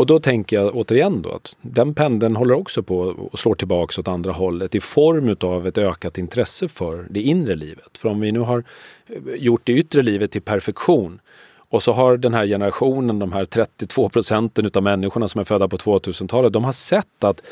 Och 0.00 0.06
då 0.06 0.20
tänker 0.20 0.56
jag 0.56 0.76
återigen 0.76 1.22
då 1.22 1.30
att 1.30 1.56
den 1.62 1.94
pendeln 1.94 2.36
håller 2.36 2.54
också 2.54 2.82
på 2.82 2.98
och 2.98 3.38
slår 3.38 3.54
tillbaka 3.54 4.00
åt 4.00 4.08
andra 4.08 4.32
hållet 4.32 4.74
i 4.74 4.80
form 4.80 5.36
av 5.40 5.66
ett 5.66 5.78
ökat 5.78 6.18
intresse 6.18 6.68
för 6.68 7.06
det 7.10 7.20
inre 7.20 7.54
livet. 7.54 7.98
För 7.98 8.08
om 8.08 8.20
vi 8.20 8.32
nu 8.32 8.38
har 8.38 8.64
eh, 9.06 9.34
gjort 9.34 9.60
det 9.64 9.72
yttre 9.72 10.02
livet 10.02 10.30
till 10.30 10.42
perfektion 10.42 11.20
och 11.68 11.82
så 11.82 11.92
har 11.92 12.16
den 12.16 12.34
här 12.34 12.46
generationen, 12.46 13.18
de 13.18 13.32
här 13.32 13.44
32 13.44 14.08
procenten 14.08 14.66
utav 14.66 14.82
människorna 14.82 15.28
som 15.28 15.40
är 15.40 15.44
födda 15.44 15.68
på 15.68 15.76
2000-talet, 15.76 16.52
de 16.52 16.64
har 16.64 16.72
sett 16.72 17.24
att 17.24 17.42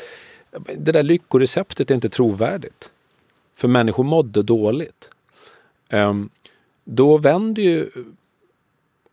det 0.77 0.91
där 0.91 1.03
lyckoreceptet 1.03 1.91
är 1.91 1.95
inte 1.95 2.09
trovärdigt. 2.09 2.91
För 3.55 3.67
människor 3.67 4.03
mådde 4.03 4.43
dåligt. 4.43 5.09
Ehm, 5.89 6.29
då 6.83 7.17
vänder 7.17 7.63
ju 7.63 7.89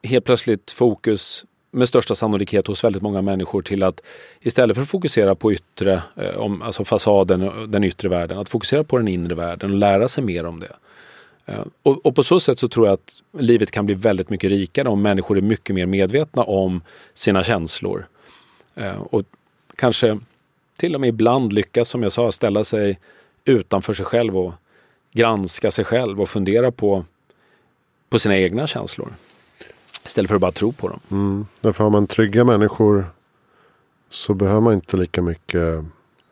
helt 0.03 0.25
plötsligt 0.25 0.71
fokus 0.71 1.45
med 1.77 1.89
största 1.89 2.15
sannolikhet 2.15 2.67
hos 2.67 2.85
väldigt 2.85 3.03
många 3.03 3.23
människor 3.23 3.63
till 3.63 3.83
att 3.83 4.03
istället 4.41 4.77
för 4.77 4.83
att 4.83 4.89
fokusera 4.89 5.35
på 5.35 5.53
yttre, 5.53 6.03
eh, 6.17 6.37
om, 6.37 6.63
alltså 6.63 6.85
fasaden, 6.85 7.43
eh, 7.43 7.63
den 7.63 7.85
yttre 7.85 8.09
världen, 8.09 8.39
att 8.39 8.49
fokusera 8.49 8.85
på 8.85 8.99
den 8.99 9.09
inre 9.09 9.35
världen 9.35 9.71
och 9.71 9.77
lära 9.77 10.09
sig 10.09 10.25
mer 10.25 10.47
om 10.47 10.61
det. 10.61 10.73
Eh, 11.47 11.65
och, 11.83 12.07
och, 12.07 12.15
på 12.15 12.25
så 12.25 12.41
sätt 12.41 12.59
så 12.59 12.69
tror 12.69 12.87
jag 12.87 12.95
att 12.95 13.15
livet 13.39 13.71
kan 13.71 13.87
bli 13.87 13.95
väldigt 13.95 14.31
mycket 14.31 14.51
rikare 14.51 14.89
om 14.89 15.03
människor 15.03 15.37
är 15.37 15.43
mycket 15.43 15.75
mer 15.75 15.87
medvetna 15.87 16.43
om 16.43 16.81
sina 17.15 17.45
känslor. 17.45 18.07
Och 19.11 19.23
kanske 19.77 20.19
till 20.79 20.95
och 20.95 21.01
med 21.01 21.09
ibland 21.09 21.53
lyckas, 21.53 21.89
som 21.89 22.03
jag 22.03 22.13
sa, 22.13 22.33
ställa 22.33 22.65
sig 22.65 22.99
utanför 23.45 23.93
sig 23.93 24.05
själv 24.05 24.39
och 24.39 24.55
granska 25.13 25.71
sig 25.71 25.85
själv 25.85 26.21
och 26.21 26.29
fundera 26.29 26.71
på, 26.71 27.05
på 28.09 28.19
sina 28.19 28.37
egna 28.37 28.67
känslor. 28.67 29.13
Istället 30.07 30.29
för 30.29 30.35
att 30.35 30.41
bara 30.41 30.53
tro 30.53 30.73
på 30.73 30.89
dem. 30.89 31.01
Mm. 31.11 31.47
Därför 31.61 31.85
har 31.85 31.91
man 31.91 32.07
trygga 32.07 32.45
människor 32.45 33.07
så 34.11 34.35
behöver 34.35 34.61
man 34.61 34.75
inte 34.75 34.97
lika 34.97 35.23
mycket 35.23 35.85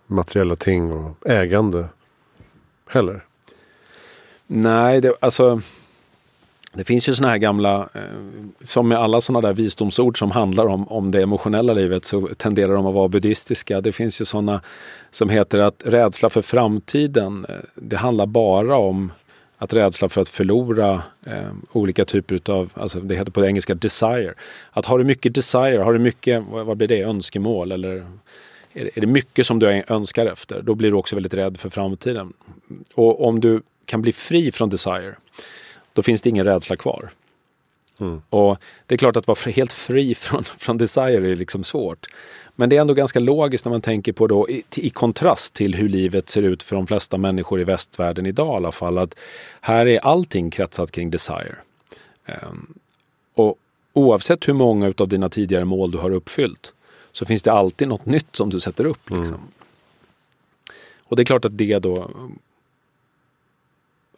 materiella 0.06 0.56
ting 0.56 0.92
och 0.92 1.30
ägande 1.30 1.88
heller. 2.86 3.24
Nej, 4.46 5.00
det, 5.00 5.14
alltså 5.20 5.60
det 6.74 6.84
finns 6.84 7.08
ju 7.08 7.12
såna 7.12 7.28
här 7.28 7.38
gamla, 7.38 7.88
eh, 7.94 8.00
som 8.60 8.88
med 8.88 8.98
alla 8.98 9.20
sådana 9.20 9.48
där 9.48 9.54
visdomsord 9.54 10.18
som 10.18 10.30
handlar 10.30 10.66
om, 10.66 10.88
om 10.88 11.10
det 11.10 11.22
emotionella 11.22 11.72
livet 11.72 12.04
så 12.04 12.28
tenderar 12.36 12.74
de 12.74 12.86
att 12.86 12.94
vara 12.94 13.08
buddhistiska. 13.08 13.80
Det 13.80 13.92
finns 13.92 14.20
ju 14.20 14.24
sådana 14.24 14.60
som 15.10 15.28
heter 15.28 15.58
att 15.58 15.82
rädsla 15.86 16.30
för 16.30 16.42
framtiden, 16.42 17.46
eh, 17.48 17.54
det 17.74 17.96
handlar 17.96 18.26
bara 18.26 18.76
om 18.76 19.12
att 19.64 19.72
rädsla 19.72 20.08
för 20.08 20.20
att 20.20 20.28
förlora 20.28 21.02
eh, 21.26 21.52
olika 21.72 22.04
typer 22.04 22.50
av, 22.52 22.72
alltså 22.74 23.00
det 23.00 23.16
heter 23.16 23.32
på 23.32 23.44
engelska 23.44 23.74
desire. 23.74 24.34
Att 24.70 24.86
har 24.86 24.98
du 24.98 25.04
mycket 25.04 25.34
desire, 25.34 25.82
har 25.82 25.92
du 25.92 25.98
mycket, 25.98 26.44
vad 26.50 26.76
blir 26.76 26.88
det, 26.88 27.02
önskemål 27.02 27.72
eller 27.72 28.06
är, 28.72 28.90
är 28.94 29.00
det 29.00 29.06
mycket 29.06 29.46
som 29.46 29.58
du 29.58 29.84
önskar 29.88 30.26
efter, 30.26 30.62
då 30.62 30.74
blir 30.74 30.90
du 30.90 30.96
också 30.96 31.16
väldigt 31.16 31.34
rädd 31.34 31.60
för 31.60 31.68
framtiden. 31.68 32.32
Och 32.94 33.26
om 33.28 33.40
du 33.40 33.62
kan 33.86 34.02
bli 34.02 34.12
fri 34.12 34.52
från 34.52 34.70
desire, 34.70 35.14
då 35.92 36.02
finns 36.02 36.22
det 36.22 36.30
ingen 36.30 36.44
rädsla 36.44 36.76
kvar. 36.76 37.10
Mm. 38.00 38.22
Och 38.30 38.58
det 38.86 38.94
är 38.94 38.98
klart 38.98 39.16
att 39.16 39.26
vara 39.26 39.50
helt 39.50 39.72
fri 39.72 40.14
från, 40.18 40.44
från 40.44 40.78
desire 40.78 41.30
är 41.30 41.36
liksom 41.36 41.64
svårt. 41.64 42.06
Men 42.56 42.68
det 42.68 42.76
är 42.76 42.80
ändå 42.80 42.94
ganska 42.94 43.20
logiskt 43.20 43.64
när 43.64 43.70
man 43.70 43.80
tänker 43.80 44.12
på 44.12 44.26
då 44.26 44.50
i, 44.50 44.62
i, 44.76 44.90
kontrast 44.90 45.54
till 45.54 45.74
hur 45.74 45.88
livet 45.88 46.28
ser 46.28 46.42
ut 46.42 46.62
för 46.62 46.76
de 46.76 46.86
flesta 46.86 47.18
människor 47.18 47.60
i 47.60 47.64
västvärlden 47.64 48.26
idag 48.26 48.54
i 48.54 48.56
alla 48.56 48.72
fall. 48.72 48.98
Att 48.98 49.18
här 49.60 49.86
är 49.86 49.98
allting 49.98 50.50
kretsat 50.50 50.90
kring 50.90 51.10
desire. 51.10 51.56
Um, 52.26 52.74
och 53.34 53.58
oavsett 53.92 54.48
hur 54.48 54.52
många 54.52 54.94
av 54.98 55.08
dina 55.08 55.28
tidigare 55.28 55.64
mål 55.64 55.90
du 55.90 55.98
har 55.98 56.10
uppfyllt 56.10 56.72
så 57.12 57.24
finns 57.24 57.42
det 57.42 57.52
alltid 57.52 57.88
något 57.88 58.06
nytt 58.06 58.36
som 58.36 58.50
du 58.50 58.60
sätter 58.60 58.84
upp. 58.84 59.10
Liksom. 59.10 59.34
Mm. 59.34 59.48
Och 61.04 61.16
det 61.16 61.22
är 61.22 61.24
klart 61.24 61.44
att 61.44 61.58
det 61.58 61.78
då 61.78 62.10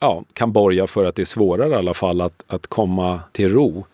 ja, 0.01 0.25
kan 0.33 0.53
borga 0.53 0.87
för 0.87 1.05
att 1.05 1.15
det 1.15 1.23
är 1.23 1.27
svårare 1.27 1.71
i 1.71 1.75
alla 1.75 1.95
fall 1.95 2.21
att, 2.21 2.45
att 2.47 2.67
komma 2.67 3.21
till 3.33 3.53
ro 3.53 3.87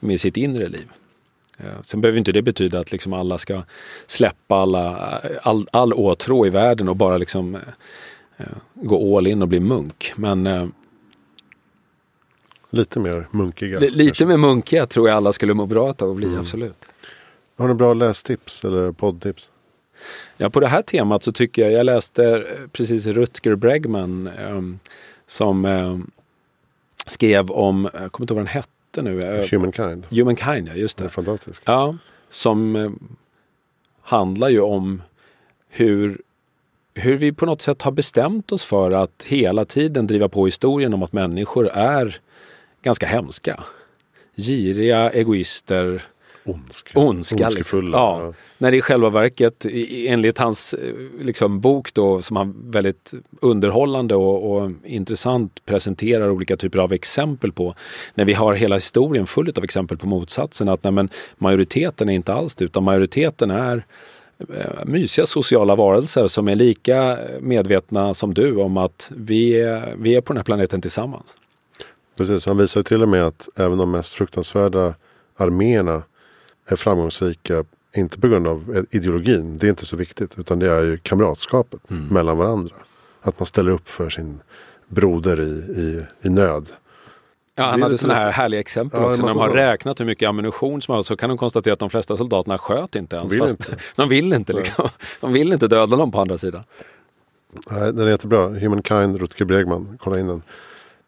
med 0.00 0.20
sitt 0.20 0.36
inre 0.36 0.68
liv. 0.68 0.88
Eh, 1.58 1.82
sen 1.82 2.00
behöver 2.00 2.18
inte 2.18 2.32
det 2.32 2.42
betyda 2.42 2.80
att 2.80 2.92
liksom 2.92 3.12
alla 3.12 3.38
ska 3.38 3.62
släppa 4.06 4.56
alla, 4.56 5.20
all, 5.42 5.66
all 5.70 5.92
åtrå 5.92 6.46
i 6.46 6.50
världen 6.50 6.88
och 6.88 6.96
bara 6.96 7.18
liksom, 7.18 7.54
eh, 7.54 7.60
eh 8.36 8.46
gå 8.74 9.18
all 9.18 9.26
in 9.26 9.42
och 9.42 9.48
bli 9.48 9.60
munk. 9.60 10.12
Men 10.16 10.72
Lite 12.70 13.00
mer 13.00 13.26
munkiga. 13.30 13.78
Lite 13.78 14.04
kanske. 14.04 14.26
mer 14.26 14.36
munkiga 14.36 14.86
tror 14.86 15.08
jag 15.08 15.16
alla 15.16 15.32
skulle 15.32 15.54
må 15.54 15.66
bra 15.66 15.94
av 15.98 16.10
att 16.10 16.16
bli, 16.16 16.26
mm. 16.26 16.40
absolut. 16.40 16.84
Har 17.58 17.68
du 17.68 17.74
bra 17.74 17.94
lästips 17.94 18.64
eller 18.64 18.92
poddtips? 18.92 19.50
Ja, 20.36 20.50
på 20.50 20.60
det 20.60 20.68
här 20.68 20.82
temat 20.82 21.22
så 21.22 21.32
tycker 21.32 21.62
jag, 21.62 21.72
jag 21.72 21.86
läste 21.86 22.46
precis 22.72 23.06
Rutger 23.06 23.54
Bregman 23.54 24.26
eh, 24.26 24.62
som 25.26 25.64
eh, 25.64 25.98
skrev 27.06 27.50
om, 27.50 27.90
jag 27.92 28.12
kommer 28.12 28.24
inte 28.24 28.34
ihåg 28.34 28.36
vad 28.36 28.46
den 28.46 28.46
hette 28.46 28.68
nu. 28.96 29.22
Eh, 29.22 29.50
Humankind. 29.50 30.06
Humankind, 30.10 30.68
ja 30.68 30.74
just 30.74 30.98
det. 30.98 31.04
det 31.04 31.08
är 31.08 31.10
fantastiskt. 31.10 31.62
Ja, 31.64 31.96
som 32.28 32.76
eh, 32.76 32.90
handlar 34.02 34.48
ju 34.48 34.60
om 34.60 35.02
hur 35.68 36.20
hur 36.94 37.16
vi 37.18 37.32
på 37.32 37.46
något 37.46 37.60
sätt 37.60 37.82
har 37.82 37.92
bestämt 37.92 38.52
oss 38.52 38.62
för 38.62 38.90
att 38.90 39.24
hela 39.28 39.64
tiden 39.64 40.06
driva 40.06 40.28
på 40.28 40.44
historien 40.44 40.94
om 40.94 41.02
att 41.02 41.12
människor 41.12 41.68
är 41.68 42.20
ganska 42.82 43.06
hemska. 43.06 43.60
Giriga, 44.36 45.10
egoister, 45.10 46.02
Ondska. 46.48 47.00
Ondska 47.00 47.48
liksom. 47.48 47.90
ja. 47.92 48.32
När 48.58 48.70
det 48.70 48.76
i 48.76 48.80
själva 48.80 49.10
verket, 49.10 49.66
enligt 49.90 50.38
hans 50.38 50.74
eh, 50.74 50.94
liksom, 51.20 51.60
bok 51.60 51.94
då, 51.94 52.22
som 52.22 52.36
han 52.36 52.70
väldigt 52.70 53.14
underhållande 53.40 54.14
och, 54.14 54.52
och, 54.52 54.70
intressant 54.84 55.62
presenterar 55.64 56.30
olika 56.30 56.56
typer 56.56 56.78
av 56.78 56.92
exempel 56.92 57.52
på. 57.52 57.74
När 58.14 58.24
vi 58.24 58.32
har 58.32 58.54
hela 58.54 58.74
historien 58.74 59.26
full 59.26 59.52
av 59.56 59.64
exempel 59.64 59.96
på 59.96 60.06
motsatsen. 60.06 60.68
Att 60.68 60.84
nej, 60.84 60.92
men, 60.92 61.08
majoriteten 61.36 62.08
är 62.08 62.12
inte 62.12 62.32
alls 62.32 62.54
det, 62.54 62.64
utan 62.64 62.84
majoriteten 62.84 63.50
är 63.50 63.86
eh, 64.38 64.84
mysiga 64.84 65.26
sociala 65.26 65.74
varelser 65.74 66.26
som 66.26 66.48
är 66.48 66.54
lika 66.54 67.18
medvetna 67.40 68.14
som 68.14 68.34
du 68.34 68.56
om 68.56 68.76
att 68.76 69.12
vi 69.16 69.60
är, 69.60 69.94
vi 69.98 70.14
är 70.14 70.20
på 70.20 70.32
den 70.32 70.36
här 70.36 70.44
planeten 70.44 70.80
tillsammans. 70.80 71.36
Precis, 72.16 72.46
han 72.46 72.56
visar 72.56 72.82
till 72.82 73.02
och 73.02 73.08
med 73.08 73.26
att 73.26 73.48
även 73.56 73.78
de 73.78 73.90
mest 73.90 74.14
fruktansvärda 74.14 74.94
arméerna 75.36 76.02
är 76.68 76.76
framgångsrika 76.76 77.64
inte 77.96 78.20
på 78.20 78.28
grund 78.28 78.46
av 78.46 78.86
ideologin, 78.90 79.58
det 79.58 79.66
är 79.66 79.68
inte 79.68 79.86
så 79.86 79.96
viktigt, 79.96 80.38
utan 80.38 80.58
det 80.58 80.70
är 80.70 80.82
ju 80.82 80.98
kamratskapet 80.98 81.90
mm. 81.90 82.06
mellan 82.06 82.38
varandra. 82.38 82.74
Att 83.22 83.38
man 83.38 83.46
ställer 83.46 83.72
upp 83.72 83.88
för 83.88 84.08
sin 84.08 84.40
broder 84.88 85.40
i, 85.40 85.80
i, 85.80 86.06
i 86.22 86.28
nöd. 86.28 86.68
Ja, 87.54 87.64
han 87.64 87.82
hade 87.82 87.98
sådana 87.98 88.20
här 88.20 88.30
härliga 88.30 88.60
exempel 88.60 89.00
ja, 89.00 89.10
också. 89.10 89.22
När 89.22 89.28
de 89.28 89.38
har 89.38 89.48
så. 89.48 89.54
räknat 89.54 90.00
hur 90.00 90.04
mycket 90.04 90.28
ammunition 90.28 90.82
som 90.82 90.94
har 90.94 91.02
så 91.02 91.16
kan 91.16 91.28
de 91.28 91.38
konstatera 91.38 91.72
att 91.72 91.78
de 91.78 91.90
flesta 91.90 92.16
soldaterna 92.16 92.58
sköt 92.58 92.96
inte 92.96 93.16
ens. 93.16 93.32
De 93.32 93.36
vill 93.36 93.40
fast 93.40 93.70
inte. 93.70 93.82
de 93.96 94.08
vill 94.08 94.32
inte, 94.32 94.52
liksom. 94.52 94.88
de 95.20 95.32
vill 95.32 95.52
inte 95.52 95.68
döda 95.68 95.96
dem 95.96 96.12
på 96.12 96.20
andra 96.20 96.38
sidan. 96.38 96.64
Nej, 97.70 97.92
den 97.92 98.06
är 98.06 98.10
jättebra. 98.10 98.48
Humankind, 98.48 99.16
Rutger 99.16 99.44
Bregman. 99.44 99.98
Kolla 100.00 100.18
in 100.18 100.26
den. 100.26 100.42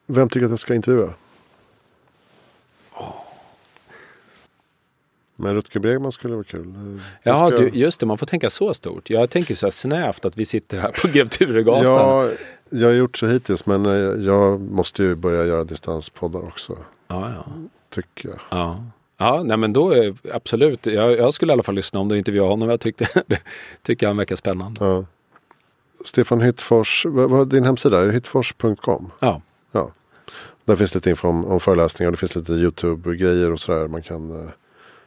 Vem 0.06 0.28
tycker 0.28 0.44
att 0.44 0.50
jag 0.50 0.58
ska 0.58 0.74
intervjua? 0.74 1.14
Men 5.40 5.54
Rutger 5.54 5.80
Bregman 5.80 6.12
skulle 6.12 6.34
vara 6.34 6.44
kul. 6.44 6.74
Ja, 7.22 7.34
ska... 7.34 7.56
du, 7.56 7.68
just 7.68 8.00
det. 8.00 8.06
Man 8.06 8.18
får 8.18 8.26
tänka 8.26 8.50
så 8.50 8.74
stort. 8.74 9.10
Jag 9.10 9.30
tänker 9.30 9.54
så 9.54 9.66
här 9.66 9.70
snävt 9.70 10.24
att 10.24 10.36
vi 10.36 10.44
sitter 10.44 10.78
här 10.78 10.92
på 11.02 11.08
Grev 11.08 11.26
Turegatan. 11.26 11.84
Ja, 11.84 12.30
jag 12.70 12.88
har 12.88 12.94
gjort 12.94 13.18
så 13.18 13.26
hittills 13.26 13.66
men 13.66 13.86
eh, 13.86 13.92
jag 14.26 14.60
måste 14.60 15.02
ju 15.02 15.14
börja 15.14 15.44
göra 15.44 15.64
distanspoddar 15.64 16.40
också. 16.40 16.78
Ja, 17.08 17.32
ja. 17.36 17.52
Tycker 17.90 18.28
jag. 18.28 18.38
Ja. 18.50 18.84
Ja, 19.16 19.42
nej 19.44 19.56
men 19.56 19.72
då 19.72 19.90
är, 19.90 20.14
absolut. 20.32 20.86
Jag, 20.86 21.12
jag, 21.12 21.34
skulle 21.34 21.52
i 21.52 21.54
alla 21.54 21.62
fall 21.62 21.74
lyssna 21.74 22.00
om 22.00 22.08
du 22.08 22.18
intervjuade 22.18 22.50
honom. 22.50 22.68
Jag 22.68 22.80
tyckte, 22.80 23.06
tycker 23.82 24.06
han 24.06 24.16
verkar 24.16 24.36
spännande. 24.36 24.84
Ja. 24.84 25.04
Stefan 26.04 26.40
Hyttfors, 26.40 27.06
vad, 27.08 27.30
vad 27.30 27.48
din 27.48 27.64
hemsida? 27.64 28.00
Är 28.00 28.06
det 28.06 28.12
hyttfors.com? 28.12 29.12
Ja. 29.20 29.42
ja. 29.72 29.90
Där 30.64 30.76
finns 30.76 30.94
lite 30.94 31.10
info 31.10 31.28
om, 31.28 31.44
om 31.44 31.60
föreläsningar. 31.60 32.10
Det 32.10 32.16
finns 32.16 32.36
lite 32.36 32.52
YouTube-grejer 32.52 33.52
och 33.52 33.60
sådär 33.60 33.88
man 33.88 34.02
kan 34.02 34.30
eh, 34.30 34.50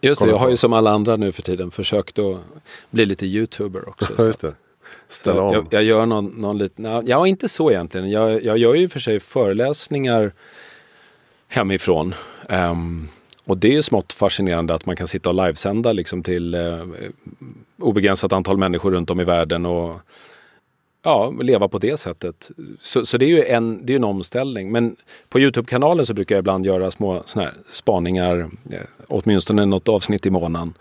Just 0.04 0.22
det, 0.22 0.28
jag 0.28 0.38
har 0.38 0.50
ju 0.50 0.58
som 0.58 0.74
alla 0.74 0.92
andra 0.92 1.16
nu 1.16 1.32
för 1.32 1.42
tiden 1.42 1.72
försökt 1.72 2.20
att 2.20 2.38
bli 2.90 3.06
lite 3.06 3.26
YouTuber 3.26 3.90
också. 3.90 4.26
Just 4.26 4.40
det. 4.40 4.54
Ställa 5.08 5.42
om. 5.42 5.54
Jag, 5.54 5.68
jag, 5.70 5.84
gör 5.84 6.06
någon, 6.06 6.26
någon 6.26 6.58
liten, 6.58 7.04
ja 7.06 7.28
inte 7.28 7.50
så 7.50 7.72
egentligen. 7.72 8.12
Jag, 8.12 8.44
jag 8.44 8.58
gör 8.58 8.76
ju 8.76 8.90
för 8.90 9.00
sig 9.00 9.20
föreläsningar 9.20 10.32
hemifrån. 11.48 12.16
Um, 12.50 13.10
och 13.46 13.58
det 13.58 13.68
är 13.68 13.72
ju 13.72 13.82
smått 13.82 14.14
fascinerande 14.14 14.74
att 14.74 14.86
man 14.86 14.96
kan 14.96 15.08
sitta 15.08 15.30
och 15.30 15.46
livesända 15.46 15.94
liksom 15.94 16.24
till 16.24 16.56
uh, 16.56 16.86
obegränsat 17.78 18.34
antal 18.34 18.58
människor 18.58 18.92
runt 18.92 19.10
om 19.10 19.20
i 19.20 19.24
världen. 19.24 19.66
Och 19.66 20.00
ja, 21.04 21.34
leva 21.42 21.68
på 21.68 21.78
det 21.78 21.98
sättet. 21.98 22.52
Så, 22.80 23.06
så 23.06 23.18
det 23.18 23.26
är 23.26 23.30
ju 23.30 23.46
en, 23.46 23.86
det 23.86 23.94
är 23.94 23.96
en 23.96 24.04
omställning. 24.04 24.72
Men 24.72 24.96
på 25.30 25.40
Youtube-kanalen 25.40 26.06
så 26.06 26.14
brukar 26.14 26.36
jag 26.36 26.42
ibland 26.42 26.66
göra 26.66 26.92
små 26.92 27.24
såna 27.26 27.46
här 27.46 27.54
spaningar, 27.72 28.50
eh, 28.72 28.80
åtminstone 29.08 29.66
något 29.66 29.90
avsnitt 29.90 30.26
i 30.26 30.30
månaden 30.30 30.74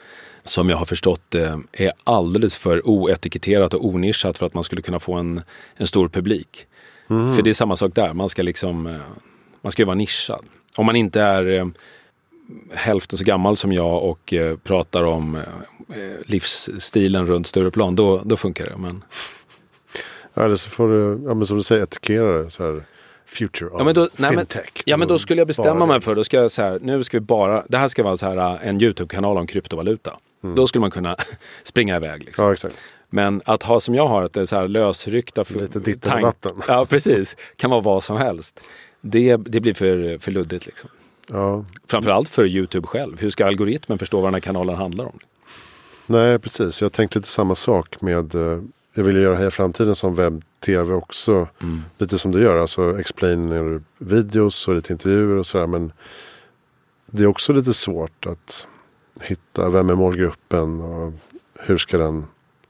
som 0.43 0.71
jag 0.71 0.77
har 0.77 0.87
förstått 0.87 1.35
eh, 1.35 1.59
är 1.73 1.93
alldeles 2.05 2.57
för 2.57 2.89
oetiketterat 2.89 3.75
och 3.75 3.87
onischat 3.87 4.39
för 4.39 4.47
att 4.47 4.55
man 4.55 4.65
skulle 4.65 4.83
kunna 4.83 5.01
få 5.01 5.15
en, 5.15 5.43
en 5.77 5.87
stor 5.87 6.09
publik. 6.09 6.67
Mm. 7.11 7.37
För 7.37 7.43
det 7.43 7.51
är 7.51 7.55
samma 7.55 7.77
sak 7.77 7.95
där, 7.95 8.13
man 8.13 8.29
ska 8.29 8.43
liksom 8.43 8.87
eh, 8.87 9.01
man 9.63 9.73
ska 9.73 9.83
ju 9.83 9.87
vara 9.87 9.97
nischad. 9.97 10.45
Om 10.77 10.87
man 10.87 10.97
inte 10.97 11.21
är 11.21 11.59
eh, 11.59 11.67
hälften 12.75 13.19
så 13.19 13.25
gammal 13.25 13.57
som 13.57 13.73
jag 13.73 14.03
och 14.05 14.33
eh, 14.33 14.57
pratar 14.57 15.03
om 15.03 15.35
eh, 15.35 15.43
livsstilen 16.27 17.27
runt 17.27 17.47
Stureplan, 17.47 17.97
då, 17.97 18.23
då 18.25 18.37
funkar 18.37 18.67
det. 18.67 18.77
Men... 18.77 19.05
Eller 20.35 20.57
så 20.57 20.71
får 20.71 20.89
du, 20.89 21.29
ja, 21.29 21.35
men 21.35 21.47
som 21.47 21.57
du 21.57 21.63
säger, 21.63 21.83
etikera 21.83 22.43
det. 22.43 22.51
Så 22.51 22.65
här, 22.65 22.85
future 23.27 23.71
of 23.71 23.75
ja, 23.79 23.85
men 23.85 23.95
då, 23.95 24.09
nej, 24.17 24.31
fintech. 24.31 24.73
Men, 24.75 24.83
ja 24.85 24.97
men 24.97 25.09
då 25.09 25.19
skulle 25.19 25.41
jag 25.41 25.49
bestämma 25.49 25.87
mig 25.87 26.01
för, 26.01 26.15
då 26.15 26.25
ska 26.25 26.37
jag 26.37 26.51
så 26.51 26.63
här, 26.63 26.79
nu 26.83 27.05
ska 27.05 27.17
vi 27.17 27.21
bara, 27.21 27.65
det 27.69 27.79
här 27.79 27.89
ska 27.89 28.03
vara 28.03 28.17
så 28.17 28.27
här 28.27 28.37
äh, 28.37 28.69
en 28.69 28.83
YouTube-kanal 28.83 29.39
om 29.39 29.47
kryptovaluta. 29.47 30.13
Mm. 30.45 30.57
Då 30.57 30.67
skulle 30.67 30.81
man 30.81 30.91
kunna 30.91 31.17
springa 31.63 31.97
iväg. 31.97 32.25
Liksom. 32.25 32.45
Ja, 32.45 32.53
exakt. 32.53 32.77
Men 33.11 33.43
att 33.45 33.63
ha 33.63 33.81
som 33.81 33.95
jag 33.95 34.07
har, 34.07 34.23
att 34.23 34.33
det 34.33 34.41
är 34.41 34.45
så 34.45 34.57
här 34.57 34.69
lösryckta 34.69 35.45
Lite 35.49 35.79
ditten 35.79 36.13
och 36.13 36.21
datten. 36.21 36.53
Ja, 36.69 36.87
precis. 36.87 37.37
Kan 37.57 37.71
vara 37.71 37.81
vad 37.81 38.05
som 38.05 38.17
helst. 38.17 38.61
Det, 39.01 39.37
det 39.37 39.61
blir 39.61 39.75
för, 39.75 40.19
för 40.19 40.31
luddigt 40.31 40.67
liksom. 40.67 40.91
Ja. 41.29 41.65
Framförallt 41.87 42.29
för 42.29 42.47
YouTube 42.47 42.87
själv. 42.87 43.21
Hur 43.21 43.31
ska 43.31 43.47
algoritmen 43.47 43.99
förstå 43.99 44.17
vad 44.17 44.27
den 44.27 44.35
här 44.35 44.41
kanalen 44.41 44.77
handlar 44.77 45.05
om? 45.05 45.19
Nej, 46.07 46.39
precis. 46.39 46.83
Jag 46.83 46.93
tänkte 46.93 47.19
lite 47.19 47.29
samma 47.29 47.55
sak 47.55 48.01
med 48.01 48.35
eh, 48.35 48.63
jag 48.95 49.05
vill 49.05 49.17
göra 49.17 49.37
Heja 49.37 49.51
Framtiden 49.51 49.95
som 49.95 50.15
webb-tv 50.15 50.95
också. 50.95 51.49
Mm. 51.63 51.83
Lite 51.99 52.19
som 52.19 52.33
du 52.33 52.43
gör, 52.43 52.57
alltså 52.57 53.01
explainer 53.01 53.83
videos 53.99 54.69
och 54.69 54.75
lite 54.75 54.93
intervjuer 54.93 55.37
och 55.37 55.47
sådär. 55.47 55.67
Men 55.67 55.93
det 57.07 57.23
är 57.23 57.27
också 57.27 57.53
lite 57.53 57.75
svårt 57.75 58.27
att 58.27 58.67
hitta 59.21 59.69
vem 59.69 59.91
är 59.91 59.95
målgruppen 59.95 60.81
och 60.81 61.13
hur 61.59 61.77
ska 61.77 61.99
den 61.99 62.25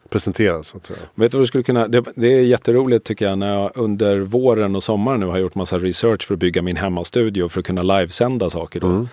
presenteras. 0.09 0.69
Så 0.69 0.77
att 0.77 0.87
säga. 0.87 0.99
Vet 1.15 1.31
du 1.31 1.37
vad 1.37 1.43
du 1.43 1.47
skulle 1.47 1.65
kunna, 1.65 1.89
det, 1.89 2.05
det, 2.15 2.27
är 2.27 2.43
jätteroligt 2.43 3.05
tycker 3.05 3.29
jag 3.29 3.39
när 3.39 3.55
jag 3.55 3.73
under 3.75 4.21
våren 4.21 4.77
och 4.77 4.83
sommaren 4.83 5.21
nu 5.21 5.27
har 5.27 5.39
gjort 5.39 5.55
massa 5.55 5.79
research 5.79 6.27
för 6.27 6.35
att 6.35 6.41
bygga 6.41 6.63
min 6.63 6.77
hemmastudio 6.77 7.49
för 7.49 7.61
att 7.61 7.67
kunna 7.67 7.83
livesända 7.83 8.51
saker. 8.51 8.81
Då, 8.81 8.87
mm. 8.87 9.09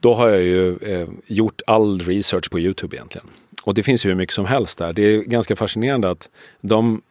då 0.00 0.14
har 0.14 0.28
jag 0.28 0.42
ju 0.42 0.76
eh, 0.76 1.08
gjort 1.26 1.60
all 1.66 2.00
research 2.00 2.50
på 2.50 2.60
Youtube 2.60 2.96
egentligen. 2.96 3.26
Och 3.66 3.74
det 3.74 3.82
finns 3.82 4.06
ju 4.06 4.08
hur 4.08 4.16
mycket 4.16 4.34
som 4.34 4.46
helst 4.46 4.78
där. 4.78 4.92
Det 4.92 5.02
är 5.02 5.22
ganska 5.22 5.56
fascinerande 5.56 6.10
att 6.10 6.30
de 6.60 7.02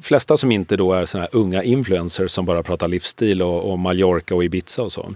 flesta 0.00 0.36
som 0.36 0.52
inte 0.52 0.76
då 0.76 0.92
är 0.92 1.04
såna 1.04 1.22
här 1.22 1.30
unga 1.32 1.62
influencers 1.62 2.30
som 2.30 2.46
bara 2.46 2.62
pratar 2.62 2.88
livsstil 2.88 3.42
och, 3.42 3.70
och 3.70 3.78
Mallorca 3.78 4.34
och 4.34 4.44
Ibiza 4.44 4.82
och 4.82 4.92
så. 4.92 5.14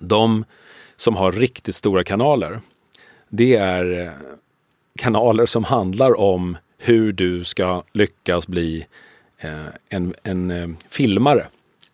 De 0.00 0.44
som 0.96 1.16
har 1.16 1.32
riktigt 1.32 1.74
stora 1.74 2.04
kanaler, 2.04 2.60
det 3.28 3.56
är 3.56 4.12
kanaler 4.98 5.46
som 5.46 5.64
handlar 5.64 6.20
om 6.20 6.56
hur 6.78 7.12
du 7.12 7.44
ska 7.44 7.82
lyckas 7.92 8.46
bli 8.48 8.86
eh, 9.38 9.66
en, 9.88 10.14
en 10.22 10.50
eh, 10.50 10.68
filmare. 10.88 11.46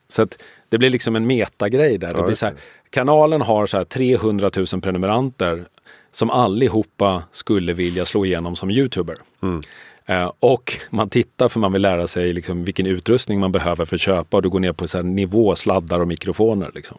Så 0.09 0.23
att 0.23 0.43
det 0.69 0.79
blir 0.79 0.91
liksom 0.91 1.17
en 1.17 1.27
metagrej 1.27 1.99
där. 1.99 2.15
det 2.15 2.23
blir 2.23 2.35
så 2.35 2.47
här, 2.47 2.55
kanalen 2.91 3.41
har 3.41 3.67
så 3.67 3.85
300 3.85 4.51
000 4.57 4.67
prenumeranter 4.83 5.65
som 6.13 6.31
allihopa 6.31 7.23
skulle 7.31 7.73
vilja 7.73 8.05
slå 8.05 8.25
igenom 8.25 8.57
som 8.57 8.71
youtuber. 8.71 9.17
Mm. 9.43 9.61
Eh, 10.07 10.33
och 10.41 10.79
man 10.91 11.09
tittar 11.09 11.49
för 11.49 11.61
man 11.61 11.73
vill 11.73 11.83
lära 11.83 12.07
sig 12.07 12.33
liksom 12.33 12.65
vilken 12.65 12.87
utrustning 12.87 13.41
man 13.41 13.53
behöver 13.53 13.85
för 13.85 13.97
att 13.97 14.01
köpa 14.01 14.37
och 14.37 14.43
du 14.43 14.49
går 14.49 14.61
ner 14.61 14.73
på 14.73 14.89
så 14.89 14.99
här 14.99 15.03
nivå, 15.03 15.55
sladdar 15.55 16.01
och 16.01 16.09
mikrofoner. 16.09 16.71
Liksom. 16.75 16.99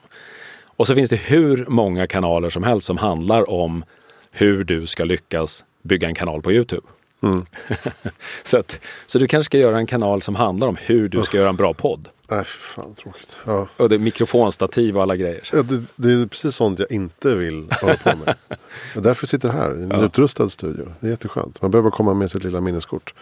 Och 0.63 0.87
så 0.87 0.95
finns 0.95 1.09
det 1.09 1.15
hur 1.15 1.65
många 1.67 2.07
kanaler 2.07 2.49
som 2.49 2.63
helst 2.63 2.87
som 2.87 2.97
handlar 2.97 3.49
om 3.49 3.83
hur 4.31 4.63
du 4.63 4.87
ska 4.87 5.03
lyckas 5.03 5.65
bygga 5.81 6.07
en 6.07 6.15
kanal 6.15 6.41
på 6.41 6.51
Youtube. 6.51 6.87
Mm. 7.23 7.45
så, 8.43 8.57
att, 8.57 8.79
så 9.05 9.19
du 9.19 9.27
kanske 9.27 9.45
ska 9.45 9.57
göra 9.57 9.77
en 9.77 9.87
kanal 9.87 10.21
som 10.21 10.35
handlar 10.35 10.67
om 10.67 10.77
hur 10.85 11.09
du 11.09 11.23
ska 11.23 11.37
göra 11.37 11.49
en 11.49 11.55
bra 11.55 11.73
podd. 11.73 12.07
Nej, 12.31 12.45
fan 12.45 12.93
tråkigt. 12.93 13.39
Ja. 13.45 13.67
Och 13.77 13.89
det 13.89 13.95
är 13.95 13.99
mikrofonstativ 13.99 14.97
och 14.97 15.03
alla 15.03 15.15
grejer. 15.15 15.49
Ja, 15.53 15.61
det, 15.61 15.83
det, 15.95 16.11
är 16.11 16.25
precis 16.25 16.55
sånt 16.55 16.79
jag 16.79 16.91
inte 16.91 17.35
vill 17.35 17.67
hålla 17.81 17.95
på 17.95 18.17
med. 18.17 18.35
är 18.95 19.01
därför 19.01 19.23
jag 19.23 19.29
sitter 19.29 19.49
här 19.49 19.79
i 19.79 19.83
en 19.83 19.91
ja. 19.91 20.05
utrustad 20.05 20.49
studio. 20.49 20.93
Det 20.99 21.07
är 21.07 21.11
jätteskönt. 21.11 21.61
Man 21.61 21.71
behöver 21.71 21.89
komma 21.89 22.13
med 22.13 22.31
sitt 22.31 22.43
lilla 22.43 22.61
minneskort. 22.61 23.13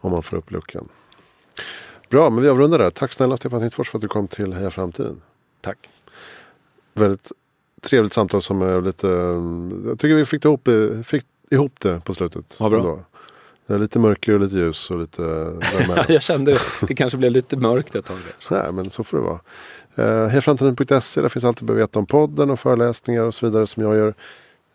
Om 0.00 0.12
man 0.12 0.22
får 0.22 0.36
upp 0.36 0.50
luckan. 0.50 0.88
Bra, 2.08 2.30
men 2.30 2.42
vi 2.42 2.48
avrundar 2.48 2.78
där. 2.78 2.90
Tack 2.90 3.12
snälla 3.12 3.36
Stefan 3.36 3.62
Hittfors 3.62 3.90
för 3.90 3.98
att 3.98 4.02
du 4.02 4.08
kom 4.08 4.28
till 4.28 4.52
Heja 4.52 4.70
Framtiden. 4.70 5.22
Tack. 5.60 5.88
Väldigt 6.94 7.32
trevligt 7.82 8.12
samtal 8.12 8.42
som 8.42 8.62
är 8.62 8.80
lite... 8.80 9.06
Jag 9.88 9.98
tycker 9.98 10.14
vi 10.14 10.26
fick 10.26 10.44
ihop, 10.44 10.68
fick 11.04 11.24
ihop 11.50 11.80
det 11.80 12.00
på 12.04 12.14
slutet. 12.14 12.60
Vad 12.60 12.70
bra. 12.70 12.80
Ändå. 12.80 13.04
Det 13.66 13.74
är 13.74 13.78
lite 13.78 13.98
mörker 13.98 14.32
och 14.32 14.40
lite 14.40 14.54
ljus 14.54 14.90
och 14.90 14.98
lite 14.98 15.52
Jag 16.08 16.22
kände 16.22 16.58
det 16.88 16.94
kanske 16.94 17.18
blev 17.18 17.32
lite 17.32 17.56
mörkt 17.56 17.94
ett 17.94 18.04
tag. 18.04 18.18
Nej, 18.50 18.72
men 18.72 18.90
så 18.90 19.04
får 19.04 19.18
det 19.18 19.24
vara. 19.24 19.40
Uh, 19.98 20.28
Hejaframtiden.se, 20.28 21.20
där 21.20 21.28
finns 21.28 21.44
allt 21.44 21.56
du 21.56 21.64
behöver 21.64 21.82
veta 21.82 21.98
om 21.98 22.06
podden 22.06 22.50
och 22.50 22.60
föreläsningar 22.60 23.22
och 23.22 23.34
så 23.34 23.46
vidare 23.46 23.66
som 23.66 23.82
jag 23.82 23.96
gör. 23.96 24.14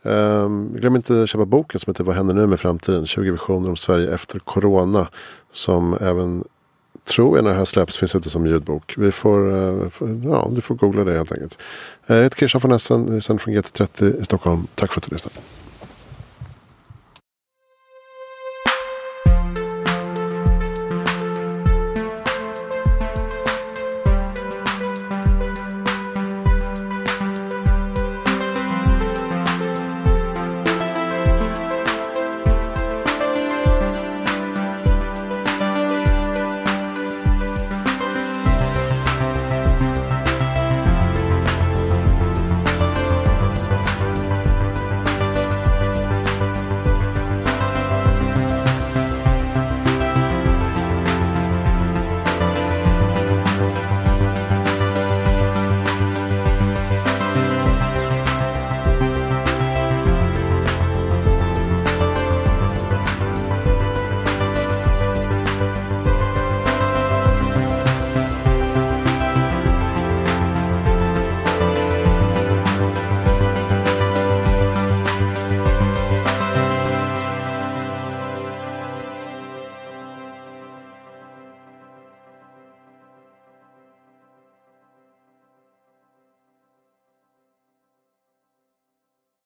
Um, 0.03 0.73
glöm 0.75 0.95
inte 0.95 1.23
att 1.23 1.29
köpa 1.29 1.45
boken 1.45 1.79
som 1.79 1.91
heter 1.91 2.03
Vad 2.03 2.15
händer 2.15 2.33
nu 2.33 2.47
med 2.47 2.59
framtiden? 2.59 3.05
20 3.05 3.31
visioner 3.31 3.69
om 3.69 3.75
Sverige 3.75 4.13
efter 4.13 4.39
Corona. 4.39 5.07
Som 5.51 5.97
även, 6.01 6.43
tror 7.03 7.37
jag 7.37 7.43
när 7.43 7.51
det 7.51 7.57
här 7.57 7.65
släpps, 7.65 7.97
finns 7.97 8.15
ute 8.15 8.29
som 8.29 8.47
ljudbok. 8.47 8.95
Vi 8.97 9.11
får, 9.11 9.47
uh, 9.47 9.87
ja, 10.23 10.51
du 10.51 10.61
får 10.61 10.75
googla 10.75 11.03
det 11.03 11.13
helt 11.13 11.31
enkelt. 11.31 11.57
Uh, 12.09 12.15
jag 12.15 12.23
heter 12.23 12.37
Christian 12.37 12.61
von 12.61 12.71
Essen, 12.71 13.13
vi 13.13 13.21
sänder 13.21 13.43
från 13.43 13.53
GT30 13.53 14.21
i 14.21 14.25
Stockholm. 14.25 14.67
Tack 14.75 14.93
för 14.93 14.99
att 14.99 15.09
du 15.09 15.11
lyssnade. 15.11 15.39